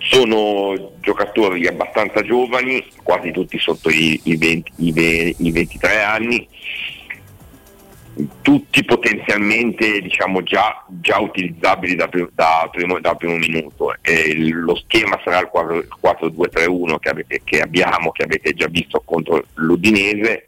sono 0.00 0.92
giocatori 1.00 1.66
abbastanza 1.66 2.22
giovani, 2.22 2.84
quasi 3.02 3.30
tutti 3.30 3.58
sotto 3.58 3.90
i, 3.90 4.18
i, 4.24 4.36
20, 4.36 4.72
i, 4.76 5.34
i 5.38 5.50
23 5.52 6.02
anni, 6.02 6.48
tutti 8.42 8.84
potenzialmente 8.84 10.00
diciamo, 10.00 10.42
già, 10.42 10.84
già, 10.88 11.18
utilizzabili 11.20 11.94
da, 11.94 12.08
da, 12.32 12.68
primo, 12.72 12.98
da 12.98 13.14
primo, 13.14 13.36
minuto. 13.36 13.94
E 14.00 14.34
lo 14.50 14.74
schema 14.76 15.20
sarà 15.22 15.40
il 15.40 15.50
4-2-3-1 15.52 16.98
che, 16.98 17.40
che 17.44 17.60
abbiamo, 17.60 18.10
che 18.10 18.24
avete 18.24 18.52
già 18.54 18.66
visto 18.68 19.02
contro 19.04 19.44
l'Udinese 19.54 20.46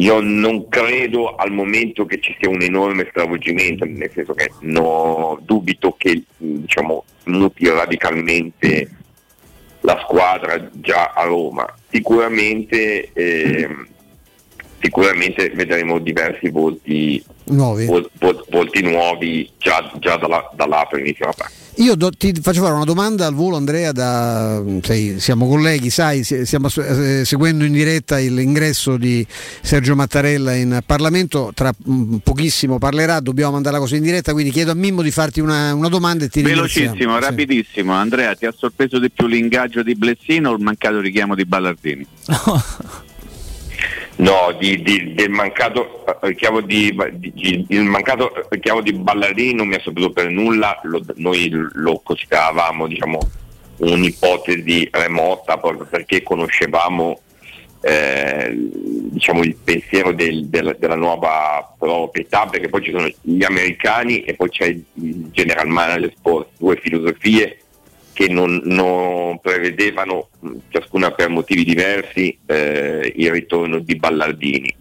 io 0.00 0.20
non 0.20 0.66
credo 0.68 1.34
al 1.34 1.52
momento 1.52 2.06
che 2.06 2.20
ci 2.20 2.34
sia 2.38 2.48
un 2.48 2.62
enorme 2.62 3.06
stravolgimento, 3.10 3.84
nel 3.84 4.10
senso 4.14 4.32
che 4.32 4.50
no, 4.60 5.38
dubito 5.42 5.94
che 5.98 6.22
diciamo, 6.38 7.04
muti 7.24 7.68
radicalmente 7.68 8.88
la 9.80 10.00
squadra 10.02 10.70
già 10.72 11.12
a 11.14 11.24
Roma. 11.24 11.66
Sicuramente, 11.90 13.10
eh, 13.12 13.68
sicuramente 14.80 15.50
vedremo 15.50 15.98
diversi 15.98 16.48
volti 16.48 17.22
nuovi, 17.44 17.84
vol, 17.84 18.08
vol, 18.18 18.44
volti 18.48 18.82
nuovi 18.82 19.50
già, 19.58 19.92
già 19.98 20.16
dalla, 20.16 20.50
dalla 20.54 20.86
primissima 20.88 21.32
parte. 21.36 21.59
Io 21.80 21.94
do, 21.94 22.10
ti 22.10 22.30
faccio 22.42 22.60
fare 22.60 22.74
una 22.74 22.84
domanda 22.84 23.26
al 23.26 23.32
volo 23.32 23.56
Andrea, 23.56 23.90
da, 23.90 24.62
sei, 24.82 25.18
siamo 25.18 25.48
colleghi, 25.48 25.88
sai, 25.88 26.22
stiamo 26.22 26.68
eh, 26.76 27.24
seguendo 27.24 27.64
in 27.64 27.72
diretta 27.72 28.18
l'ingresso 28.18 28.98
di 28.98 29.26
Sergio 29.62 29.96
Mattarella 29.96 30.54
in 30.54 30.82
Parlamento, 30.84 31.52
tra 31.54 31.72
mm, 31.72 32.16
pochissimo 32.16 32.76
parlerà, 32.76 33.20
dobbiamo 33.20 33.52
mandare 33.52 33.76
la 33.76 33.80
cosa 33.80 33.96
in 33.96 34.02
diretta, 34.02 34.32
quindi 34.32 34.50
chiedo 34.50 34.72
a 34.72 34.74
Mimmo 34.74 35.00
di 35.00 35.10
farti 35.10 35.40
una, 35.40 35.72
una 35.72 35.88
domanda 35.88 36.26
e 36.26 36.28
ti 36.28 36.42
Velocissimo, 36.42 37.14
sì. 37.14 37.20
rapidissimo, 37.20 37.94
Andrea, 37.94 38.34
ti 38.34 38.44
ha 38.44 38.52
sorpreso 38.54 38.98
di 38.98 39.10
più 39.10 39.26
l'ingaggio 39.26 39.82
di 39.82 39.94
Blessino 39.94 40.50
o 40.50 40.56
il 40.56 40.62
mancato 40.62 41.00
richiamo 41.00 41.34
di 41.34 41.46
Ballardini? 41.46 42.06
No, 44.20 44.54
di, 44.58 44.82
di, 44.82 45.14
del 45.14 45.30
mancato 45.30 46.04
richiamo 46.20 46.60
di, 46.60 46.94
di, 47.14 47.64
il 47.68 47.84
mancato 47.84 48.30
richiamo 48.50 48.82
di 48.82 48.92
Ballardini 48.92 49.54
non 49.54 49.68
mi 49.68 49.76
ha 49.76 49.80
saputo 49.82 50.10
per 50.10 50.28
nulla, 50.28 50.78
lo, 50.82 51.02
noi 51.16 51.48
lo 51.50 52.00
consideravamo 52.04 52.86
diciamo, 52.86 53.18
un'ipotesi 53.78 54.88
remota 54.92 55.56
proprio 55.56 55.86
perché 55.88 56.22
conoscevamo 56.22 57.18
eh, 57.80 58.52
diciamo, 59.10 59.42
il 59.42 59.56
pensiero 59.56 60.12
del, 60.12 60.48
del, 60.48 60.76
della 60.78 60.96
nuova 60.96 61.74
proprietà, 61.78 62.46
perché 62.46 62.68
poi 62.68 62.82
ci 62.82 62.90
sono 62.90 63.10
gli 63.22 63.42
americani 63.42 64.22
e 64.24 64.34
poi 64.34 64.50
c'è 64.50 64.66
il 64.66 65.30
general 65.30 65.68
manager 65.68 66.12
due 66.58 66.76
filosofie 66.76 67.59
che 68.20 68.28
non, 68.28 68.60
non 68.64 69.38
prevedevano, 69.40 70.28
ciascuna 70.68 71.10
per 71.10 71.30
motivi 71.30 71.64
diversi, 71.64 72.36
eh, 72.44 73.14
il 73.16 73.30
ritorno 73.30 73.78
di 73.78 73.96
Ballardini. 73.96 74.76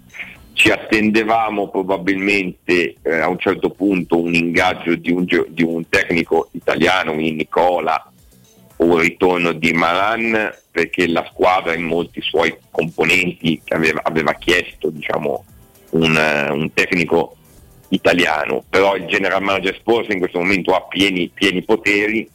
ci 0.52 0.72
attendevamo 0.72 1.70
probabilmente 1.70 2.98
eh, 3.02 3.20
a 3.20 3.30
un 3.30 3.40
certo 3.40 3.70
punto 3.70 4.22
un 4.22 4.36
ingaggio 4.36 4.94
di 4.96 5.10
un, 5.10 5.24
di 5.24 5.64
un 5.64 5.88
tecnico 5.88 6.50
italiano, 6.52 7.14
quindi 7.14 7.32
Nicola, 7.32 8.12
o 8.76 8.84
un 8.84 8.98
ritorno 8.98 9.54
di 9.54 9.72
Malan, 9.72 10.54
perché 10.70 11.08
la 11.08 11.26
squadra 11.32 11.74
in 11.74 11.84
molti 11.84 12.20
suoi 12.20 12.54
componenti 12.70 13.62
aveva, 13.70 14.02
aveva 14.04 14.34
chiesto 14.34 14.90
diciamo, 14.90 15.46
un, 15.92 16.14
eh, 16.14 16.52
un 16.52 16.74
tecnico 16.74 17.38
italiano, 17.88 18.66
però 18.70 18.98
il 18.98 19.06
general 19.06 19.42
manager 19.42 19.78
Sports 19.78 20.10
in 20.10 20.20
questo 20.20 20.40
momento 20.40 20.76
ha 20.76 20.82
pieni, 20.82 21.32
pieni 21.34 21.64
poteri 21.64 22.30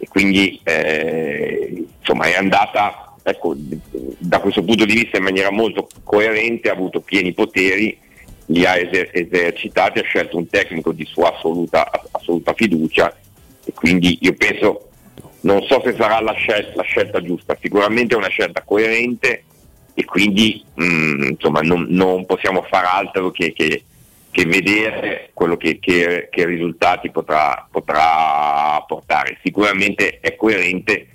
e 0.00 0.08
quindi 0.08 0.58
eh, 0.64 1.84
insomma 1.98 2.24
è 2.24 2.34
andata 2.34 3.10
ecco, 3.22 3.54
da 4.18 4.40
questo 4.40 4.62
punto 4.62 4.86
di 4.86 4.94
vista 4.94 5.18
in 5.18 5.24
maniera 5.24 5.50
molto 5.50 5.86
coerente, 6.02 6.70
ha 6.70 6.72
avuto 6.72 7.00
pieni 7.00 7.32
poteri, 7.32 7.96
li 8.46 8.64
ha 8.64 8.78
eser- 8.78 9.10
esercitati, 9.12 9.98
ha 9.98 10.02
scelto 10.02 10.38
un 10.38 10.48
tecnico 10.48 10.92
di 10.92 11.04
sua 11.04 11.34
assoluta, 11.34 11.90
assoluta 12.10 12.54
fiducia. 12.54 13.14
E 13.64 13.72
quindi 13.72 14.18
io 14.22 14.34
penso, 14.34 14.88
non 15.40 15.62
so 15.64 15.82
se 15.84 15.94
sarà 15.96 16.20
la 16.20 16.32
scelta, 16.32 16.72
la 16.76 16.82
scelta 16.82 17.22
giusta, 17.22 17.56
sicuramente 17.60 18.14
è 18.14 18.18
una 18.18 18.28
scelta 18.28 18.62
coerente 18.62 19.44
e 19.92 20.04
quindi 20.04 20.64
mh, 20.74 21.28
insomma, 21.32 21.60
non, 21.60 21.86
non, 21.90 22.24
possiamo 22.24 22.62
fare 22.62 22.86
altro 22.86 23.30
che, 23.30 23.52
che, 23.52 23.84
che 24.30 24.44
vedere 24.44 25.30
quello 25.34 25.56
che, 25.56 25.78
che, 25.80 26.28
che 26.30 26.44
risultati 26.44 27.10
potrà, 27.10 27.66
potrà, 27.70 28.82
portare. 28.86 29.38
Sicuramente 29.42 30.20
è 30.20 30.36
coerente, 30.36 31.06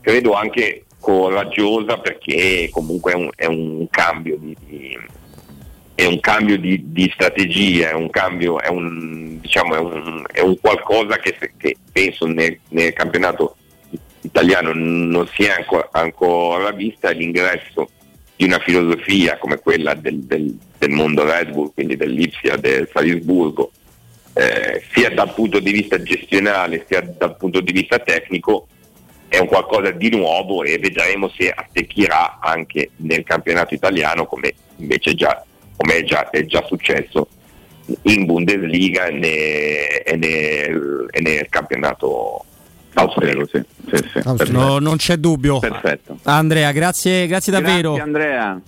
credo 0.00 0.34
anche 0.34 0.84
coraggiosa 1.00 1.98
perché 1.98 2.68
comunque 2.70 3.12
è 3.12 3.16
un, 3.16 3.30
è 3.34 3.46
un 3.46 3.86
cambio 3.90 4.36
di, 4.38 4.56
di 4.64 4.98
è 5.96 6.06
un 6.06 6.18
cambio 6.18 6.58
di, 6.58 6.92
di, 6.92 7.08
strategia, 7.14 7.90
è 7.90 7.94
un 7.94 8.10
cambio, 8.10 8.58
è 8.58 8.68
un, 8.68 9.38
diciamo, 9.40 9.76
è 9.76 9.78
un, 9.78 10.24
è 10.32 10.40
un 10.40 10.58
qualcosa 10.60 11.18
che, 11.18 11.36
che 11.56 11.76
penso 11.92 12.26
nel, 12.26 12.58
nel, 12.70 12.92
campionato 12.92 13.56
italiano 14.22 14.72
non 14.74 15.28
si 15.32 15.44
è 15.44 15.50
ancora, 15.50 15.88
ancora 15.92 16.72
vista, 16.72 17.10
l'ingresso 17.10 17.90
di 18.36 18.44
una 18.44 18.58
filosofia 18.58 19.38
come 19.38 19.58
quella 19.58 19.94
del, 19.94 20.20
del, 20.24 20.56
del 20.78 20.90
mondo 20.90 21.24
Red 21.24 21.50
Bull, 21.52 21.72
quindi 21.72 21.96
dell'Ipsia, 21.96 22.56
del 22.56 22.88
Salisburgo, 22.92 23.70
eh, 24.34 24.82
sia 24.92 25.10
dal 25.10 25.32
punto 25.32 25.60
di 25.60 25.70
vista 25.70 26.02
gestionale 26.02 26.84
sia 26.88 27.00
dal 27.00 27.36
punto 27.36 27.60
di 27.60 27.72
vista 27.72 27.98
tecnico, 27.98 28.66
è 29.28 29.38
un 29.38 29.46
qualcosa 29.46 29.90
di 29.90 30.10
nuovo 30.10 30.64
e 30.64 30.78
vedremo 30.78 31.28
se 31.28 31.50
attecchirà 31.50 32.38
anche 32.40 32.90
nel 32.96 33.22
campionato 33.22 33.74
italiano 33.74 34.26
come 34.26 34.54
invece 34.76 35.14
già, 35.14 35.44
come 35.76 35.96
è, 35.98 36.02
già, 36.04 36.30
è 36.30 36.44
già 36.44 36.64
successo 36.64 37.28
in 38.02 38.24
Bundesliga 38.24 39.06
e 39.06 39.12
nel, 39.12 40.02
e 40.04 40.16
nel, 40.16 41.08
e 41.10 41.20
nel 41.20 41.46
campionato 41.48 42.44
austriaco. 42.94 43.46
Sì. 43.46 43.62
Sì, 43.92 44.10
sì. 44.12 44.52
No, 44.52 44.78
non 44.78 44.96
c'è 44.96 45.16
dubbio. 45.16 45.58
Perfetto. 45.58 46.18
Andrea, 46.24 46.72
grazie, 46.72 47.26
grazie 47.26 47.52
davvero. 47.52 47.94
Grazie 47.94 48.02
Andrea. 48.02 48.60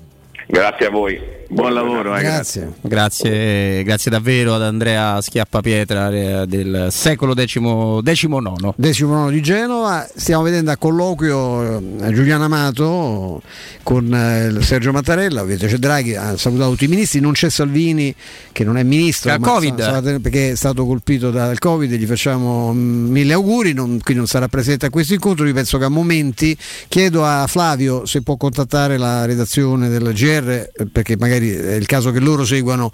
Grazie 0.47 0.86
a 0.86 0.90
voi. 0.90 1.20
Buon 1.48 1.74
lavoro, 1.74 2.16
eh, 2.16 2.23
grazie. 2.23 2.73
grazie. 2.81 3.82
grazie. 3.85 4.10
davvero 4.10 4.55
ad 4.55 4.62
Andrea 4.62 5.20
Schiappapietra 5.20 6.10
eh, 6.10 6.47
del 6.47 6.89
secolo 6.90 7.35
XIX, 7.35 8.02
XIX. 8.02 8.74
XIX 8.81 9.31
di 9.31 9.40
Genova. 9.43 10.09
Stiamo 10.12 10.43
vedendo 10.43 10.73
a 10.73 10.77
colloquio 10.77 11.78
eh, 12.01 12.12
Giuliano 12.12 12.44
Amato 12.44 13.43
con 13.85 14.12
eh, 14.12 14.60
Sergio 14.62 14.90
Mattarella, 14.90 15.43
ovviamente 15.43 15.68
c'è 15.68 15.77
Draghi, 15.77 16.16
ha 16.16 16.36
salutato 16.36 16.70
tutti 16.70 16.86
i 16.86 16.89
ministri, 16.89 17.20
non 17.20 17.32
c'è 17.32 17.48
Salvini 17.48 18.12
che 18.51 18.64
non 18.64 18.77
è 18.77 18.82
ministro 18.82 19.31
sta, 19.31 20.18
perché 20.18 20.51
è 20.51 20.55
stato 20.56 20.85
colpito 20.85 21.31
dal 21.31 21.59
Covid, 21.59 21.93
gli 21.93 22.06
facciamo 22.06 22.73
mille 22.73 23.35
auguri, 23.35 23.73
non, 23.73 24.01
quindi 24.02 24.14
non 24.14 24.27
sarà 24.27 24.48
presente 24.48 24.86
a 24.86 24.90
questo 24.90 25.14
incontro, 25.14 25.47
io 25.47 25.55
penso 25.55 25.78
che 25.78 25.85
a 25.85 25.89
momenti 25.89 26.56
chiedo 26.89 27.24
a 27.24 27.47
Flavio 27.47 28.06
se 28.06 28.23
può 28.23 28.36
contattare 28.36 28.97
la 28.97 29.24
redazione 29.24 29.89
del 29.89 30.12
GR 30.12 30.68
perché 30.90 31.16
magari 31.16 31.36
è 31.37 31.75
il 31.75 31.87
caso 31.87 32.11
che 32.11 32.21
loro 32.21 32.45
seguano 32.45 32.91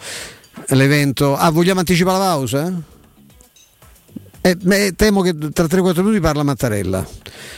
l'evento. 0.68 1.36
Ah, 1.36 1.50
vogliamo 1.50 1.80
anticipare 1.80 2.18
la 2.18 2.24
pausa? 2.24 2.82
Eh, 4.44 4.56
beh, 4.56 4.94
temo 4.96 5.20
che 5.20 5.36
tra 5.52 5.66
3-4 5.66 5.98
minuti 5.98 6.18
parla 6.18 6.42
Mattarella 6.42 7.06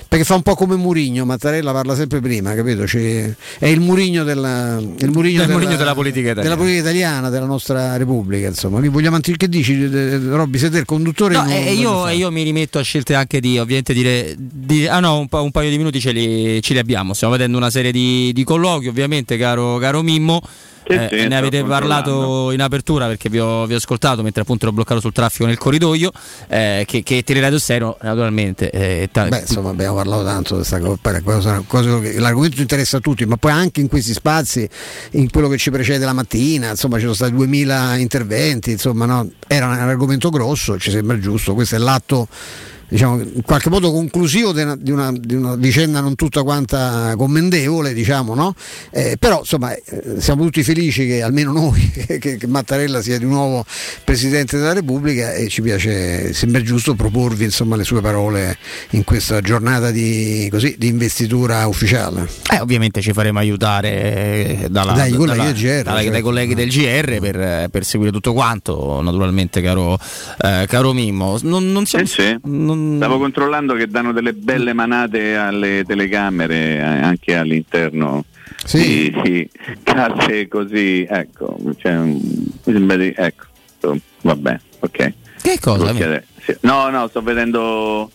perché 0.06 0.24
fa 0.24 0.34
un 0.34 0.42
po' 0.42 0.54
come 0.54 0.76
Murigno 0.76 1.24
Mattarella 1.24 1.72
parla 1.72 1.94
sempre 1.94 2.20
prima 2.20 2.52
capito? 2.52 2.84
C'è, 2.84 3.34
è 3.58 3.66
il 3.68 3.80
Murigno, 3.80 4.22
della, 4.22 4.78
il 4.78 5.10
Murigno, 5.10 5.46
della, 5.46 5.58
della, 5.58 5.76
della, 5.76 5.94
politica 5.94 6.30
italiana. 6.30 6.42
della 6.42 6.56
politica 6.56 6.80
italiana 6.82 7.30
della 7.30 7.46
nostra 7.46 7.96
Repubblica 7.96 8.48
insomma 8.48 8.86
vogliamo 8.86 9.18
che 9.18 9.48
dici 9.48 9.86
Robby 9.86 10.58
siete 10.58 10.76
il 10.76 10.84
conduttore 10.84 11.34
no, 11.34 11.48
eh, 11.48 11.72
io, 11.72 12.06
io, 12.10 12.30
mi 12.30 12.42
rimetto 12.42 12.78
a 12.78 12.82
scelte 12.82 13.14
anche 13.14 13.40
di 13.40 13.58
ovviamente 13.58 13.94
dire 13.94 14.34
di, 14.38 14.86
ah 14.86 15.00
no 15.00 15.20
un, 15.20 15.28
pa- 15.28 15.40
un, 15.40 15.50
paio 15.50 15.70
di 15.70 15.78
minuti 15.78 16.00
ce 16.00 16.12
li, 16.12 16.60
ce 16.60 16.74
li, 16.74 16.78
abbiamo 16.78 17.14
stiamo 17.14 17.32
vedendo 17.32 17.56
una 17.56 17.70
serie 17.70 17.92
di, 17.92 18.30
di 18.34 18.44
colloqui 18.44 18.88
ovviamente 18.88 19.38
caro, 19.38 19.78
caro 19.78 20.02
Mimmo 20.02 20.42
eh, 20.86 21.08
sì, 21.10 21.26
ne 21.26 21.36
avete 21.36 21.64
parlato 21.64 22.50
in 22.50 22.60
apertura 22.60 23.06
perché 23.06 23.28
vi 23.28 23.38
ho, 23.38 23.66
vi 23.66 23.74
ho, 23.74 23.76
ascoltato 23.76 24.22
mentre 24.22 24.42
appunto 24.42 24.64
ero 24.64 24.74
bloccato 24.74 25.00
sul 25.00 25.12
traffico 25.12 25.46
nel 25.46 25.58
corridoio 25.58 26.10
eh, 26.48 26.84
che, 26.86 27.02
che 27.02 27.22
Teleradio 27.22 27.58
Stereo 27.58 27.96
naturalmente 28.02 28.70
eh, 28.70 29.08
ta- 29.10 29.28
beh 29.28 29.40
insomma 29.40 29.70
abbiamo 29.70 29.96
parlato 29.96 30.24
tanto 30.24 30.54
di 30.54 30.68
questa 30.68 30.80
cosa, 31.22 31.62
cosa 31.66 32.00
che, 32.00 32.18
l'argomento 32.18 32.60
interessa 32.60 32.98
a 32.98 33.00
tutti 33.00 33.24
ma 33.24 33.36
poi 33.36 33.52
anche 33.52 33.80
in 33.80 33.88
questi 33.88 34.12
spazi 34.12 34.68
in 35.12 35.30
quello 35.30 35.48
che 35.48 35.56
ci 35.56 35.70
precede 35.70 36.04
la 36.04 36.12
mattina 36.12 36.70
insomma 36.70 36.96
ci 36.96 37.02
sono 37.02 37.14
stati 37.14 37.32
2000 37.32 37.96
interventi 37.96 38.72
insomma 38.72 39.06
no? 39.06 39.30
era 39.46 39.66
un 39.66 39.72
argomento 39.72 40.28
grosso 40.30 40.78
ci 40.78 40.90
sembra 40.90 41.18
giusto 41.18 41.54
questo 41.54 41.76
è 41.76 41.78
l'atto 41.78 42.28
diciamo, 42.94 43.20
in 43.20 43.42
qualche 43.42 43.70
modo 43.70 43.90
conclusivo 43.90 44.52
di 44.52 44.62
una, 44.62 44.76
di, 44.76 44.92
una, 44.92 45.12
di 45.12 45.34
una, 45.34 45.56
vicenda 45.56 46.00
non 46.00 46.14
tutta 46.14 46.44
quanta 46.44 47.14
commendevole, 47.16 47.92
diciamo, 47.92 48.34
no? 48.34 48.54
eh, 48.90 49.16
però 49.18 49.40
insomma 49.40 49.74
eh, 49.74 50.20
siamo 50.20 50.44
tutti 50.44 50.62
felici 50.62 51.04
che 51.04 51.20
almeno 51.20 51.50
noi, 51.50 51.90
che, 51.90 52.18
che, 52.18 52.46
Mattarella 52.46 53.02
sia 53.02 53.18
di 53.18 53.24
nuovo 53.24 53.64
Presidente 54.04 54.58
della 54.58 54.74
Repubblica 54.74 55.32
e 55.32 55.48
ci 55.48 55.60
piace, 55.60 56.32
sembra 56.32 56.62
giusto 56.62 56.94
proporvi 56.94 57.42
insomma, 57.42 57.74
le 57.74 57.82
sue 57.82 58.00
parole 58.00 58.56
in 58.90 59.02
questa 59.02 59.40
giornata 59.40 59.90
di, 59.90 60.46
così, 60.48 60.76
di 60.78 60.86
investitura 60.86 61.66
ufficiale. 61.66 62.28
Eh, 62.48 62.60
ovviamente 62.60 63.00
ci 63.00 63.12
faremo 63.12 63.40
aiutare 63.40 63.90
eh, 63.90 64.66
dalla, 64.70 64.92
dai, 64.92 65.10
colleghi 65.10 65.38
dalla, 65.38 65.50
del 65.50 65.54
GR, 65.54 65.82
dalla, 65.82 65.96
certo. 65.96 66.10
dai 66.10 66.22
colleghi 66.22 66.54
del 66.54 66.68
GR 66.68 67.18
per, 67.18 67.68
per, 67.70 67.84
seguire 67.84 68.12
tutto 68.12 68.32
quanto, 68.32 69.00
naturalmente 69.02 69.60
caro, 69.60 69.98
eh, 70.38 70.66
caro 70.68 70.92
Mimmo. 70.92 71.38
Non, 71.42 71.72
non 71.72 71.86
siamo, 71.86 72.04
eh 72.04 72.08
sì. 72.08 72.38
non, 72.44 72.83
Stavo 72.96 73.18
controllando 73.18 73.74
che 73.74 73.88
danno 73.88 74.12
delle 74.12 74.32
belle 74.32 74.72
manate 74.72 75.36
alle 75.36 75.84
telecamere 75.86 76.76
eh, 76.76 76.80
anche 76.80 77.36
all'interno 77.36 78.24
sì. 78.64 79.10
di, 79.10 79.20
di 79.22 79.50
case 79.82 80.48
così, 80.48 81.06
ecco, 81.08 81.56
cioè, 81.78 82.02
di, 82.04 83.14
ecco, 83.16 83.98
vabbè, 84.22 84.60
ok. 84.80 85.12
Che 85.42 85.58
cosa? 85.60 85.94
Sì. 85.94 86.56
No, 86.60 86.88
no, 86.90 87.06
sto 87.08 87.22
vedendo 87.22 88.10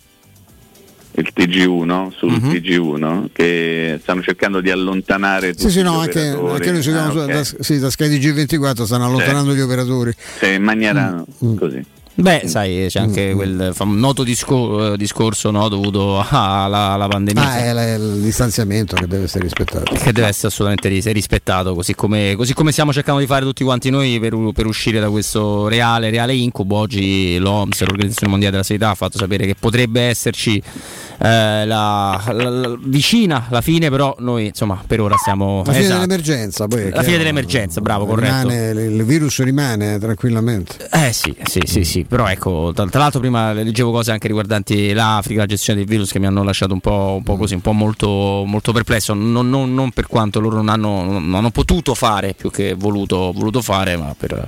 il 1.12 1.32
TG1 1.36 2.12
sul 2.16 2.32
uh-huh. 2.32 2.40
Mhm. 2.40 2.52
TG1 2.52 3.26
che 3.34 4.00
stanno 4.02 4.22
cercando 4.22 4.62
di 4.62 4.70
allontanare 4.70 5.54
sì, 5.58 5.70
sì, 5.70 5.82
no, 5.82 6.00
anche, 6.00 6.30
anche, 6.30 6.72
noi 6.72 6.82
seguiamo 6.82 7.20
ah, 7.20 7.24
okay. 7.24 7.36
da, 7.36 7.44
sì, 7.44 7.80
da 7.80 7.90
Sky 7.90 8.18
TG24 8.18 8.84
stanno 8.84 9.06
allontanando 9.06 9.52
sì. 9.52 9.58
gli 9.58 9.62
operatori 9.62 10.14
sì, 10.40 10.54
in 10.54 10.64
maniera 10.64 11.24
mm. 11.44 11.58
così 11.58 11.84
Beh, 12.20 12.44
sai, 12.48 12.88
c'è 12.90 13.00
anche 13.00 13.34
mm. 13.34 13.36
quel 13.36 13.74
noto 13.86 14.24
discor- 14.24 14.96
discorso 14.98 15.52
no, 15.52 15.70
dovuto 15.70 16.20
alla, 16.30 16.91
alla, 16.91 17.08
pandemia. 17.08 17.41
Ah, 17.41 17.58
è 17.58 17.94
il 17.96 18.20
distanziamento 18.22 18.96
che 18.96 19.08
deve 19.08 19.24
essere 19.24 19.44
rispettato. 19.44 19.96
Che 19.96 20.12
deve 20.12 20.28
essere 20.28 20.48
assolutamente 20.48 21.12
rispettato, 21.14 21.74
così 21.74 21.96
come, 21.96 22.34
così 22.36 22.54
come 22.54 22.72
stiamo 22.72 22.91
cercando 22.91 23.22
di 23.22 23.26
fare 23.26 23.46
tutti 23.46 23.64
quanti 23.64 23.90
noi 23.90 24.20
per, 24.20 24.36
per, 24.54 24.66
uscire 24.66 25.00
da 25.00 25.10
questo 25.10 25.68
reale, 25.70 26.10
reale 26.10 26.36
incubo. 26.36 26.76
Oggi 26.76 27.38
l'OMS, 27.38 27.80
l'Organizzazione 27.82 28.32
Mondiale 28.32 28.52
della 28.52 28.66
Sanità, 28.66 28.90
ha 28.90 28.96
fatto 28.96 29.18
sapere 29.18 29.46
che 29.46 29.56
potrebbe 29.56 30.02
esserci 30.02 30.58
eh, 30.58 31.66
la, 31.66 32.22
la, 32.32 32.50
la, 32.50 32.78
vicina 32.82 33.48
la 33.50 33.62
fine, 33.62 33.90
però 33.90 34.14
noi 34.20 34.48
insomma 34.48 34.82
per 34.86 35.00
ora 35.00 35.16
siamo... 35.16 35.64
La 35.66 35.72
fine 35.72 35.86
esatto. 35.86 36.02
dell'emergenza, 36.02 36.68
poi, 36.68 36.90
La 36.90 37.04
fine 37.04 37.18
dell'emergenza, 37.18 37.80
bravo, 37.80 38.06
corretto. 38.06 38.50
Rimane, 38.50 38.84
il 38.84 39.04
virus 39.06 39.41
rimane 39.41 39.98
tranquillamente. 40.00 40.90
Eh 40.91 41.14
sì, 41.14 41.34
sì, 41.44 41.62
sì, 41.64 41.84
sì 41.84 42.08
però 42.10 42.27
ecco, 42.27 42.72
tra, 42.73 42.88
tra, 42.88 43.02
l'altro 43.02 43.19
prima 43.19 43.53
leggevo 43.53 43.91
cose 43.91 44.11
anche 44.11 44.26
riguardanti 44.26 44.94
l'Africa, 44.94 45.41
la 45.41 45.45
gestione 45.45 45.77
del 45.77 45.88
virus 45.88 46.11
che 46.11 46.18
mi 46.18 46.26
hanno 46.26 46.44
lasciato 46.44 46.73
un 46.73 46.80
po', 46.80 47.14
un 47.18 47.23
po 47.23 47.38
così, 47.38 47.53
un 47.53 47.61
po' 47.61 47.72
molto, 47.72 48.44
molto 48.48 48.72
perplesso, 48.72 49.14
non, 49.14 49.48
non, 49.48 49.72
non, 49.76 49.91
per 49.91 50.07
quanto 50.07 50.40
loro 50.40 50.56
non 50.56 50.69
hanno, 50.69 51.03
non 51.03 51.36
hanno, 51.36 51.52
potuto 51.52 51.94
fare 51.94 52.34
più 52.34 52.49
che 52.49 52.73
voluto, 52.73 53.31
voluto 53.31 53.61
fare, 53.61 53.95
ma 53.95 54.15
per 54.18 54.48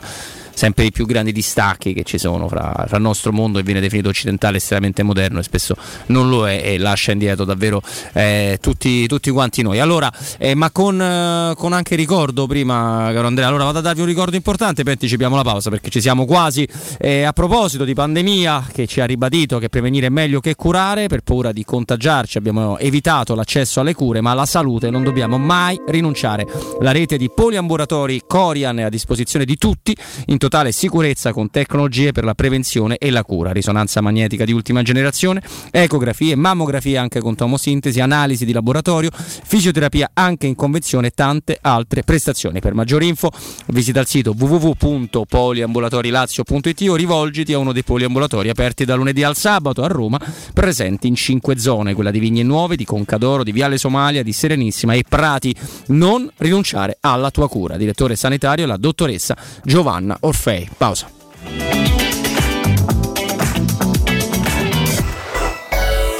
sempre 0.53 0.85
i 0.85 0.91
più 0.91 1.05
grandi 1.05 1.31
distacchi 1.31 1.93
che 1.93 2.03
ci 2.03 2.17
sono 2.17 2.47
fra, 2.47 2.85
fra 2.87 2.97
il 2.97 3.03
nostro 3.03 3.31
mondo 3.31 3.57
che 3.57 3.63
viene 3.63 3.79
definito 3.79 4.09
occidentale 4.09 4.57
estremamente 4.57 5.03
moderno 5.03 5.39
e 5.39 5.43
spesso 5.43 5.75
non 6.07 6.29
lo 6.29 6.47
è 6.47 6.61
e 6.63 6.77
lascia 6.77 7.11
indietro 7.11 7.45
davvero 7.45 7.81
eh, 8.13 8.57
tutti, 8.61 9.07
tutti, 9.07 9.29
quanti 9.31 9.61
noi. 9.61 9.79
Allora, 9.79 10.11
eh, 10.37 10.55
ma 10.55 10.71
con, 10.71 11.01
eh, 11.01 11.53
con, 11.55 11.73
anche 11.73 11.95
ricordo 11.95 12.47
prima, 12.47 13.09
caro 13.13 13.27
Andrea, 13.27 13.47
allora 13.47 13.65
vado 13.65 13.79
a 13.79 13.81
darvi 13.81 14.01
un 14.01 14.07
ricordo 14.07 14.35
importante, 14.35 14.83
poi 14.83 14.93
anticipiamo 14.93 15.35
la 15.35 15.43
pausa 15.43 15.69
perché 15.69 15.89
ci 15.89 16.01
siamo 16.01 16.25
quasi. 16.25 16.67
Eh, 16.99 17.23
a 17.23 17.33
proposito 17.33 17.83
di 17.83 17.93
pandemia, 17.93 18.67
che 18.71 18.87
ci 18.87 19.01
ha 19.01 19.05
ribadito 19.05 19.59
che 19.59 19.69
prevenire 19.69 20.07
è 20.07 20.09
meglio 20.09 20.39
che 20.39 20.55
curare, 20.55 21.07
per 21.07 21.21
paura 21.21 21.51
di 21.51 21.63
contagiarci 21.63 22.37
abbiamo 22.37 22.77
evitato 22.77 23.35
l'accesso 23.35 23.79
alle 23.79 23.93
cure, 23.93 24.21
ma 24.21 24.31
alla 24.31 24.45
salute 24.45 24.89
non 24.89 25.03
dobbiamo 25.03 25.37
mai 25.37 25.79
rinunciare. 25.87 26.45
La 26.79 26.91
rete 26.91 27.17
di 27.17 27.29
poliambulatori 27.33 28.21
Corian 28.27 28.79
è 28.79 28.83
a 28.83 28.89
disposizione 28.89 29.45
di 29.45 29.57
tutti 29.57 29.95
in 30.27 30.37
totale 30.41 30.71
sicurezza 30.71 31.33
con 31.33 31.51
tecnologie 31.51 32.13
per 32.13 32.23
la 32.23 32.33
prevenzione 32.33 32.97
e 32.97 33.11
la 33.11 33.23
cura, 33.23 33.51
risonanza 33.51 34.01
magnetica 34.01 34.43
di 34.43 34.51
ultima 34.51 34.81
generazione, 34.81 35.39
ecografie, 35.69 36.35
mammografie 36.35 36.97
anche 36.97 37.19
con 37.19 37.35
tomosintesi, 37.35 37.99
analisi 37.99 38.43
di 38.43 38.51
laboratorio, 38.51 39.11
fisioterapia 39.13 40.09
anche 40.15 40.47
in 40.47 40.55
convenzione 40.55 41.05
e 41.07 41.11
tante 41.11 41.59
altre 41.61 42.01
prestazioni. 42.01 42.59
Per 42.59 42.73
maggiori 42.73 43.07
info 43.07 43.29
visita 43.67 43.99
il 43.99 44.07
sito 44.07 44.33
www.poliambulatorilazio.it 44.35 46.81
o 46.89 46.95
rivolgiti 46.95 47.53
a 47.53 47.59
uno 47.59 47.71
dei 47.71 47.83
poliambulatori 47.83 48.49
aperti 48.49 48.83
da 48.83 48.95
lunedì 48.95 49.21
al 49.21 49.35
sabato 49.35 49.83
a 49.83 49.87
Roma, 49.87 50.19
presenti 50.55 51.05
in 51.05 51.13
cinque 51.13 51.59
zone, 51.59 51.93
quella 51.93 52.09
di 52.09 52.17
Vigne 52.17 52.41
Nuove, 52.41 52.75
di 52.75 52.85
Concadoro, 52.85 53.43
di 53.43 53.51
Viale 53.51 53.77
Somalia, 53.77 54.23
di 54.23 54.33
Serenissima 54.33 54.93
e 54.93 55.03
Prati. 55.07 55.55
Non 55.89 56.27
rinunciare 56.37 56.97
alla 56.99 57.29
tua 57.29 57.47
cura. 57.47 57.77
Direttore 57.77 58.15
sanitario 58.15 58.65
la 58.65 58.77
dottoressa 58.77 59.37
Giovanna 59.63 60.17
Orfei. 60.31 60.69
Pausa. 60.77 61.07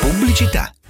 Pubblicità. 0.01 0.73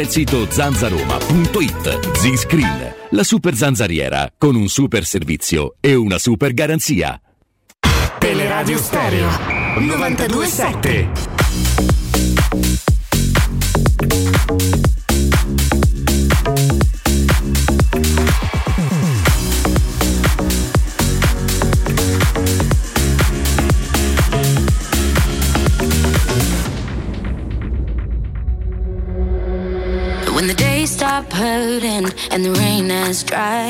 il 0.00 0.08
sito 0.08 0.50
zanzaroma.it. 0.50 2.16
Z-Screen, 2.16 2.94
la 3.10 3.24
super 3.24 3.54
zanzariera 3.54 4.32
con 4.36 4.54
un 4.54 4.68
super 4.68 5.04
servizio 5.04 5.74
e 5.80 5.94
una 5.94 6.18
super 6.18 6.52
garanzia. 6.52 7.20
Teleradio 8.18 8.78
Stereo 8.78 9.28
927 9.78 11.38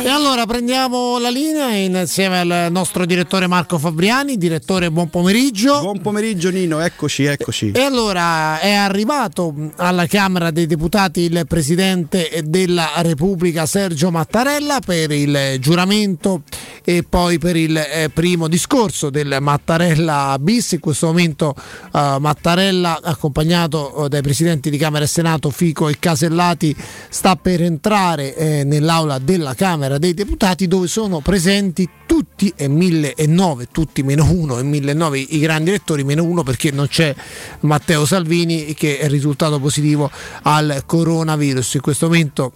E 0.02 0.09
allora 0.09 0.44
prendiamo 0.44 1.20
la 1.20 1.31
linea 1.31 1.69
insieme 1.69 2.40
al 2.40 2.66
nostro 2.73 3.06
direttore 3.06 3.47
Marco 3.47 3.78
Fabriani. 3.78 4.36
Direttore, 4.36 4.90
buon 4.90 5.09
pomeriggio. 5.09 5.78
Buon 5.81 6.01
pomeriggio 6.01 6.51
Nino, 6.51 6.81
eccoci, 6.81 7.27
eccoci. 7.27 7.70
E 7.70 7.81
allora 7.81 8.59
è 8.59 8.73
arrivato 8.73 9.55
alla 9.77 10.06
Camera 10.06 10.51
dei 10.51 10.66
Deputati 10.66 11.20
il 11.20 11.44
Presidente 11.47 12.43
della 12.44 12.90
Repubblica 12.97 13.66
Sergio 13.66 14.10
Mattarella 14.10 14.81
per 14.85 15.12
il 15.12 15.59
giuramento 15.60 16.43
e 16.82 17.05
poi 17.09 17.39
per 17.39 17.55
il 17.55 17.77
eh, 17.77 18.10
primo 18.12 18.48
discorso 18.48 19.10
del 19.10 19.36
Mattarella 19.40 20.36
bis. 20.40 20.73
In 20.73 20.81
questo 20.81 21.06
momento 21.06 21.55
eh, 21.56 22.16
Mattarella 22.19 22.98
accompagnato 23.01 24.06
eh, 24.06 24.09
dai 24.09 24.23
Presidenti 24.23 24.70
di 24.70 24.77
Camera 24.77 25.05
e 25.05 25.09
Senato 25.09 25.51
Fico 25.51 25.89
e 25.89 26.01
Casellati 26.01 26.74
sta 27.09 27.27
per 27.36 27.62
entrare 27.62 28.34
eh, 28.34 28.64
nell'aula 28.64 29.18
della 29.18 29.55
Camera 29.55 29.98
dei 29.98 30.14
Deputati 30.14 30.66
dove 30.66 30.86
sono 30.86 31.20
presenti 31.20 31.88
tutti 32.06 32.52
e 32.56 32.68
1009, 32.68 33.68
tutti 33.70 34.02
meno 34.02 34.30
uno 34.30 34.59
e 34.59 34.62
1009 34.62 35.18
i 35.18 35.38
grandi 35.38 35.70
elettori, 35.70 36.05
meno 36.05 36.24
uno 36.24 36.42
perché 36.42 36.70
non 36.70 36.88
c'è 36.88 37.14
Matteo 37.60 38.05
Salvini 38.05 38.74
che 38.74 38.98
è 38.98 39.09
risultato 39.09 39.59
positivo 39.59 40.10
al 40.42 40.82
coronavirus. 40.86 41.74
In 41.74 41.80
questo 41.80 42.06
momento 42.06 42.52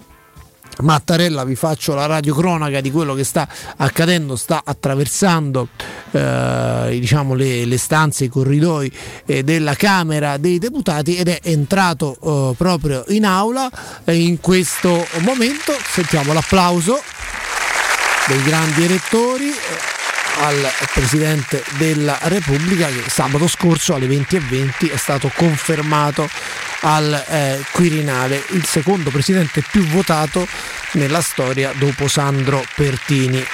Mattarella, 0.80 1.44
vi 1.44 1.54
faccio 1.54 1.94
la 1.94 2.06
radiocronaca 2.06 2.80
di 2.80 2.90
quello 2.90 3.14
che 3.14 3.24
sta 3.24 3.46
accadendo, 3.76 4.36
sta 4.36 4.62
attraversando 4.64 5.68
eh, 6.10 6.96
diciamo 6.98 7.34
le, 7.34 7.64
le, 7.64 7.78
stanze, 7.78 8.24
i 8.24 8.28
corridoi 8.28 8.90
eh, 9.26 9.42
della 9.42 9.74
Camera 9.74 10.36
dei 10.38 10.58
Deputati 10.58 11.16
ed 11.16 11.28
è 11.28 11.40
entrato 11.42 12.16
eh, 12.22 12.54
proprio 12.56 13.04
in 13.08 13.24
aula 13.24 13.70
in 14.06 14.40
questo 14.40 15.06
momento. 15.18 15.72
Sentiamo 15.84 16.32
l'applauso 16.32 17.00
dei 18.26 18.42
grandi 18.42 18.84
elettori 18.84 19.50
al 20.40 20.70
Presidente 20.92 21.62
della 21.76 22.18
Repubblica 22.22 22.88
che 22.88 23.04
sabato 23.08 23.46
scorso 23.48 23.94
alle 23.94 24.06
20.20 24.06 24.92
è 24.92 24.96
stato 24.96 25.30
confermato 25.34 26.28
al 26.80 27.24
eh, 27.28 27.64
Quirinale, 27.70 28.42
il 28.50 28.64
secondo 28.64 29.10
presidente 29.10 29.62
più 29.70 29.84
votato 29.86 30.46
nella 30.92 31.20
storia 31.20 31.72
dopo 31.76 32.08
Sandro 32.08 32.64
Pertini. 32.74 33.44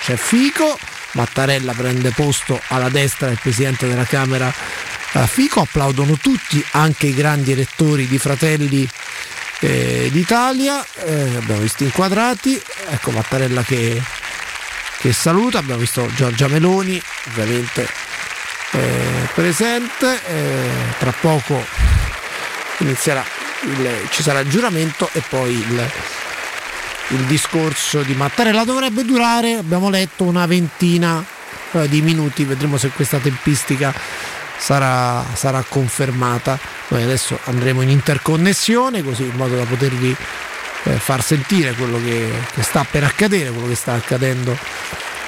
C'è 0.00 0.16
Fico, 0.16 0.78
Mattarella 1.12 1.72
prende 1.72 2.10
posto 2.10 2.60
alla 2.68 2.88
destra 2.88 3.28
del 3.28 3.38
presidente 3.40 3.86
della 3.86 4.04
Camera 4.04 4.52
eh, 5.12 5.26
Fico, 5.26 5.60
applaudono 5.60 6.16
tutti, 6.16 6.64
anche 6.72 7.08
i 7.08 7.14
grandi 7.14 7.52
elettori 7.52 8.06
di 8.06 8.18
Fratelli 8.18 8.88
eh, 9.58 10.08
d'Italia, 10.10 10.84
eh, 11.04 11.36
abbiamo 11.36 11.60
visto 11.60 11.82
inquadrati, 11.82 12.60
ecco 12.88 13.10
Mattarella 13.10 13.62
che, 13.62 14.00
che 15.00 15.14
saluta, 15.14 15.58
abbiamo 15.58 15.80
visto 15.80 16.06
Giorgia 16.14 16.46
Meloni 16.46 17.00
ovviamente 17.28 17.88
eh, 18.72 19.28
presente, 19.32 20.20
eh, 20.26 20.70
tra 20.98 21.10
poco 21.18 21.64
inizierà 22.78 23.24
il, 23.62 24.08
ci 24.10 24.22
sarà 24.22 24.40
il 24.40 24.50
giuramento 24.50 25.08
e 25.12 25.22
poi 25.26 25.52
il, 25.52 25.90
il, 27.08 27.24
discorso 27.24 28.02
di 28.02 28.14
Mattarella. 28.14 28.64
Dovrebbe 28.64 29.02
durare, 29.04 29.54
abbiamo 29.54 29.88
letto, 29.88 30.24
una 30.24 30.44
ventina 30.44 31.24
eh, 31.72 31.88
di 31.88 32.02
minuti, 32.02 32.44
vedremo 32.44 32.76
se 32.76 32.90
questa 32.90 33.16
tempistica 33.18 33.94
sarà, 34.58 35.24
sarà 35.32 35.64
confermata. 35.66 36.58
Noi 36.88 37.02
adesso 37.02 37.38
andremo 37.44 37.80
in 37.80 37.88
interconnessione 37.88 39.02
così 39.02 39.22
in 39.22 39.34
modo 39.34 39.56
da 39.56 39.64
potervi 39.64 40.14
eh, 40.84 40.92
far 40.92 41.22
sentire 41.22 41.72
quello 41.72 42.00
che, 42.02 42.30
che 42.54 42.62
sta 42.62 42.86
per 42.88 43.04
accadere, 43.04 43.50
quello 43.50 43.68
che 43.68 43.74
sta 43.74 43.94
accadendo 43.94 44.56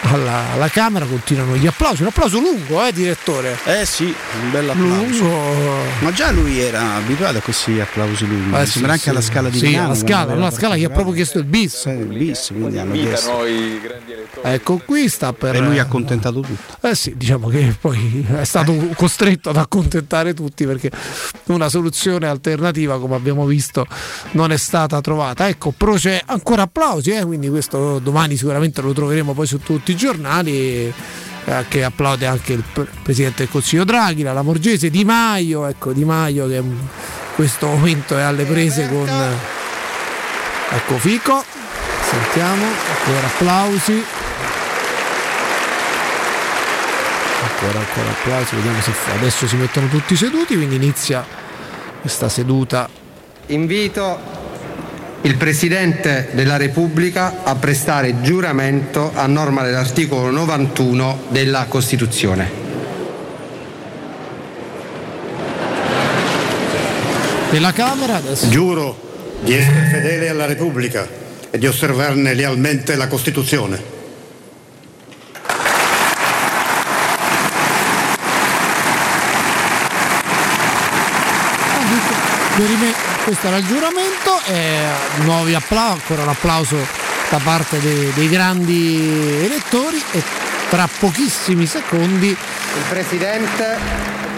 alla, 0.03 0.53
alla, 0.53 0.69
Camera 0.69 1.05
continuano 1.07 1.57
gli 1.57 1.67
applausi, 1.67 2.03
un 2.03 2.09
applauso 2.09 2.41
lungo, 2.41 2.85
eh 2.85 2.93
direttore? 2.93 3.59
Eh 3.65 3.85
sì, 3.85 4.05
un 4.05 4.51
bel 4.51 4.71
applauso. 4.71 5.25
Lungo. 5.25 5.83
Ma 6.01 6.13
già 6.13 6.31
lui 6.31 6.59
era 6.59 6.95
abituato 6.95 7.39
a 7.39 7.41
questi 7.41 7.79
applausi 7.79 8.27
lunghi, 8.27 8.57
eh, 8.57 8.67
sì, 8.67 8.73
sembra 8.73 8.93
anche 8.93 9.11
alla 9.11 9.21
scala 9.21 9.49
di 9.49 9.59
sì, 9.59 9.67
Milano. 9.67 9.85
Alla 9.87 9.95
scala, 9.95 10.35
una 10.35 10.51
scala 10.51 10.77
che 10.77 10.85
ha 10.85 10.91
proprio 10.91 11.15
chiesto 11.15 11.39
il 11.39 11.45
bis. 11.45 11.87
Eh, 11.87 11.93
il 11.93 12.07
bis, 12.07 12.49
quindi 12.49 12.79
hanno 12.79 12.93
chiesto. 12.93 13.45
Ecco 14.43 14.83
qui 14.85 15.09
sta 15.09 15.33
per... 15.33 15.55
E 15.55 15.61
lui 15.61 15.79
ha 15.79 15.83
accontentato 15.83 16.41
tutti. 16.41 16.59
Eh 16.81 16.95
sì, 16.95 17.15
diciamo 17.17 17.49
che 17.49 17.75
poi 17.81 18.27
è 18.39 18.45
stato 18.45 18.75
costretto 18.95 19.51
ad 19.51 19.57
accontentare 19.57 20.35
tutti 20.35 20.67
perché 20.67 20.91
una 21.47 21.69
soluzione 21.69 22.27
alternativa, 22.27 22.99
come 22.99 23.15
abbiamo 23.15 23.47
visto, 23.47 23.87
non 24.33 24.51
è 24.51 24.57
stata 24.57 25.01
trovata. 25.01 25.49
Ecco, 25.49 25.73
proce 25.77 26.23
ancora 26.27 26.63
applausi, 26.63 27.11
eh, 27.11 27.25
quindi 27.25 27.49
questo 27.49 27.99
domani 28.01 28.37
sicuramente 28.37 28.81
lo 28.81 28.93
troveremo 28.93 29.33
poi 29.33 29.47
su 29.47 29.59
tutti 29.61 29.92
i 29.93 29.97
giornali 29.97 30.93
eh, 31.45 31.65
che 31.69 31.85
applaude 31.85 32.27
anche 32.27 32.53
il 32.55 32.65
Presidente 33.03 33.45
del 33.45 33.51
Consiglio 33.51 33.85
Draghi, 33.85 34.23
la 34.23 34.33
Lamorgese, 34.33 34.91
Di 34.91 35.05
Maio, 35.05 35.67
ecco 35.67 35.93
Di 35.93 36.05
Maio 36.05 36.49
che 36.49 36.57
in 36.57 36.77
questo 37.35 37.67
momento 37.67 38.17
è 38.17 38.23
alle 38.23 38.45
prese 38.45 38.89
con 38.89 39.09
ecco 40.71 40.99
Fico, 40.99 41.45
sentiamo, 42.09 42.65
ancora 42.65 43.27
applausi. 43.27 44.05
Ancora, 47.43 47.79
ancora 47.79 48.11
applausi, 48.11 48.55
vediamo 48.57 48.81
se 48.81 48.93
adesso 49.17 49.47
si 49.47 49.57
mettono 49.57 49.89
tutti 49.89 50.17
seduti, 50.17 50.55
quindi 50.57 50.77
inizia 50.77 51.25
questa 52.01 52.29
seduta. 52.29 52.89
Invito 53.47 54.42
il 55.25 55.37
Presidente 55.37 56.31
della 56.33 56.57
Repubblica 56.57 57.45
a 57.45 57.55
prestare 57.55 58.23
giuramento 58.23 59.13
a 59.15 59.27
norma 59.27 59.63
dell'articolo 59.63 60.31
91 60.31 61.27
della 61.29 61.67
Costituzione. 61.67 62.51
Della 67.51 67.73
Camera 67.73 68.17
adesso. 68.17 68.49
Giuro 68.49 69.11
di 69.43 69.55
essere 69.55 69.89
fedele 69.91 70.29
alla 70.29 70.47
Repubblica 70.47 71.07
e 71.51 71.59
di 71.59 71.67
osservarne 71.67 72.35
lealmente 72.35 72.97
la 72.97 73.07
Costituzione. 73.07 74.01
Questo 83.25 83.47
era 83.47 83.57
il 83.57 83.67
giuramento 83.67 84.41
e 84.47 84.81
nuovi 85.23 85.55
applausi, 85.55 86.01
ancora 86.01 86.23
un 86.23 86.29
applauso 86.29 86.77
da 87.31 87.39
parte 87.43 87.79
dei, 87.81 88.13
dei 88.15 88.29
grandi 88.29 89.45
elettori 89.45 90.03
e 90.11 90.23
tra 90.69 90.89
pochissimi 90.99 91.67
secondi 91.67 92.29
il 92.29 92.37
Presidente 92.89 93.79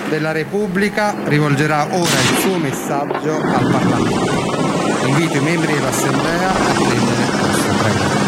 della 0.08 0.32
Repubblica 0.32 1.14
rivolgerà 1.24 1.86
ora 1.90 2.20
il 2.20 2.38
suo 2.40 2.56
messaggio 2.58 3.36
al 3.36 3.70
Parlamento. 3.70 5.06
Invito 5.06 5.36
i 5.36 5.40
membri 5.40 5.72
dell'Assemblea 5.72 6.50
a 6.50 6.72
prendere 6.72 7.24
posto. 7.38 7.72
Prego. 7.78 8.22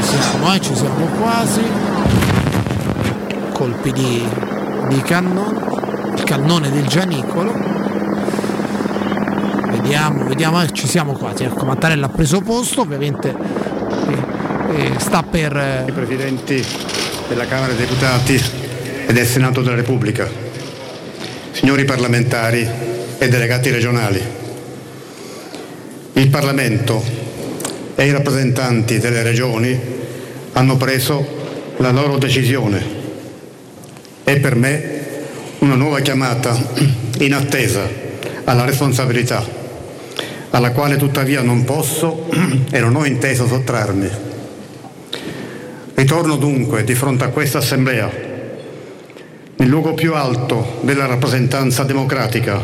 Ci 0.00 0.02
siamo, 0.02 0.54
eh, 0.54 0.60
ci 0.60 0.74
siamo 0.74 1.06
quasi. 1.18 1.62
Colpi 3.52 3.92
di, 3.92 4.26
di 4.88 5.02
cannone, 5.02 6.14
il 6.14 6.24
cannone 6.24 6.70
del 6.70 6.86
Gianicolo 6.86 7.79
vediamo, 9.90 10.24
vediamo, 10.24 10.62
eh, 10.62 10.70
ci 10.72 10.86
siamo 10.86 11.14
quasi. 11.14 11.42
Ecco, 11.44 11.64
Mattarella 11.64 12.06
ha 12.06 12.10
preso 12.10 12.40
posto, 12.40 12.82
ovviamente 12.82 13.34
eh, 13.34 14.76
eh, 14.76 14.92
sta 14.98 15.24
per... 15.24 15.56
eh, 15.56 15.84
I 15.88 15.92
presidenti 15.92 16.64
della 17.28 17.46
Camera 17.46 17.72
dei 17.72 17.86
Deputati 17.86 18.40
e 19.06 19.12
del 19.12 19.26
Senato 19.26 19.62
della 19.62 19.74
Repubblica, 19.74 20.28
signori 21.50 21.84
parlamentari 21.84 22.68
e 23.18 23.28
delegati 23.28 23.70
regionali. 23.70 24.22
Il 26.12 26.28
Parlamento 26.28 27.02
e 27.96 28.06
i 28.06 28.12
rappresentanti 28.12 28.98
delle 28.98 29.22
regioni 29.22 29.78
hanno 30.52 30.76
preso 30.76 31.38
la 31.78 31.90
loro 31.90 32.16
decisione. 32.16 32.98
È 34.22 34.38
per 34.38 34.54
me 34.54 34.98
una 35.58 35.74
nuova 35.74 35.98
chiamata 35.98 36.56
in 37.18 37.34
attesa 37.34 37.88
alla 38.44 38.64
responsabilità, 38.64 39.58
alla 40.50 40.72
quale 40.72 40.96
tuttavia 40.96 41.42
non 41.42 41.64
posso 41.64 42.28
e 42.70 42.80
non 42.80 42.96
ho 42.96 43.04
inteso 43.04 43.46
sottrarmi. 43.46 44.10
Ritorno 45.94 46.36
dunque 46.36 46.84
di 46.84 46.94
fronte 46.94 47.24
a 47.24 47.28
questa 47.28 47.58
Assemblea, 47.58 48.10
nel 49.56 49.68
luogo 49.68 49.94
più 49.94 50.14
alto 50.14 50.78
della 50.82 51.06
rappresentanza 51.06 51.84
democratica, 51.84 52.60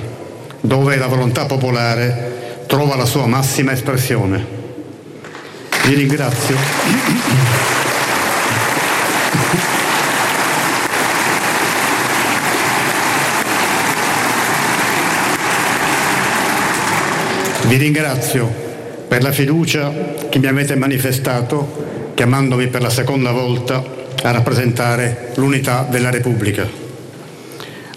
dove 0.60 0.96
la 0.96 1.06
volontà 1.06 1.44
popolare 1.44 2.64
trova 2.66 2.96
la 2.96 3.04
sua 3.04 3.26
massima 3.26 3.72
espressione. 3.72 4.44
Vi 5.86 5.94
ringrazio. 5.94 6.56
Vi 17.76 17.82
ringrazio 17.82 18.50
per 19.06 19.22
la 19.22 19.32
fiducia 19.32 19.92
che 20.30 20.38
mi 20.38 20.46
avete 20.46 20.76
manifestato 20.76 22.12
chiamandomi 22.14 22.68
per 22.68 22.80
la 22.80 22.88
seconda 22.88 23.32
volta 23.32 23.84
a 24.22 24.30
rappresentare 24.30 25.32
l'unità 25.34 25.86
della 25.86 26.08
Repubblica. 26.08 26.66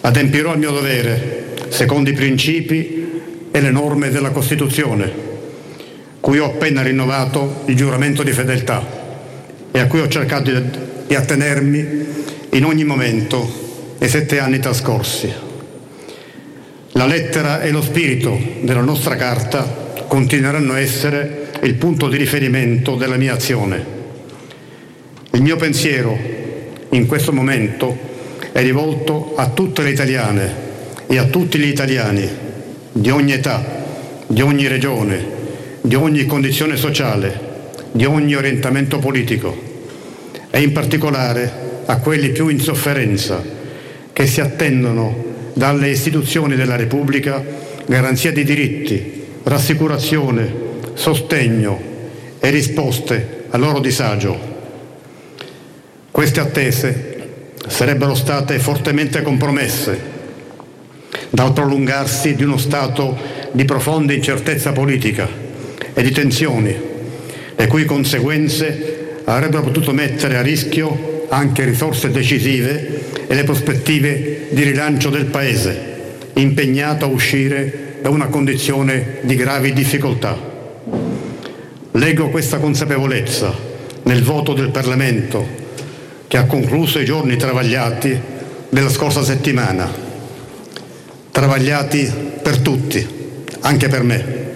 Adempirò 0.02 0.52
il 0.52 0.60
mio 0.60 0.72
dovere 0.72 1.56
secondo 1.70 2.10
i 2.10 2.14
principi 2.14 3.22
e 3.50 3.62
le 3.62 3.72
norme 3.72 4.10
della 4.10 4.32
Costituzione, 4.32 5.10
cui 6.20 6.40
ho 6.40 6.48
appena 6.48 6.82
rinnovato 6.82 7.62
il 7.68 7.76
giuramento 7.78 8.22
di 8.22 8.34
fedeltà 8.34 8.86
e 9.72 9.80
a 9.80 9.88
cui 9.88 10.02
ho 10.02 10.10
cercato 10.10 10.52
di, 10.52 11.16
attenermi 11.16 12.06
in 12.50 12.66
ogni 12.66 12.84
momento 12.84 13.96
nei 13.98 14.10
sette 14.10 14.40
anni 14.40 14.60
trascorsi. 14.60 15.48
La 17.00 17.06
lettera 17.06 17.62
e 17.62 17.72
lo 17.72 17.82
spirito 17.82 18.38
della 18.60 18.82
nostra 18.82 19.16
carta 19.16 19.64
continueranno 20.06 20.74
a 20.74 20.82
essere 20.82 21.52
il 21.62 21.76
punto 21.76 22.10
di 22.10 22.18
riferimento 22.18 22.96
della 22.96 23.16
mia 23.16 23.32
azione. 23.32 23.86
Il 25.32 25.42
mio 25.42 25.56
pensiero 25.56 26.18
in 26.90 27.08
questo 27.08 27.32
momento 27.32 27.98
è 28.52 28.62
rivolto 28.62 29.32
a 29.38 29.48
tutte 29.48 29.82
le 29.82 29.92
italiane 29.92 30.54
e 31.08 31.18
a 31.18 31.24
tutti 31.24 31.58
gli 31.58 31.70
italiani 31.70 32.28
di 32.92 33.10
ogni 33.10 33.32
età, 33.32 33.64
di 34.28 34.42
ogni 34.42 34.68
regione, 34.68 35.26
di 35.80 35.96
ogni 35.96 36.26
condizione 36.26 36.76
sociale, 36.76 37.40
di 37.94 38.04
ogni 38.04 38.36
orientamento 38.36 39.00
politico 39.00 39.58
e 40.50 40.62
in 40.62 40.74
particolare 40.74 41.50
a 41.86 41.96
quelli 42.00 42.32
più 42.32 42.50
in 42.50 42.60
sofferenza 42.60 43.42
che 44.12 44.28
si 44.28 44.42
attendono 44.42 45.29
dalle 45.60 45.90
istituzioni 45.90 46.56
della 46.56 46.78
Repubblica 46.78 47.44
garanzia 47.86 48.32
di 48.32 48.46
diritti, 48.46 49.24
rassicurazione, 49.44 50.50
sostegno 50.94 51.78
e 52.40 52.50
risposte 52.50 53.44
al 53.50 53.60
loro 53.60 53.82
disagio. 53.82 54.40
Queste 56.10 56.40
attese 56.40 57.28
sarebbero 57.68 58.16
state 58.16 58.58
fortemente 58.58 59.22
compromesse 59.22 60.18
dal 61.30 61.52
prolungarsi 61.52 62.36
di 62.36 62.44
uno 62.44 62.58
stato 62.58 63.18
di 63.52 63.66
profonda 63.66 64.14
incertezza 64.14 64.72
politica 64.72 65.28
e 65.94 66.02
di 66.02 66.12
tensioni, 66.12 66.74
le 67.54 67.68
cui 67.68 67.84
conseguenze 67.84 69.22
avrebbero 69.26 69.64
potuto 69.64 69.92
mettere 69.92 70.38
a 70.38 70.42
rischio 70.42 71.26
anche 71.28 71.66
risorse 71.66 72.12
decisive 72.12 72.99
e 73.28 73.36
le 73.36 73.44
prospettive 73.44 74.48
di 74.52 74.64
rilancio 74.64 75.10
del 75.10 75.26
Paese, 75.26 75.98
impegnato 76.34 77.06
a 77.06 77.10
uscire 77.10 77.98
da 78.02 78.10
una 78.10 78.28
condizione 78.28 79.18
di 79.22 79.36
gravi 79.36 79.74
difficoltà. 79.74 80.38
Leggo 81.92 82.30
questa 82.30 82.58
consapevolezza 82.58 83.54
nel 84.04 84.24
voto 84.24 84.54
del 84.54 84.70
Parlamento 84.70 85.46
che 86.28 86.38
ha 86.38 86.46
concluso 86.46 87.00
i 87.00 87.06
giorni 87.06 87.36
travagliati 87.36 88.18
della 88.70 88.90
scorsa 88.90 89.24
settimana, 89.24 89.92
travagliati 91.32 92.12
per 92.42 92.60
tutti, 92.60 93.06
anche 93.62 93.88
per 93.88 94.04
me. 94.04 94.49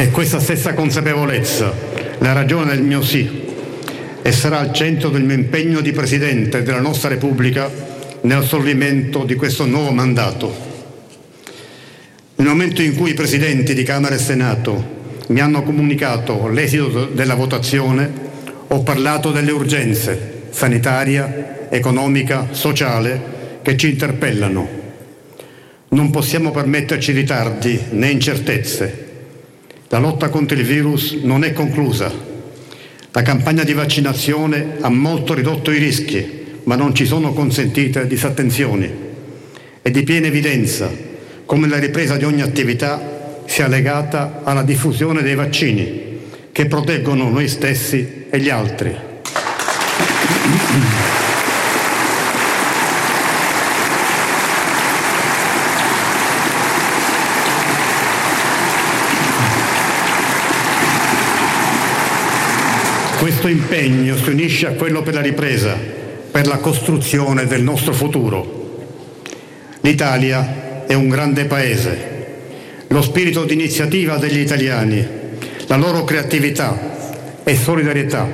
È 0.00 0.10
questa 0.10 0.40
stessa 0.40 0.72
consapevolezza 0.72 1.74
la 2.20 2.32
ragione 2.32 2.74
del 2.74 2.82
mio 2.82 3.02
sì 3.02 3.28
e 4.22 4.32
sarà 4.32 4.58
al 4.58 4.72
centro 4.72 5.10
del 5.10 5.24
mio 5.24 5.34
impegno 5.34 5.82
di 5.82 5.92
Presidente 5.92 6.62
della 6.62 6.80
nostra 6.80 7.10
Repubblica 7.10 7.70
nel 8.22 8.38
assolvimento 8.38 9.24
di 9.24 9.34
questo 9.34 9.66
nuovo 9.66 9.90
mandato. 9.90 10.56
Nel 12.36 12.48
momento 12.48 12.80
in 12.80 12.96
cui 12.96 13.10
i 13.10 13.14
Presidenti 13.14 13.74
di 13.74 13.82
Camera 13.82 14.14
e 14.14 14.18
Senato 14.18 14.82
mi 15.26 15.40
hanno 15.40 15.62
comunicato 15.62 16.48
l'esito 16.48 17.04
della 17.04 17.34
votazione, 17.34 18.10
ho 18.68 18.82
parlato 18.82 19.32
delle 19.32 19.50
urgenze 19.50 20.44
sanitaria, 20.48 21.68
economica, 21.68 22.48
sociale 22.52 23.58
che 23.60 23.76
ci 23.76 23.90
interpellano. 23.90 24.66
Non 25.90 26.08
possiamo 26.08 26.52
permetterci 26.52 27.12
ritardi 27.12 27.78
né 27.90 28.08
incertezze 28.08 29.08
la 29.92 29.98
lotta 29.98 30.28
contro 30.28 30.56
il 30.56 30.64
virus 30.64 31.14
non 31.22 31.42
è 31.42 31.52
conclusa. 31.52 32.12
La 33.10 33.22
campagna 33.22 33.64
di 33.64 33.72
vaccinazione 33.72 34.76
ha 34.80 34.88
molto 34.88 35.34
ridotto 35.34 35.72
i 35.72 35.78
rischi, 35.78 36.44
ma 36.62 36.76
non 36.76 36.94
ci 36.94 37.04
sono 37.04 37.32
consentite 37.32 38.06
disattenzioni. 38.06 38.88
È 39.82 39.90
di 39.90 40.04
piena 40.04 40.28
evidenza 40.28 40.88
come 41.44 41.66
la 41.66 41.80
ripresa 41.80 42.16
di 42.16 42.24
ogni 42.24 42.42
attività 42.42 43.42
sia 43.46 43.66
legata 43.66 44.42
alla 44.44 44.62
diffusione 44.62 45.22
dei 45.22 45.34
vaccini 45.34 46.18
che 46.52 46.66
proteggono 46.66 47.28
noi 47.28 47.48
stessi 47.48 48.26
e 48.30 48.38
gli 48.38 48.48
altri. 48.48 48.94
Questo 63.20 63.48
impegno 63.48 64.16
si 64.16 64.30
unisce 64.30 64.66
a 64.66 64.72
quello 64.72 65.02
per 65.02 65.12
la 65.12 65.20
ripresa, 65.20 65.76
per 66.30 66.46
la 66.46 66.56
costruzione 66.56 67.46
del 67.46 67.62
nostro 67.62 67.92
futuro. 67.92 68.86
L'Italia 69.82 70.86
è 70.86 70.94
un 70.94 71.10
grande 71.10 71.44
paese. 71.44 71.98
Lo 72.86 73.02
spirito 73.02 73.44
di 73.44 73.52
iniziativa 73.52 74.16
degli 74.16 74.38
italiani, 74.38 75.06
la 75.66 75.76
loro 75.76 76.02
creatività 76.04 77.42
e 77.44 77.56
solidarietà, 77.56 78.26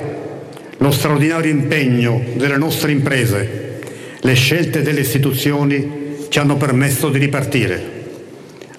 lo 0.77 0.91
straordinario 0.91 1.51
impegno 1.51 2.23
delle 2.35 2.55
nostre 2.55 2.93
imprese, 2.93 3.81
le 4.21 4.33
scelte 4.35 4.83
delle 4.83 5.01
istituzioni 5.01 6.27
ci 6.29 6.39
hanno 6.39 6.55
permesso 6.55 7.09
di 7.09 7.19
ripartire. 7.19 7.83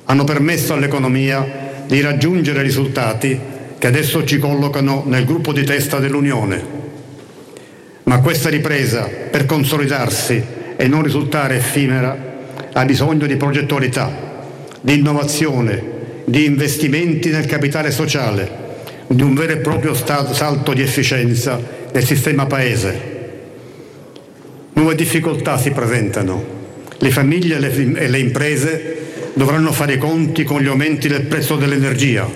Hanno 0.05 0.25
permesso 0.25 0.73
all'economia 0.73 1.85
di 1.87 2.01
raggiungere 2.01 2.63
risultati 2.63 3.57
che 3.79 3.87
adesso 3.87 4.25
ci 4.25 4.39
collocano 4.39 5.05
nel 5.07 5.25
gruppo 5.25 5.53
di 5.53 5.65
testa 5.65 5.99
dell'Unione. 5.99 6.77
Ma 8.05 8.21
questa 8.21 8.49
ripresa, 8.49 9.09
per 9.31 9.47
consolidarsi 9.47 10.43
e 10.77 10.89
non 10.89 11.03
risultare 11.03 11.57
effimera, 11.57 12.37
ha 12.73 12.85
bisogno 12.85 13.27
di 13.27 13.37
progettualità, 13.37 14.11
di 14.81 14.99
innovazione, 14.99 15.97
di 16.25 16.45
investimenti 16.45 17.31
nel 17.31 17.47
capitale 17.47 17.91
sociale, 17.91 18.67
di 19.07 19.23
un 19.23 19.35
vero 19.35 19.53
e 19.53 19.59
proprio 19.59 19.95
salto 19.95 20.73
di 20.73 20.83
efficienza 20.83 21.61
del 21.93 22.05
sistema 22.05 22.47
Paese. 22.47 23.17
Nuove 24.73 24.95
difficoltà 24.95 25.57
si 25.59 25.71
presentano. 25.71 26.57
Le 26.99 27.11
famiglie 27.11 27.57
e 27.57 28.09
le 28.09 28.19
imprese 28.19 28.97
dovranno 29.35 29.73
fare 29.73 29.95
i 29.95 29.99
conti 29.99 30.43
con 30.43 30.61
gli 30.61 30.67
aumenti 30.67 31.09
del 31.09 31.23
prezzo 31.23 31.57
dell'energia, 31.57 32.29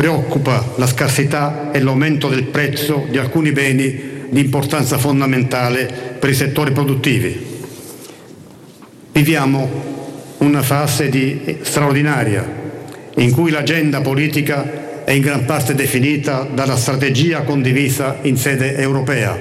preoccupa 0.00 0.64
la 0.76 0.86
scarsità 0.86 1.72
e 1.72 1.80
l'aumento 1.80 2.28
del 2.28 2.44
prezzo 2.44 3.06
di 3.10 3.18
alcuni 3.18 3.52
beni 3.52 4.28
di 4.30 4.40
importanza 4.40 4.96
fondamentale 4.96 6.16
per 6.18 6.30
i 6.30 6.34
settori 6.34 6.72
produttivi. 6.72 7.38
Viviamo 9.12 9.68
una 10.38 10.62
fase 10.62 11.10
di 11.10 11.58
straordinaria 11.60 12.42
in 13.16 13.30
cui 13.30 13.50
l'agenda 13.50 14.00
politica 14.00 15.04
è 15.04 15.10
in 15.10 15.20
gran 15.20 15.44
parte 15.44 15.74
definita 15.74 16.48
dalla 16.50 16.78
strategia 16.78 17.42
condivisa 17.42 18.20
in 18.22 18.38
sede 18.38 18.76
europea. 18.76 19.38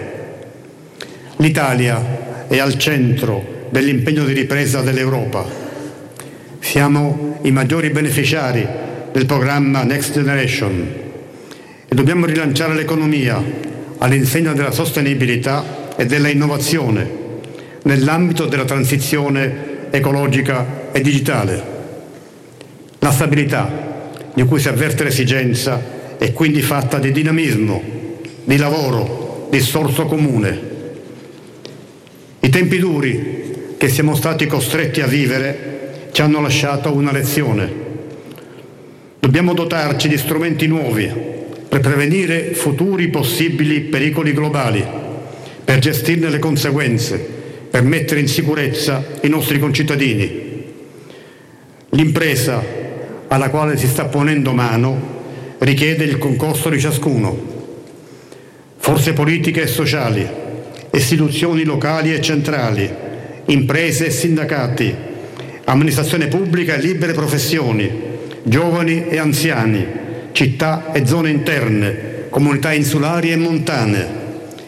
L'Italia 1.38 2.48
è 2.50 2.60
al 2.60 2.78
centro 2.78 3.68
dell'impegno 3.70 4.26
di 4.26 4.34
ripresa 4.34 4.82
dell'Europa. 4.82 5.46
Siamo 6.60 7.38
i 7.44 7.52
maggiori 7.52 7.92
beneficiari 7.92 8.88
del 9.12 9.26
programma 9.26 9.84
Next 9.84 10.14
Generation 10.14 10.88
e 11.88 11.96
dobbiamo 11.96 12.26
rilanciare 12.26 12.76
l'economia 12.76 13.42
all'insegna 13.98 14.54
della 14.54 14.72
sostenibilità 14.72 15.96
e 15.96 16.06
della 16.06 16.30
innovazione 16.30 17.28
nell'ambito 17.84 18.46
della 18.46 18.66
transizione 18.66 19.88
ecologica 19.90 20.92
e 20.92 21.02
digitale. 21.02 21.78
La 23.00 23.12
stabilità, 23.12 24.12
di 24.34 24.44
cui 24.44 24.60
si 24.60 24.68
avverte 24.68 25.04
l'esigenza, 25.04 25.82
è 26.18 26.32
quindi 26.34 26.62
fatta 26.62 27.00
di 27.00 27.12
dinamismo, 27.12 27.82
di 28.44 28.58
lavoro, 28.58 29.48
di 29.50 29.60
sforzo 29.60 30.06
comune. 30.06 30.68
I 32.42 32.50
tempi 32.50 32.78
duri 32.78 33.76
che 33.78 33.90
siamo 33.90 34.16
stati 34.16 34.46
costretti 34.46 35.02
a 35.02 35.08
vivere 35.08 36.10
ci 36.12 36.22
hanno 36.22 36.42
lasciato 36.42 36.94
una 36.94 37.12
lezione. 37.12 37.89
Dobbiamo 39.20 39.54
dotarci 39.54 40.08
di 40.08 40.18
strumenti 40.18 40.66
nuovi 40.66 41.12
per 41.68 41.82
prevenire 41.82 42.54
futuri 42.54 43.10
possibili 43.10 43.82
pericoli 43.82 44.32
globali, 44.32 44.84
per 45.64 45.80
gestirne 45.80 46.30
le 46.30 46.40
conseguenze, 46.40 47.18
per 47.70 47.84
mettere 47.84 48.22
in 48.22 48.30
sicurezza 48.30 49.04
i 49.22 49.28
nostri 49.28 49.60
concittadini. 49.60 50.64
L'impresa 51.90 52.64
alla 53.28 53.50
quale 53.50 53.78
si 53.78 53.88
sta 53.88 54.06
ponendo 54.06 54.54
mano 54.54 55.18
richiede 55.60 56.06
il 56.06 56.18
concorso 56.18 56.70
di 56.70 56.80
ciascuno. 56.80 57.58
Forze 58.78 59.14
politiche 59.14 59.64
e 59.64 59.68
sociali, 59.68 60.28
istituzioni 60.92 61.66
locali 61.66 62.14
e 62.14 62.22
centrali, 62.22 62.90
imprese 63.46 64.08
e 64.08 64.12
sindacati, 64.12 64.96
amministrazione 65.66 66.28
pubblica 66.28 66.74
e 66.74 66.82
libere 66.82 67.14
professioni, 67.14 68.09
giovani 68.44 69.08
e 69.08 69.18
anziani, 69.18 69.86
città 70.32 70.92
e 70.92 71.06
zone 71.06 71.30
interne, 71.30 72.28
comunità 72.30 72.74
insulari 72.74 73.32
e 73.32 73.36
montane. 73.36 74.08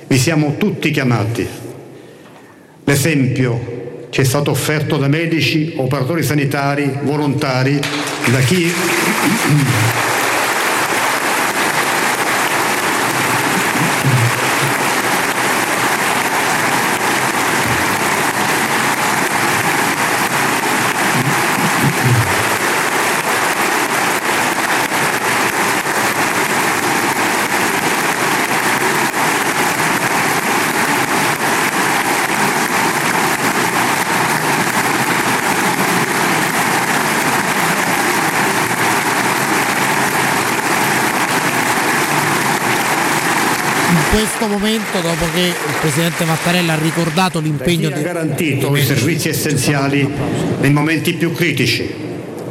Vi 0.07 0.17
siamo 0.17 0.55
tutti 0.57 0.91
chiamati. 0.91 1.47
L'esempio 2.83 4.07
ci 4.09 4.21
è 4.21 4.23
stato 4.23 4.51
offerto 4.51 4.97
da 4.97 5.07
medici, 5.07 5.73
operatori 5.77 6.23
sanitari, 6.23 6.91
volontari, 7.03 7.79
da 8.31 8.39
chi 8.39 8.69
in 44.73 44.80
momento, 44.91 44.99
dopo 44.99 45.31
che 45.33 45.39
il 45.39 45.75
Presidente 45.79 46.25
Mattarella 46.25 46.73
ha 46.73 46.77
ricordato 46.77 47.39
l'impegno 47.39 47.87
ha 47.87 47.91
garantito 47.91 48.75
i 48.75 48.83
servizi 48.83 49.29
essenziali 49.29 50.07
nei 50.59 50.71
momenti 50.71 51.13
più 51.13 51.33
critici, 51.33 51.89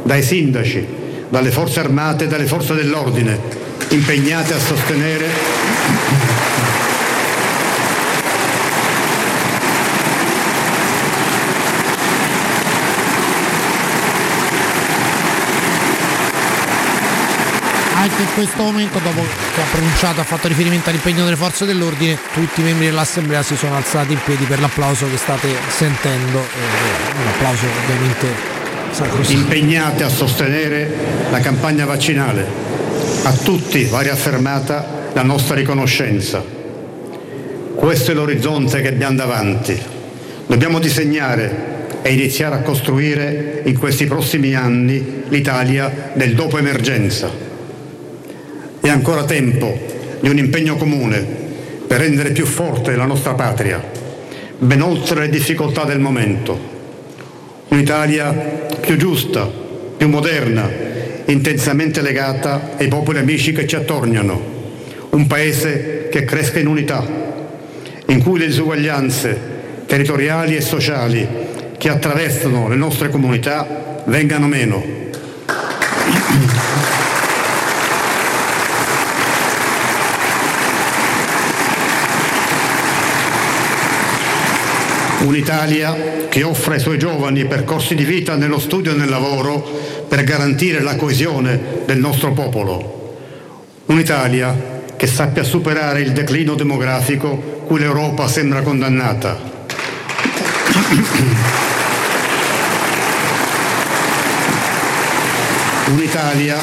dai 0.03 0.23
sindaci, 0.23 0.85
dalle 1.29 1.51
forze 1.51 1.79
armate 1.79 2.23
e 2.23 2.27
dalle 2.27 2.45
forze 2.45 2.73
dell'ordine, 2.73 3.39
impegnate 3.89 4.53
a 4.53 4.59
sostenere 4.59 6.30
anche 18.01 18.23
in 18.23 18.33
questo 18.33 18.63
momento, 18.63 18.97
dopo 18.97 19.21
che 19.21 19.61
ha 19.61 19.65
pronunciato, 19.71 20.21
ha 20.21 20.23
fatto 20.23 20.47
riferimento 20.47 20.89
all'impegno 20.89 21.23
delle 21.23 21.35
forze 21.35 21.65
dell'ordine, 21.65 22.17
tutti 22.33 22.61
i 22.61 22.63
membri 22.63 22.87
dell'Assemblea 22.87 23.43
si 23.43 23.55
sono 23.55 23.75
alzati 23.75 24.13
in 24.13 24.19
piedi 24.25 24.45
per 24.45 24.59
l'applauso 24.59 25.07
che 25.07 25.17
state 25.17 25.49
sentendo, 25.69 26.39
eh, 26.39 27.21
un 27.21 27.27
applauso 27.27 27.65
ovviamente 27.83 28.27
sacrosanto. 28.89 29.31
impegnate 29.31 30.03
a 30.03 30.09
sostenere 30.09 30.91
la 31.29 31.39
campagna 31.41 31.85
vaccinale. 31.85 32.69
A 33.23 33.33
tutti 33.33 33.83
va 33.83 34.01
riaffermata 34.01 35.09
la 35.13 35.21
nostra 35.21 35.53
riconoscenza. 35.53 36.43
Questo 37.75 38.11
è 38.11 38.13
l'orizzonte 38.15 38.81
che 38.81 38.87
abbiamo 38.87 39.15
davanti. 39.15 39.79
Dobbiamo 40.47 40.79
disegnare 40.79 41.69
e 42.01 42.13
iniziare 42.13 42.55
a 42.55 42.61
costruire 42.61 43.61
in 43.65 43.77
questi 43.77 44.05
prossimi 44.05 44.55
anni 44.55 45.23
l'Italia 45.27 46.11
del 46.13 46.33
dopo 46.33 46.57
emergenza. 46.57 47.50
È 48.81 48.89
ancora 48.89 49.25
tempo 49.25 49.77
di 50.19 50.27
un 50.27 50.39
impegno 50.39 50.75
comune 50.75 51.23
per 51.85 51.99
rendere 51.99 52.31
più 52.31 52.47
forte 52.47 52.95
la 52.95 53.05
nostra 53.05 53.35
patria, 53.35 53.79
ben 54.57 54.81
oltre 54.81 55.21
le 55.21 55.29
difficoltà 55.29 55.83
del 55.83 55.99
momento. 55.99 56.57
Un'Italia 57.67 58.31
più 58.31 58.97
giusta, 58.97 59.47
più 59.95 60.07
moderna, 60.09 60.67
intensamente 61.25 62.01
legata 62.01 62.71
ai 62.77 62.87
popoli 62.87 63.19
amici 63.19 63.51
che 63.51 63.67
ci 63.67 63.75
attorniano. 63.75 64.41
Un 65.11 65.27
paese 65.27 66.07
che 66.09 66.25
cresca 66.25 66.57
in 66.57 66.67
unità, 66.67 67.05
in 68.07 68.23
cui 68.23 68.39
le 68.39 68.47
disuguaglianze 68.47 69.39
territoriali 69.85 70.55
e 70.55 70.61
sociali 70.61 71.27
che 71.77 71.89
attraversano 71.89 72.67
le 72.67 72.75
nostre 72.75 73.09
comunità 73.09 74.01
vengano 74.05 74.47
meno. 74.47 74.83
Un'Italia 85.23 86.25
che 86.29 86.43
offre 86.43 86.75
ai 86.75 86.79
suoi 86.79 86.97
giovani 86.97 87.45
percorsi 87.45 87.93
di 87.93 88.03
vita 88.03 88.35
nello 88.35 88.59
studio 88.59 88.91
e 88.91 88.95
nel 88.95 89.09
lavoro 89.09 89.61
per 90.07 90.23
garantire 90.23 90.81
la 90.81 90.95
coesione 90.95 91.83
del 91.85 91.99
nostro 91.99 92.31
popolo. 92.33 93.17
Un'Italia 93.85 94.79
che 94.97 95.07
sappia 95.07 95.43
superare 95.43 96.01
il 96.01 96.11
declino 96.11 96.55
demografico 96.55 97.61
cui 97.65 97.79
l'Europa 97.79 98.27
sembra 98.27 98.61
condannata. 98.61 99.37
Un'Italia 105.85 106.57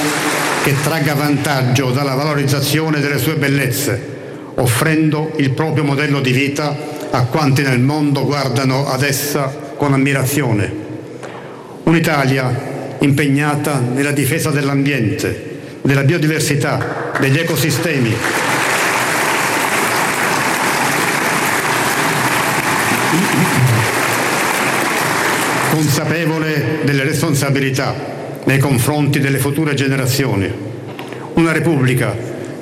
che 0.63 0.75
tragga 0.83 1.15
vantaggio 1.15 1.91
dalla 1.91 2.15
valorizzazione 2.15 3.01
delle 3.01 3.19
sue 3.19 3.35
bellezze, 3.35 4.17
offrendo 4.57 5.33
il 5.37 5.51
proprio 5.51 5.85
modello 5.85 6.21
di 6.21 6.33
vita 6.33 6.88
a 7.11 7.25
quanti 7.25 7.63
nel 7.63 7.81
mondo 7.81 8.25
guardano 8.25 8.87
ad 8.87 9.03
essa 9.03 9.73
con 9.77 9.93
ammirazione. 9.93 10.87
Un'Italia 11.85 12.97
impegnata 13.01 13.79
nella 13.79 14.11
difesa 14.11 14.51
dell'ambiente, 14.51 15.59
della 15.83 16.03
biodiversità, 16.03 17.13
degli 17.19 17.39
ecosistemi. 17.39 18.15
Consapevole 25.71 26.81
delle 26.85 27.05
responsabilità 27.05 27.95
nei 28.45 28.59
confronti 28.59 29.21
delle 29.21 29.39
future 29.39 29.75
generazioni. 29.75 30.51
Una 31.35 31.53
Repubblica 31.53 32.15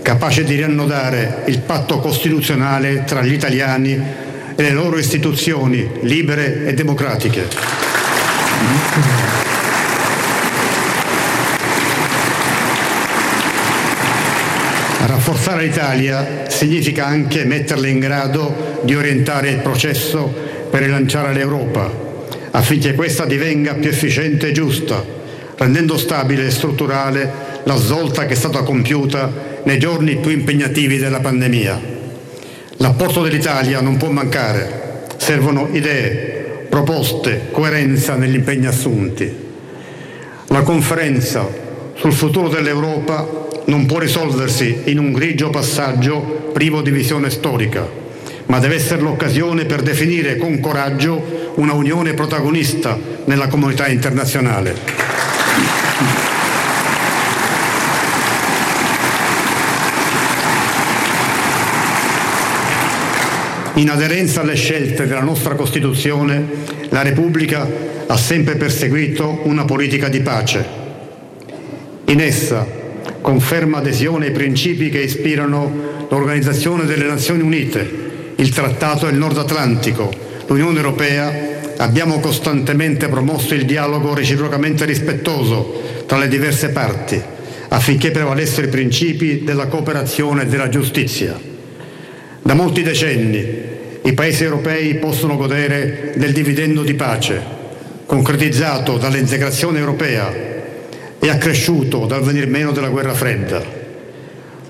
capace 0.03 0.45
di 0.45 0.55
riannodare 0.55 1.43
il 1.47 1.61
patto 1.61 1.99
costituzionale 1.99 3.05
tra 3.05 3.23
gli 3.23 3.33
italiani 3.33 4.25
e 4.57 4.63
le 4.63 4.71
loro 4.71 4.99
istituzioni 4.99 5.89
libere 6.01 6.65
e 6.65 6.73
democratiche. 6.73 7.47
Rafforzare 15.07 15.65
l'Italia 15.65 16.49
significa 16.49 17.07
anche 17.07 17.45
metterla 17.45 17.87
in 17.87 17.99
grado 17.99 18.81
di 18.83 18.95
orientare 18.95 19.51
il 19.51 19.59
processo 19.59 20.35
per 20.71 20.83
rilanciare 20.83 21.35
l'Europa, 21.35 21.91
affinché 22.53 22.95
questa 22.95 23.27
divenga 23.27 23.75
più 23.75 23.91
efficiente 23.91 24.49
e 24.49 24.53
giusta, 24.53 25.05
rendendo 25.57 25.99
stabile 25.99 26.47
e 26.47 26.51
strutturale 26.51 27.61
la 27.65 27.77
svolta 27.77 28.25
che 28.25 28.33
è 28.33 28.37
stata 28.37 28.63
compiuta 28.63 29.61
nei 29.65 29.79
giorni 29.79 30.17
più 30.17 30.31
impegnativi 30.31 30.97
della 30.97 31.21
pandemia. 31.21 31.96
L'apporto 32.79 33.23
dell'Italia 33.23 33.81
non 33.81 33.97
può 33.97 34.11
mancare, 34.11 35.07
servono 35.17 35.69
idee, 35.73 36.67
proposte, 36.69 37.49
coerenza 37.51 38.17
negli 38.17 38.35
impegni 38.35 38.67
assunti. 38.67 39.35
La 40.49 40.61
conferenza 40.61 41.49
sul 41.95 42.13
futuro 42.13 42.49
dell'Europa 42.49 43.47
non 43.67 43.87
può 43.87 43.99
risolversi 43.99 44.83
in 44.85 44.99
un 44.99 45.13
grigio 45.13 45.49
passaggio 45.49 46.51
privo 46.53 46.83
di 46.83 46.91
visione 46.91 47.31
storica, 47.31 47.89
ma 48.47 48.59
deve 48.59 48.75
essere 48.75 49.01
l'occasione 49.01 49.65
per 49.65 49.81
definire 49.81 50.37
con 50.37 50.61
coraggio 50.61 51.53
una 51.55 51.73
unione 51.73 52.13
protagonista 52.13 52.99
nella 53.25 53.49
comunità 53.49 53.89
internazionale. 53.89 54.75
In 63.77 63.91
aderenza 63.91 64.41
alle 64.41 64.55
scelte 64.55 65.07
della 65.07 65.21
nostra 65.21 65.55
Costituzione, 65.55 66.47
la 66.89 67.03
Repubblica 67.03 67.69
ha 68.07 68.17
sempre 68.17 68.57
perseguito 68.57 69.41
una 69.43 69.67
politica 69.67 70.09
di 70.09 70.21
pace. 70.21 70.65
In 72.07 72.21
essa 72.23 72.67
conferma 73.21 73.79
adesione 73.79 74.27
ai 74.27 74.33
principi 74.33 74.89
che 74.89 75.01
ispirano 75.01 76.07
l'Organizzazione 76.09 76.87
delle 76.87 77.05
Nazioni 77.05 77.43
Unite, 77.43 78.05
il 78.37 78.49
Trattato 78.49 79.05
del 79.05 79.17
Nord 79.17 79.37
Atlantico, 79.37 80.11
l'Unione 80.47 80.79
Europea, 80.79 81.75
abbiamo 81.77 82.19
costantemente 82.19 83.09
promosso 83.09 83.53
il 83.53 83.67
dialogo 83.67 84.15
reciprocamente 84.15 84.87
rispettoso 84.87 86.05
tra 86.07 86.17
le 86.17 86.29
diverse 86.29 86.71
parti, 86.71 87.21
affinché 87.69 88.11
prevalessero 88.11 88.69
i 88.69 88.71
principi 88.71 89.45
della 89.45 89.67
cooperazione 89.67 90.45
e 90.45 90.47
della 90.47 90.71
giustizia. 90.71 91.39
Da 92.41 92.55
molti 92.55 92.83
decenni 92.83 93.66
i 94.07 94.13
paesi 94.13 94.45
europei 94.45 94.95
possono 94.95 95.37
godere 95.37 96.13
del 96.15 96.33
dividendo 96.33 96.85
di 96.85 96.95
pace, 96.95 97.43
concretizzato 98.07 98.99
dall'integrazione 98.99 99.81
europea 99.81 100.33
e 101.19 101.29
accresciuto 101.29 102.07
dal 102.07 102.23
venir 102.23 102.47
meno 102.47 102.71
della 102.71 102.89
guerra 102.89 103.15
fredda. 103.15 103.65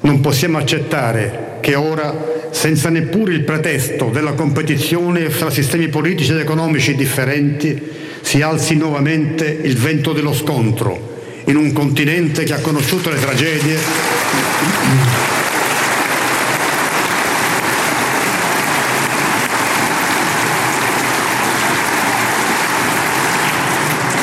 Non 0.00 0.20
possiamo 0.20 0.56
accettare 0.56 1.58
che 1.60 1.74
ora, 1.74 2.48
senza 2.50 2.88
neppure 2.88 3.34
il 3.34 3.42
pretesto 3.42 4.08
della 4.10 4.32
competizione 4.32 5.28
fra 5.28 5.50
sistemi 5.50 5.88
politici 5.88 6.30
ed 6.30 6.38
economici 6.38 6.94
differenti, 6.94 7.78
si 8.22 8.40
alzi 8.40 8.74
nuovamente 8.74 9.44
il 9.44 9.76
vento 9.76 10.14
dello 10.14 10.32
scontro 10.32 11.14
in 11.44 11.56
un 11.56 11.74
continente 11.74 12.42
che 12.44 12.54
ha 12.54 12.60
conosciuto 12.60 13.10
le 13.10 13.20
tragedie 13.20 13.76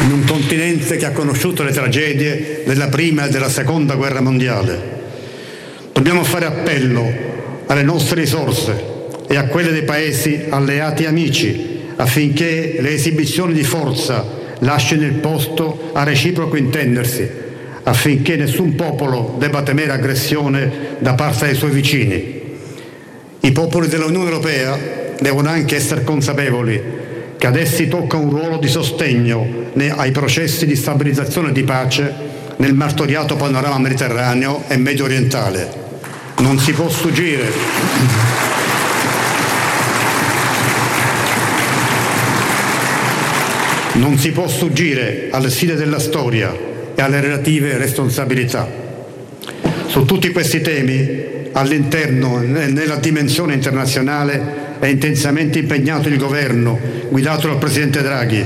in 0.04 0.12
un 0.12 0.26
continente 0.26 0.98
che 0.98 1.06
ha 1.06 1.12
conosciuto 1.12 1.64
le 1.64 1.72
tragedie 1.72 2.64
della 2.66 2.88
prima 2.88 3.26
e 3.26 3.30
della 3.30 3.50
seconda 3.50 3.96
guerra 3.96 4.20
mondiale. 4.20 5.02
Dobbiamo 5.94 6.26
fare 6.26 6.46
appello 6.46 7.10
alle 7.68 7.84
nostre 7.84 8.20
risorse 8.20 8.92
e 9.28 9.38
a 9.38 9.46
quelle 9.46 9.72
dei 9.72 9.84
paesi 9.84 10.46
alleati 10.50 11.04
e 11.04 11.08
amici 11.08 11.80
affinché 11.96 12.78
le 12.80 12.90
esibizioni 12.90 13.54
di 13.54 13.64
forza 13.64 14.26
lasciano 14.60 15.04
il 15.04 15.14
posto 15.14 15.92
a 15.94 16.04
reciproco 16.04 16.58
intendersi, 16.58 17.30
affinché 17.84 18.36
nessun 18.36 18.76
popolo 18.76 19.36
debba 19.40 19.64
temere 19.64 19.94
aggressione 19.94 20.98
da 21.00 21.14
parte 21.14 21.46
dei 21.46 21.56
suoi 21.56 21.72
vicini. 21.72 22.42
I 23.40 23.52
popoli 23.52 23.88
dell'Unione 23.88 24.30
Europea 24.30 24.78
devono 25.20 25.48
anche 25.48 25.78
essere 25.78 26.04
consapevoli 26.04 26.82
che 27.44 27.50
ad 27.50 27.58
essi 27.58 27.90
tocca 27.90 28.16
un 28.16 28.30
ruolo 28.30 28.56
di 28.56 28.70
sostegno 28.70 29.46
ai 29.76 30.12
processi 30.12 30.66
di 30.66 30.78
stabilizzazione 30.78 31.50
e 31.50 31.52
di 31.52 31.64
pace 31.64 32.14
nel 32.56 32.74
martoriato 32.74 33.36
panorama 33.36 33.80
mediterraneo 33.80 34.64
e 34.70 34.78
medio 34.78 35.04
orientale. 35.04 35.70
Non 36.38 36.58
si 36.58 36.72
può 36.72 36.88
sfuggire. 36.88 37.52
Non 43.96 44.18
si 44.18 44.32
può 44.32 44.48
sfuggire 44.48 45.28
alle 45.30 45.50
sfide 45.50 45.76
della 45.76 46.00
storia 46.00 46.50
e 46.96 47.02
alle 47.02 47.20
relative 47.20 47.78
responsabilità. 47.78 48.70
Su 49.88 50.06
tutti 50.06 50.32
questi 50.32 50.62
temi, 50.62 51.50
all'interno 51.52 52.42
e 52.42 52.68
nella 52.68 52.96
dimensione 52.96 53.54
internazionale, 53.54 54.63
è 54.84 54.88
intensamente 54.88 55.60
impegnato 55.60 56.10
il 56.10 56.18
governo, 56.18 56.78
guidato 57.08 57.48
dal 57.48 57.58
Presidente 57.58 58.02
Draghi, 58.02 58.46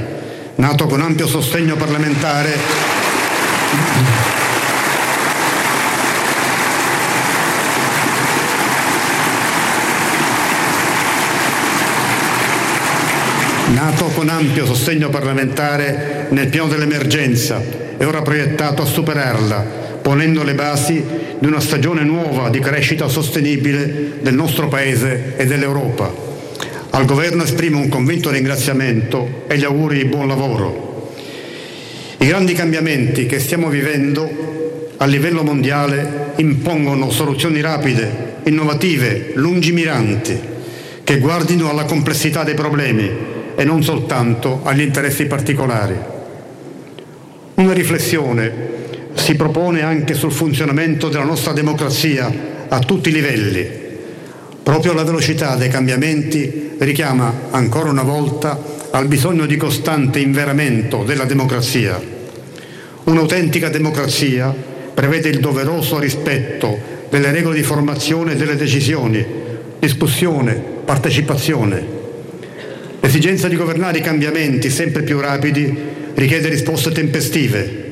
nato 0.58 0.86
con 0.86 1.02
ampio 1.02 1.26
sostegno 1.26 1.76
parlamentare. 1.76 2.56
Nato 13.74 14.06
con 14.14 14.30
ampio 14.30 14.68
sostegno 14.68 15.10
parlamentare 15.10 16.28
nel 16.30 16.50
piano 16.50 16.68
dell'emergenza 16.68 17.60
e 17.98 18.06
ora 18.06 18.22
proiettato 18.22 18.84
a 18.84 18.86
superarla, 18.86 19.66
ponendo 20.04 20.44
le 20.44 20.54
basi 20.54 21.04
di 21.40 21.48
una 21.48 21.60
stagione 21.60 22.04
nuova 22.04 22.50
di 22.50 22.60
crescita 22.60 23.08
sostenibile 23.08 24.20
del 24.22 24.36
nostro 24.36 24.68
Paese 24.68 25.34
e 25.36 25.46
dell'Europa. 25.48 26.27
Al 26.90 27.06
Governo 27.06 27.44
esprimo 27.44 27.80
un 27.80 27.90
convinto 27.90 28.32
ringraziamento 28.32 29.44
e 29.48 29.58
gli 29.58 29.64
auguri 29.64 29.98
di 29.98 30.06
buon 30.06 30.28
lavoro. 30.28 31.14
I 32.18 32.26
grandi 32.26 32.54
cambiamenti 32.54 33.26
che 33.28 33.40
stiamo 33.40 33.70
vivendo 33.70 34.94
a 34.98 35.06
livello 35.06 35.44
mondiale 35.44 36.34
impongono 36.38 37.12
soluzioni 37.12 37.62
rapide, 37.62 38.38
innovative, 38.46 39.32
lungimiranti, 39.36 40.40
che 41.04 41.20
guardino 41.20 41.70
alla 41.70 41.86
complessità 41.86 42.44
dei 42.44 42.56
problemi 42.56 43.10
e 43.56 43.64
non 43.64 43.84
soltanto 43.84 44.62
agli 44.64 44.82
interessi 44.82 45.26
particolari. 45.26 45.96
Una 47.56 47.74
riflessione 47.74 48.76
si 49.14 49.36
propone 49.36 49.84
anche 49.84 50.14
sul 50.14 50.32
funzionamento 50.32 51.10
della 51.10 51.24
nostra 51.24 51.54
democrazia 51.54 52.32
a 52.68 52.80
tutti 52.80 53.10
i 53.10 53.14
livelli 53.14 53.86
Proprio 54.68 54.92
la 54.92 55.06
velocità 55.06 55.56
dei 55.56 55.70
cambiamenti 55.70 56.72
richiama 56.80 57.48
ancora 57.52 57.90
una 57.90 58.04
volta 58.04 58.62
al 58.92 59.08
bisogno 59.08 59.46
di 59.46 59.56
costante 59.56 60.20
inveramento 60.20 61.06
della 61.06 61.24
democrazia. 61.24 61.98
Un'autentica 63.06 63.70
democrazia 63.70 64.54
prevede 64.94 65.30
il 65.30 65.40
doveroso 65.40 66.00
rispetto 66.00 66.78
delle 67.10 67.32
regole 67.32 67.56
di 67.56 67.64
formazione 67.64 68.36
delle 68.36 68.58
decisioni, 68.58 69.26
discussione, 69.80 70.62
partecipazione. 70.84 71.86
L'esigenza 73.00 73.48
di 73.48 73.56
governare 73.56 74.00
i 74.00 74.02
cambiamenti 74.02 74.70
sempre 74.70 75.04
più 75.04 75.22
rapidi 75.22 75.74
richiede 76.14 76.50
risposte 76.50 76.92
tempestive, 76.92 77.87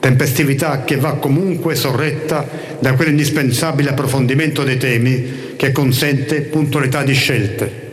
tempestività 0.00 0.82
che 0.82 0.96
va 0.96 1.12
comunque 1.14 1.76
sorretta 1.76 2.46
da 2.78 2.94
quell'indispensabile 2.94 3.90
approfondimento 3.90 4.64
dei 4.64 4.78
temi 4.78 5.54
che 5.56 5.72
consente 5.72 6.40
puntualità 6.40 7.02
di 7.02 7.12
scelte. 7.12 7.88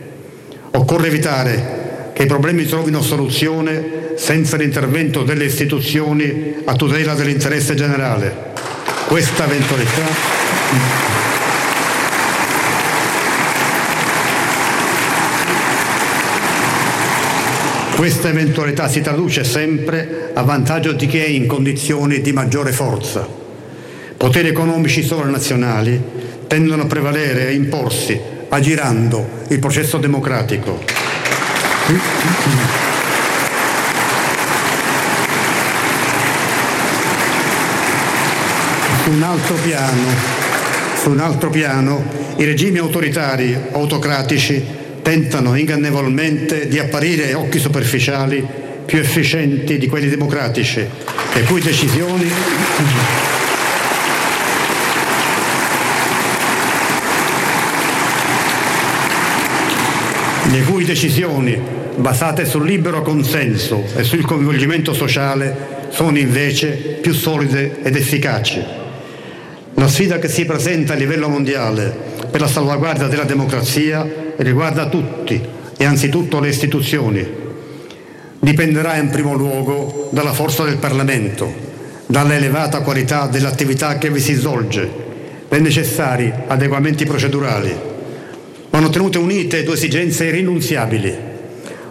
Occorre 0.72 1.06
evitare 1.06 2.10
che 2.14 2.22
i 2.24 2.26
problemi 2.26 2.64
trovino 2.64 3.02
soluzione 3.02 4.14
senza 4.16 4.56
l'intervento 4.56 5.22
delle 5.22 5.44
istituzioni 5.44 6.54
a 6.64 6.74
tutela 6.74 7.14
dell'interesse 7.14 7.74
generale. 7.74 8.34
Questa 9.06 9.44
eventualità 9.44 11.27
Questa 17.98 18.28
eventualità 18.28 18.86
si 18.86 19.00
traduce 19.00 19.42
sempre 19.42 20.30
a 20.32 20.42
vantaggio 20.42 20.92
di 20.92 21.08
chi 21.08 21.18
è 21.18 21.26
in 21.26 21.48
condizioni 21.48 22.20
di 22.20 22.32
maggiore 22.32 22.70
forza. 22.70 23.26
Poteri 24.16 24.46
economici 24.46 25.02
sovranazionali 25.02 26.00
tendono 26.46 26.82
a 26.82 26.86
prevalere 26.86 27.48
e 27.48 27.54
imporsi, 27.54 28.16
aggirando 28.50 29.44
il 29.48 29.58
processo 29.58 29.98
democratico. 29.98 30.80
Su 39.02 39.10
un 39.10 39.22
altro 39.24 39.54
piano, 39.56 40.36
Su 41.02 41.10
un 41.10 41.18
altro 41.18 41.50
piano, 41.50 42.04
i 42.36 42.44
regimi 42.44 42.78
autoritari 42.78 43.56
autocratici 43.72 44.77
tentano 45.08 45.54
ingannevolmente 45.54 46.68
di 46.68 46.78
apparire 46.78 47.32
occhi 47.32 47.58
superficiali 47.58 48.46
più 48.84 48.98
efficienti 48.98 49.78
di 49.78 49.86
quelli 49.86 50.06
democratici, 50.06 50.84
le 51.32 51.42
cui 51.44 51.62
decisioni 51.62 52.30
le 60.50 60.62
cui 60.64 60.84
decisioni, 60.84 61.58
basate 61.96 62.44
sul 62.44 62.66
libero 62.66 63.00
consenso 63.00 63.84
e 63.96 64.04
sul 64.04 64.26
coinvolgimento 64.26 64.92
sociale, 64.92 65.86
sono 65.88 66.18
invece 66.18 66.98
più 67.00 67.14
solide 67.14 67.78
ed 67.82 67.96
efficaci. 67.96 68.62
La 69.72 69.88
sfida 69.88 70.18
che 70.18 70.28
si 70.28 70.44
presenta 70.44 70.92
a 70.92 70.96
livello 70.96 71.30
mondiale 71.30 71.96
per 72.30 72.42
la 72.42 72.46
salvaguardia 72.46 73.06
della 73.06 73.24
democrazia 73.24 74.17
riguarda 74.38 74.88
tutti 74.88 75.40
e 75.76 75.84
anzitutto 75.84 76.40
le 76.40 76.48
istituzioni. 76.48 77.26
Dipenderà 78.40 78.96
in 78.96 79.10
primo 79.10 79.34
luogo 79.34 80.08
dalla 80.12 80.32
forza 80.32 80.64
del 80.64 80.78
Parlamento, 80.78 81.52
dalla 82.06 82.34
elevata 82.34 82.80
qualità 82.80 83.26
dell'attività 83.26 83.98
che 83.98 84.10
vi 84.10 84.20
si 84.20 84.34
svolge, 84.34 85.06
dai 85.48 85.60
necessari 85.60 86.32
adeguamenti 86.46 87.04
procedurali 87.04 87.96
vanno 88.70 88.90
tenute 88.90 89.18
unite 89.18 89.64
due 89.64 89.74
esigenze 89.74 90.26
irrinunziabili, 90.26 91.16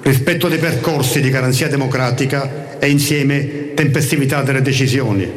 rispetto 0.03 0.47
dei 0.47 0.59
percorsi 0.59 1.21
di 1.21 1.29
garanzia 1.29 1.67
democratica 1.67 2.79
e 2.79 2.89
insieme 2.89 3.73
tempestività 3.73 4.41
delle 4.41 4.61
decisioni. 4.61 5.29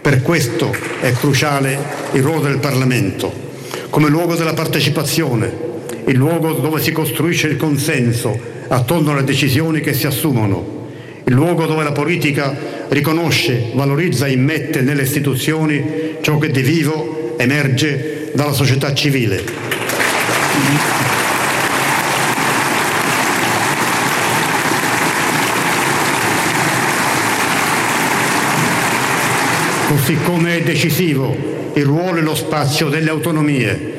Per 0.00 0.22
questo 0.22 0.74
è 1.00 1.12
cruciale 1.12 1.78
il 2.12 2.22
ruolo 2.22 2.40
del 2.40 2.58
Parlamento, 2.58 3.32
come 3.90 4.08
luogo 4.08 4.34
della 4.34 4.54
partecipazione, 4.54 5.70
il 6.06 6.16
luogo 6.16 6.52
dove 6.54 6.80
si 6.80 6.92
costruisce 6.92 7.48
il 7.48 7.56
consenso 7.56 8.38
attorno 8.68 9.12
alle 9.12 9.24
decisioni 9.24 9.80
che 9.80 9.92
si 9.92 10.06
assumono, 10.06 10.80
il 11.24 11.32
luogo 11.32 11.66
dove 11.66 11.84
la 11.84 11.92
politica 11.92 12.56
riconosce, 12.88 13.70
valorizza 13.74 14.26
e 14.26 14.32
immette 14.32 14.80
nelle 14.80 15.02
istituzioni 15.02 16.16
ciò 16.20 16.38
che 16.38 16.50
di 16.50 16.62
vivo 16.62 17.34
emerge 17.38 18.30
dalla 18.34 18.52
società 18.52 18.92
civile. 18.94 19.42
Così 29.88 30.16
come 30.24 30.56
è 30.56 30.62
decisivo 30.62 31.70
il 31.74 31.84
ruolo 31.84 32.18
e 32.18 32.22
lo 32.22 32.34
spazio 32.34 32.88
delle 32.88 33.10
autonomie, 33.10 33.91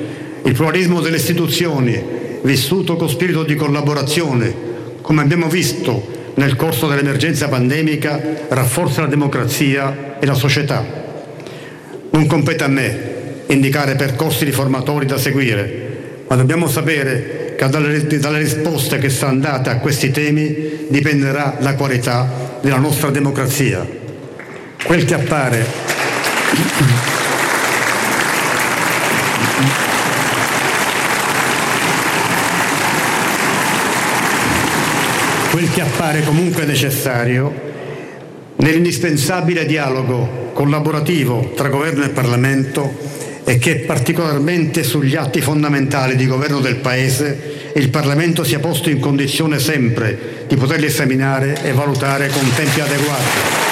il 0.44 0.54
pluralismo 0.54 1.00
delle 1.00 1.18
istituzioni, 1.18 2.02
vissuto 2.42 2.96
con 2.96 3.10
spirito 3.10 3.44
di 3.44 3.56
collaborazione, 3.56 4.72
come 5.02 5.22
abbiamo 5.22 5.48
visto 5.48 6.32
nel 6.36 6.56
corso 6.56 6.88
dell'emergenza 6.88 7.48
pandemica, 7.48 8.20
rafforza 8.50 9.02
la 9.02 9.08
democrazia 9.08 10.18
e 10.20 10.26
la 10.26 10.34
società. 10.34 10.84
Non 12.10 12.28
compete 12.28 12.64
a 12.64 12.68
me 12.68 13.12
indicare 13.48 13.96
percorsi 13.96 14.46
riformatori 14.46 15.06
da 15.06 15.18
seguire, 15.18 16.24
ma 16.28 16.36
dobbiamo 16.36 16.68
sapere 16.68 17.56
che 17.56 17.68
dalle, 17.70 18.06
dalle 18.20 18.40
risposte 18.40 18.98
che 18.98 19.10
saranno 19.10 19.42
date 19.42 19.70
a 19.70 19.78
questi 19.78 20.12
temi 20.12 20.88
dipenderà 20.90 21.58
la 21.60 21.76
qualità 21.76 22.58
della 22.62 22.78
nostra 22.78 23.10
democrazia. 23.10 23.88
Quel 24.84 25.06
che 25.06 25.14
appare 25.14 25.66
quel 35.64 35.72
che 35.72 35.82
appare 35.82 36.24
comunque 36.24 36.66
necessario 36.66 37.72
nell'indispensabile 38.58 39.66
dialogo 39.66 40.52
collaborativo 40.52 41.54
tra 41.56 41.70
governo 41.70 42.04
e 42.04 42.10
Parlamento 42.10 42.94
e 43.46 43.58
che 43.60 43.78
particolarmente 43.78 44.84
sugli 44.84 45.16
atti 45.16 45.40
fondamentali 45.40 46.18
di 46.18 46.28
governo 46.28 46.60
del 46.60 46.78
Paese 46.78 47.72
il 47.76 47.90
Parlamento 47.90 48.44
sia 48.44 48.60
posto 48.60 48.90
in 48.90 49.00
condizione 49.00 49.58
sempre 49.60 50.46
di 50.48 50.56
poterli 50.58 50.86
esaminare 50.86 51.58
e 51.64 51.72
valutare 51.72 52.28
con 52.28 52.50
tempi 52.54 52.82
adeguati. 52.82 53.72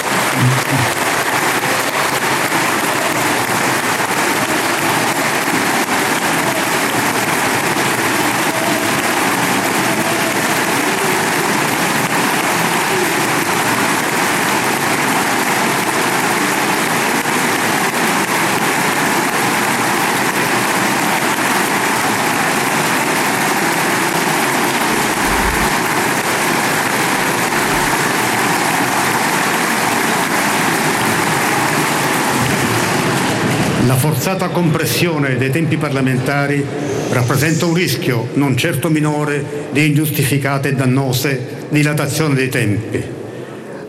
La 33.91 33.97
forzata 33.97 34.40
compressione 34.51 35.37
dei 35.37 35.49
tempi 35.49 35.77
parlamentari 35.77 36.63
rappresenta 37.09 37.65
un 37.65 37.73
rischio 37.73 38.29
non 38.33 38.55
certo 38.55 38.89
minore 38.89 39.67
di 39.71 39.85
ingiustificate 39.85 40.69
e 40.69 40.73
dannose 40.73 41.65
dilatazioni 41.69 42.35
dei 42.35 42.49
tempi. 42.49 43.03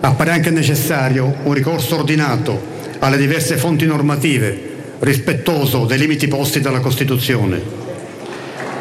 Appare 0.00 0.30
anche 0.30 0.50
necessario 0.50 1.36
un 1.42 1.52
ricorso 1.52 1.96
ordinato 1.96 2.70
alle 3.00 3.16
diverse 3.16 3.56
fonti 3.56 3.84
normative, 3.86 4.70
rispettoso 5.00 5.84
dei 5.84 5.98
limiti 5.98 6.28
posti 6.28 6.60
dalla 6.60 6.80
Costituzione. 6.80 7.60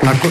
La 0.01 0.11
co- 0.19 0.29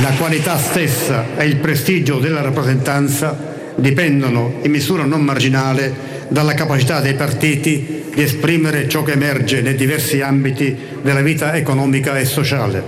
La 0.00 0.12
qualità 0.16 0.56
stessa 0.56 1.36
e 1.36 1.46
il 1.46 1.56
prestigio 1.56 2.18
della 2.18 2.40
rappresentanza 2.40 3.49
dipendono 3.80 4.58
in 4.62 4.70
misura 4.70 5.04
non 5.04 5.22
marginale 5.22 6.28
dalla 6.28 6.54
capacità 6.54 7.00
dei 7.00 7.14
partiti 7.14 8.04
di 8.14 8.22
esprimere 8.22 8.88
ciò 8.88 9.02
che 9.02 9.12
emerge 9.12 9.62
nei 9.62 9.74
diversi 9.74 10.20
ambiti 10.20 10.76
della 11.02 11.22
vita 11.22 11.54
economica 11.54 12.18
e 12.18 12.24
sociale, 12.24 12.82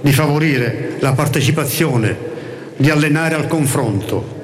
di 0.00 0.12
favorire 0.12 0.96
la 0.98 1.12
partecipazione, 1.12 2.16
di 2.76 2.90
allenare 2.90 3.36
al 3.36 3.46
confronto. 3.46 4.42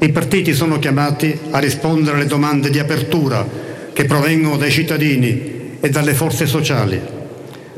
I 0.00 0.10
partiti 0.10 0.52
sono 0.54 0.78
chiamati 0.78 1.36
a 1.50 1.58
rispondere 1.58 2.16
alle 2.16 2.26
domande 2.26 2.70
di 2.70 2.78
apertura 2.78 3.46
che 3.92 4.04
provengono 4.04 4.56
dai 4.56 4.70
cittadini 4.70 5.76
e 5.80 5.88
dalle 5.90 6.14
forze 6.14 6.46
sociali. 6.46 7.00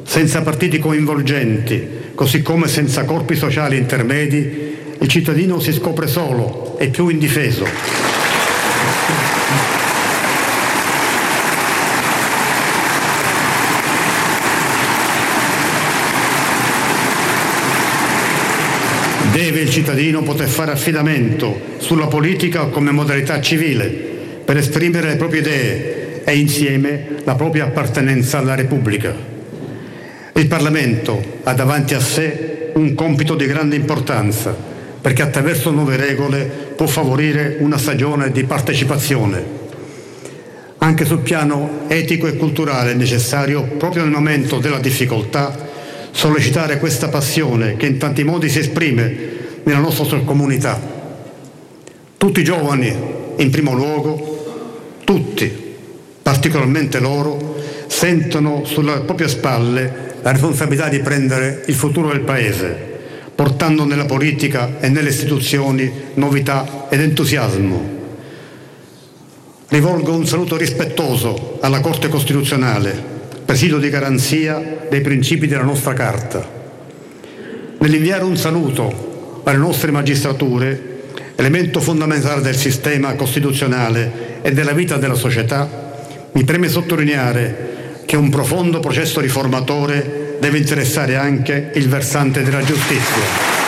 Senza 0.03 0.43
partiti 0.43 0.79
coinvolgenti, 0.79 1.89
così 2.15 2.43
come 2.43 2.69
senza 2.69 3.05
corpi 3.05 3.37
sociali 3.37 3.77
intermedi, 3.77 4.70
il 5.03 5.09
cittadino 5.09 5.59
si 5.61 5.73
scopre 5.73 6.07
solo 6.07 6.77
e 6.79 6.89
più 6.89 7.09
indifeso. 7.09 7.65
Deve 19.33 19.61
il 19.61 19.71
cittadino 19.71 20.23
poter 20.23 20.49
fare 20.49 20.73
affidamento 20.73 21.61
sulla 21.79 22.07
politica 22.07 22.67
come 22.67 22.91
modalità 22.91 23.41
civile 23.41 23.89
per 24.45 24.59
esprimere 24.59 25.09
le 25.09 25.17
proprie 25.17 25.41
idee 25.41 26.25
e 26.25 26.37
insieme 26.37 27.07
la 27.25 27.37
propria 27.37 27.65
appartenenza 27.65 28.39
alla 28.39 28.55
Repubblica. 28.55 29.15
Il 30.35 30.47
Parlamento 30.47 31.39
ha 31.45 31.55
davanti 31.55 31.95
a 31.95 32.01
sé 32.01 32.73
un 32.75 32.95
compito 32.95 33.35
di 33.35 33.47
grande 33.47 33.77
importanza 33.77 34.70
perché 35.01 35.23
attraverso 35.23 35.71
nuove 35.71 35.97
regole 35.97 36.45
può 36.77 36.87
favorire 36.87 37.57
una 37.61 37.79
stagione 37.79 38.31
di 38.31 38.45
partecipazione. 38.45 39.59
Anche 40.79 41.05
sul 41.05 41.21
piano 41.21 41.83
etico 41.89 42.27
e 42.27 42.37
culturale 42.37 42.93
è 42.93 42.95
necessario, 42.95 43.63
proprio 43.63 44.03
nel 44.03 44.13
momento 44.13 44.59
della 44.59 44.79
difficoltà, 44.79 45.69
sollecitare 46.11 46.79
questa 46.79 47.09
passione 47.09 47.77
che 47.77 47.87
in 47.87 47.99
tanti 47.99 48.25
modi 48.25 48.49
si 48.49 48.59
esprime 48.59 49.17
nella 49.63 49.79
nostra 49.79 50.19
comunità. 50.21 50.81
Tutti 52.17 52.41
i 52.41 52.45
giovani, 52.45 52.95
in 53.37 53.51
primo 53.51 53.75
luogo, 53.75 54.99
tutti, 55.05 55.51
particolarmente 56.23 56.99
loro, 56.99 57.57
sentono 57.87 58.65
sulle 58.65 59.01
proprie 59.01 59.29
spalle 59.29 60.09
la 60.23 60.33
responsabilità 60.33 60.89
di 60.89 61.01
prendere 61.01 61.63
il 61.67 61.75
futuro 61.75 62.09
del 62.09 62.21
Paese, 62.21 62.90
portando 63.35 63.85
nella 63.85 64.05
politica 64.05 64.81
e 64.81 64.89
nelle 64.89 65.09
istituzioni 65.11 65.91
novità 66.15 66.87
ed 66.89 67.01
entusiasmo. 67.01 67.99
rivolgo 69.69 70.15
un 70.15 70.27
saluto 70.27 70.57
rispettoso 70.57 71.59
alla 71.61 71.81
Corte 71.81 72.09
Costituzionale, 72.09 72.93
presidio 73.45 73.79
di 73.79 73.89
garanzia 73.89 74.87
dei 74.89 75.01
principi 75.01 75.47
della 75.47 75.63
nostra 75.63 75.93
Carta. 75.93 76.59
Nell'inviare 77.79 78.25
un 78.25 78.37
saluto 78.37 79.43
alle 79.45 79.59
nostre 79.59 79.91
magistrature, 79.91 81.03
elemento 81.37 81.81
fondamentale 81.81 82.43
del 82.43 82.57
sistema 82.57 83.15
costituzionale 83.15 84.41
e 84.43 84.53
della 84.53 84.73
vita 84.73 84.97
della 84.97 85.15
società, 85.15 86.29
mi 86.33 86.45
preme 86.45 86.69
sottolineare 86.69 88.03
che 88.05 88.17
un 88.17 88.29
profondo 88.29 88.81
processo 88.81 89.21
riformatore 89.21 90.20
deve 90.41 90.59
interessare 90.59 91.17
anche 91.17 91.71
il 91.75 91.89
versante 91.89 92.43
della 92.43 92.63
giustizia. 92.65 93.59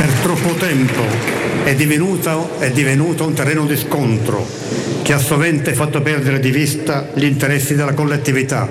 Per 0.00 0.12
troppo 0.22 0.54
tempo 0.54 1.02
è 1.64 1.74
divenuto, 1.74 2.49
è 2.60 2.70
divenuto 2.70 3.26
un 3.26 3.32
terreno 3.32 3.64
di 3.64 3.74
scontro 3.74 4.46
che 5.00 5.14
ha 5.14 5.18
sovente 5.18 5.72
fatto 5.72 6.02
perdere 6.02 6.38
di 6.40 6.50
vista 6.50 7.08
gli 7.14 7.24
interessi 7.24 7.74
della 7.74 7.94
collettività. 7.94 8.68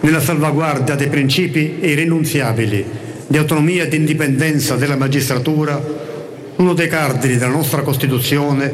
Nella 0.00 0.20
salvaguardia 0.20 0.94
dei 0.94 1.08
principi 1.08 1.78
irrinunziabili 1.80 2.84
di 3.26 3.38
autonomia 3.38 3.84
e 3.84 3.88
di 3.88 3.96
indipendenza 3.96 4.76
della 4.76 4.94
magistratura, 4.94 5.82
uno 6.56 6.74
dei 6.74 6.88
cardini 6.88 7.38
della 7.38 7.50
nostra 7.50 7.80
Costituzione, 7.80 8.72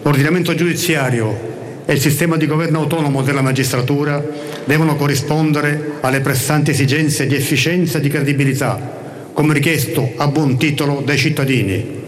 l'ordinamento 0.00 0.54
giudiziario 0.54 1.48
e 1.84 1.92
il 1.92 2.00
sistema 2.00 2.36
di 2.36 2.46
governo 2.46 2.78
autonomo 2.78 3.22
della 3.22 3.42
magistratura 3.42 4.24
devono 4.64 4.94
corrispondere 4.94 5.94
alle 6.02 6.20
pressanti 6.20 6.70
esigenze 6.70 7.26
di 7.26 7.34
efficienza 7.34 7.98
e 7.98 8.00
di 8.00 8.08
credibilità, 8.08 9.28
come 9.32 9.54
richiesto 9.54 10.12
a 10.16 10.28
buon 10.28 10.56
titolo 10.56 11.02
dai 11.04 11.18
cittadini. 11.18 11.99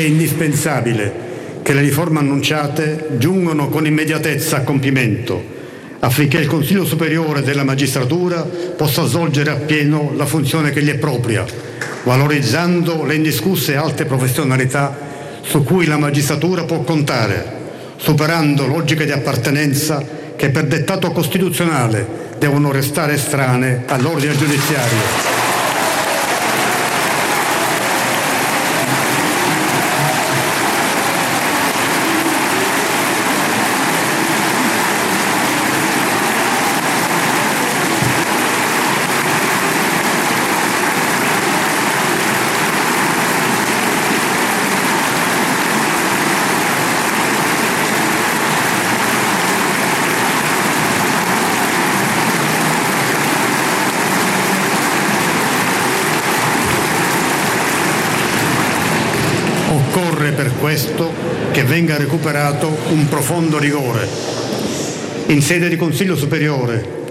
Indispensabile 0.00 1.12
che 1.62 1.72
le 1.72 1.80
riforme 1.80 2.18
annunciate 2.18 3.08
giungano 3.18 3.68
con 3.68 3.86
immediatezza 3.86 4.58
a 4.58 4.62
compimento 4.62 5.52
affinché 6.04 6.38
il 6.38 6.46
Consiglio 6.46 6.84
Superiore 6.84 7.42
della 7.42 7.64
Magistratura 7.64 8.42
possa 8.42 9.06
svolgere 9.06 9.50
appieno 9.50 10.12
la 10.14 10.26
funzione 10.26 10.70
che 10.70 10.82
gli 10.82 10.90
è 10.90 10.96
propria, 10.98 11.44
valorizzando 12.02 13.04
le 13.04 13.14
indiscusse 13.14 13.74
alte 13.74 14.04
professionalità 14.04 14.94
su 15.40 15.64
cui 15.64 15.86
la 15.86 15.96
magistratura 15.96 16.64
può 16.64 16.80
contare, 16.80 17.62
superando 17.96 18.66
logiche 18.66 19.06
di 19.06 19.12
appartenenza 19.12 20.04
che 20.36 20.50
per 20.50 20.66
dettato 20.66 21.10
costituzionale 21.10 22.06
devono 22.38 22.70
restare 22.70 23.14
estranee 23.14 23.84
all'ordine 23.86 24.36
giudiziario. 24.36 25.42
Occorre 59.96 60.32
per 60.32 60.52
questo 60.58 61.12
che 61.52 61.62
venga 61.62 61.96
recuperato 62.14 62.68
un 62.90 63.08
profondo 63.08 63.58
rigore. 63.58 64.06
In 65.26 65.42
sede 65.42 65.68
di 65.68 65.74
Consiglio 65.74 66.14
Superiore 66.14 67.02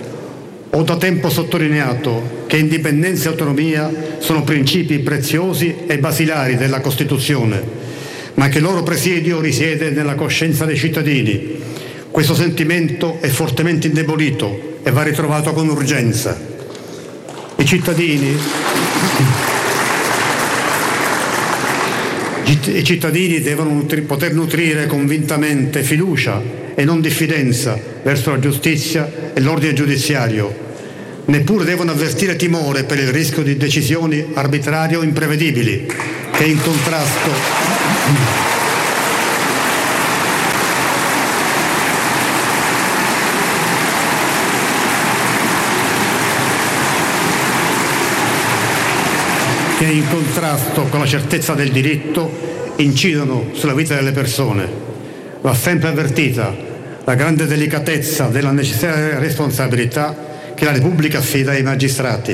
ho 0.70 0.82
da 0.84 0.96
tempo 0.96 1.30
sottolineato 1.30 2.46
che 2.48 2.56
indipendenza 2.56 3.28
e 3.28 3.32
autonomia 3.32 3.92
sono 4.20 4.44
principi 4.44 5.00
preziosi 5.00 5.76
e 5.88 5.98
basilari 6.00 6.56
della 6.56 6.80
Costituzione, 6.80 7.62
ma 8.36 8.48
che 8.48 8.60
il 8.60 8.64
loro 8.64 8.82
presidio 8.84 9.42
risiede 9.42 9.90
nella 9.90 10.16
coscienza 10.16 10.64
dei 10.64 10.78
cittadini. 10.78 11.60
Questo 12.10 12.34
sentimento 12.34 13.18
è 13.20 13.28
fortemente 13.28 13.88
indebolito 13.88 14.80
e 14.84 14.92
va 14.92 15.04
ritrovato 15.04 15.52
con 15.52 15.68
urgenza. 15.68 16.40
I 17.58 17.66
cittadini 17.66 18.38
I 22.46 22.84
cittadini 22.84 23.40
devono 23.40 23.72
nutri- 23.72 24.02
poter 24.02 24.34
nutrire 24.34 24.86
convintamente 24.86 25.82
fiducia 25.82 26.42
e 26.76 26.84
non 26.84 27.02
diffidenza 27.02 27.80
verso 28.04 28.32
la 28.32 28.40
giustizia 28.40 29.32
e 29.34 29.40
l'ordine 29.40 29.74
giudiziario. 29.74 30.72
Neppure 31.26 31.64
devono 31.64 31.92
avvertire 31.92 32.36
timore 32.36 32.84
per 32.84 33.00
il 33.00 33.08
rischio 33.08 33.44
di 33.44 33.56
decisioni 33.56 34.32
arbitrarie 34.34 34.98
o 34.98 35.04
imprevedibili, 35.04 35.86
che 36.32 36.44
in 36.44 36.62
contrasto. 36.62 38.62
Che 49.84 49.90
in 49.90 50.08
contrasto 50.08 50.84
con 50.84 51.02
la 51.02 51.06
certezza 51.06 51.56
del 51.56 51.70
diritto 51.70 52.72
incidono 52.78 53.50
sulla 53.52 53.74
vita 53.74 53.94
delle 53.96 54.14
persone. 54.14 54.66
Va 55.42 55.54
sempre 55.54 55.90
avvertita 55.90 56.56
la 57.04 57.16
grande 57.16 57.46
delicatezza 57.46 58.28
della 58.28 58.52
necessaria 58.52 59.20
responsabilità 59.20 60.16
che 60.56 60.64
la 60.64 60.72
Repubblica 60.72 61.18
affida 61.18 61.52
ai 61.52 61.64
magistrati. 61.64 62.34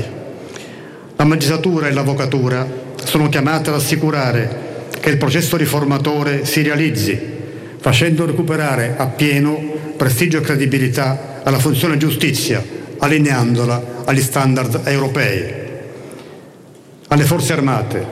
La 1.16 1.24
magistratura 1.24 1.88
e 1.88 1.92
l'avvocatura 1.92 2.68
sono 3.04 3.30
chiamate 3.30 3.72
ad 3.72 3.78
assicurare 3.78 4.86
che 5.00 5.10
il 5.10 5.18
processo 5.18 5.58
riformatore 5.58 6.46
si 6.46 6.62
realizzi, 6.62 7.20
facendo 7.80 8.28
recuperare 8.28 8.94
appieno 8.96 9.60
prestigio 9.98 10.38
e 10.38 10.42
credibilità 10.42 11.42
alla 11.44 11.58
funzione 11.58 11.98
giustizia, 11.98 12.64
allineandola 13.00 14.04
agli 14.06 14.22
standard 14.22 14.82
europei 14.86 15.59
alle 17.10 17.23
forze 17.23 17.53
armate, 17.53 18.06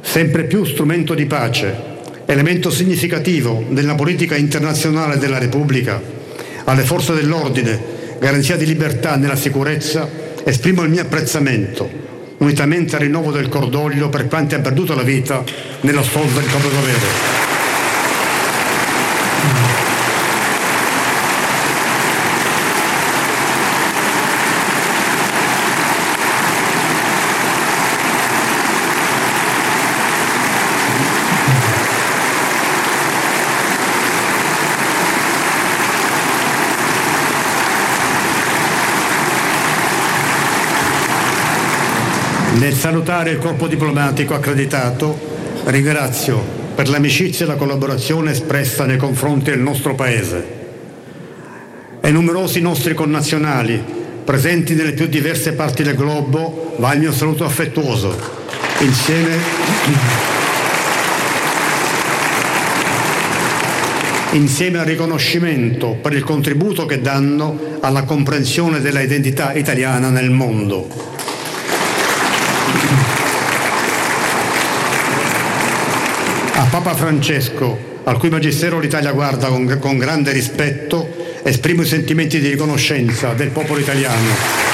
sempre 0.00 0.44
più 0.44 0.64
strumento 0.64 1.14
di 1.14 1.26
pace, 1.26 1.92
elemento 2.26 2.70
significativo 2.70 3.64
della 3.68 3.94
politica 3.94 4.36
internazionale 4.36 5.18
della 5.18 5.38
Repubblica, 5.38 6.00
alle 6.64 6.82
forze 6.82 7.14
dell'ordine, 7.14 7.78
garanzia 8.18 8.56
di 8.56 8.66
libertà 8.66 9.16
nella 9.16 9.36
sicurezza, 9.36 10.08
esprimo 10.44 10.82
il 10.82 10.90
mio 10.90 11.02
apprezzamento, 11.02 11.88
unitamente 12.38 12.96
al 12.96 13.02
rinnovo 13.02 13.30
del 13.30 13.48
cordoglio 13.48 14.08
per 14.08 14.26
quanti 14.26 14.54
hanno 14.54 14.64
perduto 14.64 14.94
la 14.94 15.02
vita 15.02 15.44
nella 15.82 16.02
svolta 16.02 16.40
del 16.40 16.48
proprio 16.48 16.70
dovere. 16.70 17.53
Nel 42.64 42.72
salutare 42.72 43.28
il 43.28 43.36
corpo 43.36 43.66
diplomatico 43.66 44.32
accreditato, 44.32 45.18
ringrazio 45.64 46.42
per 46.74 46.88
l'amicizia 46.88 47.44
e 47.44 47.48
la 47.48 47.56
collaborazione 47.56 48.30
espressa 48.30 48.86
nei 48.86 48.96
confronti 48.96 49.50
del 49.50 49.60
nostro 49.60 49.94
Paese. 49.94 50.46
Ai 52.00 52.10
numerosi 52.10 52.62
nostri 52.62 52.94
connazionali 52.94 53.84
presenti 54.24 54.74
nelle 54.74 54.92
più 54.92 55.08
diverse 55.08 55.52
parti 55.52 55.82
del 55.82 55.94
globo 55.94 56.74
va 56.78 56.94
il 56.94 57.00
mio 57.00 57.12
saluto 57.12 57.44
affettuoso. 57.44 58.16
Insieme, 58.78 59.36
insieme 64.30 64.78
al 64.78 64.86
riconoscimento 64.86 65.98
per 66.00 66.14
il 66.14 66.24
contributo 66.24 66.86
che 66.86 67.02
danno 67.02 67.76
alla 67.80 68.04
comprensione 68.04 68.80
della 68.80 69.02
identità 69.02 69.52
italiana 69.52 70.08
nel 70.08 70.30
mondo. 70.30 71.12
Papa 76.74 76.96
Francesco, 76.96 78.00
al 78.02 78.18
cui 78.18 78.30
magistero 78.30 78.80
l'Italia 78.80 79.12
guarda 79.12 79.46
con, 79.46 79.78
con 79.78 79.96
grande 79.96 80.32
rispetto, 80.32 81.08
esprimo 81.44 81.82
i 81.82 81.86
sentimenti 81.86 82.40
di 82.40 82.48
riconoscenza 82.48 83.32
del 83.32 83.50
popolo 83.50 83.78
italiano. 83.78 84.72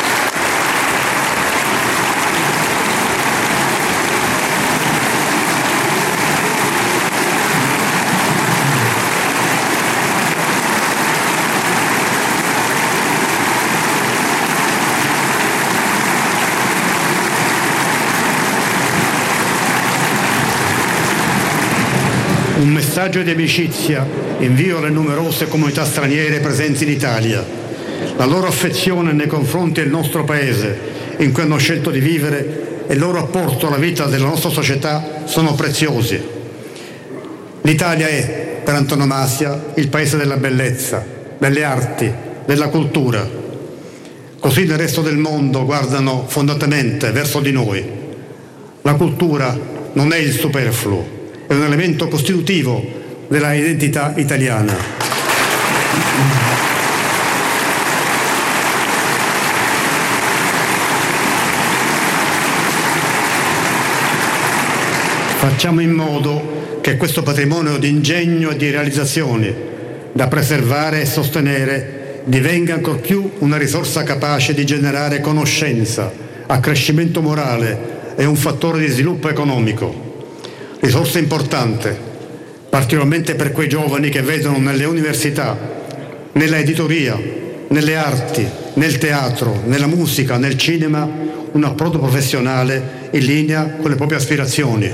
Un 22.62 22.72
messaggio 23.00 23.22
di 23.22 23.30
amicizia 23.30 24.06
invio 24.40 24.76
alle 24.76 24.90
numerose 24.90 25.48
comunità 25.48 25.86
straniere 25.86 26.38
presenti 26.40 26.84
in 26.84 26.90
Italia. 26.90 27.42
La 28.16 28.26
loro 28.26 28.46
affezione 28.46 29.12
nei 29.12 29.26
confronti 29.26 29.80
del 29.80 29.88
nostro 29.88 30.22
Paese, 30.24 30.78
in 31.16 31.32
cui 31.32 31.44
hanno 31.44 31.56
scelto 31.56 31.88
di 31.88 31.98
vivere, 31.98 32.84
e 32.86 32.92
il 32.92 32.98
loro 32.98 33.18
apporto 33.18 33.68
alla 33.68 33.78
vita 33.78 34.04
della 34.04 34.26
nostra 34.26 34.50
società 34.50 35.22
sono 35.24 35.54
preziosi. 35.54 36.20
L'Italia 37.62 38.06
è, 38.06 38.60
per 38.62 38.74
antonomasia, 38.74 39.72
il 39.76 39.88
paese 39.88 40.18
della 40.18 40.36
bellezza, 40.36 41.02
delle 41.38 41.64
arti, 41.64 42.12
della 42.44 42.68
cultura. 42.68 43.26
Così 44.38 44.66
nel 44.66 44.76
resto 44.76 45.00
del 45.00 45.16
mondo 45.16 45.64
guardano 45.64 46.26
fondatamente 46.28 47.12
verso 47.12 47.40
di 47.40 47.50
noi. 47.50 47.82
La 48.82 48.92
cultura 48.92 49.58
non 49.94 50.12
è 50.12 50.18
il 50.18 50.34
superfluo, 50.34 51.19
è 51.50 51.54
un 51.54 51.64
elemento 51.64 52.06
costitutivo 52.06 52.80
della 53.26 53.52
identità 53.54 54.12
italiana. 54.14 54.72
Facciamo 65.38 65.80
in 65.80 65.90
modo 65.90 66.78
che 66.80 66.96
questo 66.96 67.24
patrimonio 67.24 67.78
di 67.78 67.88
ingegno 67.88 68.50
e 68.50 68.56
di 68.56 68.70
realizzazioni 68.70 69.52
da 70.12 70.28
preservare 70.28 71.00
e 71.00 71.06
sostenere 71.06 72.22
divenga 72.26 72.74
ancor 72.74 73.00
più 73.00 73.28
una 73.38 73.56
risorsa 73.56 74.04
capace 74.04 74.54
di 74.54 74.64
generare 74.64 75.20
conoscenza, 75.20 76.12
accrescimento 76.46 77.20
morale 77.20 78.14
e 78.14 78.24
un 78.24 78.36
fattore 78.36 78.78
di 78.78 78.86
sviluppo 78.86 79.28
economico 79.28 80.09
risorsa 80.80 81.18
importante, 81.18 81.98
particolarmente 82.68 83.34
per 83.34 83.52
quei 83.52 83.68
giovani 83.68 84.08
che 84.08 84.22
vedono 84.22 84.58
nelle 84.58 84.84
università, 84.84 85.56
nella 86.32 86.58
editoria, 86.58 87.18
nelle 87.68 87.96
arti, 87.96 88.46
nel 88.74 88.98
teatro, 88.98 89.62
nella 89.66 89.86
musica, 89.86 90.36
nel 90.36 90.56
cinema, 90.56 91.08
un 91.52 91.64
approdo 91.64 91.98
professionale 91.98 93.08
in 93.10 93.24
linea 93.24 93.76
con 93.80 93.90
le 93.90 93.96
proprie 93.96 94.18
aspirazioni. 94.18 94.92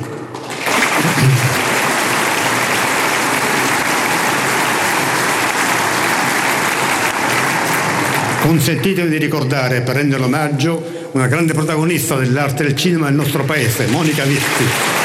Consentitemi 8.40 9.08
di 9.08 9.18
ricordare, 9.18 9.80
per 9.80 9.96
rendere 9.96 10.22
omaggio, 10.22 11.10
una 11.12 11.26
grande 11.26 11.52
protagonista 11.52 12.14
dell'arte 12.16 12.62
del 12.62 12.76
cinema 12.76 13.06
del 13.06 13.14
nostro 13.14 13.44
paese, 13.44 13.86
Monica 13.86 14.24
Vitti. 14.24 14.95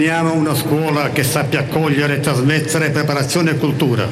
Sosteniamo 0.00 0.32
una 0.32 0.54
scuola 0.54 1.10
che 1.10 1.22
sappia 1.22 1.58
accogliere 1.60 2.14
e 2.14 2.20
trasmettere 2.20 2.88
preparazione 2.88 3.50
e 3.50 3.56
cultura 3.56 4.08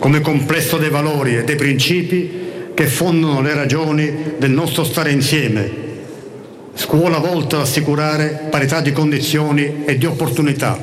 come 0.00 0.20
complesso 0.20 0.78
dei 0.78 0.88
valori 0.88 1.36
e 1.36 1.44
dei 1.44 1.54
principi 1.54 2.72
che 2.74 2.86
fondano 2.88 3.40
le 3.40 3.54
ragioni 3.54 4.34
del 4.36 4.50
nostro 4.50 4.82
stare 4.82 5.12
insieme. 5.12 5.70
Scuola 6.74 7.18
volta 7.18 7.54
ad 7.54 7.62
assicurare 7.62 8.48
parità 8.50 8.80
di 8.80 8.90
condizioni 8.90 9.84
e 9.84 9.96
di 9.96 10.06
opportunità. 10.06 10.76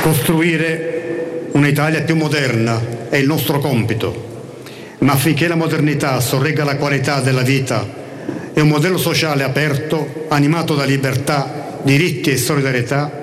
Costruire 0.00 1.48
un'Italia 1.52 2.00
più 2.00 2.16
moderna 2.16 3.10
è 3.10 3.18
il 3.18 3.26
nostro 3.26 3.58
compito 3.58 4.31
ma 5.02 5.12
affinché 5.12 5.48
la 5.48 5.56
modernità 5.56 6.20
sorregga 6.20 6.64
la 6.64 6.76
qualità 6.76 7.20
della 7.20 7.42
vita 7.42 8.00
e 8.54 8.60
un 8.60 8.68
modello 8.68 8.98
sociale 8.98 9.42
aperto, 9.42 10.26
animato 10.28 10.74
da 10.74 10.84
libertà, 10.84 11.80
diritti 11.82 12.30
e 12.30 12.36
solidarietà, 12.36 13.20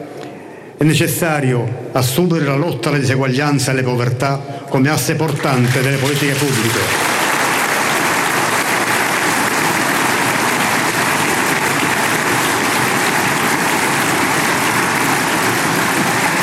è 0.78 0.84
necessario 0.84 1.88
assumere 1.94 2.46
la 2.46 2.56
lotta 2.56 2.90
alle 2.90 3.00
diseguaglianze 3.00 3.70
e 3.70 3.74
alle 3.74 3.84
povertà 3.84 4.66
come 4.68 4.90
asse 4.90 5.16
portante 5.16 5.82
delle 5.82 5.98
politiche 5.98 6.34
pubbliche. 6.34 6.80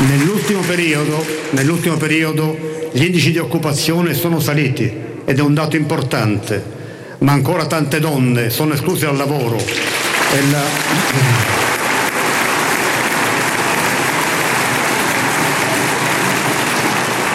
Nell'ultimo 0.09 0.61
periodo, 0.61 1.25
nell'ultimo 1.51 1.97
periodo 1.97 2.91
gli 2.93 3.05
indici 3.05 3.33
di 3.33 3.39
occupazione 3.39 4.15
sono 4.15 4.41
saliti 4.41 5.15
ed 5.29 5.41
è 5.41 5.43
un 5.43 5.55
dato 5.55 5.75
importante, 5.75 6.63
ma 7.19 7.33
ancora 7.33 7.67
tante 7.67 7.99
donne 7.99 8.49
sono 8.49 8.75
escluse 8.75 9.07
dal 9.07 9.17
lavoro 9.17 9.57
e 9.57 10.51
la... 10.53 11.65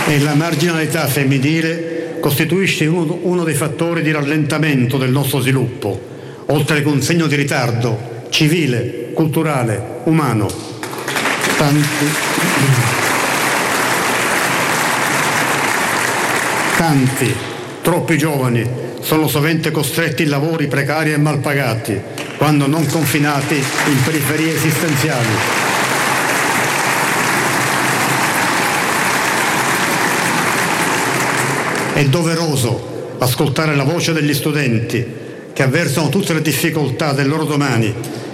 e 0.08 0.20
la 0.20 0.36
marginalità 0.36 1.06
femminile 1.08 2.18
costituisce 2.20 2.86
uno, 2.86 3.44
dei 3.44 3.54
fattori 3.54 4.02
di 4.02 4.12
rallentamento 4.12 4.98
del 4.98 5.12
nostro 5.12 5.40
sviluppo, 5.42 6.00
oltre 6.48 6.82
che 6.82 6.88
un 6.88 7.02
segno 7.02 7.28
di 7.28 7.36
ritardo 7.36 8.26
civile, 8.30 9.12
culturale, 9.14 10.00
umano. 10.06 10.50
Tanti, 11.58 12.06
tanti 16.78 17.36
Troppi 17.82 18.18
giovani 18.18 18.68
sono 19.02 19.28
sovente 19.28 19.72
costretti 19.72 20.24
in 20.24 20.30
lavori 20.30 20.68
precari 20.68 21.14
e 21.14 21.18
mal 21.18 21.40
pagati, 21.40 22.00
quando 22.38 22.68
non 22.68 22.86
confinati 22.86 23.56
in 23.56 24.04
periferie 24.04 24.54
esistenziali. 24.54 25.28
È 31.94 32.06
doveroso 32.06 33.16
ascoltare 33.18 33.76
la 33.76 33.84
voce 33.84 34.14
degli 34.14 34.34
studenti 34.34 35.06
che 35.52 35.64
avversano 35.64 36.10
tutte 36.10 36.34
le 36.34 36.42
difficoltà 36.42 37.14
del 37.14 37.28
loro 37.28 37.46
domani 37.46 37.94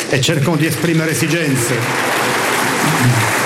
e 0.10 0.22
cercano 0.22 0.58
di 0.58 0.66
esprimere 0.66 1.12
esigenze 1.12 3.37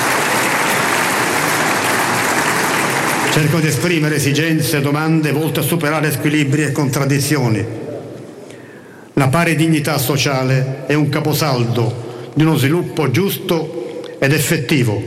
Cerco 3.32 3.60
di 3.60 3.68
esprimere 3.68 4.16
esigenze 4.16 4.78
e 4.78 4.82
domande 4.82 5.32
volte 5.32 5.62
a 5.62 5.64
superare 5.64 6.12
squilibri 6.12 6.64
e 6.64 6.74
contraddizioni. 6.74 7.66
La 9.14 9.30
pari 9.30 9.56
dignità 9.56 9.98
sociale 9.98 10.84
è 10.86 10.96
un 10.96 11.08
caposaldo 11.08 12.32
di 12.34 12.44
uno 12.44 12.58
sviluppo 12.58 13.10
giusto 13.10 14.18
ed 14.20 14.34
effettivo. 14.34 15.02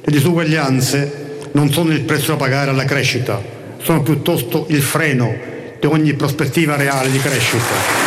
Le 0.00 0.12
disuguaglianze 0.12 1.38
non 1.52 1.72
sono 1.72 1.90
il 1.90 2.02
prezzo 2.02 2.30
da 2.30 2.36
pagare 2.36 2.70
alla 2.70 2.84
crescita, 2.84 3.42
sono 3.82 4.02
piuttosto 4.02 4.66
il 4.68 4.80
freno 4.80 5.34
di 5.80 5.86
ogni 5.86 6.14
prospettiva 6.14 6.76
reale 6.76 7.10
di 7.10 7.18
crescita. 7.18 8.03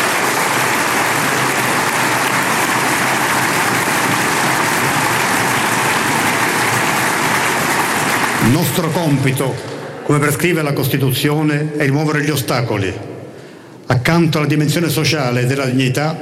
Il 8.47 8.53
nostro 8.53 8.89
compito, 8.91 9.53
come 10.03 10.19
prescrive 10.19 10.61
la 10.61 10.71
Costituzione, 10.71 11.73
è 11.75 11.83
rimuovere 11.83 12.23
gli 12.23 12.29
ostacoli. 12.29 12.91
Accanto 13.87 14.37
alla 14.37 14.47
dimensione 14.47 14.87
sociale 14.87 15.45
della 15.45 15.65
dignità 15.65 16.17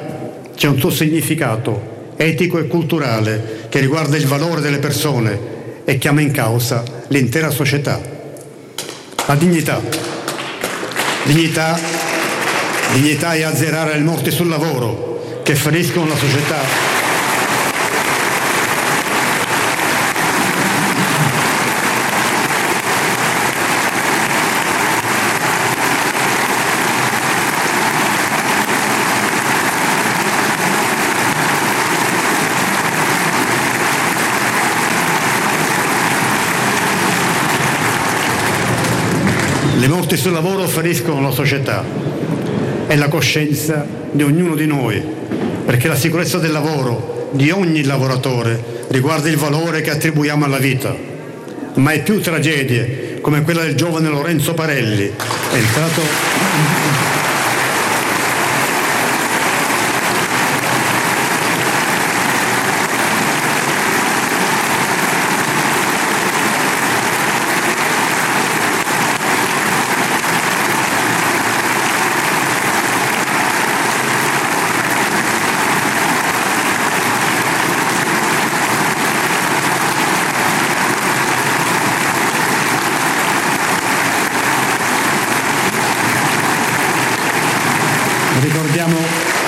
c'è 0.56 0.68
un 0.68 0.80
suo 0.80 0.90
significato 0.90 2.14
etico 2.16 2.58
e 2.58 2.66
culturale 2.66 3.68
che 3.70 3.80
riguarda 3.80 4.18
il 4.18 4.26
valore 4.26 4.60
delle 4.60 4.80
persone 4.80 5.84
e 5.86 6.00
chiama 6.00 6.22
in 6.22 6.32
causa 6.32 6.84
l'intera 7.10 7.52
società. 7.52 8.02
La 9.28 9.36
dignità. 9.36 9.80
Dignità, 11.26 11.80
dignità 12.94 13.36
è 13.36 13.44
azzerare 13.44 13.94
le 13.94 14.04
morti 14.04 14.32
sul 14.32 14.48
lavoro 14.48 15.42
che 15.44 15.54
feriscono 15.54 16.08
la 16.08 16.18
società 16.18 16.95
Le 40.16 40.22
morti 40.22 40.34
sul 40.34 40.46
lavoro 40.46 40.66
feriscono 40.66 41.20
la 41.20 41.32
società 41.32 41.84
e 42.88 42.96
la 42.96 43.10
coscienza 43.10 43.86
di 44.12 44.24
ognuno 44.24 44.56
di 44.56 44.66
noi, 44.66 45.04
perché 45.66 45.90
la 45.90 45.98
sicurezza 45.98 46.38
del 46.38 46.54
lavoro 46.54 47.32
di 47.34 47.52
ogni 47.52 47.84
lavoratore 47.84 48.86
riguarda 48.88 49.28
il 49.28 49.36
valore 49.36 49.82
che 49.82 49.92
attribuiamo 49.92 50.46
alla 50.46 50.58
vita. 50.58 50.96
Mai 51.74 52.02
più 52.02 52.22
tragedie 52.22 53.18
come 53.20 53.42
quella 53.42 53.64
del 53.64 53.76
giovane 53.76 54.08
Lorenzo 54.08 54.54
Parelli, 54.54 55.12
entrato 55.52 56.66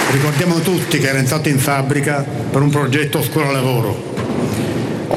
Ricordiamo, 0.10 0.60
tutti 0.98 1.00
che 1.00 1.10
era 1.10 1.20
entrato 1.20 1.50
in 1.50 1.60
fabbrica 1.60 2.26
per 2.52 2.62
un 2.62 2.70
progetto 2.70 3.22
scuola 3.22 3.52
lavoro. 3.52 4.16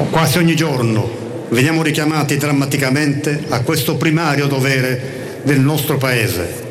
Quasi 0.09 0.37
ogni 0.37 0.55
giorno 0.55 1.47
veniamo 1.49 1.81
richiamati 1.81 2.37
drammaticamente 2.37 3.45
a 3.49 3.61
questo 3.61 3.95
primario 3.95 4.47
dovere 4.47 5.39
del 5.43 5.59
nostro 5.59 5.97
Paese. 5.97 6.69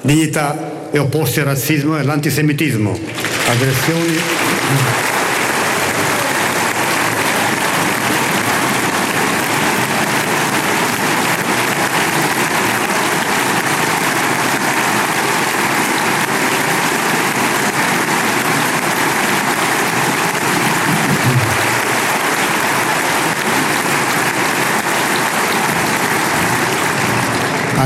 Dignità 0.00 0.88
e 0.90 0.98
opporsi 0.98 1.40
al 1.40 1.46
razzismo 1.46 1.96
e 1.96 2.00
all'antisemitismo, 2.00 2.98
aggressioni. 3.48 5.17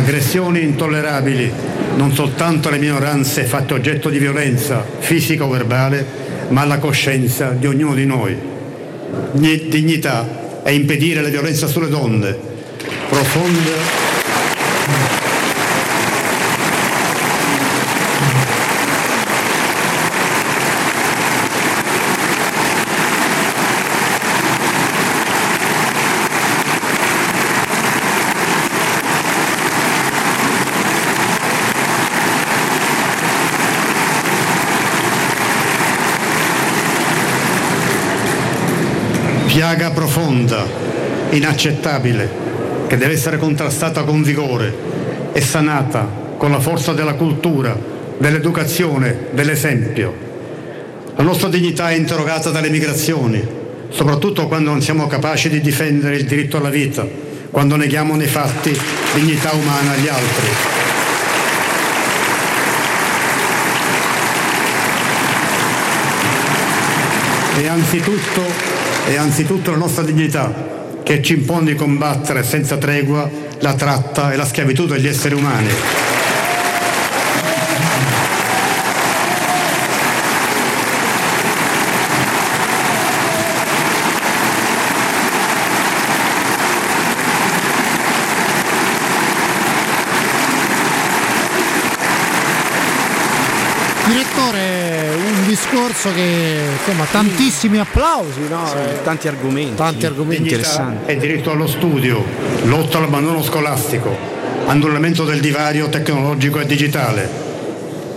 Aggressioni 0.02 0.62
intollerabili 0.62 1.52
non 1.94 2.12
soltanto 2.12 2.66
alle 2.68 2.78
minoranze 2.78 3.44
fatte 3.44 3.74
oggetto 3.74 4.08
di 4.08 4.18
violenza 4.18 4.84
fisica 4.98 5.44
o 5.44 5.48
verbale, 5.48 6.04
ma 6.48 6.62
alla 6.62 6.78
coscienza 6.78 7.50
di 7.50 7.66
ognuno 7.66 7.94
di 7.94 8.04
noi. 8.04 8.36
Di- 9.30 9.68
Dignità 9.68 10.62
è 10.64 10.70
impedire 10.70 11.20
la 11.20 11.28
violenza 11.28 11.68
sulle 11.68 11.88
donne, 11.88 12.36
profonda 13.08 14.10
piaga 39.72 39.90
profonda, 40.32 40.66
inaccettabile, 41.30 42.30
che 42.86 42.96
deve 42.96 43.12
essere 43.12 43.36
contrastata 43.36 44.02
con 44.02 44.22
vigore 44.22 44.74
e 45.32 45.40
sanata 45.42 46.20
con 46.38 46.50
la 46.50 46.58
forza 46.58 46.92
della 46.92 47.14
cultura, 47.14 47.78
dell'educazione, 48.16 49.28
dell'esempio. 49.32 50.30
La 51.16 51.22
nostra 51.22 51.48
dignità 51.48 51.90
è 51.90 51.94
interrogata 51.94 52.50
dalle 52.50 52.70
migrazioni, 52.70 53.46
soprattutto 53.90 54.48
quando 54.48 54.70
non 54.70 54.80
siamo 54.80 55.06
capaci 55.06 55.50
di 55.50 55.60
difendere 55.60 56.16
il 56.16 56.24
diritto 56.24 56.56
alla 56.56 56.70
vita, 56.70 57.06
quando 57.50 57.76
neghiamo 57.76 58.16
nei 58.16 58.26
fatti 58.26 58.76
dignità 59.14 59.52
umana 59.52 59.92
agli 59.92 60.08
altri. 60.08 60.48
E 67.58 67.68
anzitutto, 67.68 68.81
è 69.04 69.16
anzitutto 69.16 69.70
la 69.70 69.76
nostra 69.76 70.02
dignità 70.02 71.00
che 71.02 71.22
ci 71.22 71.34
impone 71.34 71.72
di 71.72 71.74
combattere 71.74 72.44
senza 72.44 72.76
tregua 72.76 73.28
la 73.58 73.74
tratta 73.74 74.32
e 74.32 74.36
la 74.36 74.44
schiavitù 74.44 74.86
degli 74.86 75.06
esseri 75.06 75.34
umani. 75.34 75.68
Direttore, 94.06 95.14
un 95.16 95.44
discorso 96.02 96.12
che 96.14 96.58
insomma 96.78 97.04
tantissimi 97.04 97.78
applausi, 97.78 98.48
no? 98.48 98.66
Eh, 98.74 99.02
tanti 99.04 99.28
argomenti. 99.28 99.74
Tanti 99.76 100.06
argomenti 100.06 100.42
Dignità 100.42 100.94
e 101.06 101.16
diritto 101.16 101.52
allo 101.52 101.68
studio, 101.68 102.24
lotta 102.64 102.98
all'abbandono 102.98 103.42
scolastico, 103.42 104.16
annullamento 104.66 105.24
del 105.24 105.40
divario 105.40 105.88
tecnologico 105.88 106.58
e 106.58 106.66
digitale, 106.66 107.28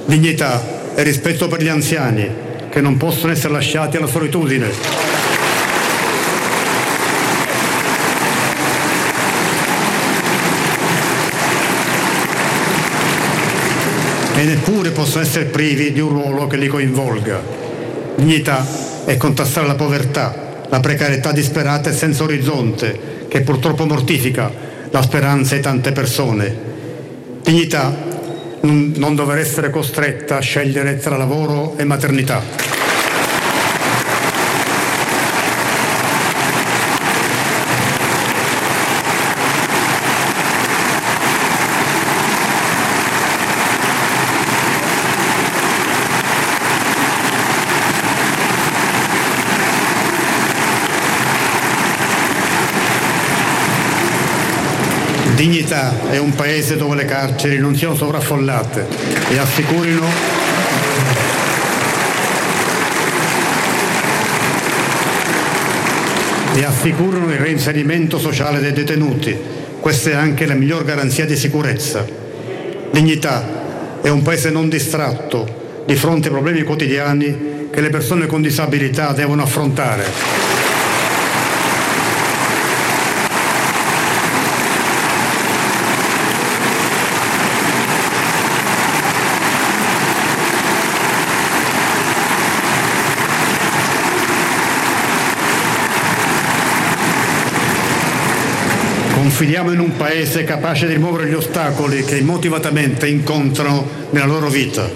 dignità 0.06 0.96
e 0.96 1.04
rispetto 1.04 1.48
per 1.48 1.62
gli 1.62 1.68
anziani 1.68 2.28
che 2.70 2.82
non 2.82 2.98
possono 2.98 3.32
essere 3.32 3.54
lasciati 3.54 3.98
alla 3.98 4.08
solitudine. 4.08 5.14
E 14.38 14.44
neppure 14.44 14.90
possono 14.90 15.24
essere 15.24 15.46
privi 15.46 15.94
di 15.94 16.02
un 16.02 16.10
ruolo 16.10 16.48
che 16.48 16.58
li 16.58 16.68
coinvolga. 16.68 17.65
Dignità 18.16 18.66
è 19.06 19.18
contrastare 19.18 19.68
la 19.68 19.76
povertà, 19.76 20.64
la 20.70 20.80
precarietà 20.80 21.32
disperata 21.32 21.90
e 21.90 21.94
senza 21.94 22.24
orizzonte, 22.24 23.28
che 23.28 23.42
purtroppo 23.42 23.86
mortifica 23.86 24.52
la 24.90 25.02
speranza 25.02 25.56
di 25.56 25.62
tante 25.62 25.92
persone. 25.92 26.74
Dignità 27.44 27.94
non 28.62 29.16
dover 29.16 29.38
essere 29.38 29.70
costretta 29.70 30.38
a 30.38 30.42
scegliere 30.42 30.98
tra 30.98 31.18
lavoro 31.18 31.76
e 31.78 31.84
maternità. 31.84 32.75
Dignità 55.46 56.10
è 56.10 56.18
un 56.18 56.34
paese 56.34 56.76
dove 56.76 56.96
le 56.96 57.06
carceri 57.06 57.60
non 57.60 57.76
siano 57.76 57.94
sovraffollate 57.94 58.88
e 59.30 59.38
assicurino 59.38 60.04
e 66.56 66.64
assicurano 66.64 67.32
il 67.32 67.38
reinserimento 67.38 68.18
sociale 68.18 68.60
dei 68.60 68.74
detenuti. 68.74 69.38
Questa 69.80 70.10
è 70.10 70.16
anche 70.16 70.48
la 70.48 70.56
miglior 70.56 70.84
garanzia 70.84 71.28
di 71.28 71.36
sicurezza. 71.36 72.04
Dignità 72.90 74.02
è 74.02 74.10
un 74.10 74.24
paese 74.24 74.50
non 74.50 74.68
distratto 74.68 75.84
di 75.86 75.96
fronte 75.96 76.30
ai 76.30 76.34
problemi 76.34 76.64
quotidiani 76.64 77.68
che 77.70 77.82
le 77.82 77.92
persone 77.92 78.26
con 78.26 78.42
disabilità 78.42 79.14
devono 79.14 79.44
affrontare. 79.44 80.45
Confidiamo 99.38 99.74
in 99.74 99.80
un 99.80 99.98
paese 99.98 100.46
capace 100.46 100.88
di 100.88 100.94
rimuovere 100.94 101.28
gli 101.28 101.34
ostacoli 101.34 102.06
che 102.06 102.22
motivatamente 102.22 103.06
incontrano 103.10 103.86
nella 104.12 104.28
loro 104.28 104.48
vita. 104.48 104.90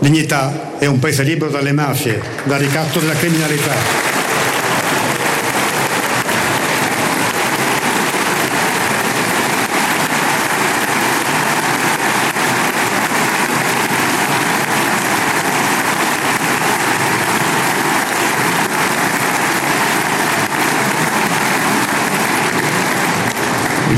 Dignità 0.00 0.76
è 0.76 0.86
un 0.86 0.98
paese 0.98 1.22
libero 1.22 1.52
dalle 1.52 1.70
mafie, 1.70 2.20
dal 2.42 2.58
ricatto 2.58 2.98
della 2.98 3.14
criminalità. 3.14 4.13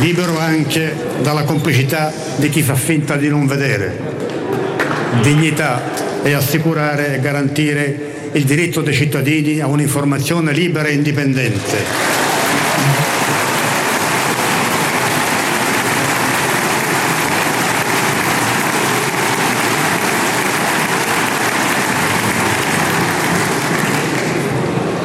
Libero 0.07 0.39
anche 0.39 0.95
dalla 1.20 1.43
complicità 1.43 2.12
di 2.37 2.49
chi 2.49 2.62
fa 2.62 2.77
finta 2.77 3.16
di 3.16 3.28
non 3.28 3.45
vedere. 3.45 3.99
Dignità 5.20 6.23
è 6.23 6.31
assicurare 6.31 7.16
e 7.16 7.20
garantire 7.20 8.31
il 8.31 8.45
diritto 8.45 8.83
dei 8.83 8.95
cittadini 8.95 9.59
a 9.59 9.66
un'informazione 9.66 10.53
libera 10.53 10.87
e 10.87 10.93
indipendente. 10.93 11.85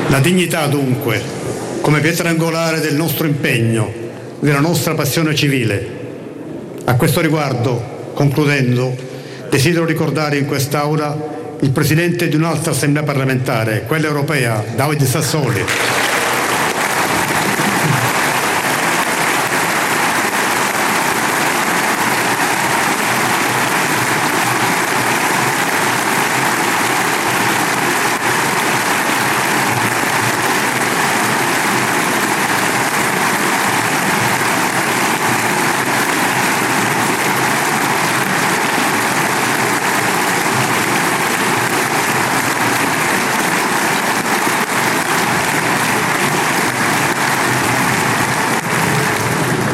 La 0.09 0.19
dignità 0.19 0.67
dunque, 0.67 1.19
come 1.81 2.01
pietra 2.01 2.29
angolare 2.29 2.79
del 2.81 2.93
nostro 2.93 3.25
impegno, 3.25 4.00
della 4.41 4.59
nostra 4.59 4.95
passione 4.95 5.35
civile. 5.35 5.99
A 6.85 6.95
questo 6.95 7.21
riguardo, 7.21 8.09
concludendo, 8.13 8.93
desidero 9.49 9.85
ricordare 9.85 10.37
in 10.37 10.47
quest'Aula 10.47 11.57
il 11.59 11.69
Presidente 11.69 12.27
di 12.27 12.35
un'altra 12.35 12.71
Assemblea 12.71 13.03
parlamentare, 13.03 13.83
quella 13.85 14.07
europea, 14.07 14.63
Davide 14.75 15.05
Sassoli. 15.05 15.63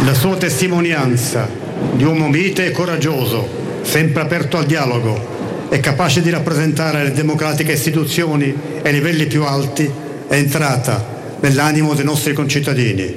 La 0.08 0.14
sua 0.14 0.37
testimonianza 0.48 1.46
di 1.92 2.06
uomo 2.06 2.30
mite 2.30 2.68
e 2.68 2.72
coraggioso, 2.72 3.46
sempre 3.82 4.22
aperto 4.22 4.56
al 4.56 4.66
dialogo 4.66 5.68
e 5.68 5.82
capace 5.82 6.22
di 6.22 6.30
rappresentare 6.30 7.04
le 7.04 7.12
democratiche 7.12 7.74
istituzioni 7.74 8.56
ai 8.82 8.94
livelli 8.94 9.26
più 9.26 9.44
alti, 9.44 9.92
è 10.26 10.36
entrata 10.36 11.36
nell'animo 11.42 11.94
dei 11.96 12.06
nostri 12.06 12.32
concittadini. 12.32 13.14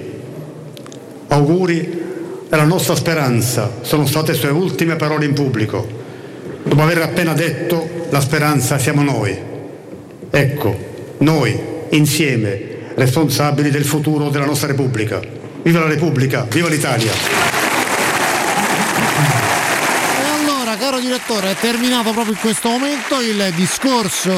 Auguri 1.29 2.03
e 2.51 2.57
la 2.57 2.65
nostra 2.65 2.97
speranza 2.97 3.75
sono 3.83 4.07
state 4.07 4.35
sue 4.35 4.51
ultime 4.51 4.97
parole 4.97 5.25
in 5.25 5.33
pubblico. 5.33 5.87
Dopo 6.65 6.83
aver 6.83 7.01
appena 7.01 7.33
detto 7.33 8.09
la 8.11 8.21
speranza 8.21 8.77
siamo 8.77 9.05
noi. 9.05 9.39
Ecco, 10.31 10.79
noi, 11.19 11.57
insieme, 11.91 12.61
responsabili 12.97 13.71
del 13.71 13.85
futuro 13.85 14.31
della 14.31 14.47
nostra 14.47 14.67
Repubblica. 14.67 15.39
Viva 15.63 15.81
la 15.81 15.89
Repubblica, 15.89 16.47
viva 16.49 16.69
l'Italia! 16.69 17.13
E 20.19 20.41
allora, 20.41 20.75
caro 20.77 20.99
direttore, 20.99 21.51
è 21.51 21.55
terminato 21.55 22.13
proprio 22.13 22.33
in 22.33 22.41
questo 22.41 22.71
momento 22.71 23.21
il 23.21 23.53
discorso 23.55 24.33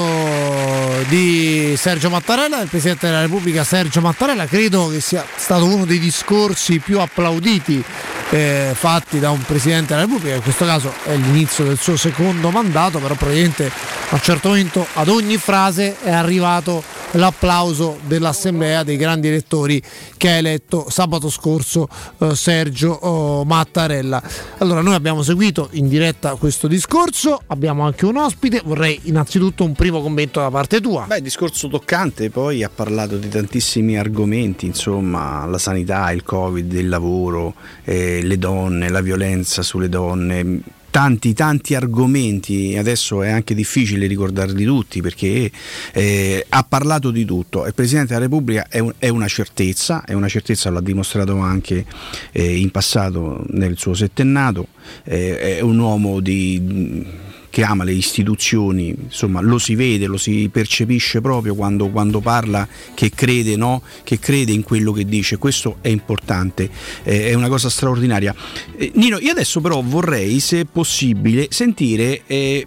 di 1.07 1.75
Sergio 1.77 2.11
Mattarella, 2.11 2.59
del 2.59 2.67
Presidente 2.67 3.07
della 3.07 3.21
Repubblica 3.21 3.63
Sergio 3.63 4.01
Mattarella. 4.01 4.47
Credo 4.47 4.89
che 4.89 5.01
sia 5.01 5.25
stato 5.37 5.65
uno 5.65 5.85
dei 5.85 6.01
discorsi 6.01 6.81
più 6.81 6.99
applauditi 6.99 7.85
eh, 8.33 8.71
fatti 8.73 9.19
da 9.19 9.31
un 9.31 9.43
Presidente 9.43 9.89
della 9.89 10.07
Repubblica, 10.07 10.35
in 10.35 10.43
questo 10.43 10.65
caso 10.65 10.91
è 11.05 11.15
l'inizio 11.15 11.65
del 11.65 11.79
suo 11.79 11.97
secondo 11.99 12.51
mandato, 12.51 12.99
però 12.99 13.15
probabilmente 13.15 13.67
a 13.67 14.15
un 14.15 14.21
certo 14.21 14.49
momento 14.49 14.87
ad 14.95 15.09
ogni 15.09 15.37
frase 15.37 15.97
è 16.01 16.11
arrivato 16.11 16.83
l'applauso 17.13 17.99
dell'Assemblea 18.07 18.85
dei 18.85 18.97
grandi 18.97 19.29
elettori 19.29 19.83
che 20.17 20.29
ha 20.29 20.37
eletto 20.37 20.87
sabato 20.89 21.29
scorso 21.29 21.89
eh, 22.19 22.35
Sergio 22.35 22.91
oh, 22.93 23.45
Mattarella. 23.45 24.23
Allora 24.59 24.81
noi 24.81 24.95
abbiamo 24.95 25.23
seguito 25.23 25.69
in 25.73 25.89
diretta 25.89 26.35
questo 26.37 26.69
discorso, 26.69 27.43
abbiamo 27.49 27.85
anche 27.85 28.07
un 28.07 28.17
ospite, 28.17 28.63
vorrei 28.65 28.99
innanzitutto 29.05 29.65
un 29.65 29.75
primo 29.75 30.01
commento 30.01 30.41
da 30.41 30.51
parte 30.51 30.81
tua. 30.81 31.05
Beh, 31.07 31.21
discorso 31.21 31.69
toccante, 31.69 32.31
poi 32.31 32.63
ha 32.63 32.71
parlato 32.75 33.17
di 33.17 33.29
tantissimi 33.29 33.99
argomenti, 33.99 34.65
insomma, 34.65 35.45
la 35.47 35.59
sanità, 35.59 36.11
il 36.13 36.23
Covid, 36.23 36.73
il 36.73 36.89
lavoro, 36.89 37.55
eh, 37.85 38.22
le 38.23 38.39
donne, 38.39 38.89
la 38.89 39.01
violenza 39.01 39.63
sulle 39.63 39.89
donne 39.89 40.61
tanti 40.93 41.33
tanti 41.33 41.75
argomenti, 41.75 42.77
adesso 42.77 43.23
è 43.23 43.31
anche 43.31 43.55
difficile 43.55 44.07
ricordarli 44.07 44.63
tutti 44.63 45.01
perché 45.01 45.51
eh, 45.91 46.45
ha 46.47 46.65
parlato 46.65 47.11
di 47.11 47.25
tutto. 47.25 47.65
Il 47.67 47.73
Presidente 47.73 48.13
della 48.13 48.27
Repubblica 48.27 48.67
è, 48.69 48.79
un, 48.79 48.93
è, 48.99 49.09
una 49.09 49.27
certezza, 49.27 50.05
è 50.05 50.13
una 50.13 50.29
certezza, 50.29 50.69
l'ha 50.69 50.83
dimostrato 50.83 51.39
anche 51.39 51.87
eh, 52.31 52.59
in 52.59 52.71
passato 52.71 53.43
nel 53.49 53.79
suo 53.79 53.95
settennato, 53.95 54.69
eh, 55.05 55.57
è 55.57 55.61
un 55.61 55.79
uomo 55.79 56.21
di 56.21 57.31
che 57.53 57.65
ama 57.65 57.85
le 57.85 57.93
istituzioni, 57.93 58.97
insomma 58.99 59.43
lo 59.43 59.59
si 59.59 59.75
vede, 59.75 60.07
lo 60.07 60.17
si 60.17 60.49
percepisce 60.51 61.21
proprio 61.21 61.55
quando, 61.55 61.91
quando 61.91 62.21
parla 62.21 62.67
che 62.95 63.11
crede, 63.11 63.57
no? 63.57 63.83
che 64.05 64.19
crede 64.19 64.53
in 64.53 64.63
quello 64.63 64.91
che 64.91 65.05
dice, 65.05 65.37
questo 65.37 65.77
è 65.83 65.89
importante, 65.89 66.71
eh, 67.03 67.29
è 67.29 67.35
una 67.35 67.49
cosa 67.49 67.69
straordinaria. 67.69 68.35
Eh, 68.75 68.93
Nino, 68.95 69.19
io 69.19 69.33
adesso 69.33 69.61
però 69.61 69.83
vorrei, 69.83 70.41
se 70.41 70.65
possibile, 70.65 71.49
sentire 71.51 72.23
eh, 72.27 72.67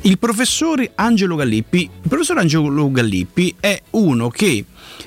il 0.00 0.18
professore 0.18 0.90
Angelo 0.96 1.36
Gallippi. 1.36 1.82
Il 2.02 2.08
professore 2.08 2.40
Angelo 2.40 2.90
Gallippi 2.90 3.54
è 3.60 3.80
uno 3.90 4.30
che, 4.30 4.64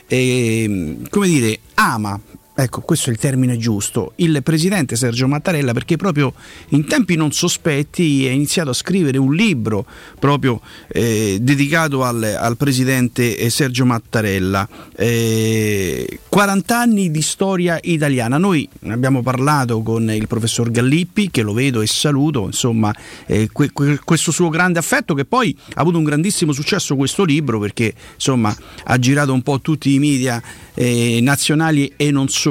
ehm, 0.08 1.10
come 1.10 1.28
dire, 1.28 1.60
ama 1.74 2.18
ecco 2.58 2.80
questo 2.82 3.10
è 3.10 3.14
il 3.14 3.20
termine 3.20 3.58
giusto, 3.58 4.14
il 4.18 4.42
presidente 4.42 4.96
Sergio 4.96 5.28
Mattarella 5.28 5.74
perché 5.74 5.98
proprio 5.98 6.34
in 6.70 6.86
tempi 6.88 7.16
non 7.16 7.34
sospetti 7.34 8.26
ha 8.28 8.32
iniziato 8.32 8.70
a 8.70 8.74
scrivere 8.74 9.18
un 9.18 9.36
libro 9.36 9.86
proprio 10.18 10.62
eh, 10.88 11.38
dedicato 11.42 12.04
al, 12.04 12.24
al, 12.24 12.56
presidente 12.56 13.38
eh, 13.38 13.50
Sergio 13.50 13.86
Mattarella, 13.86 14.68
eh, 14.96 16.20
40 16.30 16.80
anni 16.80 17.12
di 17.12 17.22
storia 17.22 17.78
italiana, 17.84 18.38
noi 18.38 18.68
abbiamo 18.88 19.22
parlato 19.22 19.82
con 19.82 20.10
il 20.10 20.28
professor 20.28 20.72
Gallippi 20.72 21.30
che 21.30 21.42
lo 21.42 21.52
vedo 21.52 21.82
e 21.82 21.88
saluto, 21.88 22.46
insomma 22.46 22.94
eh, 23.26 23.50
que, 23.52 23.72
que, 23.74 24.00
questo 24.04 24.32
suo 24.32 24.48
grande 24.48 24.80
affetto 24.80 25.14
che 25.14 25.26
poi 25.26 25.56
ha 25.74 25.82
avuto 25.82 25.98
un 25.98 26.06
grandissimo 26.06 26.54
successo 26.54 26.96
questo 26.96 27.26
libro 27.26 27.60
perché 27.60 27.94
insomma 28.14 28.56
ha 28.86 28.98
girato 28.98 29.34
un 29.34 29.42
po' 29.42 29.60
tutti 29.60 29.94
i 29.94 30.00
media 30.00 30.42
eh, 30.74 31.20
nazionali 31.22 31.92
e 31.98 32.12
non 32.12 32.30
solo. 32.30 32.45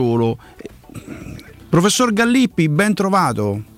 Professor 1.68 2.12
Gallippi, 2.12 2.68
ben 2.68 2.94
trovato. 2.94 3.72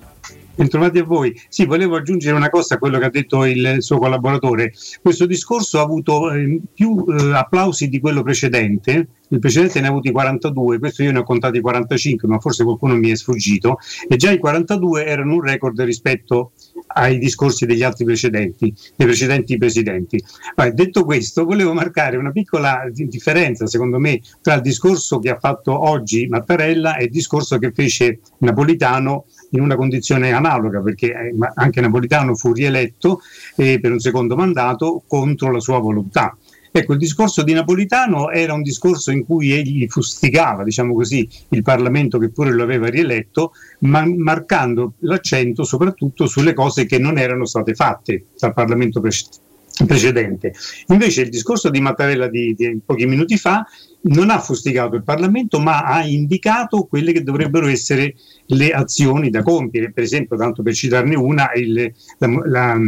Bentrovati 0.57 0.97
a 0.97 1.03
voi. 1.03 1.39
Sì, 1.49 1.65
volevo 1.65 1.97
aggiungere 1.97 2.35
una 2.35 2.49
cosa 2.49 2.75
a 2.75 2.77
quello 2.79 2.97
che 2.97 3.05
ha 3.05 3.09
detto 3.11 3.45
il 3.45 3.75
suo 3.77 3.99
collaboratore. 3.99 4.73
Questo 5.03 5.27
discorso 5.27 5.77
ha 5.77 5.83
avuto 5.83 6.31
eh, 6.31 6.59
più 6.73 7.05
eh, 7.07 7.31
applausi 7.35 7.89
di 7.89 7.99
quello 7.99 8.23
precedente. 8.23 9.07
Il 9.27 9.37
precedente 9.37 9.79
ne 9.79 9.85
ha 9.85 9.91
avuti 9.91 10.11
42, 10.11 10.79
questo 10.79 11.03
io 11.03 11.11
ne 11.11 11.19
ho 11.19 11.23
contati 11.23 11.61
45, 11.61 12.27
ma 12.27 12.39
forse 12.39 12.63
qualcuno 12.63 12.95
mi 12.95 13.11
è 13.11 13.15
sfuggito. 13.15 13.77
E 14.07 14.15
già 14.15 14.31
i 14.31 14.39
42 14.39 15.05
erano 15.05 15.35
un 15.35 15.41
record 15.41 15.79
rispetto 15.81 16.53
ai 16.87 17.17
discorsi 17.17 17.65
degli 17.65 17.83
altri 17.83 18.05
precedenti, 18.05 18.73
dei 18.95 19.07
precedenti 19.07 19.57
presidenti. 19.57 20.23
Ma 20.55 20.69
detto 20.69 21.03
questo, 21.03 21.45
volevo 21.45 21.73
marcare 21.73 22.17
una 22.17 22.31
piccola 22.31 22.83
differenza, 22.91 23.67
secondo 23.67 23.99
me, 23.99 24.21
tra 24.41 24.55
il 24.55 24.61
discorso 24.61 25.19
che 25.19 25.29
ha 25.29 25.37
fatto 25.37 25.87
oggi 25.87 26.27
Mattarella 26.27 26.97
e 26.97 27.05
il 27.05 27.11
discorso 27.11 27.57
che 27.57 27.71
fece 27.71 28.19
Napolitano 28.39 29.25
in 29.51 29.61
una 29.61 29.75
condizione 29.75 30.31
analoga, 30.31 30.81
perché 30.81 31.07
eh, 31.07 31.33
anche 31.55 31.81
Napolitano 31.81 32.35
fu 32.35 32.53
rieletto 32.53 33.21
eh, 33.55 33.79
per 33.79 33.91
un 33.91 33.99
secondo 33.99 34.35
mandato 34.35 35.03
contro 35.07 35.51
la 35.51 35.59
sua 35.59 35.79
volontà. 35.79 36.35
Ecco, 36.77 36.93
il 36.93 36.99
discorso 36.99 37.41
di 37.41 37.53
Napolitano 37.53 38.29
era 38.29 38.53
un 38.53 38.61
discorso 38.61 39.09
in 39.09 39.25
cui 39.25 39.51
egli 39.51 39.87
fustigava, 39.87 40.63
diciamo 40.63 40.93
così, 40.93 41.27
il 41.49 41.63
Parlamento 41.63 42.19
che 42.19 42.29
pure 42.29 42.51
lo 42.51 42.61
aveva 42.61 42.87
rieletto, 42.87 43.53
ma 43.79 44.05
marcando 44.05 44.93
l'accento 44.99 45.63
soprattutto 45.63 46.27
sulle 46.27 46.53
cose 46.53 46.85
che 46.85 46.99
non 46.99 47.17
erano 47.17 47.45
state 47.45 47.73
fatte 47.73 48.25
dal 48.37 48.53
Parlamento 48.53 49.01
precedente 49.01 49.45
precedente. 49.85 50.53
Invece 50.87 51.21
il 51.21 51.29
discorso 51.29 51.69
di 51.69 51.79
Mattarella 51.79 52.27
di, 52.27 52.55
di, 52.55 52.79
pochi 52.83 53.05
minuti 53.05 53.37
fa 53.37 53.65
non 54.01 54.29
ha 54.29 54.39
fustigato 54.39 54.95
il 54.95 55.03
Parlamento, 55.03 55.59
ma 55.59 55.83
ha 55.83 56.03
indicato 56.03 56.85
quelle 56.85 57.11
che 57.11 57.21
dovrebbero 57.23 57.67
essere 57.67 58.15
le 58.47 58.71
azioni 58.71 59.29
da 59.29 59.43
compiere. 59.43 59.91
Per 59.91 60.03
esempio, 60.03 60.37
tanto 60.37 60.63
per 60.63 60.73
citarne 60.73 61.15
una, 61.15 61.51
il, 61.53 61.93
la, 62.17 62.41
la, 62.45 62.79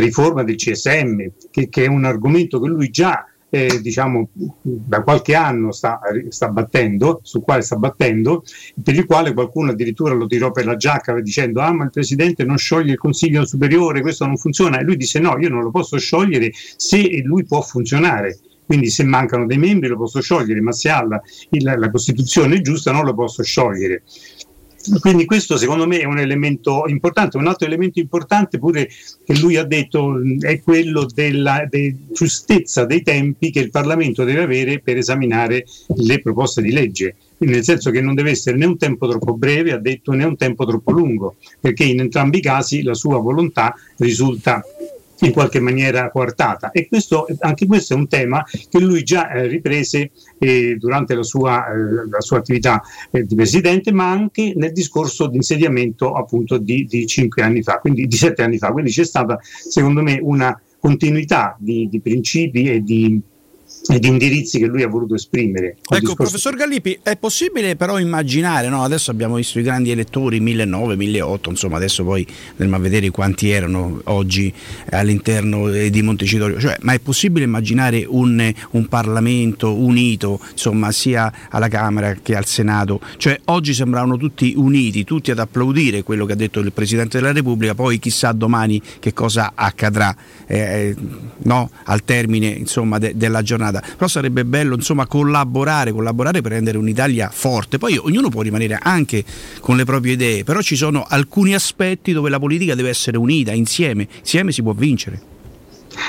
riforma 0.00 0.42
del 0.42 0.56
CSM, 0.56 1.26
che, 1.50 1.68
che, 1.68 1.84
è 1.84 1.88
un 1.88 2.04
argomento 2.04 2.60
che 2.60 2.68
lui 2.68 2.90
già 2.90 3.26
eh, 3.54 3.80
diciamo, 3.80 4.30
da 4.62 5.02
qualche 5.02 5.36
anno 5.36 5.70
sta, 5.70 6.00
sta, 6.28 6.48
battendo, 6.48 7.20
sul 7.22 7.42
quale 7.42 7.62
sta 7.62 7.76
battendo, 7.76 8.42
per 8.82 8.96
il 8.96 9.06
quale 9.06 9.32
qualcuno 9.32 9.70
addirittura 9.70 10.12
lo 10.12 10.26
tirò 10.26 10.50
per 10.50 10.66
la 10.66 10.74
giacca 10.74 11.20
dicendo 11.20 11.60
ah 11.60 11.72
ma 11.72 11.84
il 11.84 11.90
Presidente 11.90 12.42
non 12.42 12.58
scioglie 12.58 12.92
il 12.92 12.98
Consiglio 12.98 13.46
Superiore, 13.46 14.00
questo 14.00 14.26
non 14.26 14.36
funziona, 14.36 14.80
e 14.80 14.82
lui 14.82 14.96
disse 14.96 15.20
no, 15.20 15.38
io 15.38 15.48
non 15.48 15.62
lo 15.62 15.70
posso 15.70 15.96
sciogliere 15.98 16.50
se 16.76 17.22
lui 17.22 17.44
può 17.44 17.60
funzionare. 17.60 18.38
Quindi 18.66 18.88
se 18.88 19.04
mancano 19.04 19.46
dei 19.46 19.58
membri 19.58 19.88
lo 19.88 19.98
posso 19.98 20.22
sciogliere, 20.22 20.60
ma 20.60 20.72
se 20.72 20.88
ha 20.88 21.06
la, 21.06 21.20
la 21.76 21.90
Costituzione 21.90 22.62
giusta 22.62 22.92
non 22.92 23.04
lo 23.04 23.14
posso 23.14 23.42
sciogliere. 23.42 24.02
Quindi 25.00 25.24
questo 25.24 25.56
secondo 25.56 25.86
me 25.86 26.00
è 26.00 26.04
un 26.04 26.18
elemento 26.18 26.84
importante. 26.86 27.36
Un 27.36 27.46
altro 27.46 27.66
elemento 27.66 27.98
importante 27.98 28.58
pure 28.58 28.88
che 29.24 29.38
lui 29.38 29.56
ha 29.56 29.64
detto 29.64 30.16
è 30.40 30.60
quello 30.60 31.06
della 31.12 31.66
de 31.68 31.96
giustezza 32.12 32.84
dei 32.84 33.02
tempi 33.02 33.50
che 33.50 33.60
il 33.60 33.70
Parlamento 33.70 34.24
deve 34.24 34.42
avere 34.42 34.80
per 34.80 34.96
esaminare 34.98 35.64
le 35.96 36.20
proposte 36.20 36.60
di 36.60 36.72
legge. 36.72 37.16
Nel 37.38 37.64
senso 37.64 37.90
che 37.90 38.00
non 38.00 38.14
deve 38.14 38.30
essere 38.30 38.56
né 38.56 38.64
un 38.64 38.78
tempo 38.78 39.08
troppo 39.08 39.34
breve, 39.34 39.72
ha 39.72 39.78
detto, 39.78 40.12
né 40.12 40.24
un 40.24 40.36
tempo 40.36 40.64
troppo 40.64 40.92
lungo, 40.92 41.36
perché 41.60 41.84
in 41.84 42.00
entrambi 42.00 42.38
i 42.38 42.42
casi 42.42 42.82
la 42.82 42.94
sua 42.94 43.18
volontà 43.18 43.74
risulta 43.98 44.62
in 45.20 45.32
qualche 45.32 45.60
maniera 45.60 46.10
coartata. 46.10 46.70
E 46.70 46.88
questo, 46.88 47.26
anche 47.40 47.66
questo 47.66 47.94
è 47.94 47.96
un 47.96 48.08
tema 48.08 48.44
che 48.68 48.80
lui 48.80 49.02
già 49.02 49.30
eh, 49.30 49.46
riprese 49.46 50.10
eh, 50.38 50.76
durante 50.76 51.14
la 51.14 51.22
sua, 51.22 51.66
eh, 51.66 52.08
la 52.08 52.20
sua 52.20 52.38
attività 52.38 52.82
eh, 53.10 53.24
di 53.24 53.34
presidente, 53.34 53.92
ma 53.92 54.10
anche 54.10 54.52
nel 54.56 54.72
discorso 54.72 55.26
di 55.28 55.36
insediamento 55.36 56.14
appunto 56.14 56.58
di, 56.58 56.84
di 56.84 57.06
cinque 57.06 57.42
anni 57.42 57.62
fa, 57.62 57.78
quindi 57.78 58.06
di 58.06 58.16
sette 58.16 58.42
anni 58.42 58.58
fa. 58.58 58.72
Quindi 58.72 58.90
c'è 58.90 59.04
stata, 59.04 59.38
secondo 59.40 60.02
me, 60.02 60.18
una 60.20 60.60
continuità 60.78 61.56
di, 61.58 61.88
di 61.88 62.00
principi 62.00 62.70
e 62.70 62.82
di 62.82 63.20
e 63.86 63.98
di 63.98 64.08
indirizzi 64.08 64.58
che 64.58 64.66
lui 64.66 64.82
ha 64.82 64.88
voluto 64.88 65.14
esprimere. 65.14 65.76
Ecco, 65.86 66.14
professor 66.14 66.56
Gallipi, 66.56 66.98
è 67.02 67.16
possibile 67.16 67.76
però 67.76 67.98
immaginare, 67.98 68.68
no? 68.68 68.82
adesso 68.82 69.10
abbiamo 69.10 69.36
visto 69.36 69.58
i 69.58 69.62
grandi 69.62 69.90
elettori 69.90 70.40
1009, 70.40 70.96
1008, 70.96 71.50
insomma 71.50 71.76
adesso 71.76 72.02
poi 72.02 72.26
andremo 72.52 72.76
a 72.76 72.78
vedere 72.78 73.10
quanti 73.10 73.50
erano 73.50 74.00
oggi 74.04 74.52
all'interno 74.90 75.68
di 75.70 76.02
Montecitorio, 76.02 76.58
cioè, 76.58 76.78
ma 76.80 76.94
è 76.94 76.98
possibile 76.98 77.44
immaginare 77.44 78.06
un, 78.08 78.52
un, 78.70 78.86
Parlamento 78.86 79.74
unito, 79.74 80.40
insomma 80.52 80.90
sia 80.92 81.32
alla 81.50 81.68
Camera 81.68 82.14
che 82.22 82.36
al 82.36 82.46
Senato, 82.46 83.00
cioè 83.18 83.38
oggi 83.46 83.74
sembravano 83.74 84.16
tutti 84.16 84.54
uniti, 84.56 85.04
tutti 85.04 85.30
ad 85.30 85.38
applaudire 85.38 86.02
quello 86.02 86.24
che 86.24 86.32
ha 86.32 86.36
detto 86.36 86.60
il 86.60 86.72
Presidente 86.72 87.18
della 87.18 87.32
Repubblica, 87.32 87.74
poi 87.74 87.98
chissà 87.98 88.32
domani 88.32 88.80
che 88.98 89.12
cosa 89.12 89.52
accadrà 89.54 90.14
eh, 90.46 90.94
no? 91.38 91.70
al 91.84 92.02
termine 92.04 92.46
insomma, 92.48 92.98
de- 92.98 93.16
della 93.16 93.42
giornata 93.42 93.73
giornata, 93.74 93.80
però 93.94 94.06
sarebbe 94.06 94.44
bello 94.44 94.74
insomma 94.74 95.06
collaborare, 95.06 95.92
collaborare 95.92 96.40
per 96.40 96.52
rendere 96.52 96.78
un'Italia 96.78 97.30
forte. 97.32 97.78
Poi 97.78 97.96
ognuno 97.96 98.28
può 98.28 98.42
rimanere 98.42 98.78
anche 98.80 99.24
con 99.60 99.76
le 99.76 99.84
proprie 99.84 100.12
idee, 100.12 100.44
però 100.44 100.60
ci 100.60 100.76
sono 100.76 101.04
alcuni 101.08 101.54
aspetti 101.54 102.12
dove 102.12 102.30
la 102.30 102.38
politica 102.38 102.74
deve 102.74 102.90
essere 102.90 103.16
unita, 103.16 103.52
insieme, 103.52 104.06
insieme 104.20 104.52
si 104.52 104.62
può 104.62 104.72
vincere. 104.72 105.33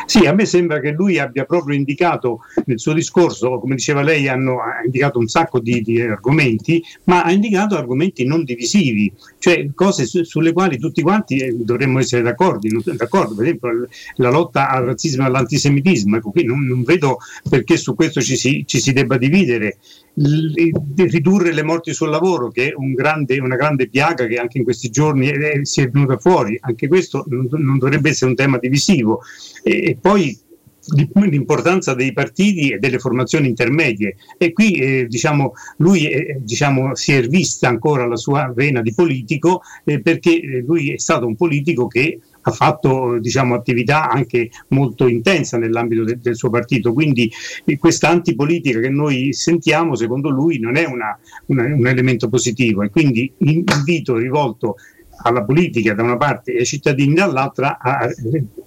Sì, 0.06 0.26
a 0.26 0.34
me 0.34 0.46
sembra 0.46 0.80
che 0.80 0.92
lui 0.92 1.20
abbia 1.20 1.46
proprio 1.46 1.76
indicato 1.76 2.42
nel 2.66 2.80
suo 2.80 2.94
discorso, 2.94 3.60
come 3.60 3.76
diceva 3.76 4.02
lei, 4.02 4.28
hanno, 4.28 4.60
ha 4.62 4.84
indicato 4.84 5.20
un 5.20 5.28
sacco 5.28 5.60
di, 5.60 5.82
di, 5.82 6.02
argomenti, 6.02 6.84
ma 7.06 7.24
ha 7.24 7.32
indicato 7.32 7.76
argomenti 7.76 8.26
non 8.26 8.44
divisivi, 8.44 9.12
cioè 9.40 9.70
cose 9.74 10.06
su, 10.06 10.24
sulle 10.24 10.54
quali 10.54 10.78
tutti 10.78 11.02
quanti 11.02 11.38
eh, 11.38 11.54
dovremmo 11.54 12.00
essere 12.00 12.22
d'accordo, 12.22 12.68
d'accordo. 12.94 13.36
Per 13.36 13.46
esempio 13.46 13.88
la 14.16 14.30
lotta 14.30 14.70
al 14.70 14.86
razzismo 14.86 15.24
e 15.24 15.26
all'antisemitismo, 15.28 16.18
ecco, 16.18 16.32
qui 16.32 16.44
non, 16.44 16.66
non 16.66 16.84
vedo 16.84 17.18
perché 17.50 17.78
su 17.78 17.96
questo 17.96 18.22
ci 18.22 18.36
si, 18.36 18.64
ci 18.66 18.80
si 18.80 18.94
debba 18.94 19.18
dividere 19.18 19.78
ridurre 20.16 21.54
le 21.54 21.64
morti 21.64 21.94
sul 21.94 22.10
lavoro, 22.10 22.50
che 22.50 22.70
è 22.70 22.74
un 22.76 22.94
grande, 22.94 23.40
una 23.40 23.56
grande 23.56 23.90
piaga 23.90 24.26
che 24.26 24.38
anche 24.38 24.58
in 24.58 24.64
questi 24.64 24.90
giorni 24.90 25.28
è, 25.28 25.60
si 25.64 25.82
è 25.82 25.90
venuta 25.90 26.18
fuori, 26.18 26.58
anche 26.62 26.88
questo 26.88 27.26
non, 27.28 27.48
non 27.52 27.78
dovrebbe 27.78 28.10
essere 28.10 28.30
un 28.30 28.36
tema 28.36 28.58
divisivo. 28.58 29.22
E, 29.64 29.90
e 29.90 29.98
poi 30.00 30.38
l'importanza 31.30 31.94
dei 31.94 32.14
partiti 32.14 32.70
e 32.70 32.78
delle 32.78 33.00
formazioni 33.00 33.48
intermedie 33.48 34.18
e 34.38 34.54
qui 34.54 34.74
eh, 34.74 35.08
diciamo, 35.08 35.54
lui 35.78 36.08
eh, 36.08 36.38
diciamo, 36.42 36.94
si 36.96 37.14
è 37.14 37.28
vista 37.28 37.68
ancora 37.68 38.06
la 38.06 38.18
sua 38.18 38.52
vena 38.56 38.82
di 38.82 38.94
politico 38.94 39.62
eh, 39.84 40.02
perché 40.02 40.40
eh, 40.40 40.64
lui 40.66 40.94
è 40.94 41.00
stato 41.00 41.26
un 41.26 41.36
politico 41.36 41.88
che 41.88 42.20
ha 42.48 42.52
fatto 42.52 43.18
diciamo, 43.20 43.56
attività 43.56 44.10
anche 44.10 44.50
molto 44.70 45.08
intensa 45.08 45.58
nell'ambito 45.58 46.04
de- 46.04 46.20
del 46.22 46.36
suo 46.36 46.50
partito, 46.50 46.94
quindi 46.94 47.32
eh, 47.66 47.78
questa 47.78 48.10
antipolitica 48.10 48.80
che 48.80 48.90
noi 48.90 49.34
sentiamo 49.34 49.96
secondo 49.96 50.30
lui 50.30 50.60
non 50.60 50.76
è 50.76 50.86
una, 50.86 51.18
una, 51.48 51.64
un 51.64 51.88
elemento 51.88 52.30
positivo. 52.30 52.84
E 52.84 52.90
quindi 52.90 53.32
invito 53.40 54.16
rivolto 54.16 54.76
alla 55.26 55.44
politica 55.44 55.94
da 55.94 56.04
una 56.04 56.18
parte 56.18 56.54
e 56.54 56.60
ai 56.60 56.66
cittadini 56.66 57.16
dall'altra 57.16 57.78
a 57.80 58.08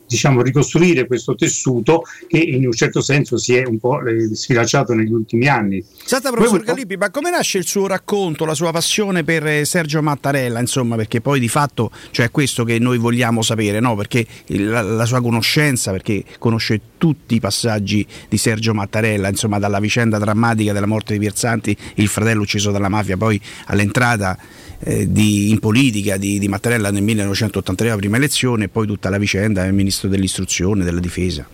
diciamo, 0.09 0.43
ricostruire 0.43 1.07
questo 1.07 1.35
tessuto 1.35 2.03
che 2.27 2.39
in 2.39 2.67
un 2.67 2.73
certo 2.73 3.01
senso 3.01 3.37
si 3.37 3.55
è 3.55 3.65
un 3.65 3.79
po' 3.79 4.05
eh, 4.05 4.35
sfilacciato 4.35 4.95
negli 4.95 5.13
ultimi 5.13 5.47
anni. 5.47 5.85
Senta 6.05 6.31
professor 6.31 6.63
Galippi, 6.63 6.97
ma 6.97 7.11
come 7.11 7.31
nasce 7.31 7.59
il 7.59 7.67
suo 7.67 7.87
racconto, 7.87 8.45
la 8.45 8.55
sua 8.55 8.73
passione 8.73 9.23
per 9.23 9.47
eh, 9.47 9.65
Sergio 9.65 10.03
Mattarella, 10.03 10.59
insomma, 10.59 10.97
perché 10.97 11.21
poi 11.21 11.39
di 11.39 11.49
fatto 11.49 11.91
cioè, 12.11 12.27
è 12.27 12.31
questo 12.31 12.65
che 12.65 12.79
noi 12.79 12.99
vogliamo 12.99 13.43
sapere, 13.43 13.79
no? 13.79 13.95
perché 13.95 14.27
la, 14.47 14.81
la, 14.81 15.05
sua 15.05 15.21
conoscenza, 15.21 15.93
perché 15.93 16.25
conosce 16.39 16.81
tutti 16.99 17.37
i 17.37 17.41
passaggi 17.41 18.05
di 18.29 18.39
Sergio 18.39 18.75
Mattarella, 18.75 19.29
insomma, 19.29 19.59
dalla 19.59 19.79
vicenda 19.79 20.19
drammatica 20.19 20.73
della 20.73 20.87
morte 20.87 21.13
di 21.13 21.21
Pierzanti, 21.21 21.77
il 21.95 22.09
fratello 22.09 22.43
ucciso 22.43 22.71
dalla 22.73 22.89
mafia, 22.89 23.17
poi 23.17 23.41
all'entrata 23.67 24.37
eh, 24.81 25.11
di, 25.11 25.51
in 25.51 25.59
politica 25.59 26.17
di, 26.17 26.39
di, 26.39 26.49
Mattarella 26.49 26.91
nel 26.91 27.03
1983, 27.03 27.89
la 27.89 27.97
prima 27.97 28.17
elezione, 28.17 28.65
e 28.65 28.69
poi 28.69 28.87
tutta 28.87 29.11
la 29.11 29.19
vicenda 29.19 29.63
del 29.63 29.73
ministro 29.73 30.09
dell'istruzione, 30.09 30.85
della 30.85 31.01
difesa. 31.01 31.47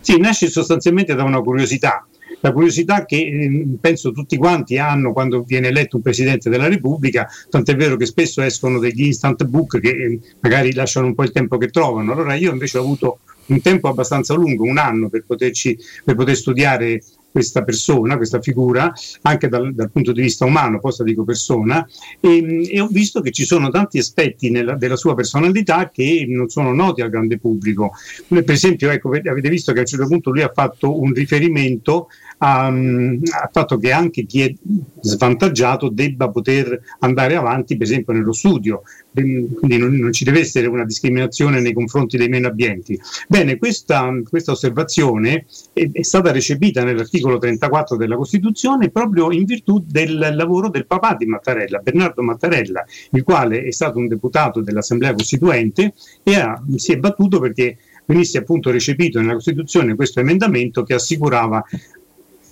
Sì, 0.00 0.18
nasce 0.18 0.50
sostanzialmente 0.50 1.14
da 1.14 1.24
una 1.24 1.40
curiosità, 1.40 2.06
la 2.44 2.52
curiosità 2.52 3.06
che 3.06 3.16
eh, 3.16 3.66
penso 3.80 4.12
tutti 4.12 4.36
quanti 4.36 4.76
hanno 4.76 5.14
quando 5.14 5.42
viene 5.42 5.68
eletto 5.68 5.96
un 5.96 6.02
Presidente 6.02 6.50
della 6.50 6.68
Repubblica, 6.68 7.26
tant'è 7.48 7.74
vero 7.74 7.96
che 7.96 8.04
spesso 8.04 8.42
escono 8.42 8.78
degli 8.78 9.04
instant 9.04 9.44
book 9.44 9.80
che 9.80 9.88
eh, 9.88 10.20
magari 10.40 10.74
lasciano 10.74 11.06
un 11.06 11.14
po' 11.14 11.22
il 11.22 11.32
tempo 11.32 11.56
che 11.56 11.68
trovano. 11.68 12.12
Allora 12.12 12.34
io 12.34 12.52
invece 12.52 12.76
ho 12.76 12.82
avuto 12.82 13.20
un 13.46 13.62
tempo 13.62 13.88
abbastanza 13.88 14.34
lungo, 14.34 14.64
un 14.64 14.76
anno, 14.76 15.08
per, 15.08 15.24
poterci, 15.26 15.78
per 16.04 16.14
poter 16.14 16.36
studiare 16.36 17.02
questa 17.34 17.64
persona, 17.64 18.16
questa 18.16 18.40
figura, 18.40 18.92
anche 19.22 19.48
dal, 19.48 19.74
dal, 19.74 19.90
punto 19.90 20.12
di 20.12 20.20
vista 20.20 20.44
umano, 20.44 20.78
posta 20.78 21.02
dico 21.02 21.24
persona, 21.24 21.84
e, 22.20 22.68
e, 22.70 22.80
ho 22.80 22.86
visto 22.86 23.20
che 23.20 23.32
ci 23.32 23.44
sono 23.44 23.70
tanti 23.70 23.98
aspetti 23.98 24.50
nella, 24.50 24.76
della 24.76 24.94
sua 24.94 25.16
personalità 25.16 25.90
che 25.90 26.26
non 26.28 26.48
sono 26.48 26.72
noti 26.72 27.02
al 27.02 27.10
grande 27.10 27.40
pubblico. 27.40 27.90
Per 28.28 28.48
esempio, 28.48 28.88
ecco, 28.88 29.08
avete 29.08 29.48
visto 29.48 29.72
che 29.72 29.78
a 29.78 29.80
un 29.80 29.86
certo 29.88 30.06
punto 30.06 30.30
lui 30.30 30.42
ha 30.42 30.52
fatto 30.54 30.96
un 31.00 31.12
riferimento 31.12 32.06
al 32.38 33.20
fatto 33.52 33.78
che 33.78 33.92
anche 33.92 34.24
chi 34.24 34.42
è 34.42 34.54
svantaggiato 35.00 35.88
debba 35.88 36.30
poter 36.30 36.80
andare 37.00 37.36
avanti, 37.36 37.76
per 37.76 37.86
esempio, 37.86 38.12
nello 38.12 38.32
studio, 38.32 38.82
quindi 39.12 39.78
non, 39.78 39.94
non, 39.94 40.12
ci 40.12 40.24
deve 40.24 40.40
essere 40.40 40.66
una 40.66 40.84
discriminazione 40.84 41.60
nei 41.60 41.72
confronti 41.72 42.16
dei 42.16 42.28
meno 42.28 42.48
abbienti. 42.48 42.98
Bene, 43.28 43.56
questa, 43.56 44.10
questa 44.28 44.52
osservazione 44.52 45.46
è, 45.72 45.90
è, 45.92 46.02
stata 46.02 46.32
recepita 46.32 46.82
nell'articolo 46.82 47.38
34 47.38 47.96
della 47.96 48.16
Costituzione 48.16 48.90
proprio 48.90 49.30
in 49.30 49.44
virtù 49.44 49.84
del 49.86 50.32
lavoro 50.34 50.68
del 50.68 50.86
papà 50.86 51.14
di 51.14 51.26
Mattarella, 51.26 51.78
Bernardo 51.78 52.22
Mattarella, 52.22 52.84
il 53.10 53.22
quale 53.22 53.62
è 53.62 53.70
stato 53.70 53.98
un 53.98 54.08
deputato 54.08 54.60
dell'Assemblea 54.60 55.14
Costituente 55.14 55.94
e 56.22 56.34
ha, 56.36 56.62
si 56.76 56.92
è 56.92 56.96
battuto 56.96 57.38
perché 57.38 57.76
venisse 58.06 58.38
appunto 58.38 58.70
recepito 58.70 59.20
nella 59.20 59.34
Costituzione 59.34 59.94
questo 59.94 60.20
emendamento 60.20 60.82
che 60.82 60.94
assicurava 60.94 61.64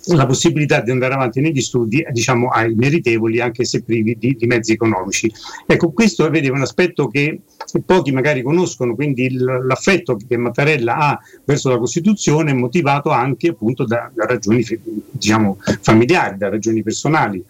la 0.07 0.25
possibilità 0.25 0.81
di 0.81 0.91
andare 0.91 1.13
avanti 1.13 1.39
negli 1.39 1.61
studi 1.61 2.05
diciamo, 2.11 2.49
ai 2.49 2.73
meritevoli 2.75 3.39
anche 3.39 3.63
se 3.63 3.83
privi 3.83 4.17
di, 4.17 4.35
di 4.37 4.45
mezzi 4.47 4.73
economici. 4.73 5.31
Ecco, 5.65 5.91
questo 5.91 6.29
è 6.29 6.49
un 6.49 6.61
aspetto 6.61 7.07
che 7.07 7.41
pochi 7.85 8.11
magari 8.11 8.41
conoscono, 8.41 8.95
quindi 8.95 9.23
il, 9.23 9.43
l'affetto 9.43 10.17
che 10.27 10.37
Mattarella 10.37 10.95
ha 10.97 11.19
verso 11.45 11.69
la 11.69 11.77
Costituzione 11.77 12.51
è 12.51 12.53
motivato 12.53 13.09
anche 13.09 13.49
appunto 13.49 13.85
da, 13.85 14.11
da 14.13 14.25
ragioni 14.25 14.65
diciamo, 15.11 15.57
familiari, 15.81 16.37
da 16.37 16.49
ragioni 16.49 16.83
personali. 16.83 17.43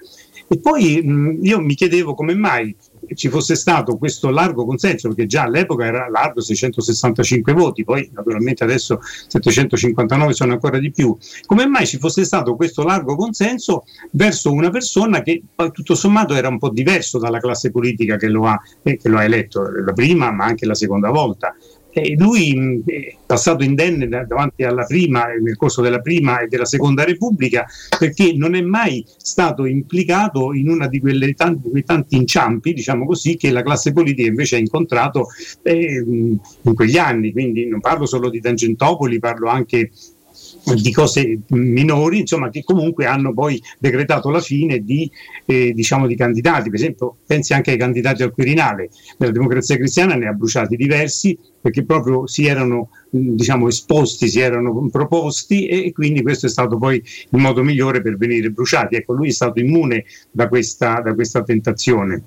E 0.48 0.60
poi 0.60 1.02
mh, 1.02 1.40
io 1.42 1.60
mi 1.60 1.74
chiedevo 1.74 2.14
come 2.14 2.36
mai 2.36 2.76
ci 3.14 3.30
fosse 3.30 3.56
stato 3.56 3.98
questo 3.98 4.30
largo 4.30 4.66
consenso, 4.66 5.08
perché 5.10 5.26
già 5.26 5.44
all'epoca 5.44 5.86
era 5.86 6.10
largo 6.10 6.42
665 6.42 7.54
voti, 7.54 7.84
poi 7.84 8.10
naturalmente 8.14 8.64
adesso 8.64 9.00
759 9.28 10.34
sono 10.34 10.54
ancora 10.54 10.80
di 10.80 10.92
più, 10.92 11.16
come 11.46 11.66
mai 11.68 11.86
ci 11.86 11.98
fosse 11.98 12.24
stato 12.24 12.56
questo 12.56 12.84
largo 12.84 13.16
consenso 13.16 13.84
verso 14.12 14.52
una 14.52 14.70
persona 14.70 15.22
che 15.22 15.42
tutto 15.72 15.96
sommato 15.96 16.34
era 16.34 16.48
un 16.48 16.58
po' 16.58 16.70
diverso 16.70 17.20
dalla 17.20 17.40
classe 17.40 17.72
politica 17.72 18.18
che 18.18 18.28
lo 18.28 18.46
ha, 18.46 18.60
eh, 18.84 18.98
che 18.98 19.10
lo 19.10 19.18
ha 19.18 19.24
eletto 19.24 19.70
la 19.70 19.94
prima 19.94 20.32
ma 20.32 20.46
anche 20.46 20.66
la 20.66 20.76
seconda 20.76 21.10
volta. 21.10 21.56
E 21.94 22.16
lui 22.18 22.82
è 22.86 23.16
passato 23.26 23.64
indenne 23.64 24.08
davanti 24.08 24.64
alla 24.64 24.84
prima, 24.84 25.26
nel 25.26 25.56
corso 25.56 25.82
della 25.82 26.00
prima 26.00 26.40
e 26.40 26.48
della 26.48 26.66
seconda 26.66 27.04
Repubblica, 27.04 27.66
perché 27.98 28.34
non 28.36 28.56
è 28.56 28.62
mai 28.62 29.06
stato 29.18 29.66
implicato 29.66 30.54
in 30.54 30.70
uno 30.70 30.88
di, 30.88 31.00
di, 31.00 31.00
quei 31.00 31.84
tanti 31.86 32.16
inciampi, 32.16 32.74
diciamo 32.74 33.06
così, 33.06 33.38
che 33.38 33.52
la 33.52 33.62
classe 33.62 33.94
politica 33.94 34.28
invece 34.28 34.56
ha 34.56 34.60
incontrato 34.60 35.28
eh, 35.62 36.04
in 36.04 36.74
quegli 36.74 36.98
anni. 36.98 37.32
Quindi 37.32 37.68
non 37.68 37.80
parlo 37.80 38.08
solo 38.08 38.30
di 38.30 38.42
Tangentopoli, 38.42 39.20
parlo 39.20 39.50
anche 39.50 39.92
di 40.76 40.92
cose 40.92 41.40
minori, 41.48 42.20
insomma, 42.20 42.50
che 42.50 42.64
comunque 42.64 43.06
hanno 43.06 43.34
poi 43.34 43.62
decretato 43.80 44.30
la 44.30 44.40
fine 44.40 44.80
di, 44.80 45.10
eh, 45.46 45.74
diciamo, 45.74 46.08
di 46.08 46.16
candidati. 46.16 46.70
Per 46.70 46.80
esempio, 46.80 47.18
pensi 47.26 47.54
anche 47.54 47.72
ai 47.72 47.78
candidati 47.78 48.24
al 48.24 48.32
Quirinale. 48.32 48.90
Nella 49.18 49.32
democrazia 49.32 49.76
cristiana 49.76 50.16
ne 50.16 50.28
ha 50.28 50.34
bruciati 50.34 50.76
diversi 50.76 51.38
perché 51.62 51.86
proprio 51.86 52.28
si 52.28 52.46
erano 52.46 52.90
diciamo, 53.10 53.68
esposti, 53.68 54.28
si 54.28 54.40
erano 54.40 54.90
proposti 54.92 55.68
e 55.68 55.92
quindi 55.94 56.22
questo 56.22 56.48
è 56.48 56.50
stato 56.50 56.78
poi 56.78 56.96
il 56.96 57.40
modo 57.40 57.64
migliore 57.64 58.02
per 58.02 58.18
venire 58.18 58.50
bruciati. 58.50 58.96
Ecco, 58.96 59.14
lui 59.14 59.30
è 59.30 59.32
stato 59.32 59.60
immune 59.60 60.04
da 60.32 60.48
questa, 60.48 61.00
da 61.00 61.14
questa 61.14 61.44
tentazione. 61.44 62.22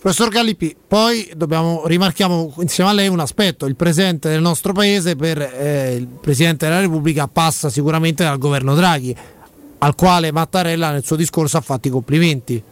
Professor 0.00 0.28
Gallipi, 0.28 0.76
poi 0.86 1.30
dobbiamo, 1.36 1.86
rimarchiamo 1.86 2.54
insieme 2.58 2.90
a 2.90 2.92
lei 2.92 3.08
un 3.08 3.20
aspetto, 3.20 3.66
il 3.66 3.76
presente 3.76 4.28
del 4.28 4.40
nostro 4.40 4.72
paese 4.72 5.14
per 5.14 5.40
eh, 5.40 5.94
il 5.94 6.06
Presidente 6.06 6.66
della 6.66 6.80
Repubblica 6.80 7.28
passa 7.28 7.70
sicuramente 7.70 8.24
dal 8.24 8.38
governo 8.38 8.74
Draghi, 8.74 9.14
al 9.78 9.94
quale 9.94 10.32
Mattarella 10.32 10.90
nel 10.90 11.04
suo 11.04 11.16
discorso 11.16 11.56
ha 11.56 11.60
fatto 11.60 11.88
i 11.88 11.90
complimenti. 11.92 12.62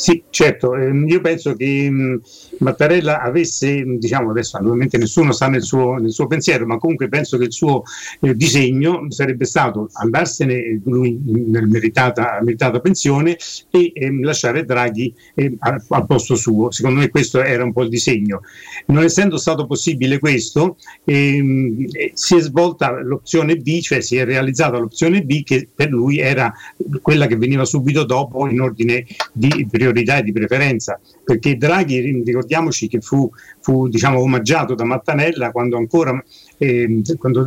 Sì, 0.00 0.22
certo, 0.30 0.74
ehm, 0.76 1.06
io 1.08 1.20
penso 1.20 1.54
che 1.54 2.18
Mattarella 2.60 3.20
avesse, 3.20 3.84
diciamo 3.98 4.30
adesso 4.30 4.56
naturalmente 4.56 4.96
nessuno 4.96 5.30
sta 5.30 5.48
nel 5.48 5.60
suo, 5.62 5.96
nel 5.96 6.10
suo 6.10 6.26
pensiero, 6.26 6.64
ma 6.64 6.78
comunque 6.78 7.10
penso 7.10 7.36
che 7.36 7.44
il 7.44 7.52
suo 7.52 7.82
eh, 8.22 8.34
disegno 8.34 9.10
sarebbe 9.10 9.44
stato 9.44 9.90
andarsene 9.92 10.80
lui 10.86 11.20
nel 11.22 11.66
meritata, 11.68 12.38
meritata 12.42 12.80
pensione 12.80 13.36
e 13.70 13.92
ehm, 13.92 14.24
lasciare 14.24 14.64
Draghi 14.64 15.14
eh, 15.34 15.54
al, 15.58 15.84
al, 15.86 16.06
posto 16.06 16.34
suo. 16.34 16.70
Secondo 16.70 17.00
me 17.00 17.10
questo 17.10 17.42
era 17.42 17.62
un 17.62 17.74
po' 17.74 17.82
il 17.82 17.90
disegno. 17.90 18.40
Non 18.86 19.02
essendo 19.02 19.36
stato 19.36 19.66
possibile 19.66 20.18
questo, 20.18 20.78
ehm, 21.04 21.88
eh, 21.92 22.12
si 22.14 22.36
è 22.36 22.40
svolta 22.40 22.98
l'opzione 23.02 23.56
B, 23.56 23.80
cioè 23.80 24.00
si 24.00 24.16
è 24.16 24.24
realizzata 24.24 24.78
l'opzione 24.78 25.20
B 25.24 25.42
che 25.42 25.68
per 25.74 25.90
lui 25.90 26.20
era 26.20 26.50
quella 27.02 27.26
che 27.26 27.36
veniva 27.36 27.66
subito 27.66 28.04
dopo 28.04 28.48
in 28.48 28.62
ordine 28.62 29.04
di 29.34 29.66
priorità 29.70 29.88
priorità 29.90 30.18
e 30.18 30.22
di 30.22 30.32
preferenza, 30.32 31.00
perché 31.24 31.56
Draghi, 31.56 32.22
ricordiamoci 32.24 32.88
che 32.88 33.00
fu, 33.00 33.30
fu 33.60 33.88
diciamo, 33.88 34.20
omaggiato 34.20 34.74
da 34.74 34.84
Mattanella 34.84 35.50
quando 35.50 35.76
ancora 35.76 36.22
eh, 36.60 37.02
quando 37.16 37.46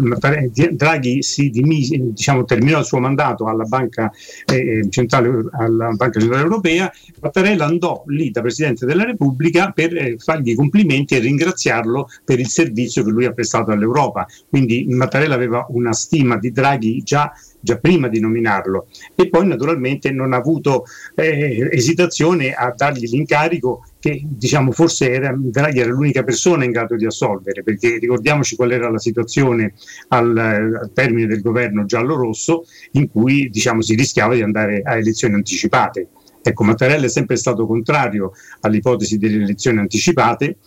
Draghi 0.71 1.21
si 1.21 1.49
dimise, 1.49 1.97
diciamo, 1.99 2.45
terminò 2.45 2.79
il 2.79 2.85
suo 2.85 2.99
mandato 2.99 3.45
alla 3.45 3.63
Banca 3.63 4.11
eh, 4.45 4.87
Centrale, 4.89 5.49
alla 5.51 5.91
Banca 5.91 6.19
Centrale 6.19 6.43
Europea, 6.43 6.91
Mattarella 7.21 7.65
andò 7.65 8.03
lì 8.07 8.31
da 8.31 8.41
Presidente 8.41 8.85
della 8.85 9.05
Repubblica 9.05 9.71
per 9.71 9.95
eh, 9.95 10.15
fargli 10.17 10.49
i 10.49 10.55
complimenti 10.55 11.15
e 11.15 11.19
ringraziarlo 11.19 12.07
per 12.25 12.39
il 12.39 12.47
servizio 12.47 13.03
che 13.03 13.11
lui 13.11 13.25
ha 13.25 13.33
prestato 13.33 13.71
all'Europa. 13.71 14.25
Quindi 14.49 14.85
Mattarella 14.89 15.35
aveva 15.35 15.65
una 15.69 15.93
stima 15.93 16.37
di 16.37 16.51
Draghi 16.51 17.03
già 17.03 17.31
già 17.63 17.77
prima 17.77 18.09
di 18.09 18.19
nominarlo 18.19 18.87
e 19.15 19.29
poi 19.29 19.47
naturalmente 19.47 20.11
non 20.11 20.33
ha 20.33 20.37
avuto 20.37 20.83
eh, 21.15 21.69
esitazione 21.71 22.51
a 22.51 22.73
dargli 22.75 23.09
l'incarico 23.09 23.85
che 23.99 24.21
diciamo 24.25 24.73
forse 24.73 25.09
era, 25.09 25.33
Draghi 25.33 25.79
era 25.79 25.91
l'unica 25.91 26.23
persona 26.23 26.65
in 26.65 26.71
grado 26.71 26.97
di 26.97 27.05
assolvere 27.05 27.63
perché 27.63 27.97
ricordiamoci 27.99 28.57
qual 28.57 28.71
era 28.71 28.89
la 28.89 28.99
situazione 28.99 29.75
al, 30.09 30.37
al 30.37 30.91
termine 30.93 31.25
del 31.25 31.41
governo 31.41 31.85
giallo-rosso 31.85 32.65
in 32.91 33.09
cui 33.09 33.49
diciamo, 33.49 33.81
si 33.81 33.95
rischiava 33.95 34.35
di 34.35 34.41
andare 34.41 34.81
a 34.83 34.97
elezioni 34.97 35.35
anticipate. 35.35 36.09
Ecco, 36.41 36.65
Mattarella 36.65 37.05
è 37.05 37.09
sempre 37.09 37.37
stato 37.37 37.65
contrario 37.65 38.33
all'ipotesi 38.59 39.17
delle 39.17 39.43
elezioni 39.43 39.79
anticipate 39.79 40.57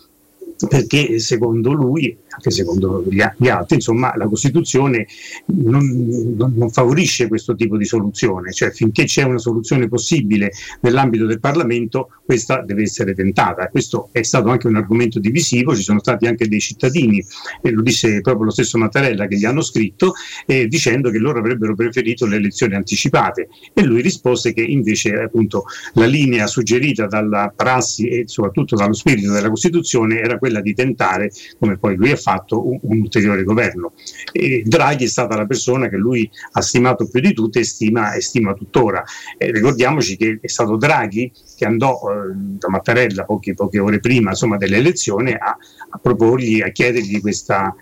perché 0.67 1.19
secondo 1.19 1.71
lui, 1.73 2.15
anche 2.29 2.51
secondo 2.51 3.03
gli 3.07 3.21
altri, 3.21 3.75
insomma, 3.75 4.13
la 4.15 4.27
Costituzione 4.27 5.07
non, 5.45 6.35
non, 6.35 6.69
favorisce 6.69 7.27
questo 7.27 7.55
tipo 7.55 7.77
di 7.77 7.85
soluzione, 7.85 8.51
cioè 8.51 8.71
finché 8.71 9.05
c'è 9.05 9.23
una 9.23 9.37
soluzione 9.37 9.87
possibile 9.87 10.51
nell'ambito 10.81 11.25
del 11.25 11.39
Parlamento, 11.39 12.09
questa 12.25 12.61
deve 12.61 12.83
essere 12.83 13.13
tentata. 13.13 13.67
Questo 13.69 14.09
è 14.11 14.21
stato 14.23 14.49
anche 14.49 14.67
un 14.67 14.75
argomento 14.75 15.19
divisivo, 15.19 15.75
ci 15.75 15.83
sono 15.83 15.99
stati 15.99 16.25
anche 16.25 16.47
dei 16.47 16.59
cittadini, 16.59 17.23
e 17.61 17.71
lo 17.71 17.81
disse 17.81 18.21
proprio 18.21 18.45
lo 18.45 18.51
stesso 18.51 18.77
Mattarella 18.77 19.27
che 19.27 19.37
gli 19.37 19.45
hanno 19.45 19.61
scritto, 19.61 20.13
eh, 20.45 20.67
dicendo 20.67 21.09
che 21.09 21.17
loro 21.17 21.39
avrebbero 21.39 21.75
preferito 21.75 22.25
le 22.25 22.37
elezioni 22.37 22.75
anticipate 22.75 23.49
e 23.73 23.83
lui 23.83 24.01
rispose 24.01 24.53
che 24.53 24.61
invece 24.61 25.13
appunto 25.13 25.65
la 25.93 26.05
linea 26.05 26.47
suggerita 26.47 27.07
dalla 27.07 27.51
prassi 27.55 28.07
e 28.07 28.23
soprattutto 28.27 28.75
dallo 28.75 28.93
spirito 28.93 29.31
della 29.31 29.49
Costituzione 29.49 30.19
era 30.19 30.37
quella 30.37 30.46
quella 30.47 30.61
di 30.61 30.73
tentare, 30.73 31.29
come 31.59 31.77
poi 31.77 31.95
lui 31.95 32.11
ha 32.11 32.15
fatto, 32.15 32.65
un, 32.65 32.79
un 32.81 32.99
ulteriore 32.99 33.43
governo. 33.43 33.93
E 34.31 34.63
Draghi 34.65 35.03
è 35.03 35.07
stata 35.07 35.35
la 35.35 35.45
persona 35.45 35.89
che 35.89 35.97
lui 35.97 36.29
ha 36.53 36.61
stimato 36.61 37.07
più 37.07 37.19
di 37.19 37.33
tutte 37.33 37.59
e 37.59 37.63
stima, 37.63 38.13
e 38.13 38.21
stima 38.21 38.53
tuttora. 38.53 39.03
Eh, 39.37 39.51
ricordiamoci 39.51 40.15
che 40.15 40.39
è 40.41 40.47
stato 40.47 40.77
Draghi 40.77 41.31
che 41.57 41.65
andò 41.65 41.95
eh, 41.95 42.33
da 42.33 42.69
Mattarella 42.69 43.25
pochi, 43.25 43.53
poche 43.53 43.79
ore 43.79 43.99
prima 43.99 44.29
insomma, 44.29 44.57
dell'elezione 44.57 45.33
a, 45.33 45.57
a 45.89 45.97
proporgli, 45.97 46.61
a 46.61 46.69
chiedergli 46.69 47.19
questa, 47.19 47.75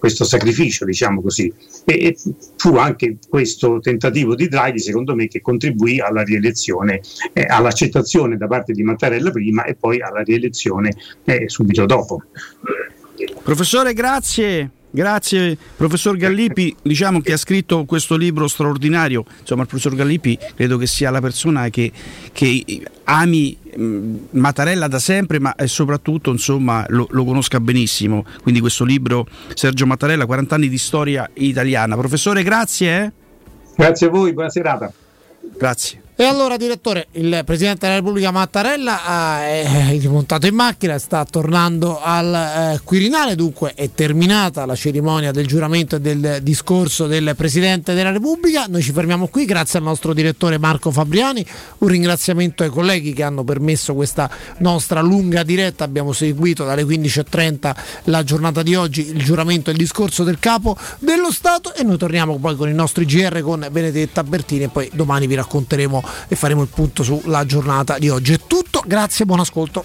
questo 0.00 0.24
sacrificio, 0.24 0.84
diciamo 0.84 1.22
così. 1.22 1.52
E, 1.84 2.16
fu 2.56 2.74
anche 2.76 3.18
questo 3.28 3.78
tentativo 3.78 4.34
di 4.34 4.48
Draghi, 4.48 4.80
secondo 4.80 5.14
me, 5.14 5.28
che 5.28 5.40
contribuì 5.40 6.00
alla 6.00 6.22
rielezione, 6.22 7.00
eh, 7.32 7.44
all'accettazione 7.44 8.36
da 8.36 8.48
parte 8.48 8.72
di 8.72 8.82
Mattarella 8.82 9.30
prima 9.30 9.64
e 9.64 9.76
poi 9.76 10.00
alla 10.00 10.22
rielezione 10.22 10.94
eh, 11.24 11.48
subito 11.48 11.86
dopo. 11.86 12.22
Professore, 13.44 13.92
grazie. 13.92 14.79
Grazie 14.92 15.56
professor 15.76 16.16
Gallipi, 16.16 16.74
diciamo 16.82 17.20
che 17.20 17.32
ha 17.32 17.36
scritto 17.36 17.84
questo 17.84 18.16
libro 18.16 18.48
straordinario, 18.48 19.24
insomma 19.40 19.62
il 19.62 19.68
professor 19.68 19.94
Gallipi 19.94 20.36
credo 20.56 20.78
che 20.78 20.88
sia 20.88 21.10
la 21.10 21.20
persona 21.20 21.68
che, 21.68 21.92
che 22.32 22.82
ami 23.04 23.56
mm, 23.78 24.16
Mattarella 24.30 24.88
da 24.88 24.98
sempre 24.98 25.38
ma 25.38 25.54
soprattutto 25.66 26.32
insomma, 26.32 26.84
lo, 26.88 27.06
lo, 27.10 27.24
conosca 27.24 27.60
benissimo, 27.60 28.24
quindi 28.42 28.58
questo 28.58 28.84
libro 28.84 29.28
Sergio 29.54 29.86
Mattarella, 29.86 30.26
40 30.26 30.54
anni 30.56 30.68
di 30.68 30.78
storia 30.78 31.30
italiana. 31.34 31.96
Professore 31.96 32.42
grazie. 32.42 33.04
Eh? 33.04 33.12
Grazie 33.76 34.08
a 34.08 34.10
voi, 34.10 34.32
buona 34.32 34.50
serata. 34.50 34.92
Grazie. 35.56 35.99
E 36.20 36.24
allora, 36.24 36.58
direttore, 36.58 37.06
il 37.12 37.44
Presidente 37.46 37.86
della 37.86 37.94
Repubblica 37.94 38.30
Mattarella 38.30 39.46
eh, 39.46 39.62
è 39.62 39.98
rimontato 39.98 40.46
in 40.46 40.54
macchina, 40.54 40.98
sta 40.98 41.24
tornando 41.24 41.98
al 41.98 42.74
eh, 42.74 42.80
Quirinale, 42.84 43.34
dunque 43.36 43.72
è 43.72 43.88
terminata 43.94 44.66
la 44.66 44.74
cerimonia 44.74 45.30
del 45.30 45.46
giuramento 45.46 45.96
e 45.96 46.00
del 46.02 46.40
discorso 46.42 47.06
del 47.06 47.32
Presidente 47.34 47.94
della 47.94 48.10
Repubblica. 48.10 48.66
Noi 48.68 48.82
ci 48.82 48.92
fermiamo 48.92 49.28
qui, 49.28 49.46
grazie 49.46 49.78
al 49.78 49.86
nostro 49.86 50.12
direttore 50.12 50.58
Marco 50.58 50.90
Fabriani, 50.90 51.42
un 51.78 51.88
ringraziamento 51.88 52.64
ai 52.64 52.68
colleghi 52.68 53.14
che 53.14 53.22
hanno 53.22 53.42
permesso 53.42 53.94
questa 53.94 54.28
nostra 54.58 55.00
lunga 55.00 55.42
diretta, 55.42 55.84
abbiamo 55.84 56.12
seguito 56.12 56.66
dalle 56.66 56.82
15.30 56.82 57.74
la 58.04 58.22
giornata 58.24 58.62
di 58.62 58.74
oggi, 58.74 59.08
il 59.08 59.24
giuramento 59.24 59.70
e 59.70 59.72
il 59.72 59.78
discorso 59.78 60.22
del 60.22 60.38
Capo 60.38 60.76
dello 60.98 61.32
Stato. 61.32 61.72
E 61.72 61.82
noi 61.82 61.96
torniamo 61.96 62.36
poi 62.36 62.56
con 62.56 62.68
i 62.68 62.74
nostri 62.74 63.06
GR 63.06 63.40
con 63.40 63.66
Benedetta 63.70 64.22
Bertini 64.22 64.64
e 64.64 64.68
poi 64.68 64.90
domani 64.92 65.26
vi 65.26 65.34
racconteremo 65.34 66.08
e 66.28 66.36
faremo 66.36 66.62
il 66.62 66.68
punto 66.68 67.02
sulla 67.02 67.44
giornata 67.44 67.98
di 67.98 68.08
oggi. 68.08 68.32
È 68.32 68.38
tutto, 68.46 68.82
grazie, 68.86 69.24
buon 69.24 69.40
ascolto. 69.40 69.84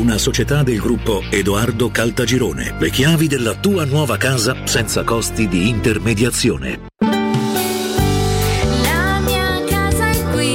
una 0.01 0.17
società 0.17 0.63
del 0.63 0.79
gruppo 0.79 1.21
Edoardo 1.29 1.91
Caltagirone. 1.91 2.73
Le 2.79 2.89
chiavi 2.89 3.27
della 3.27 3.53
tua 3.53 3.85
nuova 3.85 4.17
casa 4.17 4.65
senza 4.65 5.03
costi 5.03 5.47
di 5.47 5.69
intermediazione. 5.69 6.87
La 8.81 9.21
mia 9.23 9.63
casa 9.67 10.09
è 10.09 10.23
qui, 10.31 10.53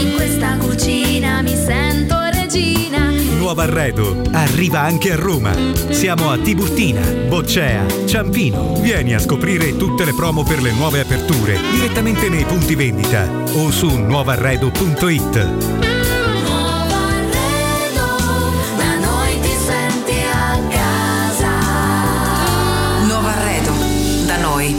in 0.00 0.12
questa 0.14 0.56
cucina 0.58 1.42
mi 1.42 1.56
sento 1.56 2.16
regina. 2.30 3.10
Nuovo 3.36 3.62
arredo 3.62 4.22
arriva 4.30 4.82
anche 4.82 5.10
a 5.10 5.16
Roma. 5.16 5.52
Siamo 5.90 6.30
a 6.30 6.38
Tiburtina, 6.38 7.00
Boccea, 7.26 7.84
Ciampino. 8.06 8.80
Vieni 8.80 9.12
a 9.12 9.18
scoprire 9.18 9.76
tutte 9.76 10.04
le 10.04 10.14
promo 10.14 10.44
per 10.44 10.62
le 10.62 10.70
nuove 10.70 11.00
aperture 11.00 11.58
direttamente 11.72 12.28
nei 12.28 12.44
punti 12.44 12.76
vendita 12.76 13.28
o 13.54 13.72
su 13.72 13.88
nuovarredo.it. 13.88 15.97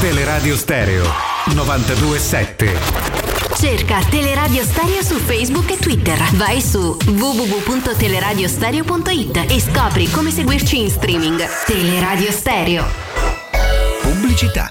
Teleradio 0.00 0.56
Stereo 0.56 1.04
927. 1.54 2.76
Cerca 3.56 4.00
Teleradio 4.10 4.62
Stereo 4.62 5.02
su 5.02 5.14
Facebook 5.14 5.70
e 5.70 5.78
Twitter. 5.78 6.18
Vai 6.32 6.60
su 6.60 6.94
www.teleradiostereo.it 7.02 9.46
e 9.48 9.58
scopri 9.58 10.10
come 10.10 10.30
seguirci 10.30 10.82
in 10.82 10.90
streaming. 10.90 11.42
Teleradio 11.64 12.30
Stereo. 12.30 12.84
Pubblicità. 14.02 14.70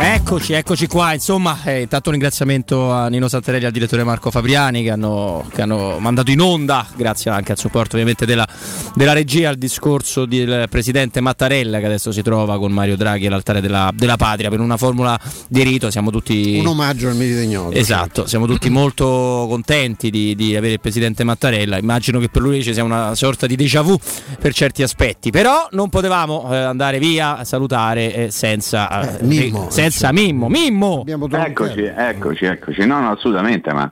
Eccoci, 0.00 0.52
eccoci 0.52 0.86
qua. 0.86 1.14
Insomma, 1.14 1.58
eh, 1.64 1.80
intanto 1.80 2.10
un 2.10 2.14
ringraziamento 2.14 2.92
a 2.92 3.08
Nino 3.08 3.28
Santarelli 3.28 3.64
e 3.64 3.66
al 3.66 3.72
direttore 3.72 4.04
Marco 4.04 4.30
Fabriani 4.30 4.82
che 4.82 4.90
hanno, 4.90 5.44
che 5.52 5.62
hanno 5.62 5.98
mandato 5.98 6.30
in 6.30 6.40
onda, 6.40 6.86
grazie 6.94 7.30
anche 7.30 7.52
al 7.52 7.58
supporto 7.58 7.94
ovviamente 7.94 8.26
della, 8.26 8.46
della 8.94 9.14
regia, 9.14 9.48
il 9.48 9.56
discorso 9.56 10.26
del 10.26 10.66
presidente 10.68 11.20
Mattarella 11.20 11.78
che 11.78 11.86
adesso 11.86 12.12
si 12.12 12.20
trova 12.22 12.58
con 12.58 12.72
Mario 12.72 12.96
Draghi 12.96 13.26
all'altare 13.26 13.60
della, 13.60 13.90
della 13.94 14.16
patria 14.16 14.50
per 14.50 14.60
una 14.60 14.76
formula 14.76 15.18
di 15.48 15.62
rito. 15.62 15.90
Siamo 15.90 16.10
tutti. 16.10 16.58
Un 16.58 16.66
omaggio 16.66 17.08
al 17.08 17.16
Merito 17.16 17.40
Ignoto. 17.40 17.76
Esatto, 17.76 18.26
siamo 18.26 18.46
tutti 18.46 18.68
molto 18.68 19.46
contenti 19.48 20.10
di, 20.10 20.34
di 20.34 20.54
avere 20.56 20.74
il 20.74 20.80
presidente 20.80 21.24
Mattarella. 21.24 21.78
Immagino 21.78 22.18
che 22.18 22.28
per 22.28 22.42
lui 22.42 22.62
ci 22.62 22.74
sia 22.74 22.84
una 22.84 23.14
sorta 23.14 23.46
di 23.46 23.56
déjà 23.56 23.80
vu 23.80 23.98
per 24.38 24.52
certi 24.52 24.82
aspetti, 24.82 25.30
però 25.30 25.68
non 25.72 25.88
potevamo 25.88 26.52
eh, 26.52 26.56
andare 26.56 26.98
via 26.98 27.38
a 27.38 27.44
salutare 27.44 28.14
eh, 28.14 28.30
senza, 28.30 29.18
eh, 29.18 29.24
Mimmo, 29.58 29.70
senza 29.70 30.12
Mimmo. 30.12 30.48
Mimmo! 30.48 31.04
Eccoci, 31.30 31.82
eccoci, 31.82 32.44
eccoci. 32.44 32.86
No, 32.86 33.00
no, 33.00 33.10
assolutamente, 33.10 33.72
ma 33.72 33.90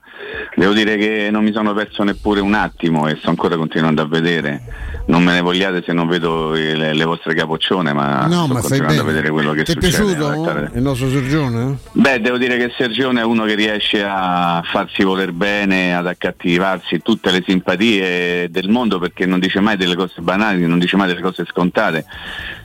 devo 0.54 0.72
dire 0.72 0.96
che 0.96 1.28
non 1.30 1.42
mi 1.42 1.52
sono 1.52 1.74
perso 1.74 2.04
neppure 2.04 2.40
un 2.40 2.54
attimo 2.54 3.08
e 3.08 3.16
sto 3.16 3.30
ancora 3.30 3.56
continuando 3.56 4.02
a 4.02 4.06
vedere. 4.06 4.62
Non 5.08 5.22
me 5.22 5.34
ne 5.34 5.40
vogliate 5.40 5.84
se 5.86 5.92
non 5.92 6.08
vedo 6.08 6.50
le, 6.50 6.92
le 6.92 7.04
vostre 7.04 7.32
capoccione, 7.34 7.92
ma 7.92 8.26
No, 8.26 8.44
sto 8.46 8.54
ma 8.54 8.60
continuando 8.60 9.02
a 9.02 9.04
vedere 9.04 9.30
quello 9.30 9.52
che 9.52 9.62
Ti 9.62 9.70
è 9.70 9.74
succede. 9.74 9.96
piaciuto 10.04 10.26
all'altare. 10.26 10.70
il 10.74 10.82
nostro 10.82 11.08
Sergione? 11.08 11.78
Beh, 11.92 12.20
devo 12.20 12.36
dire 12.38 12.56
che 12.58 12.72
Sergione 12.76 13.20
è 13.20 13.24
uno 13.24 13.44
che 13.44 13.54
riesce 13.54 14.04
a 14.04 14.62
farsi 14.64 15.04
voler 15.04 15.30
bene, 15.30 15.94
ad 15.94 16.08
accattivarsi 16.08 17.00
tutte 17.02 17.30
le 17.30 17.44
simpatie 17.46 18.48
del 18.50 18.68
mondo 18.68 18.98
perché 18.98 19.26
non 19.26 19.38
dice 19.38 19.60
mai 19.60 19.76
delle 19.76 19.94
cose 19.94 20.20
banali, 20.22 20.66
non 20.66 20.80
dice 20.80 20.96
mai 20.96 21.06
delle 21.06 21.20
cose 21.22 21.44
scontate. 21.48 22.04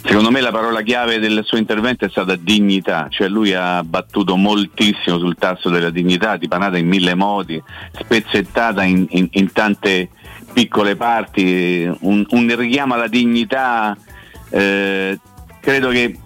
Secondo 0.04 0.32
me 0.32 0.42
la 0.42 0.52
parola 0.52 0.82
chiave 0.82 1.20
del 1.20 1.42
suo 1.46 1.60
intervento 1.60 2.06
è 2.06 2.10
stata 2.10 2.36
dignità, 2.36 3.06
cioè 3.12 3.28
lui 3.28 3.54
ha 3.54 3.84
battuto 3.84 4.36
moltissimo 4.36 5.20
sul 5.20 5.36
tasso 5.38 5.70
della 5.70 5.92
dignità, 5.92 6.38
dipanata 6.38 6.80
in 6.80 6.88
mille 6.88 7.14
modi, 7.14 7.62
spezzettata 8.00 8.82
in, 8.84 9.06
in- 9.10 9.28
in 9.34 9.52
tante 9.52 10.10
piccole 10.52 10.96
parti, 10.96 11.90
un, 12.02 12.26
un 12.30 12.56
richiamo 12.56 12.94
alla 12.94 13.08
dignità, 13.08 13.98
eh, 14.50 15.20
credo 15.60 15.90
che 15.90 16.18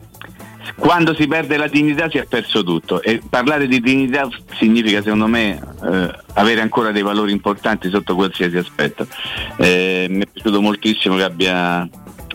quando 0.76 1.14
si 1.14 1.28
perde 1.28 1.58
la 1.58 1.68
dignità 1.68 2.10
si 2.10 2.18
è 2.18 2.26
perso 2.26 2.64
tutto 2.64 3.02
e 3.02 3.22
parlare 3.30 3.68
di 3.68 3.80
dignità 3.80 4.28
significa 4.58 5.02
secondo 5.02 5.28
me 5.28 5.62
eh, 5.84 6.12
avere 6.34 6.62
ancora 6.62 6.92
dei 6.92 7.04
valori 7.04 7.32
importanti 7.32 7.90
sotto 7.90 8.16
qualsiasi 8.16 8.58
aspetto. 8.58 9.08
Eh, 9.58 10.08
mi 10.10 10.22
è 10.22 10.28
piaciuto 10.28 10.62
moltissimo 10.62 11.16
che 11.16 11.24
abbia 11.24 11.88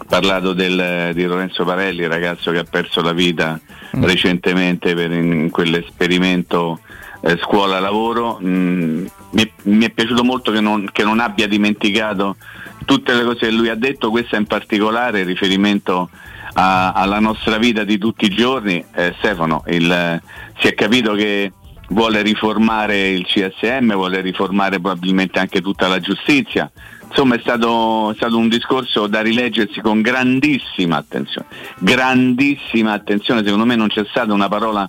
parlato 0.09 0.53
del, 0.53 1.13
di 1.15 1.25
Lorenzo 1.25 1.65
Parelli, 1.65 2.07
ragazzo 2.07 2.51
che 2.51 2.59
ha 2.59 2.65
perso 2.65 3.01
la 3.01 3.13
vita 3.13 3.59
mm. 3.97 4.05
recentemente 4.05 4.95
per 4.95 5.13
in, 5.13 5.33
in 5.33 5.51
quell'esperimento 5.51 6.81
eh, 7.23 7.37
scuola-lavoro. 7.37 8.39
Mm, 8.43 9.07
mi, 9.31 9.53
mi, 9.65 9.85
è 9.85 9.91
piaciuto 9.91 10.25
molto 10.25 10.51
che 10.51 10.61
non, 10.61 10.89
che 10.93 11.05
non, 11.05 11.21
abbia 11.21 11.47
dimenticato 11.47 12.37
tutte 12.85 13.15
le 13.15 13.25
cose 13.25 13.47
che 13.47 13.51
lui 13.51 13.69
ha 13.69 13.75
detto, 13.75 14.11
questa 14.11 14.37
in 14.37 14.47
particolare, 14.47 15.21
in 15.21 15.27
riferimento 15.27 16.11
a, 16.55 16.93
alla 16.93 17.21
nostra 17.21 17.59
vita 17.59 17.85
di 17.85 17.99
tutti 17.99 18.25
i 18.25 18.31
giorni. 18.31 18.85
Eh, 18.95 19.15
Stefano, 19.19 19.63
il, 19.69 20.21
si 20.59 20.67
è 20.67 20.75
capito 20.75 21.15
che 21.15 21.53
vuole 21.91 22.23
riformare 22.23 23.09
il 23.09 23.25
CSM, 23.25 23.93
vuole 23.93 24.21
riformare 24.21 24.81
probabilmente 24.81 25.39
anche 25.39 25.61
tutta 25.61 25.89
la 25.89 26.01
giustizia. 26.01 26.71
Insomma 27.09 27.35
è 27.35 27.41
stato, 27.41 28.13
è 28.13 28.15
stato, 28.15 28.37
un 28.37 28.49
discorso 28.49 29.09
da 29.09 29.21
rileggersi 29.21 29.81
con 29.81 30.01
grandissima 30.01 30.97
attenzione, 30.97 31.49
grandissima 31.79 32.93
attenzione, 32.93 33.43
secondo 33.43 33.65
me 33.65 33.75
non 33.75 33.89
c'è 33.89 34.05
stata 34.09 34.33
una 34.33 34.49
parola 34.49 34.89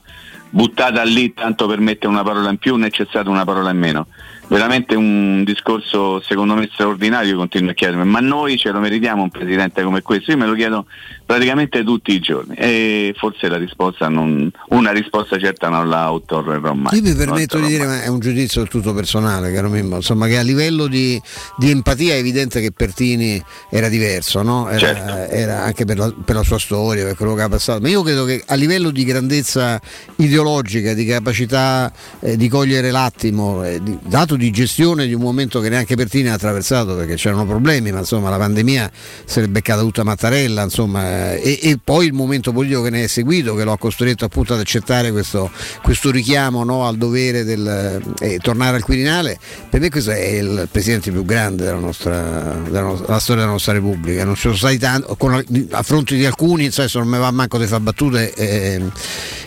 buttata 0.52 1.02
lì 1.04 1.34
tanto 1.34 1.66
per 1.66 1.80
mettere 1.80 2.08
una 2.08 2.24
parola 2.24 2.50
in 2.50 2.58
più 2.58 2.76
né 2.76 2.90
c'è 2.90 3.06
stata 3.08 3.30
una 3.30 3.46
parola 3.46 3.72
in 3.72 3.80
meno 3.80 4.08
veramente 4.52 4.96
un 4.96 5.46
discorso 5.46 6.20
secondo 6.20 6.56
me 6.56 6.70
straordinario, 6.74 7.38
continuo 7.38 7.72
a 7.72 7.74
chiedermi, 7.74 8.04
ma 8.04 8.20
noi 8.20 8.58
ce 8.58 8.70
lo 8.72 8.82
meritiamo 8.82 9.24
un 9.24 9.30
presidente 9.30 9.82
come 9.82 10.02
questo? 10.02 10.32
Io 10.32 10.38
me 10.38 10.46
lo 10.46 10.54
chiedo 10.56 10.88
praticamente 11.32 11.82
tutti 11.86 12.12
i 12.12 12.20
giorni 12.20 12.56
e 12.56 13.14
forse 13.16 13.48
la 13.48 13.56
risposta 13.56 14.10
non, 14.10 14.52
una 14.72 14.92
risposta 14.92 15.40
certa 15.40 15.70
non 15.70 15.88
la 15.88 16.12
otterrò 16.12 16.74
mai. 16.74 16.98
Io 16.98 17.02
mi 17.02 17.16
permetto 17.16 17.58
di 17.58 17.68
dire, 17.68 17.86
ma 17.86 18.04
è 18.04 18.08
un 18.08 18.20
giudizio 18.20 18.60
del 18.60 18.70
tutto 18.70 18.94
personale, 18.94 19.54
caro 19.54 19.70
Mimmo, 19.70 19.96
insomma 19.96 20.28
che 20.28 20.38
a 20.38 20.42
livello 20.42 20.88
di, 20.88 21.22
di, 21.56 21.72
empatia 21.72 22.16
è 22.16 22.18
evidente 22.18 22.60
che 22.60 22.74
Pertini 22.74 23.42
era 23.70 23.88
diverso, 23.88 24.42
no? 24.42 24.68
era, 24.68 24.78
certo. 24.78 25.34
era, 25.34 25.64
anche 25.64 25.86
per 25.86 26.00
la, 26.00 26.14
per 26.14 26.36
la, 26.36 26.44
sua 26.44 26.60
storia, 26.60 27.06
per 27.06 27.16
quello 27.16 27.34
che 27.34 27.44
ha 27.44 27.50
passato, 27.50 27.80
ma 27.80 27.88
io 27.88 28.04
credo 28.04 28.26
che 28.26 28.44
a 28.46 28.56
livello 28.56 28.90
di 28.90 29.06
grandezza 29.06 29.80
ideologica, 30.18 30.94
di 30.94 31.06
capacità 31.06 31.94
eh, 32.20 32.36
di 32.36 32.50
cogliere 32.50 32.92
l'attimo, 32.92 33.64
eh, 33.64 33.82
di, 33.82 33.98
dato 34.06 34.36
di 34.36 34.52
gestione 34.52 35.08
di 35.08 35.14
un 35.14 35.22
momento 35.22 35.62
che 35.62 35.70
neanche 35.70 35.96
Pertini 35.96 36.28
ha 36.28 36.34
attraversato 36.34 36.94
perché 36.98 37.16
c'erano 37.16 37.46
problemi, 37.46 37.94
ma 37.94 38.00
insomma 38.00 38.30
la 38.30 38.38
pandemia 38.38 38.92
beccata 39.48 39.80
tutta 39.80 40.04
Mattarella, 40.04 40.64
insomma, 40.64 41.21
e, 41.42 41.60
e, 41.62 41.80
poi 41.84 42.06
il 42.08 42.14
momento 42.14 42.52
politico 42.52 42.82
che 42.82 42.90
ne 42.90 43.04
è 43.04 43.08
seguito, 43.08 43.56
che 43.56 43.64
lo 43.64 43.72
ha 43.72 43.78
costretto 43.78 44.26
appunto 44.26 44.54
ad 44.54 44.60
accettare 44.60 45.12
questo, 45.12 45.52
questo 45.82 46.12
richiamo 46.12 46.64
no, 46.64 46.88
al 46.88 46.98
dovere 46.98 47.44
del 47.44 48.02
eh, 48.20 48.38
tornare 48.40 48.78
al 48.78 48.84
Quirinale, 48.84 49.38
per 49.70 49.80
me 49.80 49.90
questo 49.90 50.12
è 50.12 50.26
il 50.26 50.68
presidente 50.72 51.12
più 51.12 51.26
grande 51.26 51.66
della, 51.66 51.80
nostra, 51.80 52.60
della, 52.64 52.94
della 52.94 53.20
storia 53.20 53.42
della 53.42 53.54
nostra 53.54 53.74
Repubblica, 53.74 54.24
non 54.24 54.36
ci 54.36 54.42
sono 54.42 54.56
stati 54.56 54.78
tanti, 54.78 55.14
con, 55.18 55.44
a 55.72 55.84
fronte 55.84 56.16
di 56.16 56.26
alcuni, 56.26 56.66
adesso 56.68 57.00
non 57.00 57.08
mi 57.08 57.18
va 57.18 57.32
manco 57.32 57.58
di 57.58 57.68
fare 57.68 57.82
battute 57.82 58.34
e, 58.34 58.82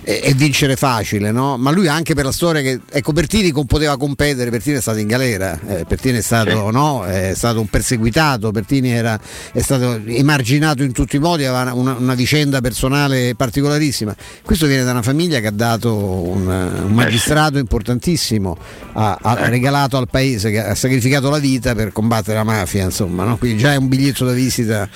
e, 0.03 0.21
e 0.25 0.35
vincere 0.35 0.77
facile, 0.77 1.31
no? 1.31 1.57
ma 1.57 1.71
lui 1.71 1.89
anche 1.89 2.15
per 2.15 2.25
la 2.25 2.33
storia 2.33 2.61
che 2.61 2.81
ecco 2.91 3.13
Pertini 3.13 3.53
poteva 3.65 3.97
competere, 3.97 4.51
Pertini 4.51 4.77
è 4.77 4.81
stato 4.81 4.99
in 4.99 5.07
galera, 5.07 5.59
eh, 5.67 5.85
Pertini 5.85 6.19
è 6.19 6.23
stato, 6.23 6.71
no, 6.71 7.05
è 7.05 7.33
stato, 7.35 7.61
un 7.61 7.69
perseguitato, 7.69 8.51
Pertini 8.51 8.91
era, 8.91 9.19
è 9.53 9.61
stato 9.61 10.01
emarginato 10.07 10.83
in 10.83 10.93
tutti 10.93 11.17
i 11.17 11.19
modi, 11.19 11.45
aveva 11.45 11.64
una, 11.73 11.95
una, 11.95 12.15
vicenda 12.15 12.61
personale 12.61 13.35
particolarissima. 13.35 14.15
Questo 14.43 14.67
viene 14.67 14.85
da 14.85 14.91
una 14.91 15.03
famiglia 15.03 15.41
che 15.41 15.47
ha 15.47 15.53
dato 15.53 15.95
un, 15.95 16.47
un 16.47 16.93
magistrato 16.93 17.59
importantissimo, 17.59 18.57
ha, 18.93 19.19
ha, 19.21 19.33
ecco. 19.39 19.49
regalato 19.49 19.97
al 19.97 20.09
paese, 20.09 20.51
che 20.51 20.63
ha 20.63 20.75
sacrificato 20.75 21.31
la 21.31 21.39
vita 21.39 21.75
per 21.75 21.93
combattere 21.93 22.37
la 22.37 22.45
mafia, 22.45 22.85
insomma, 22.85 23.25
no? 23.25 23.37
quindi 23.37 23.59
già 23.59 23.73
è 23.73 23.77
un 23.77 23.89
biglietto 23.89 24.25
da 24.25 24.33
visita 24.33 24.89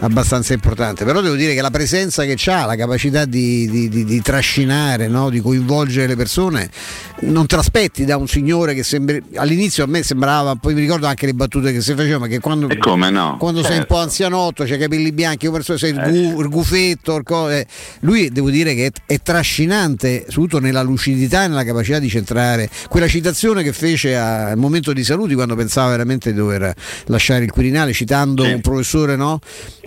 abbastanza 0.00 0.52
importante. 0.52 1.04
Però 1.04 1.20
devo 1.20 1.34
dire 1.34 1.54
che 1.54 1.60
la 1.60 1.70
presenza 1.70 2.24
che 2.24 2.36
ha, 2.50 2.64
la 2.64 2.76
capacità 2.76 3.24
di, 3.24 3.68
di, 3.68 3.88
di, 3.88 4.04
di 4.04 4.22
trascinare, 4.22 5.08
no? 5.08 5.30
di 5.30 5.40
coinvolgere 5.40 6.06
le 6.06 6.16
persone, 6.16 6.70
non 7.20 7.46
te 7.46 7.56
l'aspetti 7.56 8.04
da 8.04 8.16
un 8.16 8.28
signore 8.28 8.74
che 8.74 8.82
sembra, 8.82 9.16
all'inizio 9.36 9.84
a 9.84 9.86
me 9.86 10.02
sembrava, 10.02 10.54
poi 10.56 10.74
mi 10.74 10.80
ricordo 10.80 11.06
anche 11.06 11.26
le 11.26 11.34
battute 11.34 11.72
che 11.72 11.80
si 11.80 11.94
facevano, 11.94 12.26
che 12.26 12.40
quando, 12.40 12.66
no? 12.66 13.36
quando 13.38 13.60
certo. 13.60 13.72
sei 13.72 13.78
un 13.78 13.86
po' 13.86 13.94
certo. 13.94 13.96
anzianotto, 13.96 14.64
c'hai 14.64 14.76
i 14.76 14.78
capelli 14.78 15.12
bianchi, 15.12 15.50
sei 15.62 15.90
il, 15.90 15.98
eh. 15.98 16.05
Gu, 16.10 16.40
il 16.40 16.48
gufetto, 16.48 17.16
il 17.16 17.22
co- 17.22 17.48
eh. 17.50 17.66
lui 18.00 18.30
devo 18.30 18.50
dire 18.50 18.74
che 18.74 18.86
è, 18.86 18.90
è, 19.14 19.20
trascinante, 19.20 20.24
soprattutto 20.28 20.60
nella 20.60 20.82
lucidità 20.82 21.44
e 21.44 21.48
nella 21.48 21.64
capacità 21.64 21.98
di 21.98 22.08
centrare 22.08 22.68
quella 22.88 23.08
citazione 23.08 23.62
che 23.62 23.72
fece 23.72 24.16
al 24.16 24.56
momento 24.56 24.92
di 24.92 25.04
saluti 25.04 25.34
quando 25.34 25.54
pensava 25.54 25.90
veramente 25.90 26.32
di 26.32 26.38
dover 26.38 26.74
lasciare 27.06 27.44
il 27.44 27.50
Quirinale, 27.50 27.92
citando 27.92 28.44
sì. 28.44 28.52
un 28.52 28.60
professore 28.60 29.16
no? 29.16 29.38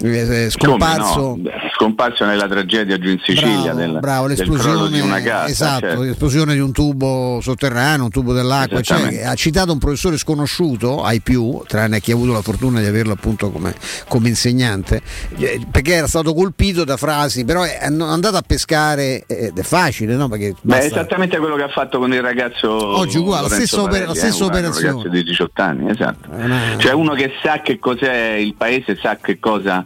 eh, 0.01 0.49
scomparso. 0.49 1.38
No? 1.38 1.49
Scomparso 1.75 2.25
nella 2.25 2.48
tragedia 2.48 2.98
giù 2.99 3.09
in 3.09 3.19
Sicilia, 3.23 3.73
bravo, 3.73 3.80
del, 3.80 3.98
bravo, 3.99 4.27
l'esplosione 4.27 4.89
di 4.89 4.99
una 4.99 5.22
casa. 5.22 5.48
Esatto, 5.48 5.80
certo. 5.80 6.01
l'esplosione 6.01 6.53
di 6.53 6.59
un 6.59 6.72
tubo 6.72 7.39
sotterraneo, 7.41 8.06
un 8.06 8.11
tubo 8.11 8.33
dell'acqua. 8.33 8.81
Cioè, 8.81 9.23
ha 9.23 9.35
citato 9.35 9.72
un 9.72 9.77
professore 9.77 10.17
sconosciuto 10.17 11.03
ai 11.03 11.22
più, 11.22 11.61
tranne 11.67 12.01
chi 12.01 12.11
ha 12.11 12.15
avuto 12.15 12.33
la 12.33 12.41
fortuna 12.41 12.80
di 12.80 12.85
averlo 12.85 13.14
appunto 13.14 13.49
come, 13.49 13.73
come 14.07 14.30
insegnante, 14.30 15.01
eh, 15.38 15.61
perché 15.69 15.93
era 15.93 16.07
stato 16.10 16.34
colpito 16.34 16.84
da 16.84 16.98
frasi, 16.98 17.46
però 17.46 17.64
è 17.64 17.80
andato 17.82 18.36
a 18.36 18.44
pescare 18.46 19.24
ed 19.28 19.58
è 19.58 19.62
facile, 19.62 20.16
no? 20.16 20.28
Perché. 20.28 20.56
Beh, 20.62 20.80
esattamente 20.80 21.38
quello 21.38 21.56
che 21.56 21.64
ha 21.64 21.70
fatto 21.70 22.00
con 22.00 22.12
il 22.12 22.22
ragazzo 22.22 22.70
oggi 22.70 23.18
uguale, 23.18 23.44
la 23.44 23.54
stessa, 23.54 23.82
oper- 23.82 24.08
la 24.08 24.16
stessa 24.16 24.44
eh, 24.44 24.48
operazione. 24.48 24.90
Un 24.90 24.98
ragazzo 25.04 25.16
di 25.16 25.24
18 25.24 25.62
anni, 25.62 25.90
esatto. 25.90 26.30
Eh, 26.32 26.78
cioè 26.80 26.92
uno 26.92 27.14
che 27.14 27.32
sa 27.42 27.62
che 27.62 27.80
cos'è 27.80 28.34
il 28.34 28.56
paese, 28.56 28.98
sa 29.00 29.18
che 29.18 29.40
cosa 29.40 29.86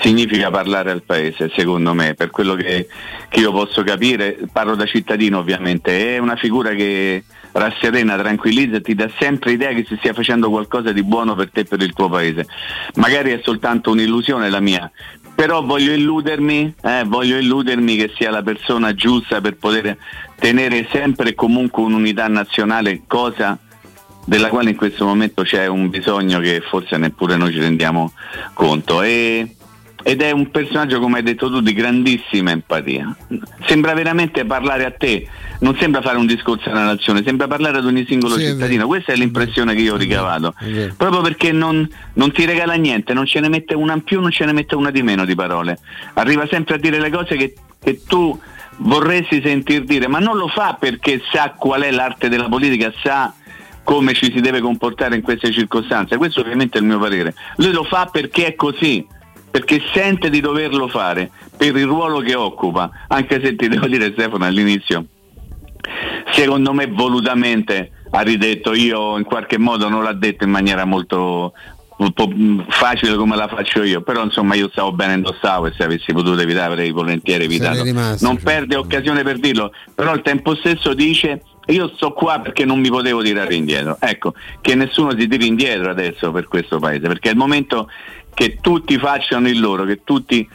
significa 0.00 0.50
parlare 0.50 0.90
al 0.90 1.02
paese, 1.02 1.50
secondo 1.54 1.94
me, 1.94 2.14
per 2.14 2.30
quello 2.30 2.54
che, 2.54 2.86
che, 3.28 3.40
io 3.40 3.52
posso 3.52 3.82
capire, 3.82 4.38
parlo 4.52 4.74
da 4.74 4.86
cittadino 4.86 5.38
ovviamente, 5.38 6.14
è 6.14 6.18
una 6.18 6.36
figura 6.36 6.70
che 6.74 7.24
rasserena, 7.52 8.16
tranquillizza, 8.16 8.80
ti 8.80 8.94
dà 8.94 9.10
sempre 9.18 9.52
idea 9.52 9.72
che 9.72 9.84
si 9.86 9.96
stia 9.98 10.14
facendo 10.14 10.48
qualcosa 10.48 10.92
di 10.92 11.02
buono 11.02 11.34
per 11.34 11.50
te 11.50 11.60
e 11.60 11.64
per 11.64 11.82
il 11.82 11.92
tuo 11.92 12.08
paese. 12.08 12.46
Magari 12.94 13.30
è 13.30 13.40
soltanto 13.42 13.90
un'illusione 13.90 14.48
la 14.48 14.60
mia, 14.60 14.90
però 15.34 15.62
voglio 15.62 15.92
illudermi, 15.92 16.74
eh, 16.82 17.04
voglio 17.06 17.36
illudermi 17.36 17.96
che 17.96 18.12
sia 18.14 18.30
la 18.30 18.42
persona 18.42 18.94
giusta 18.94 19.40
per 19.40 19.56
poter 19.56 19.96
tenere 20.38 20.86
sempre 20.90 21.30
e 21.30 21.34
comunque 21.34 21.82
un'unità 21.82 22.28
nazionale, 22.28 23.02
cosa 23.06 23.58
della 24.24 24.48
quale 24.48 24.70
in 24.70 24.76
questo 24.76 25.04
momento 25.04 25.42
c'è 25.42 25.66
un 25.66 25.88
bisogno 25.90 26.38
che 26.38 26.60
forse 26.60 26.96
neppure 26.96 27.36
noi 27.36 27.52
ci 27.52 27.58
rendiamo 27.58 28.12
conto. 28.52 29.02
E 29.02 29.56
ed 30.02 30.20
è 30.20 30.30
un 30.30 30.50
personaggio, 30.50 31.00
come 31.00 31.18
hai 31.18 31.22
detto 31.22 31.50
tu, 31.50 31.60
di 31.60 31.72
grandissima 31.72 32.50
empatia. 32.50 33.16
Sembra 33.66 33.94
veramente 33.94 34.44
parlare 34.44 34.84
a 34.84 34.90
te, 34.90 35.26
non 35.60 35.76
sembra 35.76 36.00
fare 36.00 36.18
un 36.18 36.26
discorso 36.26 36.70
alla 36.70 36.84
nazione, 36.84 37.22
sembra 37.24 37.46
parlare 37.46 37.78
ad 37.78 37.86
ogni 37.86 38.04
singolo 38.06 38.36
sì, 38.36 38.46
cittadino. 38.46 38.84
È 38.84 38.86
Questa 38.86 39.12
è 39.12 39.16
l'impressione 39.16 39.74
che 39.74 39.82
io 39.82 39.94
ho 39.94 39.96
ricavato. 39.96 40.54
Proprio 40.96 41.20
perché 41.20 41.52
non, 41.52 41.88
non, 42.14 42.32
ti 42.32 42.44
regala 42.44 42.74
niente, 42.74 43.12
non 43.14 43.26
ce 43.26 43.40
ne 43.40 43.48
mette 43.48 43.74
una 43.74 43.94
in 43.94 44.02
più, 44.02 44.20
non 44.20 44.30
ce 44.30 44.44
ne 44.44 44.52
mette 44.52 44.74
una 44.74 44.90
di 44.90 45.02
meno 45.02 45.24
di 45.24 45.34
parole. 45.34 45.78
Arriva 46.14 46.46
sempre 46.50 46.74
a 46.74 46.78
dire 46.78 46.98
le 46.98 47.10
cose 47.10 47.36
che, 47.36 47.54
che 47.82 48.00
tu 48.06 48.38
vorresti 48.78 49.40
sentir 49.44 49.84
dire, 49.84 50.08
ma 50.08 50.18
non 50.18 50.36
lo 50.36 50.48
fa 50.48 50.76
perché 50.78 51.20
sa 51.30 51.54
qual 51.56 51.82
è 51.82 51.90
l'arte 51.90 52.28
della 52.28 52.48
politica, 52.48 52.92
sa 53.02 53.32
come 53.84 54.14
ci 54.14 54.32
si 54.32 54.40
deve 54.40 54.60
comportare 54.60 55.16
in 55.16 55.22
queste 55.22 55.52
circostanze. 55.52 56.16
Questo 56.16 56.40
ovviamente 56.40 56.78
è 56.78 56.80
il 56.80 56.86
mio 56.86 56.98
parere. 56.98 57.34
Lui 57.56 57.72
lo 57.72 57.84
fa 57.84 58.08
perché 58.10 58.46
è 58.46 58.54
così 58.54 59.06
perché 59.52 59.82
sente 59.92 60.30
di 60.30 60.40
doverlo 60.40 60.88
fare 60.88 61.30
per 61.56 61.76
il 61.76 61.84
ruolo 61.84 62.20
che 62.20 62.34
occupa, 62.34 62.90
anche 63.08 63.38
se 63.40 63.54
ti 63.54 63.68
devo 63.68 63.86
dire 63.86 64.10
Stefano 64.12 64.46
all'inizio, 64.46 65.04
secondo 66.32 66.72
me 66.72 66.86
volutamente 66.86 67.92
ha 68.10 68.20
ridetto, 68.22 68.72
io 68.72 69.18
in 69.18 69.24
qualche 69.24 69.58
modo 69.58 69.90
non 69.90 70.02
l'ha 70.02 70.14
detto 70.14 70.44
in 70.44 70.50
maniera 70.50 70.86
molto 70.86 71.52
facile 72.68 73.14
come 73.14 73.36
la 73.36 73.46
faccio 73.46 73.82
io, 73.82 74.00
però 74.00 74.24
insomma 74.24 74.54
io 74.54 74.70
stavo 74.70 74.92
bene 74.92 75.14
indossavo 75.14 75.66
e 75.66 75.72
se 75.76 75.84
avessi 75.84 76.12
potuto 76.12 76.40
evitare 76.40 76.72
avrei 76.72 76.90
volentieri 76.90 77.44
evitato. 77.44 77.82
Rimasto, 77.82 78.26
non 78.26 78.38
perde 78.38 78.76
occasione 78.76 79.22
per 79.22 79.38
dirlo, 79.38 79.70
però 79.94 80.10
al 80.10 80.22
tempo 80.22 80.54
stesso 80.56 80.94
dice 80.94 81.42
io 81.66 81.92
sto 81.94 82.12
qua 82.12 82.40
perché 82.40 82.64
non 82.64 82.80
mi 82.80 82.88
potevo 82.88 83.22
tirare 83.22 83.54
indietro. 83.54 83.98
Ecco, 84.00 84.34
che 84.60 84.74
nessuno 84.74 85.16
si 85.16 85.28
tiri 85.28 85.46
indietro 85.46 85.90
adesso 85.90 86.32
per 86.32 86.48
questo 86.48 86.78
paese, 86.78 87.06
perché 87.06 87.28
è 87.28 87.32
il 87.32 87.38
momento 87.38 87.88
che 88.34 88.58
tutti 88.60 88.98
facciano 88.98 89.48
il 89.48 89.60
loro, 89.60 89.84
che 89.84 90.02
tutti 90.04 90.48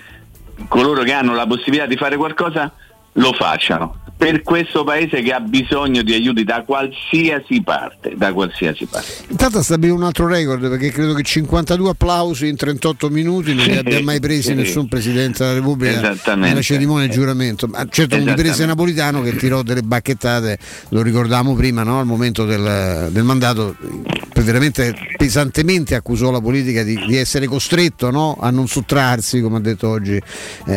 coloro 0.67 1.03
che 1.03 1.14
hanno 1.14 1.33
la 1.33 1.45
possibilità 1.45 1.85
di 1.85 1.97
fare 1.97 2.17
qualcosa 2.17 2.72
lo 3.14 3.33
facciano. 3.33 4.07
Per 4.18 4.42
questo 4.42 4.84
paese 4.84 5.22
che 5.22 5.32
ha 5.32 5.40
bisogno 5.40 6.02
di 6.02 6.14
aiuti 6.14 6.44
da 6.44 6.64
qualsiasi 6.66 7.62
parte, 7.62 8.14
da 8.16 8.34
qualsiasi 8.34 8.86
parte. 8.86 9.08
Intanto 9.30 9.60
ha 9.60 9.62
stabilito 9.64 9.96
un 9.96 10.04
altro 10.04 10.28
record 10.28 10.68
perché 10.70 10.92
credo 10.92 11.14
che 11.14 11.22
52 11.22 11.90
applausi 11.92 12.48
in 12.48 12.56
38 12.56 13.10
minuti 13.10 13.54
non 13.54 13.66
li 13.66 13.78
abbia 13.78 14.02
mai 14.02 14.20
presi 14.20 14.56
nessun 14.56 14.88
Presidente 14.88 15.44
della 15.44 15.56
Repubblica 15.56 16.16
nella 16.36 16.62
cerimonia 16.62 17.08
di 17.08 17.14
giuramento. 17.14 17.68
Ma 17.68 17.86
certo 17.90 18.18
li 18.18 18.34
prese. 18.34 18.66
Napolitano 18.66 19.22
che 19.22 19.36
tirò 19.36 19.62
delle 19.62 19.84
bacchettate, 19.84 20.58
lo 20.90 21.02
ricordavamo 21.02 21.54
prima, 21.54 21.84
no? 21.84 22.00
al 22.00 22.06
momento 22.06 22.44
del, 22.44 23.10
del 23.12 23.24
mandato, 23.24 23.76
veramente 24.34 24.96
pesantemente 25.16 25.96
accusò 25.96 26.32
la 26.32 26.42
politica 26.42 26.84
di, 26.84 26.96
di 27.06 27.16
essere 27.18 27.46
costretto 27.46 28.10
no? 28.10 28.38
a 28.40 28.50
non 28.50 28.68
sottrarsi, 28.68 29.42
come 29.42 29.58
ha 29.58 29.62
detto 29.62 29.90
oggi 29.90 30.16
eh, 30.16 30.22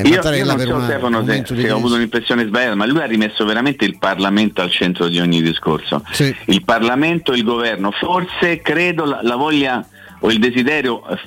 Io, 0.00 0.02
io 0.02 0.10
Mattarella 0.10 0.54
non 0.54 0.56
per 0.56 0.66
so 0.66 0.74
una- 0.74 0.84
Stefano 0.84 1.18
un 1.20 1.26
se, 1.26 1.44
se 1.46 1.70
ho 1.70 1.76
avuto 1.76 1.94
un'impressione 1.94 2.44
sbagliata, 2.46 2.74
ma 2.74 2.86
lui 2.86 3.00
ha 3.00 3.06
rimesso 3.06 3.29
veramente 3.44 3.84
il 3.84 3.98
Parlamento 3.98 4.60
al 4.60 4.70
centro 4.70 5.08
di 5.08 5.18
ogni 5.18 5.42
discorso. 5.42 6.02
Il 6.46 6.64
Parlamento, 6.64 7.32
il 7.32 7.44
governo, 7.44 7.90
forse 7.90 8.60
credo 8.60 9.04
la, 9.04 9.20
la 9.22 9.36
voglia 9.36 9.86
o 10.20 10.30
il 10.30 10.38
desiderio, 10.38 11.06
eh, 11.08 11.18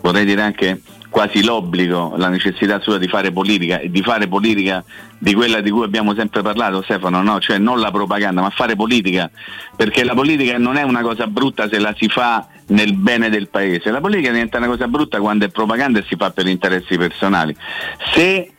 vorrei 0.00 0.24
dire 0.24 0.42
anche 0.42 0.80
quasi 1.10 1.42
l'obbligo, 1.42 2.14
la 2.16 2.28
necessità 2.28 2.80
sua 2.80 2.98
di 2.98 3.08
fare 3.08 3.32
politica 3.32 3.78
e 3.78 3.90
di 3.90 4.02
fare 4.02 4.28
politica 4.28 4.84
di 5.18 5.34
quella 5.34 5.60
di 5.60 5.70
cui 5.70 5.84
abbiamo 5.84 6.14
sempre 6.14 6.42
parlato 6.42 6.82
Stefano, 6.82 7.22
no? 7.22 7.40
cioè 7.40 7.58
non 7.58 7.80
la 7.80 7.90
propaganda 7.90 8.40
ma 8.40 8.50
fare 8.50 8.76
politica, 8.76 9.30
perché 9.74 10.04
la 10.04 10.14
politica 10.14 10.58
non 10.58 10.76
è 10.76 10.82
una 10.82 11.00
cosa 11.00 11.26
brutta 11.26 11.68
se 11.68 11.78
la 11.78 11.94
si 11.96 12.08
fa 12.08 12.46
nel 12.68 12.94
bene 12.94 13.30
del 13.30 13.48
paese, 13.48 13.90
la 13.90 14.00
politica 14.00 14.30
diventa 14.30 14.58
una 14.58 14.68
cosa 14.68 14.86
brutta 14.86 15.18
quando 15.18 15.46
è 15.46 15.48
propaganda 15.48 15.98
e 15.98 16.04
si 16.06 16.14
fa 16.16 16.30
per 16.30 16.46
interessi 16.46 16.96
personali. 16.96 17.56
Se 18.14 18.52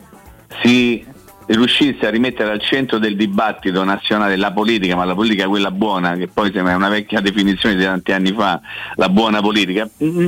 si 0.62 1.04
riuscisse 1.50 2.06
a 2.06 2.10
rimettere 2.10 2.50
al 2.50 2.60
centro 2.60 2.98
del 2.98 3.16
dibattito 3.16 3.82
nazionale 3.84 4.36
la 4.36 4.52
politica, 4.52 4.96
ma 4.96 5.04
la 5.04 5.14
politica 5.14 5.48
quella 5.48 5.70
buona, 5.70 6.14
che 6.16 6.28
poi 6.28 6.52
sembra 6.52 6.76
una 6.76 6.88
vecchia 6.88 7.20
definizione 7.20 7.74
di 7.74 7.82
tanti 7.82 8.12
anni 8.12 8.32
fa, 8.32 8.60
la 8.94 9.08
buona 9.08 9.40
politica, 9.40 9.88
mm, 10.02 10.26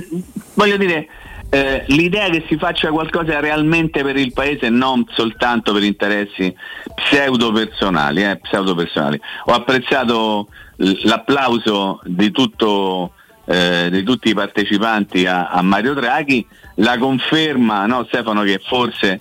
voglio 0.54 0.76
dire, 0.76 1.08
eh, 1.50 1.84
l'idea 1.88 2.28
che 2.30 2.44
si 2.48 2.56
faccia 2.56 2.90
qualcosa 2.90 3.38
realmente 3.38 4.02
per 4.02 4.16
il 4.16 4.32
paese, 4.32 4.68
non 4.68 5.04
soltanto 5.10 5.72
per 5.72 5.82
interessi 5.82 6.54
pseudo 6.94 7.52
personali, 7.52 8.24
eh, 8.24 8.38
pseudo 8.38 8.74
personali. 8.74 9.20
Ho 9.44 9.52
apprezzato 9.52 10.48
l'applauso 10.76 12.00
di 12.04 12.30
tutto 12.30 13.12
eh, 13.44 13.88
di 13.90 14.02
tutti 14.02 14.30
i 14.30 14.34
partecipanti 14.34 15.26
a, 15.26 15.48
a 15.48 15.62
Mario 15.62 15.94
Draghi, 15.94 16.46
la 16.76 16.96
conferma 16.96 17.86
no, 17.86 18.04
Stefano 18.04 18.42
che 18.42 18.60
forse 18.64 19.20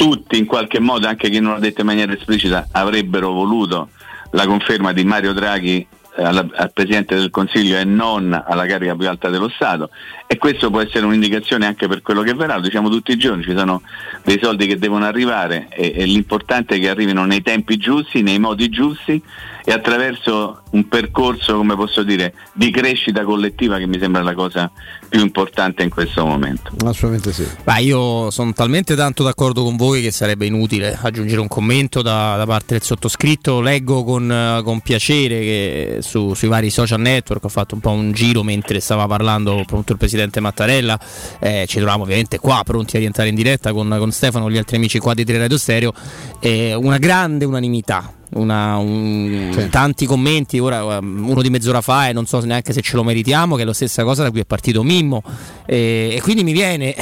tutti 0.00 0.38
in 0.38 0.46
qualche 0.46 0.80
modo, 0.80 1.06
anche 1.06 1.28
chi 1.28 1.40
non 1.40 1.52
l'ha 1.52 1.58
detto 1.58 1.82
in 1.82 1.86
maniera 1.86 2.14
esplicita, 2.14 2.68
avrebbero 2.72 3.32
voluto 3.32 3.90
la 4.30 4.46
conferma 4.46 4.94
di 4.94 5.04
Mario 5.04 5.34
Draghi 5.34 5.86
eh, 6.16 6.24
alla- 6.24 6.48
al 6.54 6.72
Presidente 6.72 7.16
del 7.16 7.28
Consiglio 7.28 7.76
e 7.76 7.84
non 7.84 8.32
alla 8.32 8.64
carica 8.64 8.96
più 8.96 9.06
alta 9.06 9.28
dello 9.28 9.50
Stato. 9.50 9.90
E 10.26 10.38
questo 10.38 10.70
può 10.70 10.80
essere 10.80 11.04
un'indicazione 11.04 11.66
anche 11.66 11.86
per 11.86 12.00
quello 12.00 12.22
che 12.22 12.32
verrà, 12.32 12.56
lo 12.56 12.62
diciamo 12.62 12.88
tutti 12.88 13.12
i 13.12 13.18
giorni, 13.18 13.42
ci 13.42 13.54
sono 13.54 13.82
dei 14.24 14.38
soldi 14.40 14.66
che 14.66 14.78
devono 14.78 15.04
arrivare 15.04 15.68
e, 15.68 15.92
e 15.94 16.06
l'importante 16.06 16.76
è 16.76 16.80
che 16.80 16.88
arrivino 16.88 17.26
nei 17.26 17.42
tempi 17.42 17.76
giusti, 17.76 18.22
nei 18.22 18.38
modi 18.38 18.70
giusti 18.70 19.22
e 19.64 19.72
attraverso 19.72 20.62
un 20.70 20.88
percorso, 20.88 21.56
come 21.56 21.74
posso 21.74 22.02
dire, 22.02 22.34
di 22.52 22.70
crescita 22.70 23.24
collettiva 23.24 23.78
che 23.78 23.86
mi 23.86 23.98
sembra 23.98 24.22
la 24.22 24.34
cosa 24.34 24.70
più 25.08 25.20
importante 25.20 25.82
in 25.82 25.90
questo 25.90 26.24
momento. 26.24 26.70
Assolutamente 26.84 27.32
sì. 27.32 27.46
Ma 27.64 27.78
io 27.78 28.30
sono 28.30 28.52
talmente 28.52 28.94
tanto 28.94 29.22
d'accordo 29.22 29.62
con 29.64 29.76
voi 29.76 30.02
che 30.02 30.10
sarebbe 30.10 30.46
inutile 30.46 30.96
aggiungere 31.00 31.40
un 31.40 31.48
commento 31.48 32.02
da, 32.02 32.36
da 32.36 32.46
parte 32.46 32.74
del 32.74 32.82
sottoscritto. 32.82 33.60
Leggo 33.60 34.04
con, 34.04 34.30
eh, 34.30 34.62
con 34.62 34.80
piacere 34.80 35.40
che 35.40 35.98
su- 36.00 36.34
sui 36.34 36.48
vari 36.48 36.70
social 36.70 37.00
network 37.00 37.44
ho 37.44 37.48
fatto 37.48 37.74
un 37.74 37.80
po' 37.80 37.90
un 37.90 38.12
giro 38.12 38.42
mentre 38.42 38.80
stava 38.80 39.06
parlando 39.06 39.58
appunto 39.58 39.92
il 39.92 39.98
presidente 39.98 40.40
Mattarella. 40.40 40.98
Eh, 41.40 41.64
ci 41.66 41.76
troviamo 41.76 42.04
ovviamente 42.04 42.38
qua 42.38 42.62
pronti 42.64 42.96
a 42.96 42.98
rientrare 43.00 43.28
in 43.28 43.34
diretta 43.34 43.72
con, 43.72 43.94
con 43.98 44.10
Stefano 44.12 44.48
e 44.48 44.52
gli 44.52 44.58
altri 44.58 44.76
amici 44.76 44.98
qua 44.98 45.14
di 45.14 45.24
Tre 45.24 45.38
Radio 45.38 45.58
Stereo. 45.58 45.92
Eh, 46.38 46.74
una 46.74 46.98
grande 46.98 47.44
unanimità. 47.44 48.14
Una- 48.34 48.76
un- 48.76 49.68
tanti 49.70 50.06
commenti 50.06 50.58
ora 50.58 50.98
um, 50.98 51.28
uno 51.28 51.42
di 51.42 51.50
mezz'ora 51.50 51.80
fa 51.80 52.08
e 52.08 52.12
non 52.12 52.26
so 52.26 52.38
neanche 52.44 52.72
se 52.72 52.80
ce 52.80 52.96
lo 52.96 53.02
meritiamo 53.04 53.56
che 53.56 53.62
è 53.62 53.64
la 53.64 53.72
stessa 53.72 54.04
cosa 54.04 54.22
da 54.22 54.30
cui 54.30 54.40
è 54.40 54.44
partito 54.44 54.82
Mimmo 54.82 55.22
e, 55.66 56.14
e 56.16 56.20
quindi 56.20 56.44
mi 56.44 56.52
viene 56.52 56.94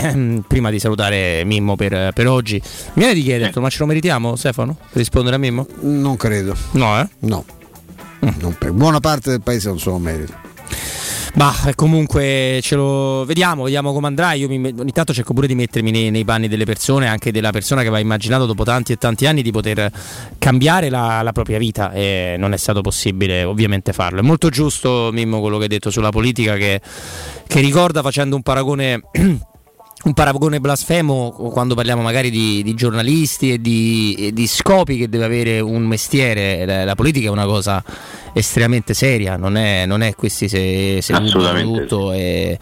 prima 0.48 0.70
di 0.70 0.78
salutare 0.78 1.44
Mimmo 1.44 1.76
per, 1.76 2.12
per 2.14 2.26
oggi 2.28 2.54
mi 2.94 3.02
viene 3.02 3.14
di 3.14 3.22
chiederti 3.22 3.60
ma 3.60 3.68
ce 3.68 3.78
lo 3.80 3.86
meritiamo 3.86 4.36
Stefano? 4.36 4.74
per 4.74 4.96
rispondere 4.98 5.36
a 5.36 5.38
Mimmo? 5.38 5.66
Non 5.80 6.16
credo. 6.16 6.54
no 6.72 7.00
eh? 7.00 7.08
No. 7.20 7.44
Non 8.20 8.56
per- 8.58 8.72
buona 8.72 8.98
parte 9.00 9.30
del 9.30 9.40
paese 9.42 9.68
non 9.68 9.78
se 9.78 9.88
lo 9.90 9.98
merita. 9.98 10.40
Ma 11.38 11.54
comunque 11.76 12.58
ce 12.62 12.74
lo 12.74 13.24
vediamo, 13.24 13.62
vediamo 13.62 13.92
come 13.92 14.08
andrà. 14.08 14.32
Io 14.32 14.48
mi- 14.48 14.74
ogni 14.76 14.90
tanto 14.90 15.14
cerco 15.14 15.34
pure 15.34 15.46
di 15.46 15.54
mettermi 15.54 15.92
nei, 15.92 16.10
nei 16.10 16.24
panni 16.24 16.48
delle 16.48 16.64
persone, 16.64 17.06
anche 17.06 17.30
della 17.30 17.52
persona 17.52 17.82
che 17.82 17.86
aveva 17.86 18.02
immaginato 18.02 18.44
dopo 18.44 18.64
tanti 18.64 18.90
e 18.90 18.96
tanti 18.96 19.24
anni 19.24 19.42
di 19.42 19.52
poter 19.52 19.88
cambiare 20.36 20.88
la, 20.88 21.22
la 21.22 21.30
propria 21.30 21.58
vita 21.58 21.92
e 21.92 22.34
non 22.36 22.54
è 22.54 22.56
stato 22.56 22.80
possibile 22.80 23.44
ovviamente 23.44 23.92
farlo. 23.92 24.18
È 24.18 24.22
molto 24.22 24.48
giusto 24.48 25.10
Mimmo 25.12 25.38
quello 25.38 25.58
che 25.58 25.62
hai 25.62 25.68
detto 25.68 25.90
sulla 25.90 26.10
politica 26.10 26.56
che, 26.56 26.80
che 27.46 27.60
ricorda 27.60 28.02
facendo 28.02 28.34
un 28.34 28.42
paragone 28.42 29.00
un 30.04 30.14
paragone 30.14 30.60
blasfemo 30.60 31.50
quando 31.52 31.74
parliamo 31.74 32.02
magari 32.02 32.30
di, 32.30 32.62
di 32.62 32.74
giornalisti 32.74 33.52
e 33.52 33.60
di, 33.60 34.14
e 34.18 34.32
di 34.32 34.46
scopi 34.46 34.96
che 34.96 35.08
deve 35.08 35.24
avere 35.24 35.60
un 35.60 35.84
mestiere. 35.84 36.64
La, 36.64 36.84
la 36.84 36.94
politica 36.94 37.28
è 37.28 37.30
una 37.30 37.46
cosa 37.46 37.82
estremamente 38.38 38.94
seria, 38.94 39.36
non 39.36 39.56
è, 39.56 39.84
non 39.86 40.02
è 40.02 40.14
questi 40.14 40.48
se, 40.48 41.00
se 41.02 41.12
Assolutamente 41.12 41.80
tutto 41.86 42.12
e, 42.12 42.58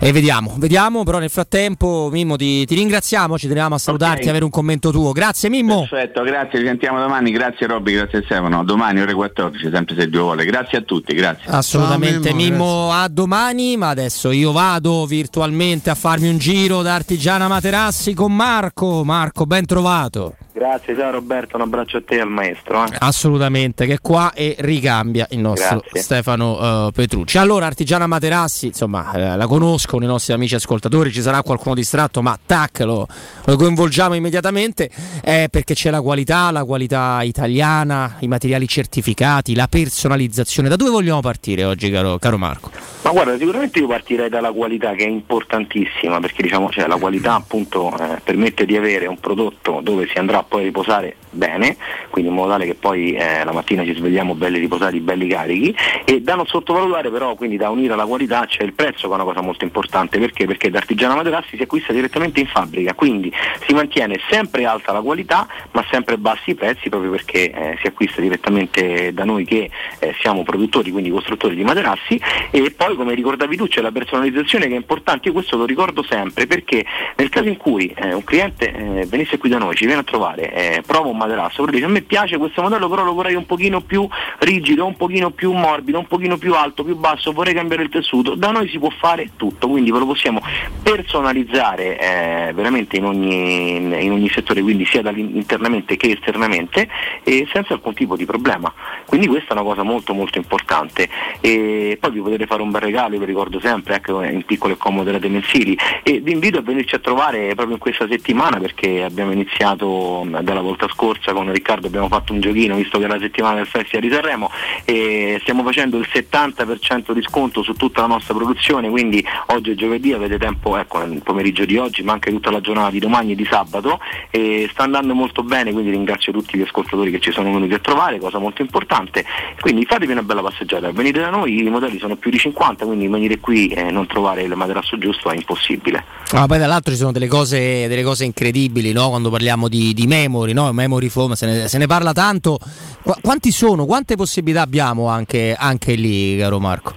e 0.00 0.12
vediamo, 0.12 0.54
vediamo, 0.58 1.04
però 1.04 1.18
nel 1.18 1.30
frattempo 1.30 2.08
Mimmo 2.10 2.36
ti, 2.36 2.64
ti 2.66 2.74
ringraziamo, 2.74 3.38
ci 3.38 3.48
tenevamo 3.48 3.76
a 3.76 3.78
salutarti 3.78 4.20
Ok. 4.20 4.26
e 4.26 4.28
avere 4.30 4.44
un 4.44 4.50
commento 4.50 4.90
tuo. 4.90 5.12
Grazie 5.12 5.48
Mimmo. 5.48 5.86
Perfetto, 5.88 6.22
grazie, 6.22 6.58
ci 6.58 6.66
sentiamo 6.66 7.00
domani, 7.00 7.30
grazie 7.30 7.66
Robby, 7.66 7.94
grazie 7.94 8.22
Stefano, 8.24 8.64
domani 8.64 9.00
ore 9.00 9.14
14, 9.14 9.70
sempre 9.72 9.94
se 9.96 10.08
Dio 10.08 10.22
vuole, 10.22 10.44
grazie 10.44 10.78
a 10.78 10.82
tutti, 10.82 11.14
grazie. 11.14 11.50
Assolutamente 11.50 12.32
Mimmo, 12.34 12.90
a 12.92 13.08
domani, 13.08 13.76
ma 13.76 13.88
adesso 13.88 14.30
io 14.30 14.52
vado 14.52 15.06
virtualmente 15.06 15.90
a 15.90 15.94
farmi 15.94 16.28
un 16.28 16.38
giro 16.38 16.82
da 16.82 16.94
Artigiana 16.94 17.48
Materassi 17.48 18.14
con 18.14 18.34
Marco. 18.34 19.04
Marco, 19.04 19.46
ben 19.46 19.64
trovato. 19.66 20.34
Grazie, 20.56 20.94
ciao 20.96 21.10
Roberto, 21.10 21.56
un 21.56 21.62
abbraccio 21.62 21.96
a 21.96 22.02
te 22.06 22.14
e 22.14 22.20
al 22.20 22.28
maestro. 22.28 22.84
eh. 22.84 22.96
Assolutamente, 23.00 23.86
che 23.86 23.94
è 23.94 23.98
qua 24.00 24.32
e 24.32 24.54
ricambia 24.60 25.26
il 25.30 25.40
nostro 25.40 25.80
Grazie. 25.80 26.00
Stefano 26.00 26.86
eh, 26.86 26.92
Petrucci. 26.92 27.38
Allora, 27.38 27.66
Artigiana 27.66 28.06
Materassi, 28.06 28.66
insomma, 28.66 29.12
eh, 29.14 29.36
la 29.36 29.46
conoscono 29.48 30.04
i 30.04 30.06
nostri 30.06 30.32
amici 30.32 30.54
ascoltatori, 30.54 31.10
ci 31.10 31.22
sarà 31.22 31.42
qualcuno 31.42 31.74
distratto, 31.74 32.22
ma 32.22 32.38
tac, 32.46 32.78
lo, 32.80 33.04
lo 33.46 33.56
coinvolgiamo 33.56 34.14
immediatamente 34.14 34.88
eh, 35.24 35.48
perché 35.50 35.74
c'è 35.74 35.90
la 35.90 36.00
qualità, 36.00 36.52
la 36.52 36.64
qualità 36.64 37.20
italiana, 37.22 38.14
i 38.20 38.28
materiali 38.28 38.68
certificati, 38.68 39.56
la 39.56 39.66
personalizzazione. 39.66 40.68
Da 40.68 40.76
dove 40.76 40.90
vogliamo 40.90 41.20
partire 41.20 41.64
oggi, 41.64 41.90
caro, 41.90 42.16
caro 42.18 42.38
Marco? 42.38 42.70
Ma 43.02 43.10
guarda, 43.10 43.36
sicuramente 43.36 43.80
io 43.80 43.88
partirei 43.88 44.28
dalla 44.28 44.52
qualità 44.52 44.92
che 44.92 45.04
è 45.04 45.08
importantissima, 45.08 46.20
perché 46.20 46.42
diciamo, 46.42 46.70
cioè, 46.70 46.86
la 46.86 46.96
qualità 46.96 47.34
appunto 47.34 47.92
eh, 47.98 48.20
permette 48.22 48.64
di 48.64 48.76
avere 48.76 49.06
un 49.06 49.18
prodotto 49.18 49.80
dove 49.82 50.06
si 50.06 50.16
andrà 50.16 50.42
poi 50.48 50.64
riposare 50.64 51.16
bene, 51.34 51.76
quindi 52.10 52.30
in 52.30 52.36
modo 52.36 52.50
tale 52.50 52.66
che 52.66 52.74
poi 52.74 53.12
eh, 53.12 53.44
la 53.44 53.52
mattina 53.52 53.84
ci 53.84 53.94
svegliamo 53.94 54.34
belli 54.34 54.58
riposati, 54.58 55.00
belli 55.00 55.26
carichi, 55.26 55.74
e 56.04 56.20
da 56.20 56.34
non 56.34 56.46
sottovalutare 56.46 57.10
però, 57.10 57.34
quindi 57.34 57.56
da 57.56 57.70
unire 57.70 57.92
alla 57.92 58.06
qualità 58.06 58.46
c'è 58.46 58.62
il 58.62 58.72
prezzo 58.72 59.08
che 59.08 59.12
è 59.12 59.16
una 59.16 59.24
cosa 59.24 59.40
molto 59.40 59.64
importante, 59.64 60.18
perché? 60.18 60.46
Perché 60.46 60.70
da 60.70 60.78
Artigiana 60.78 61.14
Materassi 61.14 61.56
si 61.56 61.62
acquista 61.62 61.92
direttamente 61.92 62.40
in 62.40 62.46
fabbrica, 62.46 62.94
quindi 62.94 63.32
si 63.66 63.74
mantiene 63.74 64.18
sempre 64.30 64.64
alta 64.64 64.92
la 64.92 65.00
qualità, 65.00 65.46
ma 65.72 65.84
sempre 65.90 66.16
bassi 66.18 66.50
i 66.50 66.54
prezzi 66.54 66.88
proprio 66.88 67.10
perché 67.10 67.50
eh, 67.50 67.78
si 67.80 67.86
acquista 67.86 68.20
direttamente 68.20 69.12
da 69.12 69.24
noi 69.24 69.44
che 69.44 69.70
eh, 69.98 70.14
siamo 70.20 70.42
produttori, 70.42 70.90
quindi 70.90 71.10
costruttori 71.10 71.54
di 71.54 71.64
materassi 71.64 72.20
e 72.50 72.70
poi 72.70 72.96
come 72.96 73.14
ricordavi 73.14 73.56
tu 73.56 73.66
c'è 73.66 73.80
la 73.80 73.92
personalizzazione 73.92 74.66
che 74.66 74.74
è 74.74 74.76
importante, 74.76 75.28
io 75.28 75.34
questo 75.34 75.56
lo 75.56 75.64
ricordo 75.64 76.02
sempre 76.02 76.46
perché 76.46 76.84
nel 77.16 77.28
caso 77.28 77.48
in 77.48 77.56
cui 77.56 77.92
eh, 77.96 78.12
un 78.14 78.24
cliente 78.24 78.72
eh, 78.72 79.06
venisse 79.06 79.38
qui 79.38 79.48
da 79.48 79.58
noi, 79.58 79.74
ci 79.74 79.86
viene 79.86 80.00
a 80.00 80.04
trovare, 80.04 80.52
eh, 80.52 80.82
prova 80.86 81.08
un 81.08 81.16
materasso, 81.24 81.62
però 81.62 81.72
dice 81.72 81.84
a 81.84 81.88
me 81.88 82.02
piace 82.02 82.38
questo 82.38 82.62
modello 82.62 82.88
però 82.88 83.04
lo 83.04 83.12
vorrei 83.14 83.34
un 83.34 83.46
pochino 83.46 83.80
più 83.80 84.08
rigido, 84.38 84.86
un 84.86 84.96
pochino 84.96 85.30
più 85.30 85.52
morbido, 85.52 85.98
un 85.98 86.06
pochino 86.06 86.36
più 86.36 86.54
alto, 86.54 86.84
più 86.84 86.96
basso, 86.96 87.32
vorrei 87.32 87.54
cambiare 87.54 87.82
il 87.82 87.88
tessuto, 87.88 88.34
da 88.34 88.50
noi 88.50 88.68
si 88.68 88.78
può 88.78 88.90
fare 88.90 89.30
tutto, 89.36 89.68
quindi 89.68 89.90
ve 89.90 89.98
lo 89.98 90.06
possiamo 90.06 90.40
personalizzare 90.82 91.98
eh, 91.98 92.52
veramente 92.52 92.96
in 92.96 93.04
ogni, 93.04 93.76
in 93.76 94.12
ogni 94.12 94.28
settore, 94.28 94.62
quindi 94.62 94.84
sia 94.86 95.02
internamente 95.14 95.96
che 95.96 96.10
esternamente 96.10 96.88
e 97.22 97.46
senza 97.52 97.74
alcun 97.74 97.94
tipo 97.94 98.16
di 98.16 98.24
problema. 98.24 98.72
Quindi 99.06 99.26
questa 99.26 99.50
è 99.50 99.52
una 99.52 99.62
cosa 99.62 99.82
molto 99.82 100.14
molto 100.14 100.38
importante. 100.38 101.08
E 101.40 101.96
poi 102.00 102.10
vi 102.10 102.20
potete 102.20 102.46
fare 102.46 102.62
un 102.62 102.70
bel 102.70 102.80
regalo, 102.80 103.18
vi 103.18 103.24
ricordo 103.24 103.60
sempre, 103.60 103.94
anche 103.94 104.10
in 104.10 104.44
piccole 104.44 104.74
e 104.74 104.76
comode 104.76 105.12
rate 105.12 105.28
mensili. 105.28 105.76
E 106.02 106.20
vi 106.20 106.32
invito 106.32 106.58
a 106.58 106.62
venirci 106.62 106.94
a 106.94 106.98
trovare 106.98 107.54
proprio 107.54 107.74
in 107.74 107.78
questa 107.78 108.06
settimana 108.08 108.58
perché 108.58 109.02
abbiamo 109.02 109.32
iniziato 109.32 110.26
dalla 110.40 110.60
volta 110.60 110.88
scorsa 110.88 111.12
con 111.32 111.50
Riccardo 111.50 111.86
abbiamo 111.86 112.08
fatto 112.08 112.32
un 112.32 112.40
giochino 112.40 112.76
visto 112.76 112.98
che 112.98 113.04
è 113.04 113.08
la 113.08 113.18
settimana 113.18 113.56
del 113.56 113.66
Festival 113.66 114.00
di 114.00 114.12
Sanremo 114.12 114.50
e 114.84 115.38
stiamo 115.40 115.62
facendo 115.62 115.98
il 115.98 116.08
70% 116.12 117.12
di 117.12 117.22
sconto 117.22 117.62
su 117.62 117.74
tutta 117.74 118.02
la 118.02 118.06
nostra 118.06 118.34
produzione 118.34 118.88
quindi 118.88 119.24
oggi 119.46 119.72
è 119.72 119.74
giovedì 119.74 120.12
avete 120.12 120.38
tempo 120.38 120.76
ecco, 120.76 121.04
nel 121.04 121.22
pomeriggio 121.22 121.64
di 121.64 121.76
oggi 121.76 122.02
ma 122.02 122.12
anche 122.12 122.30
tutta 122.30 122.50
la 122.50 122.60
giornata 122.60 122.90
di 122.90 122.98
domani 122.98 123.32
e 123.32 123.34
di 123.34 123.46
sabato 123.48 123.98
e 124.30 124.68
sta 124.70 124.84
andando 124.84 125.14
molto 125.14 125.42
bene 125.42 125.72
quindi 125.72 125.90
ringrazio 125.90 126.32
tutti 126.32 126.58
gli 126.58 126.62
ascoltatori 126.62 127.10
che 127.10 127.20
ci 127.20 127.32
sono 127.32 127.52
venuti 127.52 127.74
a 127.74 127.78
trovare 127.78 128.18
cosa 128.18 128.38
molto 128.38 128.62
importante 128.62 129.24
quindi 129.60 129.84
fatevi 129.84 130.12
una 130.12 130.22
bella 130.22 130.42
passeggiata 130.42 130.90
venite 130.92 131.20
da 131.20 131.30
noi 131.30 131.64
i 131.64 131.70
modelli 131.70 131.98
sono 131.98 132.16
più 132.16 132.30
di 132.30 132.38
50 132.38 132.84
quindi 132.84 133.08
venire 133.08 133.38
qui 133.38 133.68
e 133.68 133.90
non 133.90 134.06
trovare 134.06 134.42
il 134.42 134.54
materasso 134.54 134.98
giusto 134.98 135.30
è 135.30 135.34
impossibile 135.34 136.04
Ah, 136.36 136.46
poi 136.46 136.58
dall'altro 136.58 136.90
ci 136.90 136.98
sono 136.98 137.12
delle 137.12 137.28
cose, 137.28 137.86
delle 137.86 138.02
cose 138.02 138.24
incredibili 138.24 138.90
no? 138.90 139.08
quando 139.08 139.30
parliamo 139.30 139.68
di, 139.68 139.94
di 139.94 140.06
memory, 140.08 140.52
no? 140.52 140.72
memory 140.72 141.03
foam, 141.10 141.32
se 141.32 141.46
ne, 141.46 141.68
se 141.68 141.78
ne 141.78 141.86
parla 141.86 142.12
tanto. 142.12 142.58
Qu- 143.02 143.20
quanti 143.20 143.50
sono? 143.50 143.86
Quante 143.86 144.16
possibilità 144.16 144.62
abbiamo 144.62 145.08
anche, 145.08 145.54
anche 145.58 145.94
lì, 145.94 146.36
caro 146.38 146.58
Marco? 146.60 146.92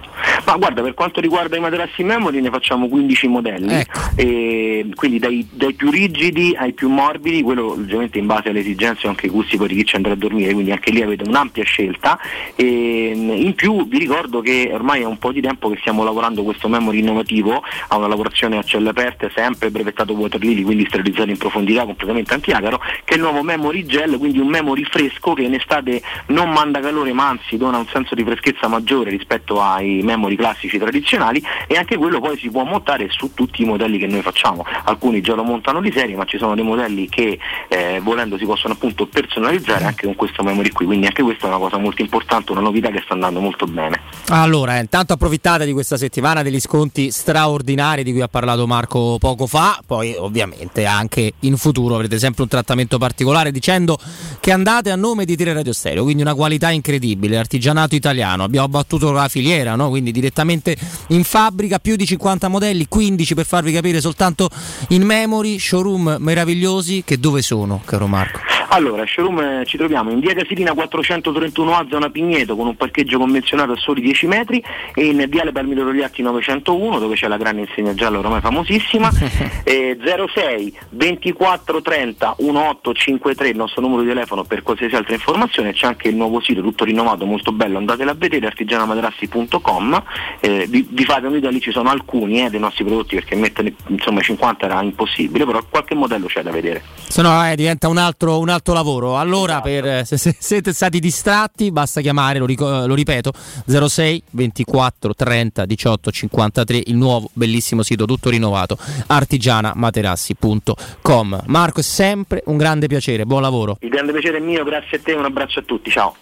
Ma 0.48 0.56
guarda, 0.56 0.80
per 0.80 0.94
quanto 0.94 1.20
riguarda 1.20 1.58
i 1.58 1.60
materassi 1.60 2.00
in 2.00 2.06
memory 2.06 2.40
ne 2.40 2.48
facciamo 2.48 2.88
15 2.88 3.28
modelli, 3.28 3.70
Ecco. 3.70 3.98
e 4.16 4.86
quindi 4.94 5.18
dai, 5.18 5.46
dai 5.50 5.74
più 5.74 5.90
rigidi 5.90 6.56
ai 6.58 6.72
più 6.72 6.88
morbidi, 6.88 7.42
quello 7.42 7.72
ovviamente 7.72 8.18
in 8.18 8.24
base 8.24 8.48
alle 8.48 8.60
esigenze 8.60 9.04
e 9.04 9.10
anche 9.10 9.26
ai 9.26 9.32
gusti 9.32 9.58
poi 9.58 9.68
di 9.68 9.74
chi 9.74 9.84
ci 9.84 9.96
andrà 9.96 10.12
a 10.12 10.16
dormire, 10.16 10.54
quindi 10.54 10.70
anche 10.70 10.90
lì 10.90 11.02
avete 11.02 11.24
un'ampia 11.28 11.64
scelta. 11.64 12.18
E, 12.54 13.12
in 13.14 13.54
più 13.56 13.86
vi 13.86 13.98
ricordo 13.98 14.40
che 14.40 14.70
ormai 14.72 15.02
è 15.02 15.04
un 15.04 15.18
po' 15.18 15.32
di 15.32 15.42
tempo 15.42 15.68
che 15.68 15.76
stiamo 15.80 16.02
lavorando 16.02 16.42
questo 16.42 16.66
memory 16.66 17.00
innovativo, 17.00 17.62
a 17.88 17.96
una 17.98 18.06
lavorazione 18.06 18.56
a 18.56 18.62
celle 18.62 18.88
aperte, 18.88 19.30
sempre 19.34 19.70
brevettato 19.70 20.14
Water 20.14 20.40
Lily, 20.40 20.62
quindi 20.62 20.86
sterilizzato 20.86 21.28
in 21.28 21.36
profondità, 21.36 21.84
completamente 21.84 22.32
antiacaro, 22.32 22.78
che 23.04 23.12
è 23.12 23.16
il 23.16 23.20
nuovo 23.20 23.42
memory 23.42 23.84
gel, 23.84 24.16
quindi 24.16 24.38
un 24.38 24.48
memory 24.48 24.84
fresco 24.84 25.34
che 25.34 25.42
in 25.42 25.52
estate 25.52 26.00
non 26.28 26.48
manda 26.48 26.80
calore 26.80 27.12
ma 27.12 27.28
anzi 27.28 27.58
dona 27.58 27.76
un 27.76 27.86
senso 27.92 28.14
di 28.14 28.24
freschezza 28.24 28.66
maggiore 28.66 29.10
rispetto 29.10 29.60
ai 29.60 30.00
memory 30.02 30.36
classici 30.38 30.78
tradizionali 30.78 31.42
e 31.66 31.76
anche 31.76 31.96
quello 31.96 32.20
poi 32.20 32.38
si 32.38 32.48
può 32.48 32.62
montare 32.62 33.08
su 33.10 33.34
tutti 33.34 33.62
i 33.62 33.64
modelli 33.64 33.98
che 33.98 34.06
noi 34.06 34.22
facciamo. 34.22 34.64
Alcuni 34.84 35.20
già 35.20 35.34
lo 35.34 35.42
montano 35.42 35.80
di 35.80 35.92
serie, 35.92 36.14
ma 36.14 36.24
ci 36.24 36.38
sono 36.38 36.54
dei 36.54 36.64
modelli 36.64 37.08
che 37.08 37.38
eh, 37.66 38.00
volendo 38.02 38.38
si 38.38 38.44
possono 38.44 38.74
appunto 38.74 39.06
personalizzare 39.06 39.84
anche 39.84 40.06
con 40.06 40.14
questo 40.14 40.44
memory 40.44 40.70
qui, 40.70 40.86
quindi 40.86 41.06
anche 41.06 41.22
questa 41.22 41.46
è 41.46 41.48
una 41.48 41.58
cosa 41.58 41.76
molto 41.78 42.02
importante, 42.02 42.52
una 42.52 42.60
novità 42.60 42.88
che 42.90 43.02
sta 43.04 43.14
andando 43.14 43.40
molto 43.40 43.66
bene. 43.66 44.00
Allora, 44.28 44.78
intanto 44.78 45.14
approfittate 45.14 45.64
di 45.64 45.72
questa 45.72 45.96
settimana 45.96 46.42
degli 46.42 46.60
sconti 46.60 47.10
straordinari 47.10 48.04
di 48.04 48.12
cui 48.12 48.20
ha 48.20 48.28
parlato 48.28 48.66
Marco 48.66 49.16
poco 49.18 49.46
fa, 49.46 49.80
poi 49.84 50.14
ovviamente 50.16 50.86
anche 50.86 51.32
in 51.40 51.56
futuro 51.56 51.96
avrete 51.96 52.18
sempre 52.18 52.42
un 52.42 52.48
trattamento 52.48 52.98
particolare 52.98 53.50
dicendo 53.50 53.98
che 54.38 54.52
andate 54.52 54.90
a 54.90 54.96
nome 54.96 55.24
di 55.24 55.36
Tire 55.36 55.52
Radio 55.52 55.72
Stereo, 55.72 56.04
quindi 56.04 56.22
una 56.22 56.34
qualità 56.34 56.70
incredibile, 56.70 57.38
artigianato 57.38 57.94
italiano, 57.94 58.44
abbiamo 58.44 58.68
battuto 58.68 59.10
la 59.10 59.28
filiera, 59.28 59.74
no? 59.74 59.88
quindi 59.88 60.12
direttamente 60.28 60.76
in 61.08 61.24
fabbrica, 61.24 61.78
più 61.78 61.96
di 61.96 62.06
50 62.06 62.48
modelli, 62.48 62.86
15 62.88 63.34
per 63.34 63.46
farvi 63.46 63.72
capire 63.72 64.00
soltanto 64.00 64.48
in 64.88 65.02
memory, 65.02 65.58
showroom 65.58 66.16
meravigliosi 66.20 67.02
che 67.04 67.18
dove 67.18 67.42
sono, 67.42 67.80
caro 67.84 68.06
Marco? 68.06 68.57
Allora, 68.70 69.06
showroom 69.06 69.64
ci 69.64 69.78
troviamo 69.78 70.10
in 70.10 70.20
via 70.20 70.34
Casilina 70.34 70.72
431A 70.72 71.88
zona 71.88 72.10
Pigneto 72.10 72.54
con 72.54 72.66
un 72.66 72.76
parcheggio 72.76 73.18
convenzionato 73.18 73.72
a 73.72 73.76
soli 73.76 74.02
10 74.02 74.26
metri 74.26 74.62
e 74.94 75.06
in 75.06 75.24
viale 75.28 75.52
Palmiro 75.52 75.84
Rogliatti 75.84 76.20
901 76.20 76.98
dove 76.98 77.14
c'è 77.14 77.28
la 77.28 77.38
grande 77.38 77.62
insegna 77.62 77.94
gialla 77.94 78.18
ormai 78.18 78.40
famosissima. 78.40 79.10
Eh, 79.68 79.98
06 80.00 80.74
24 80.90 81.82
30 81.82 82.36
1853 82.38 83.48
il 83.48 83.56
nostro 83.56 83.82
numero 83.82 84.00
di 84.00 84.08
telefono 84.08 84.44
per 84.44 84.62
qualsiasi 84.62 84.94
altra 84.94 85.12
informazione. 85.12 85.74
C'è 85.74 85.86
anche 85.86 86.08
il 86.08 86.16
nuovo 86.16 86.40
sito 86.40 86.62
tutto 86.62 86.84
rinnovato 86.84 87.26
molto 87.26 87.52
bello 87.52 87.76
andatelo 87.76 88.10
a 88.10 88.14
vedere 88.14 88.46
artigianamaterassi.com 88.46 90.02
eh, 90.40 90.66
vi, 90.68 90.86
vi 90.90 91.04
fate 91.04 91.26
un'idea 91.26 91.50
lì 91.50 91.60
ci 91.60 91.70
sono 91.70 91.90
alcuni 91.90 92.44
eh, 92.44 92.50
dei 92.50 92.60
nostri 92.60 92.84
prodotti 92.84 93.16
perché 93.16 93.34
mettere 93.34 93.74
insomma 93.88 94.20
50 94.20 94.64
era 94.64 94.80
impossibile 94.82 95.44
però 95.44 95.62
qualche 95.68 95.94
modello 95.94 96.26
c'è 96.26 96.42
da 96.42 96.50
vedere. 96.50 96.82
Se 97.06 97.20
no 97.20 97.46
eh, 97.46 97.54
diventa 97.54 97.88
un 97.88 97.98
altro, 97.98 98.38
un 98.38 98.48
altro 98.48 98.57
lavoro. 98.66 99.18
Allora, 99.18 99.60
per, 99.60 100.06
se, 100.06 100.16
se 100.16 100.34
siete 100.38 100.72
stati 100.72 101.00
distratti, 101.00 101.70
basta 101.70 102.00
chiamare, 102.00 102.38
lo, 102.38 102.46
rico- 102.46 102.86
lo 102.86 102.94
ripeto, 102.94 103.32
06 103.66 104.22
24 104.30 105.14
30 105.14 105.64
18 105.64 106.10
53, 106.10 106.82
il 106.86 106.96
nuovo 106.96 107.30
bellissimo 107.32 107.82
sito 107.82 108.04
tutto 108.04 108.30
rinnovato, 108.30 108.78
artigianamaterassi.com. 109.06 111.42
Marco, 111.46 111.80
è 111.80 111.82
sempre 111.82 112.42
un 112.46 112.56
grande 112.56 112.86
piacere, 112.86 113.24
buon 113.24 113.42
lavoro. 113.42 113.76
il 113.80 113.88
grande 113.88 114.12
piacere 114.12 114.38
è 114.38 114.40
mio 114.40 114.64
grazie 114.64 114.98
a 114.98 115.00
te 115.02 115.12
un 115.12 115.24
abbraccio 115.24 115.60
a 115.60 115.62
tutti 115.62 115.90
ciao 115.90 116.14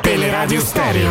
Teleradio 0.00 0.60
Stereo 0.60 1.10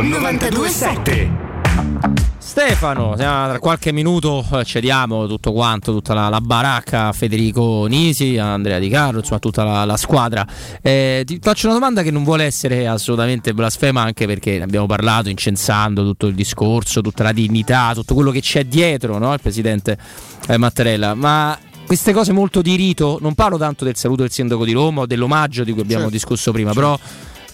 927 0.00 2.21
Stefano, 2.52 3.14
tra 3.16 3.58
qualche 3.58 3.92
minuto 3.92 4.44
eh, 4.52 4.62
cediamo 4.62 5.26
tutto 5.26 5.52
quanto, 5.52 5.90
tutta 5.90 6.12
la, 6.12 6.28
la 6.28 6.42
baracca 6.42 7.06
a 7.06 7.12
Federico 7.12 7.86
Nisi, 7.86 8.36
a 8.36 8.52
Andrea 8.52 8.78
Di 8.78 8.90
Carlo, 8.90 9.20
insomma 9.20 9.38
tutta 9.38 9.64
la, 9.64 9.86
la 9.86 9.96
squadra. 9.96 10.46
Eh, 10.82 11.22
ti 11.24 11.38
faccio 11.40 11.68
una 11.68 11.76
domanda 11.76 12.02
che 12.02 12.10
non 12.10 12.24
vuole 12.24 12.44
essere 12.44 12.86
assolutamente 12.86 13.54
blasfema 13.54 14.02
anche 14.02 14.26
perché 14.26 14.58
ne 14.58 14.64
abbiamo 14.64 14.84
parlato 14.84 15.30
incensando 15.30 16.04
tutto 16.04 16.26
il 16.26 16.34
discorso, 16.34 17.00
tutta 17.00 17.22
la 17.22 17.32
dignità, 17.32 17.92
tutto 17.94 18.12
quello 18.12 18.30
che 18.30 18.42
c'è 18.42 18.64
dietro 18.64 19.16
no? 19.16 19.32
il 19.32 19.40
presidente 19.40 19.96
eh, 20.48 20.58
Mattarella, 20.58 21.14
ma 21.14 21.58
queste 21.86 22.12
cose 22.12 22.32
molto 22.32 22.60
di 22.60 22.76
rito, 22.76 23.16
non 23.22 23.32
parlo 23.32 23.56
tanto 23.56 23.86
del 23.86 23.96
saluto 23.96 24.20
del 24.22 24.30
sindaco 24.30 24.66
di 24.66 24.72
Roma 24.72 25.00
o 25.00 25.06
dell'omaggio 25.06 25.64
di 25.64 25.72
cui 25.72 25.80
abbiamo 25.80 26.02
Certo. 26.02 26.16
discusso 26.18 26.52
prima, 26.52 26.74
però 26.74 26.98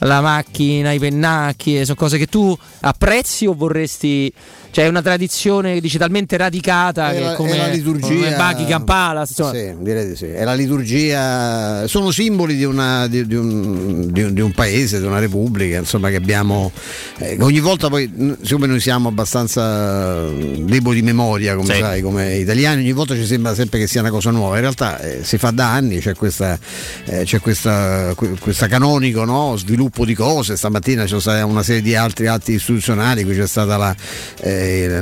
la 0.01 0.21
macchina, 0.21 0.93
i 0.93 0.99
pennacchi, 0.99 1.79
eh, 1.79 1.85
sono 1.85 1.97
cose 1.97 2.19
che 2.19 2.27
tu 2.27 2.57
apprezzi 2.81 3.47
o 3.47 3.55
vorresti... 3.55 4.33
Cioè 4.71 4.85
è 4.85 4.89
una 4.89 5.01
tradizione 5.01 5.73
che 5.75 5.81
dici 5.81 5.97
talmente 5.97 6.37
radicata 6.37 7.11
È 7.11 7.15
che 7.15 7.21
la- 7.21 7.33
è 7.33 7.37
come, 7.37 7.53
è 7.53 7.57
la 7.57 7.67
liturgia- 7.69 8.07
come 8.07 8.35
Bachi 8.37 8.67
Campala, 8.67 9.21
insomma. 9.23 9.53
Sì, 9.53 9.75
direi 9.81 10.07
di 10.09 10.15
sì. 10.15 10.27
È 10.27 10.45
la 10.45 10.53
liturgia, 10.53 11.87
sono 11.89 12.11
simboli 12.11 12.55
di, 12.55 12.65
una- 12.65 13.07
di- 13.07 13.27
di 13.27 13.35
un, 13.35 14.13
di 14.13 14.23
un- 14.25 14.35
di 14.35 14.41
un 14.43 14.53
paese, 14.53 15.01
di 15.01 15.07
una 15.07 15.19
repubblica, 15.21 15.79
insomma, 15.79 16.11
che 16.11 16.17
abbiamo. 16.17 16.71
eh, 17.17 17.39
ogni 17.41 17.61
volta 17.61 17.89
poi, 17.89 18.37
siccome 18.43 18.67
noi 18.67 18.79
siamo 18.79 19.09
abbastanza 19.09 20.29
deboli 20.31 21.01
di 21.01 21.07
memoria, 21.07 21.57
come 21.57 21.73
Sì. 21.75 21.81
sai, 21.81 22.03
come 22.03 22.37
italiani, 22.37 22.83
ogni 22.83 22.93
volta 22.93 23.15
ci 23.15 23.25
sembra 23.25 23.55
sempre 23.55 23.79
che 23.79 23.87
sia 23.87 24.03
una 24.03 24.11
cosa 24.11 24.31
nuova. 24.31 24.57
In 24.57 24.61
realtà 24.61 25.01
eh, 25.01 25.25
si 25.25 25.39
fa 25.39 25.51
da 25.51 25.73
anni, 25.73 25.99
c'è 25.99 26.15
questa, 26.15 26.59
eh, 27.07 27.25
c'è 27.25 27.41
questa, 27.41 28.13
que- 28.15 28.37
questa 28.39 28.67
canonico 28.67 29.25
no? 29.25 29.57
sviluppo 29.57 29.87
di 30.05 30.15
cose. 30.15 30.57
Stamattina 30.57 31.05
c'è 31.05 31.21
stata 31.21 31.45
una 31.45 31.63
serie 31.63 31.83
di 31.83 31.95
altri 31.95 32.27
atti 32.27 32.53
istituzionali, 32.53 33.25
qui 33.25 33.37
c'è 33.37 33.47
stata 33.47 33.77
la. 33.77 33.95
eh, 34.41 35.01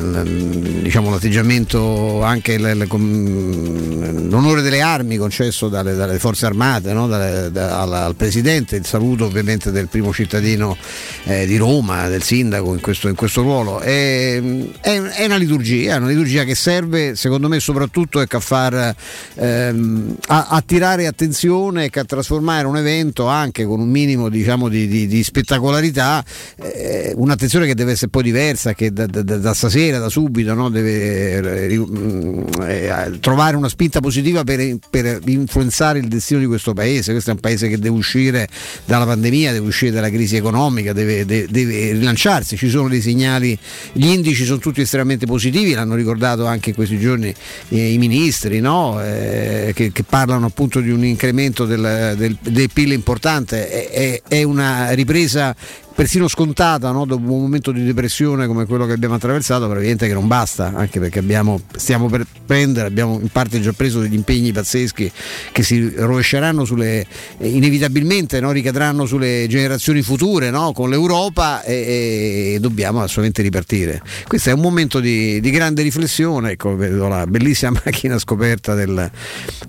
diciamo, 0.82 1.10
l'atteggiamento 1.10 2.22
anche 2.22 2.58
l'onore 2.58 4.62
delle 4.62 4.80
armi 4.80 5.16
concesso 5.16 5.68
dalle, 5.68 5.94
dalle 5.94 6.18
forze 6.18 6.46
armate 6.46 6.92
no? 6.92 7.06
Dalle- 7.06 7.50
da- 7.50 7.80
al, 7.80 7.92
al 7.92 8.14
presidente, 8.14 8.76
il 8.76 8.86
saluto 8.86 9.24
ovviamente 9.24 9.70
del 9.70 9.88
primo 9.88 10.12
cittadino 10.12 10.76
eh, 11.24 11.46
di 11.46 11.56
Roma, 11.56 12.08
del 12.08 12.22
sindaco 12.22 12.72
in 12.72 12.80
questo, 12.80 13.08
in 13.08 13.14
questo 13.14 13.42
ruolo. 13.42 13.80
È, 13.80 14.40
è- 14.80 15.00
è 15.00 15.24
una 15.24 15.36
liturgia, 15.36 15.96
una 15.96 16.08
liturgia 16.08 16.44
che 16.44 16.54
serve 16.54 17.14
secondo 17.16 17.48
me 17.48 17.60
soprattutto 17.60 18.20
ecco, 18.20 18.36
a 18.36 18.40
far 18.40 18.94
ehm, 19.34 20.16
a- 20.28 20.46
attirare 20.50 21.06
attenzione 21.06 21.86
e 21.86 22.00
a 22.00 22.04
trasformare 22.04 22.66
un 22.66 22.76
evento 22.76 23.26
anche 23.26 23.64
con 23.64 23.80
un 23.80 23.88
minimo 23.88 24.28
diciamo, 24.28 24.68
di, 24.68 24.75
di- 24.86 25.06
di 25.06 25.22
spettacolarità, 25.22 26.22
eh, 26.62 27.12
un'attenzione 27.16 27.66
che 27.66 27.74
deve 27.74 27.92
essere 27.92 28.10
poi 28.10 28.22
diversa, 28.22 28.74
che 28.74 28.92
da, 28.92 29.06
da- 29.06 29.22
da- 29.22 29.54
stasera, 29.54 29.98
da 29.98 30.08
subito, 30.08 30.52
no? 30.54 30.68
deve 30.68 31.68
eh, 31.70 31.78
mm, 31.78 32.42
eh, 32.62 33.16
trovare 33.20 33.56
una 33.56 33.68
spinta 33.68 34.00
positiva 34.00 34.44
per, 34.44 34.76
per 34.90 35.20
influenzare 35.26 35.98
il 35.98 36.08
destino 36.08 36.40
di 36.40 36.46
questo 36.46 36.72
paese. 36.74 37.12
Questo 37.12 37.30
è 37.30 37.34
un 37.34 37.40
paese 37.40 37.68
che 37.68 37.78
deve 37.78 37.96
uscire 37.96 38.48
dalla 38.84 39.06
pandemia, 39.06 39.52
deve 39.52 39.66
uscire 39.66 39.92
dalla 39.92 40.10
crisi 40.10 40.36
economica, 40.36 40.92
deve, 40.92 41.24
de- 41.24 41.46
deve 41.48 41.92
rilanciarsi. 41.92 42.56
Ci 42.56 42.68
sono 42.68 42.88
dei 42.88 43.00
segnali, 43.00 43.56
gli 43.92 44.06
indici 44.06 44.44
sono 44.44 44.58
tutti 44.58 44.80
estremamente 44.80 45.26
positivi, 45.26 45.72
l'hanno 45.72 45.94
ricordato 45.94 46.44
anche 46.46 46.70
in 46.70 46.74
questi 46.74 46.98
giorni 46.98 47.32
eh, 47.68 47.92
i 47.92 47.98
ministri 47.98 48.60
no? 48.60 49.00
Eh, 49.02 49.72
che, 49.74 49.92
che 49.92 50.02
parlano 50.02 50.46
appunto 50.46 50.80
di 50.80 50.90
un 50.90 51.04
incremento 51.04 51.64
del, 51.64 52.14
del- 52.16 52.36
del 52.40 52.70
PIL 52.72 52.92
importante. 52.92 53.68
È, 53.68 53.88
è- 53.90 54.22
è 54.28 54.42
una 54.42 54.65
una 54.66 54.90
ripresa 54.90 55.54
persino 55.96 56.28
scontata 56.28 56.90
no? 56.90 57.06
dopo 57.06 57.22
un 57.32 57.40
momento 57.40 57.72
di 57.72 57.82
depressione 57.82 58.46
come 58.46 58.66
quello 58.66 58.84
che 58.84 58.92
abbiamo 58.92 59.14
attraversato, 59.14 59.66
però 59.66 59.78
evidente 59.78 60.06
che 60.06 60.12
non 60.12 60.26
basta, 60.28 60.72
anche 60.74 61.00
perché 61.00 61.20
abbiamo, 61.20 61.58
stiamo 61.74 62.10
per 62.10 62.26
prendere, 62.44 62.86
abbiamo 62.86 63.18
in 63.18 63.28
parte 63.28 63.62
già 63.62 63.72
preso 63.72 64.00
degli 64.00 64.12
impegni 64.12 64.52
pazzeschi 64.52 65.10
che 65.52 65.62
si 65.62 65.90
rovesceranno 65.96 66.66
sulle, 66.66 67.06
eh, 67.38 67.48
inevitabilmente 67.48 68.40
no? 68.40 68.50
ricadranno 68.50 69.06
sulle 69.06 69.46
generazioni 69.48 70.02
future 70.02 70.50
no? 70.50 70.72
con 70.72 70.90
l'Europa 70.90 71.62
e, 71.62 72.52
e, 72.54 72.58
dobbiamo 72.60 73.00
assolutamente 73.00 73.40
ripartire. 73.40 74.02
Questo 74.26 74.50
è 74.50 74.52
un 74.52 74.60
momento 74.60 75.00
di, 75.00 75.40
di 75.40 75.50
grande 75.50 75.80
riflessione, 75.80 76.50
ecco, 76.52 76.76
vedo 76.76 77.08
la 77.08 77.26
bellissima 77.26 77.72
macchina 77.82 78.18
scoperta 78.18 78.74
del, 78.74 79.10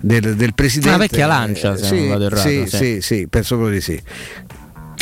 del, 0.02 0.36
del 0.36 0.52
Presidente. 0.52 0.88
Una 0.90 0.98
vecchia 0.98 1.26
lancia, 1.26 1.74
se 1.74 1.84
sì, 1.86 1.94
non 2.00 2.08
vado 2.08 2.24
errato, 2.26 2.48
sì, 2.48 2.64
sì. 2.66 2.76
sì, 2.76 2.98
sì, 3.00 3.26
penso 3.28 3.56
proprio 3.56 3.78
di 3.78 3.82
sì. 3.82 4.02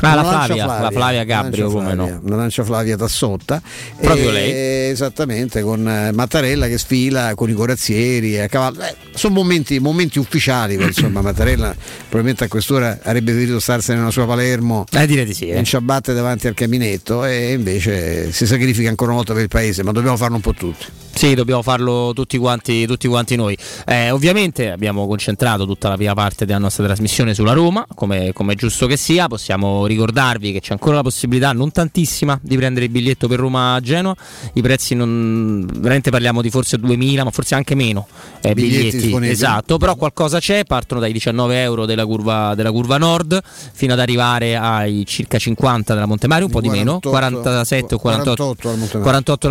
Ah, 0.02 0.14
la 0.14 0.22
lancia 0.22 0.54
Flavia, 0.54 0.66
la 0.66 0.90
Flavia 0.90 1.24
Gabbrio, 1.24 1.70
una 1.70 1.74
come 1.74 1.94
Flavia, 1.94 2.20
Una 2.22 2.36
lancia 2.36 2.64
Flavia 2.64 2.96
Tassotta. 2.96 3.62
Proprio 4.00 4.28
E- 4.28 4.32
lei? 4.32 4.90
Esattamente, 4.90 5.62
con 5.62 5.88
eh, 5.88 6.12
Mattarella 6.12 6.66
che 6.68 6.78
sfila 6.78 7.34
con 7.34 7.48
i 7.48 7.54
corazzieri 7.54 8.38
a 8.38 8.46
cavallo. 8.48 8.82
Eh, 8.82 8.94
sono 9.14 9.34
momenti, 9.34 9.78
momenti 9.78 10.18
ufficiali, 10.18 10.74
insomma 10.74 11.22
Mattarella 11.22 11.74
probabilmente 12.08 12.44
a 12.44 12.48
quest'ora 12.48 12.98
avrebbe 13.02 13.32
dovuto 13.32 13.58
starsene 13.58 13.98
nella 13.98 14.10
sua 14.10 14.26
Palermo 14.26 14.84
Eh, 14.92 15.06
direi 15.06 15.24
di 15.24 15.34
sì. 15.34 15.48
eh. 15.48 15.58
in 15.58 15.64
ciabatte 15.64 16.12
davanti 16.12 16.46
al 16.46 16.54
caminetto 16.54 17.24
e 17.24 17.52
invece 17.52 18.32
si 18.32 18.46
sacrifica 18.46 18.88
ancora 18.88 19.10
una 19.12 19.18
volta 19.20 19.32
per 19.32 19.42
il 19.42 19.48
paese, 19.48 19.82
ma 19.82 19.92
dobbiamo 19.92 20.16
farlo 20.18 20.36
un 20.36 20.42
po' 20.42 20.52
tutti. 20.52 20.84
Sì, 21.16 21.34
dobbiamo 21.34 21.62
farlo 21.62 22.12
tutti 22.14 22.36
quanti, 22.36 22.84
tutti 22.86 23.08
quanti 23.08 23.36
noi. 23.36 23.56
Eh, 23.86 24.10
ovviamente 24.10 24.70
abbiamo 24.70 25.06
concentrato 25.06 25.64
tutta 25.64 25.88
la 25.88 25.96
prima 25.96 26.12
parte 26.12 26.44
della 26.44 26.58
nostra 26.58 26.84
trasmissione 26.84 27.32
sulla 27.32 27.54
Roma, 27.54 27.86
come, 27.94 28.34
come 28.34 28.52
è 28.52 28.56
giusto 28.56 28.86
che 28.86 28.98
sia. 28.98 29.26
Possiamo 29.26 29.86
ricordarvi 29.86 30.52
che 30.52 30.60
c'è 30.60 30.72
ancora 30.72 30.96
la 30.96 31.02
possibilità, 31.02 31.52
non 31.52 31.72
tantissima, 31.72 32.38
di 32.42 32.54
prendere 32.56 32.84
il 32.84 32.90
biglietto 32.90 33.28
per 33.28 33.38
Roma-Genoa. 33.38 34.14
I 34.52 34.60
prezzi 34.60 34.94
non, 34.94 35.66
veramente 35.76 36.10
parliamo 36.10 36.42
di 36.42 36.50
forse 36.50 36.76
2.000, 36.76 37.24
ma 37.24 37.30
forse 37.30 37.54
anche 37.54 37.74
meno 37.74 38.06
eh, 38.42 38.52
Biglietti 38.52 38.98
biglietti. 38.98 39.28
Esatto, 39.28 39.78
però 39.78 39.94
qualcosa 39.94 40.38
c'è, 40.38 40.64
partono 40.64 41.00
dai 41.00 41.12
19 41.12 41.62
euro 41.62 41.86
della 41.86 42.04
curva, 42.04 42.54
della 42.54 42.70
curva 42.70 42.98
nord 42.98 43.40
fino 43.42 43.94
ad 43.94 44.00
arrivare 44.00 44.56
ai 44.56 45.06
circa 45.06 45.38
50 45.38 45.94
della 45.94 46.04
Montemario, 46.04 46.44
un 46.44 46.52
po' 46.52 46.60
di 46.60 46.68
meno, 46.68 47.00
48, 47.00 47.40
47 47.40 47.94
o 47.94 47.98
48. 47.98 48.44
48 48.44 48.68
al 48.68 48.76
Montemario. 48.76 49.02
48 49.02 49.46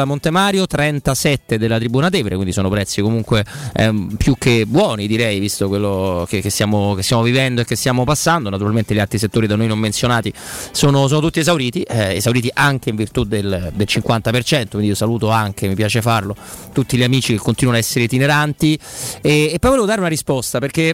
37 1.55 1.57
della 1.57 1.77
Tribuna 1.77 2.09
Tevere, 2.09 2.35
quindi 2.35 2.53
sono 2.53 2.69
prezzi 2.69 3.01
comunque 3.01 3.43
ehm, 3.73 4.15
più 4.17 4.35
che 4.37 4.65
buoni 4.65 5.07
direi, 5.07 5.39
visto 5.39 5.67
quello 5.67 6.25
che, 6.27 6.41
che 6.41 6.49
stiamo, 6.49 6.93
che 6.93 7.03
stiamo 7.03 7.23
vivendo 7.23 7.61
e 7.61 7.65
che 7.65 7.75
stiamo 7.75 8.03
passando. 8.03 8.49
Naturalmente 8.49 8.93
gli 8.93 8.99
altri 8.99 9.17
settori 9.17 9.47
da 9.47 9.55
noi 9.55 9.67
non 9.67 9.79
menzionati 9.79 10.31
sono, 10.71 11.07
sono 11.07 11.21
tutti 11.21 11.39
esauriti, 11.39 11.81
eh, 11.81 12.15
esauriti 12.15 12.49
anche 12.53 12.89
in 12.89 12.95
virtù 12.95 13.23
del, 13.23 13.71
del 13.73 13.87
50%, 13.89 14.69
quindi 14.69 14.87
io 14.87 14.95
saluto 14.95 15.29
anche, 15.29 15.67
mi 15.67 15.75
piace 15.75 16.01
farlo, 16.01 16.35
tutti 16.73 16.97
gli 16.97 17.03
amici 17.03 17.33
che 17.33 17.39
continuano 17.39 17.77
a 17.77 17.81
essere 17.81 18.05
itineranti 18.05 18.77
e, 19.21 19.51
e 19.53 19.57
poi 19.59 19.69
volevo 19.71 19.87
dare 19.87 19.99
una 19.99 20.09
risposta 20.09 20.59
perché 20.59 20.93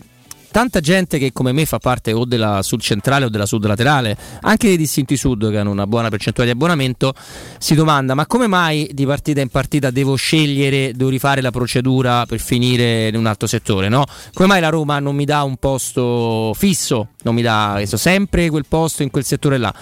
tanta 0.51 0.79
gente 0.79 1.17
che 1.17 1.31
come 1.31 1.51
me 1.51 1.65
fa 1.65 1.79
parte 1.79 2.11
o 2.11 2.25
della 2.25 2.61
sud 2.61 2.81
centrale 2.81 3.25
o 3.25 3.29
della 3.29 3.45
sud 3.45 3.65
laterale, 3.65 4.17
anche 4.41 4.67
dei 4.67 4.77
distinti 4.77 5.17
sud 5.17 5.49
che 5.49 5.57
hanno 5.57 5.71
una 5.71 5.87
buona 5.87 6.09
percentuale 6.09 6.51
di 6.51 6.55
abbonamento, 6.55 7.13
si 7.57 7.73
domanda 7.73 8.13
ma 8.13 8.25
come 8.27 8.47
mai 8.47 8.89
di 8.93 9.05
partita 9.05 9.41
in 9.41 9.49
partita 9.49 9.89
devo 9.89 10.15
scegliere, 10.15 10.93
devo 10.93 11.09
rifare 11.09 11.41
la 11.41 11.51
procedura 11.51 12.25
per 12.25 12.39
finire 12.39 13.07
in 13.07 13.15
un 13.15 13.25
altro 13.25 13.47
settore, 13.47 13.89
no? 13.89 14.05
Come 14.33 14.47
mai 14.47 14.61
la 14.61 14.69
Roma 14.69 14.99
non 14.99 15.15
mi 15.15 15.25
dà 15.25 15.43
un 15.43 15.57
posto 15.57 16.53
fisso, 16.55 17.09
non 17.23 17.33
mi 17.33 17.41
dà 17.41 17.81
so, 17.85 17.97
sempre 17.97 18.49
quel 18.49 18.65
posto 18.67 19.03
in 19.03 19.09
quel 19.09 19.23
settore 19.23 19.57
là? 19.57 19.73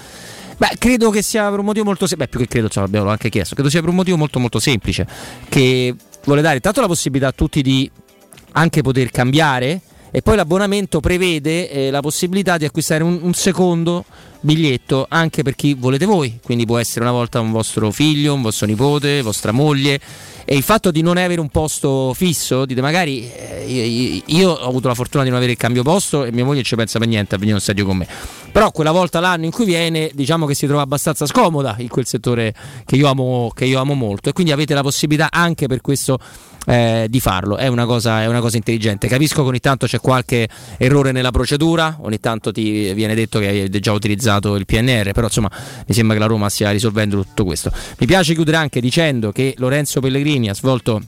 Beh, 0.59 0.75
credo 0.77 1.09
che 1.09 1.21
sia 1.21 1.49
per 1.49 1.59
un 1.59 1.65
motivo 1.65 1.85
molto 1.85 2.05
semplice. 2.05 2.29
Beh, 2.29 2.37
più 2.37 2.45
che 2.45 2.51
credo, 2.51 2.67
ce 2.67 2.81
l'abbiamo 2.81 3.09
anche 3.09 3.29
chiesto. 3.29 3.55
Credo 3.55 3.69
sia 3.69 3.79
per 3.79 3.89
un 3.89 3.95
motivo 3.95 4.17
molto 4.17 4.39
molto 4.39 4.59
semplice. 4.59 5.07
Che 5.47 5.95
vuole 6.25 6.41
dare 6.41 6.55
intanto 6.55 6.81
la 6.81 6.87
possibilità 6.87 7.29
a 7.29 7.31
tutti 7.31 7.61
di 7.61 7.89
anche 8.51 8.81
poter 8.81 9.09
cambiare. 9.09 9.81
E 10.11 10.21
poi 10.21 10.35
l'abbonamento 10.35 10.99
prevede 10.99 11.69
eh, 11.69 11.91
la 11.91 12.01
possibilità 12.01 12.57
di 12.57 12.65
acquistare 12.65 13.03
un, 13.03 13.19
un 13.21 13.33
secondo 13.33 14.05
biglietto 14.41 15.05
anche 15.09 15.43
per 15.43 15.55
chi 15.55 15.73
volete 15.73 16.05
voi. 16.05 16.39
Quindi 16.43 16.65
può 16.65 16.77
essere 16.77 17.01
una 17.01 17.11
volta 17.11 17.39
un 17.39 17.51
vostro 17.51 17.91
figlio, 17.91 18.33
un 18.33 18.41
vostro 18.41 18.65
nipote, 18.65 19.21
vostra 19.21 19.51
moglie. 19.51 19.99
E 20.45 20.55
il 20.55 20.63
fatto 20.63 20.89
di 20.89 21.03
non 21.03 21.17
avere 21.17 21.39
un 21.39 21.49
posto 21.49 22.11
fisso, 22.15 22.65
dite 22.65 22.81
magari 22.81 23.29
eh, 23.31 23.65
io, 23.67 24.23
io 24.25 24.49
ho 24.49 24.67
avuto 24.67 24.87
la 24.87 24.95
fortuna 24.95 25.23
di 25.23 25.29
non 25.29 25.37
avere 25.37 25.51
il 25.51 25.59
cambio 25.59 25.83
posto 25.83 26.25
e 26.25 26.31
mia 26.31 26.43
moglie 26.43 26.63
ci 26.63 26.75
pensa 26.75 26.97
per 26.97 27.07
niente 27.07 27.35
a 27.35 27.37
venire 27.37 27.57
allo 27.57 27.63
stadio 27.63 27.85
con 27.85 27.97
me. 27.97 28.07
Però 28.51 28.71
quella 28.71 28.91
volta 28.91 29.19
l'anno 29.19 29.45
in 29.45 29.51
cui 29.51 29.65
viene, 29.65 30.11
diciamo 30.13 30.45
che 30.45 30.53
si 30.53 30.65
trova 30.65 30.81
abbastanza 30.81 31.25
scomoda 31.25 31.75
in 31.79 31.87
quel 31.87 32.05
settore 32.05 32.53
che 32.85 32.95
io 32.95 33.07
amo, 33.07 33.51
che 33.53 33.65
io 33.65 33.79
amo 33.79 33.93
molto. 33.93 34.29
E 34.29 34.33
quindi 34.33 34.51
avete 34.51 34.73
la 34.73 34.81
possibilità 34.81 35.29
anche 35.31 35.67
per 35.67 35.81
questo 35.81 36.19
eh, 36.65 37.07
di 37.09 37.19
farlo. 37.19 37.57
È 37.57 37.67
una, 37.67 37.85
cosa, 37.85 38.21
è 38.21 38.27
una 38.27 38.41
cosa 38.41 38.57
intelligente. 38.57 39.07
Capisco 39.07 39.41
che 39.43 39.49
ogni 39.49 39.59
tanto 39.59 39.87
c'è 39.87 39.99
qualche 39.99 40.47
errore 40.77 41.11
nella 41.11 41.31
procedura, 41.31 41.97
ogni 42.01 42.19
tanto 42.19 42.51
ti 42.51 42.93
viene 42.93 43.15
detto 43.15 43.39
che 43.39 43.47
hai 43.47 43.69
già 43.79 43.91
utilizzato 43.91 44.55
il 44.55 44.65
PNR, 44.65 45.11
però 45.11 45.27
insomma 45.27 45.49
mi 45.85 45.93
sembra 45.93 46.15
che 46.15 46.21
la 46.21 46.27
Roma 46.27 46.49
stia 46.49 46.71
risolvendo 46.71 47.23
tutto 47.23 47.45
questo. 47.45 47.71
Mi 47.97 48.05
piace 48.05 48.33
chiudere 48.33 48.57
anche 48.57 48.81
dicendo 48.81 49.31
che 49.31 49.55
Lorenzo 49.57 49.99
Pellegrini 49.99 50.49
ha 50.49 50.53
svolto 50.53 51.01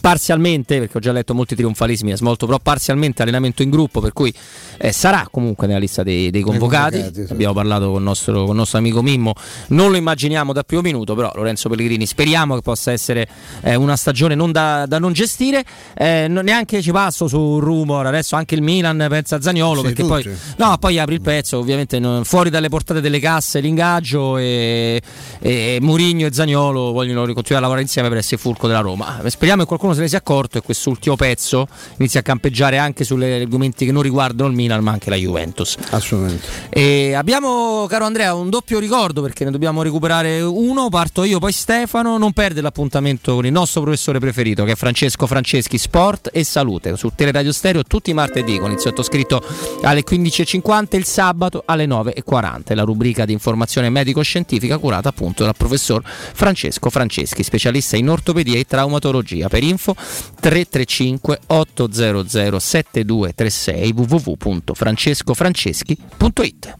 parzialmente, 0.00 0.78
perché 0.78 0.98
ho 0.98 1.00
già 1.00 1.12
letto 1.12 1.34
molti 1.34 1.54
trionfalismi, 1.54 2.12
ha 2.12 2.16
svolto 2.16 2.46
però 2.46 2.58
parzialmente 2.58 3.22
allenamento 3.22 3.62
in 3.62 3.70
gruppo, 3.70 4.00
per 4.00 4.12
cui 4.12 4.32
eh, 4.78 4.92
sarà 4.92 5.28
comunque 5.30 5.66
nella 5.66 5.78
lista 5.78 6.02
dei, 6.02 6.30
dei 6.30 6.42
convocati. 6.42 6.96
convocati, 6.98 7.26
sì. 7.26 7.32
Abbiamo 7.32 7.54
parlato 7.54 7.86
con 7.90 7.96
il, 7.98 8.02
nostro, 8.02 8.40
con 8.40 8.50
il 8.50 8.56
nostro 8.56 8.78
amico 8.78 9.02
Mimmo, 9.02 9.34
non 9.68 9.90
lo 9.90 9.96
immaginiamo 9.96 10.52
dal 10.52 10.66
primo 10.66 10.82
minuto, 10.82 11.14
però 11.14 11.32
Lorenzo 11.34 11.68
Pellegrini 11.68 12.06
speriamo 12.06 12.54
che 12.54 12.62
possa 12.62 12.92
essere 12.92 13.28
eh, 13.62 13.74
una 13.74 13.96
stagione 13.96 14.34
non 14.34 14.52
da, 14.52 14.86
da 14.86 14.98
non 14.98 15.12
gestire. 15.12 15.64
Eh, 15.94 16.26
non- 16.28 16.44
neanche 16.44 16.80
ci 16.82 16.92
passo 16.92 17.28
su 17.28 17.58
rumor, 17.58 18.06
adesso 18.06 18.36
anche 18.36 18.54
il 18.54 18.62
Milan 18.62 19.04
pensa 19.08 19.36
a 19.36 19.40
Zagnolo, 19.40 19.82
perché 19.82 20.04
poi, 20.04 20.28
no, 20.56 20.76
poi 20.78 20.98
apri 20.98 21.14
il 21.14 21.20
pezzo, 21.20 21.58
ovviamente 21.58 21.98
non- 21.98 22.24
fuori 22.24 22.50
dalle 22.50 22.68
portate 22.68 23.00
delle 23.00 23.18
casse 23.20 23.60
l'ingaggio 23.60 24.38
e, 24.38 25.00
e 25.40 25.78
Murigno 25.80 26.26
e 26.26 26.32
Zagnolo 26.32 26.92
vogliono 26.92 27.20
continuare 27.32 27.56
a 27.56 27.60
lavorare 27.60 27.82
insieme 27.82 28.08
per 28.08 28.18
essere 28.18 28.36
il 28.36 28.40
fulco 28.40 28.66
della 28.66 28.80
Roma. 28.80 29.20
Speriamo 29.26 29.62
che 29.62 29.68
qualcuno 29.78 29.94
se 29.94 30.00
ne 30.00 30.08
sia 30.08 30.18
accorto 30.18 30.58
e 30.58 30.60
quest'ultimo 30.60 31.14
pezzo 31.14 31.68
inizi 31.98 32.18
a 32.18 32.22
campeggiare 32.22 32.78
anche 32.78 33.04
sugli 33.04 33.24
argomenti 33.24 33.86
che 33.86 33.92
non 33.92 34.02
riguardano 34.02 34.50
il 34.50 34.56
Milan 34.56 34.82
ma 34.82 34.90
anche 34.90 35.08
la 35.08 35.16
Juventus. 35.16 35.76
Assolutamente. 35.90 36.46
E 36.68 37.14
abbiamo, 37.14 37.86
caro 37.88 38.04
Andrea, 38.04 38.34
un 38.34 38.50
doppio 38.50 38.78
ricordo 38.80 39.22
perché 39.22 39.44
ne 39.44 39.50
dobbiamo 39.52 39.82
recuperare 39.82 40.40
uno. 40.40 40.88
Parto 40.88 41.22
io, 41.22 41.38
poi 41.38 41.52
Stefano. 41.52 42.18
Non 42.18 42.32
perde 42.32 42.60
l'appuntamento 42.60 43.34
con 43.34 43.46
il 43.46 43.52
nostro 43.52 43.82
professore 43.82 44.18
preferito 44.18 44.64
che 44.64 44.72
è 44.72 44.74
Francesco 44.74 45.26
Franceschi, 45.26 45.78
Sport 45.78 46.30
e 46.32 46.42
Salute 46.42 46.96
su 46.96 47.12
Teleradio 47.14 47.52
Stereo 47.52 47.84
tutti 47.84 48.10
i 48.10 48.14
martedì 48.14 48.58
con 48.58 48.72
il 48.72 48.80
sottoscritto 48.80 49.42
alle 49.82 50.02
15.50 50.04 50.96
il 50.96 51.04
sabato 51.04 51.62
alle 51.64 51.86
9.40. 51.86 52.74
La 52.74 52.82
rubrica 52.82 53.24
di 53.24 53.32
informazione 53.32 53.88
medico-scientifica 53.90 54.78
curata 54.78 55.10
appunto 55.10 55.44
dal 55.44 55.56
professor 55.56 56.02
Francesco 56.04 56.90
Franceschi, 56.90 57.42
specialista 57.42 57.96
in 57.96 58.08
ortopedia 58.08 58.58
e 58.58 58.64
traumatologia. 58.64 59.48
Per 59.48 59.62
info 59.68 59.94
335 59.94 61.38
800 61.46 62.58
7236 62.58 63.92
www.francescofranceschi.it. 63.92 66.74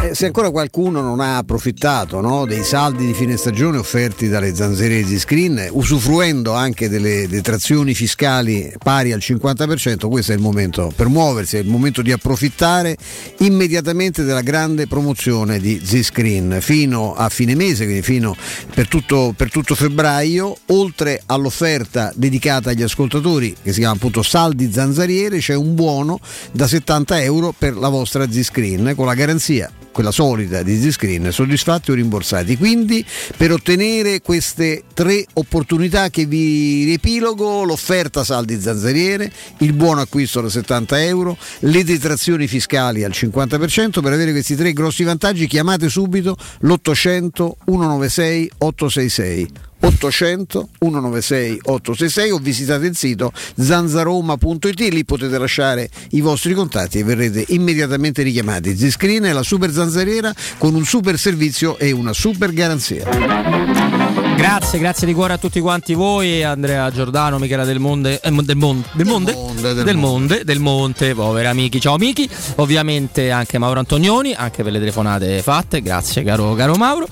Eh, 0.00 0.16
se 0.16 0.26
ancora 0.26 0.50
qualcuno 0.50 1.00
non 1.00 1.20
ha 1.20 1.36
approfittato 1.36 2.20
no, 2.20 2.44
dei 2.44 2.64
saldi 2.64 3.06
di 3.06 3.14
fine 3.14 3.36
stagione 3.36 3.78
offerti 3.78 4.28
dalle 4.28 4.52
zanzariere 4.52 5.04
di 5.04 5.18
Screen, 5.18 5.68
usufruendo 5.70 6.54
anche 6.54 6.88
delle 6.88 7.28
detrazioni 7.28 7.94
fiscali 7.94 8.72
pari 8.82 9.12
al 9.12 9.20
50%, 9.20 10.08
questo 10.08 10.32
è 10.32 10.34
il 10.34 10.40
momento 10.40 10.92
per 10.94 11.06
muoversi, 11.06 11.56
è 11.56 11.60
il 11.60 11.68
momento 11.68 12.02
di 12.02 12.10
approfittare 12.10 12.96
immediatamente 13.38 14.24
della 14.24 14.40
grande 14.40 14.88
promozione 14.88 15.60
di 15.60 15.80
Z-Screen 15.84 16.58
fino 16.60 17.14
a 17.14 17.28
fine 17.28 17.54
mese, 17.54 17.84
quindi 17.84 18.02
fino 18.02 18.34
per 18.74 18.88
tutto, 18.88 19.32
per 19.36 19.50
tutto 19.50 19.76
febbraio, 19.76 20.56
oltre 20.66 21.22
all'offerta 21.26 22.12
dedicata 22.16 22.70
agli 22.70 22.82
ascoltatori 22.82 23.54
che 23.62 23.72
si 23.72 23.78
chiama 23.78 23.94
appunto 23.94 24.22
saldi 24.22 24.72
zanzariere, 24.72 25.38
c'è 25.38 25.54
un 25.54 25.76
buono 25.76 26.18
da 26.50 26.66
70 26.66 27.22
euro 27.22 27.54
per 27.56 27.76
la 27.76 27.88
vostra 27.88 28.28
Z-Screen 28.28 28.94
con 28.96 29.06
la 29.06 29.14
garanzia 29.14 29.70
quella 29.92 30.10
solita 30.10 30.62
di 30.62 30.80
Z-Screen, 30.80 31.30
soddisfatti 31.30 31.90
o 31.90 31.94
rimborsati. 31.94 32.56
Quindi 32.56 33.04
per 33.36 33.52
ottenere 33.52 34.20
queste 34.20 34.84
tre 34.92 35.24
opportunità 35.34 36.08
che 36.10 36.26
vi 36.26 36.84
riepilogo, 36.84 37.62
l'offerta 37.62 38.24
saldi 38.24 38.60
zanzariere, 38.60 39.30
il 39.58 39.72
buono 39.72 40.00
acquisto 40.00 40.40
da 40.40 40.48
70 40.48 41.02
euro, 41.04 41.36
le 41.60 41.84
detrazioni 41.84 42.46
fiscali 42.46 43.04
al 43.04 43.12
50%, 43.12 44.00
per 44.02 44.12
avere 44.12 44.32
questi 44.32 44.56
tre 44.56 44.72
grossi 44.72 45.04
vantaggi 45.04 45.46
chiamate 45.46 45.88
subito 45.88 46.36
l'800 46.60 47.52
196 47.64 48.50
866. 48.58 49.71
800 49.82 50.68
196 50.78 51.58
866 51.62 52.30
o 52.30 52.38
visitate 52.38 52.86
il 52.86 52.96
sito 52.96 53.32
zanzaroma.it 53.58 54.80
lì 54.90 55.04
potete 55.04 55.38
lasciare 55.38 55.88
i 56.10 56.20
vostri 56.20 56.54
contatti 56.54 56.98
e 56.98 57.04
verrete 57.04 57.44
immediatamente 57.48 58.22
richiamati. 58.22 58.76
Ziscreen 58.76 59.24
è 59.24 59.32
la 59.32 59.42
super 59.42 59.70
zanzariera 59.70 60.32
con 60.58 60.74
un 60.74 60.84
super 60.84 61.18
servizio 61.18 61.78
e 61.78 61.90
una 61.90 62.12
super 62.12 62.52
garanzia. 62.52 64.31
Grazie, 64.36 64.78
grazie 64.78 65.06
di 65.06 65.14
cuore 65.14 65.34
a 65.34 65.38
tutti 65.38 65.60
quanti 65.60 65.94
voi, 65.94 66.42
Andrea 66.42 66.90
Giordano, 66.90 67.38
Michela 67.38 67.64
Del 67.64 67.78
Monde, 67.78 68.20
eh, 68.20 68.30
del, 68.30 68.56
Mon- 68.56 68.84
del 68.92 69.06
Monde, 69.06 69.34
Monde, 69.34 69.74
del, 69.74 69.84
del 69.84 69.96
Monde, 69.96 70.42
del 70.44 70.58
Monte, 70.58 71.14
poveri 71.14 71.46
amici, 71.46 71.80
ciao 71.80 71.94
amici, 71.94 72.28
ovviamente 72.56 73.30
anche 73.30 73.58
Mauro 73.58 73.78
Antonioni, 73.78 74.34
anche 74.34 74.62
per 74.62 74.72
le 74.72 74.78
telefonate 74.78 75.42
fatte, 75.42 75.80
grazie 75.80 76.22
caro, 76.24 76.54
caro 76.54 76.74
Mauro, 76.74 77.06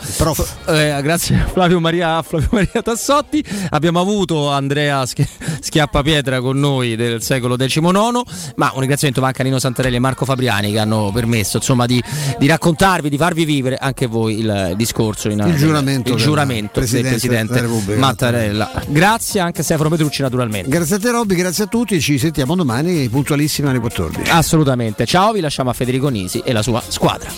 Eh, 0.66 0.98
grazie 1.02 1.36
a 1.36 1.46
Flavio 1.52 1.78
Maria, 1.80 2.20
Flavio 2.22 2.48
Maria 2.50 2.82
Tassotti, 2.82 3.44
abbiamo 3.70 4.00
avuto 4.00 4.50
Andrea 4.50 5.04
Sch- 5.06 5.26
Schiappapietra 5.60 6.40
con 6.40 6.58
noi 6.58 6.96
del 6.96 7.22
secolo 7.22 7.56
XIX, 7.56 8.22
ma 8.56 8.70
un 8.74 8.80
ringraziamento 8.80 9.20
va 9.20 9.28
anche 9.28 9.42
a 9.42 9.44
Nino 9.44 9.58
Santarelli 9.58 9.96
e 9.96 10.00
Marco 10.00 10.24
Fabriani 10.24 10.72
che 10.72 10.78
hanno 10.78 11.10
permesso 11.12 11.58
insomma 11.58 11.86
di, 11.86 12.02
di 12.38 12.46
raccontarvi, 12.46 13.08
di 13.08 13.16
farvi 13.18 13.44
vivere 13.44 13.76
anche 13.76 14.06
voi 14.06 14.38
il 14.40 14.72
discorso, 14.76 15.28
in, 15.30 15.44
Il 15.46 15.56
giuramento 15.56 16.08
il 16.10 16.14
del 16.16 16.24
giuramento 16.24 16.80
del 16.80 16.88
Presidente 17.10 17.46
Presidente 17.46 17.52
della 17.52 17.66
Repubblica. 17.66 18.00
Mattarella. 18.00 18.70
Grazie 18.88 19.40
anche 19.40 19.60
a 19.60 19.64
Stefano 19.64 19.88
Petrucci 19.88 20.22
naturalmente. 20.22 20.68
Grazie 20.68 20.96
a 20.96 20.98
te 20.98 21.10
Robby, 21.10 21.34
grazie 21.34 21.64
a 21.64 21.66
tutti, 21.66 22.00
ci 22.00 22.18
sentiamo 22.18 22.54
domani 22.54 23.08
puntualissimi 23.08 23.68
alle 23.68 23.78
14. 23.78 24.30
Assolutamente. 24.30 25.06
Ciao, 25.06 25.32
vi 25.32 25.40
lasciamo 25.40 25.70
a 25.70 25.72
Federico 25.72 26.08
Nisi 26.08 26.40
e 26.44 26.52
la 26.52 26.62
sua 26.62 26.82
squadra. 26.86 27.28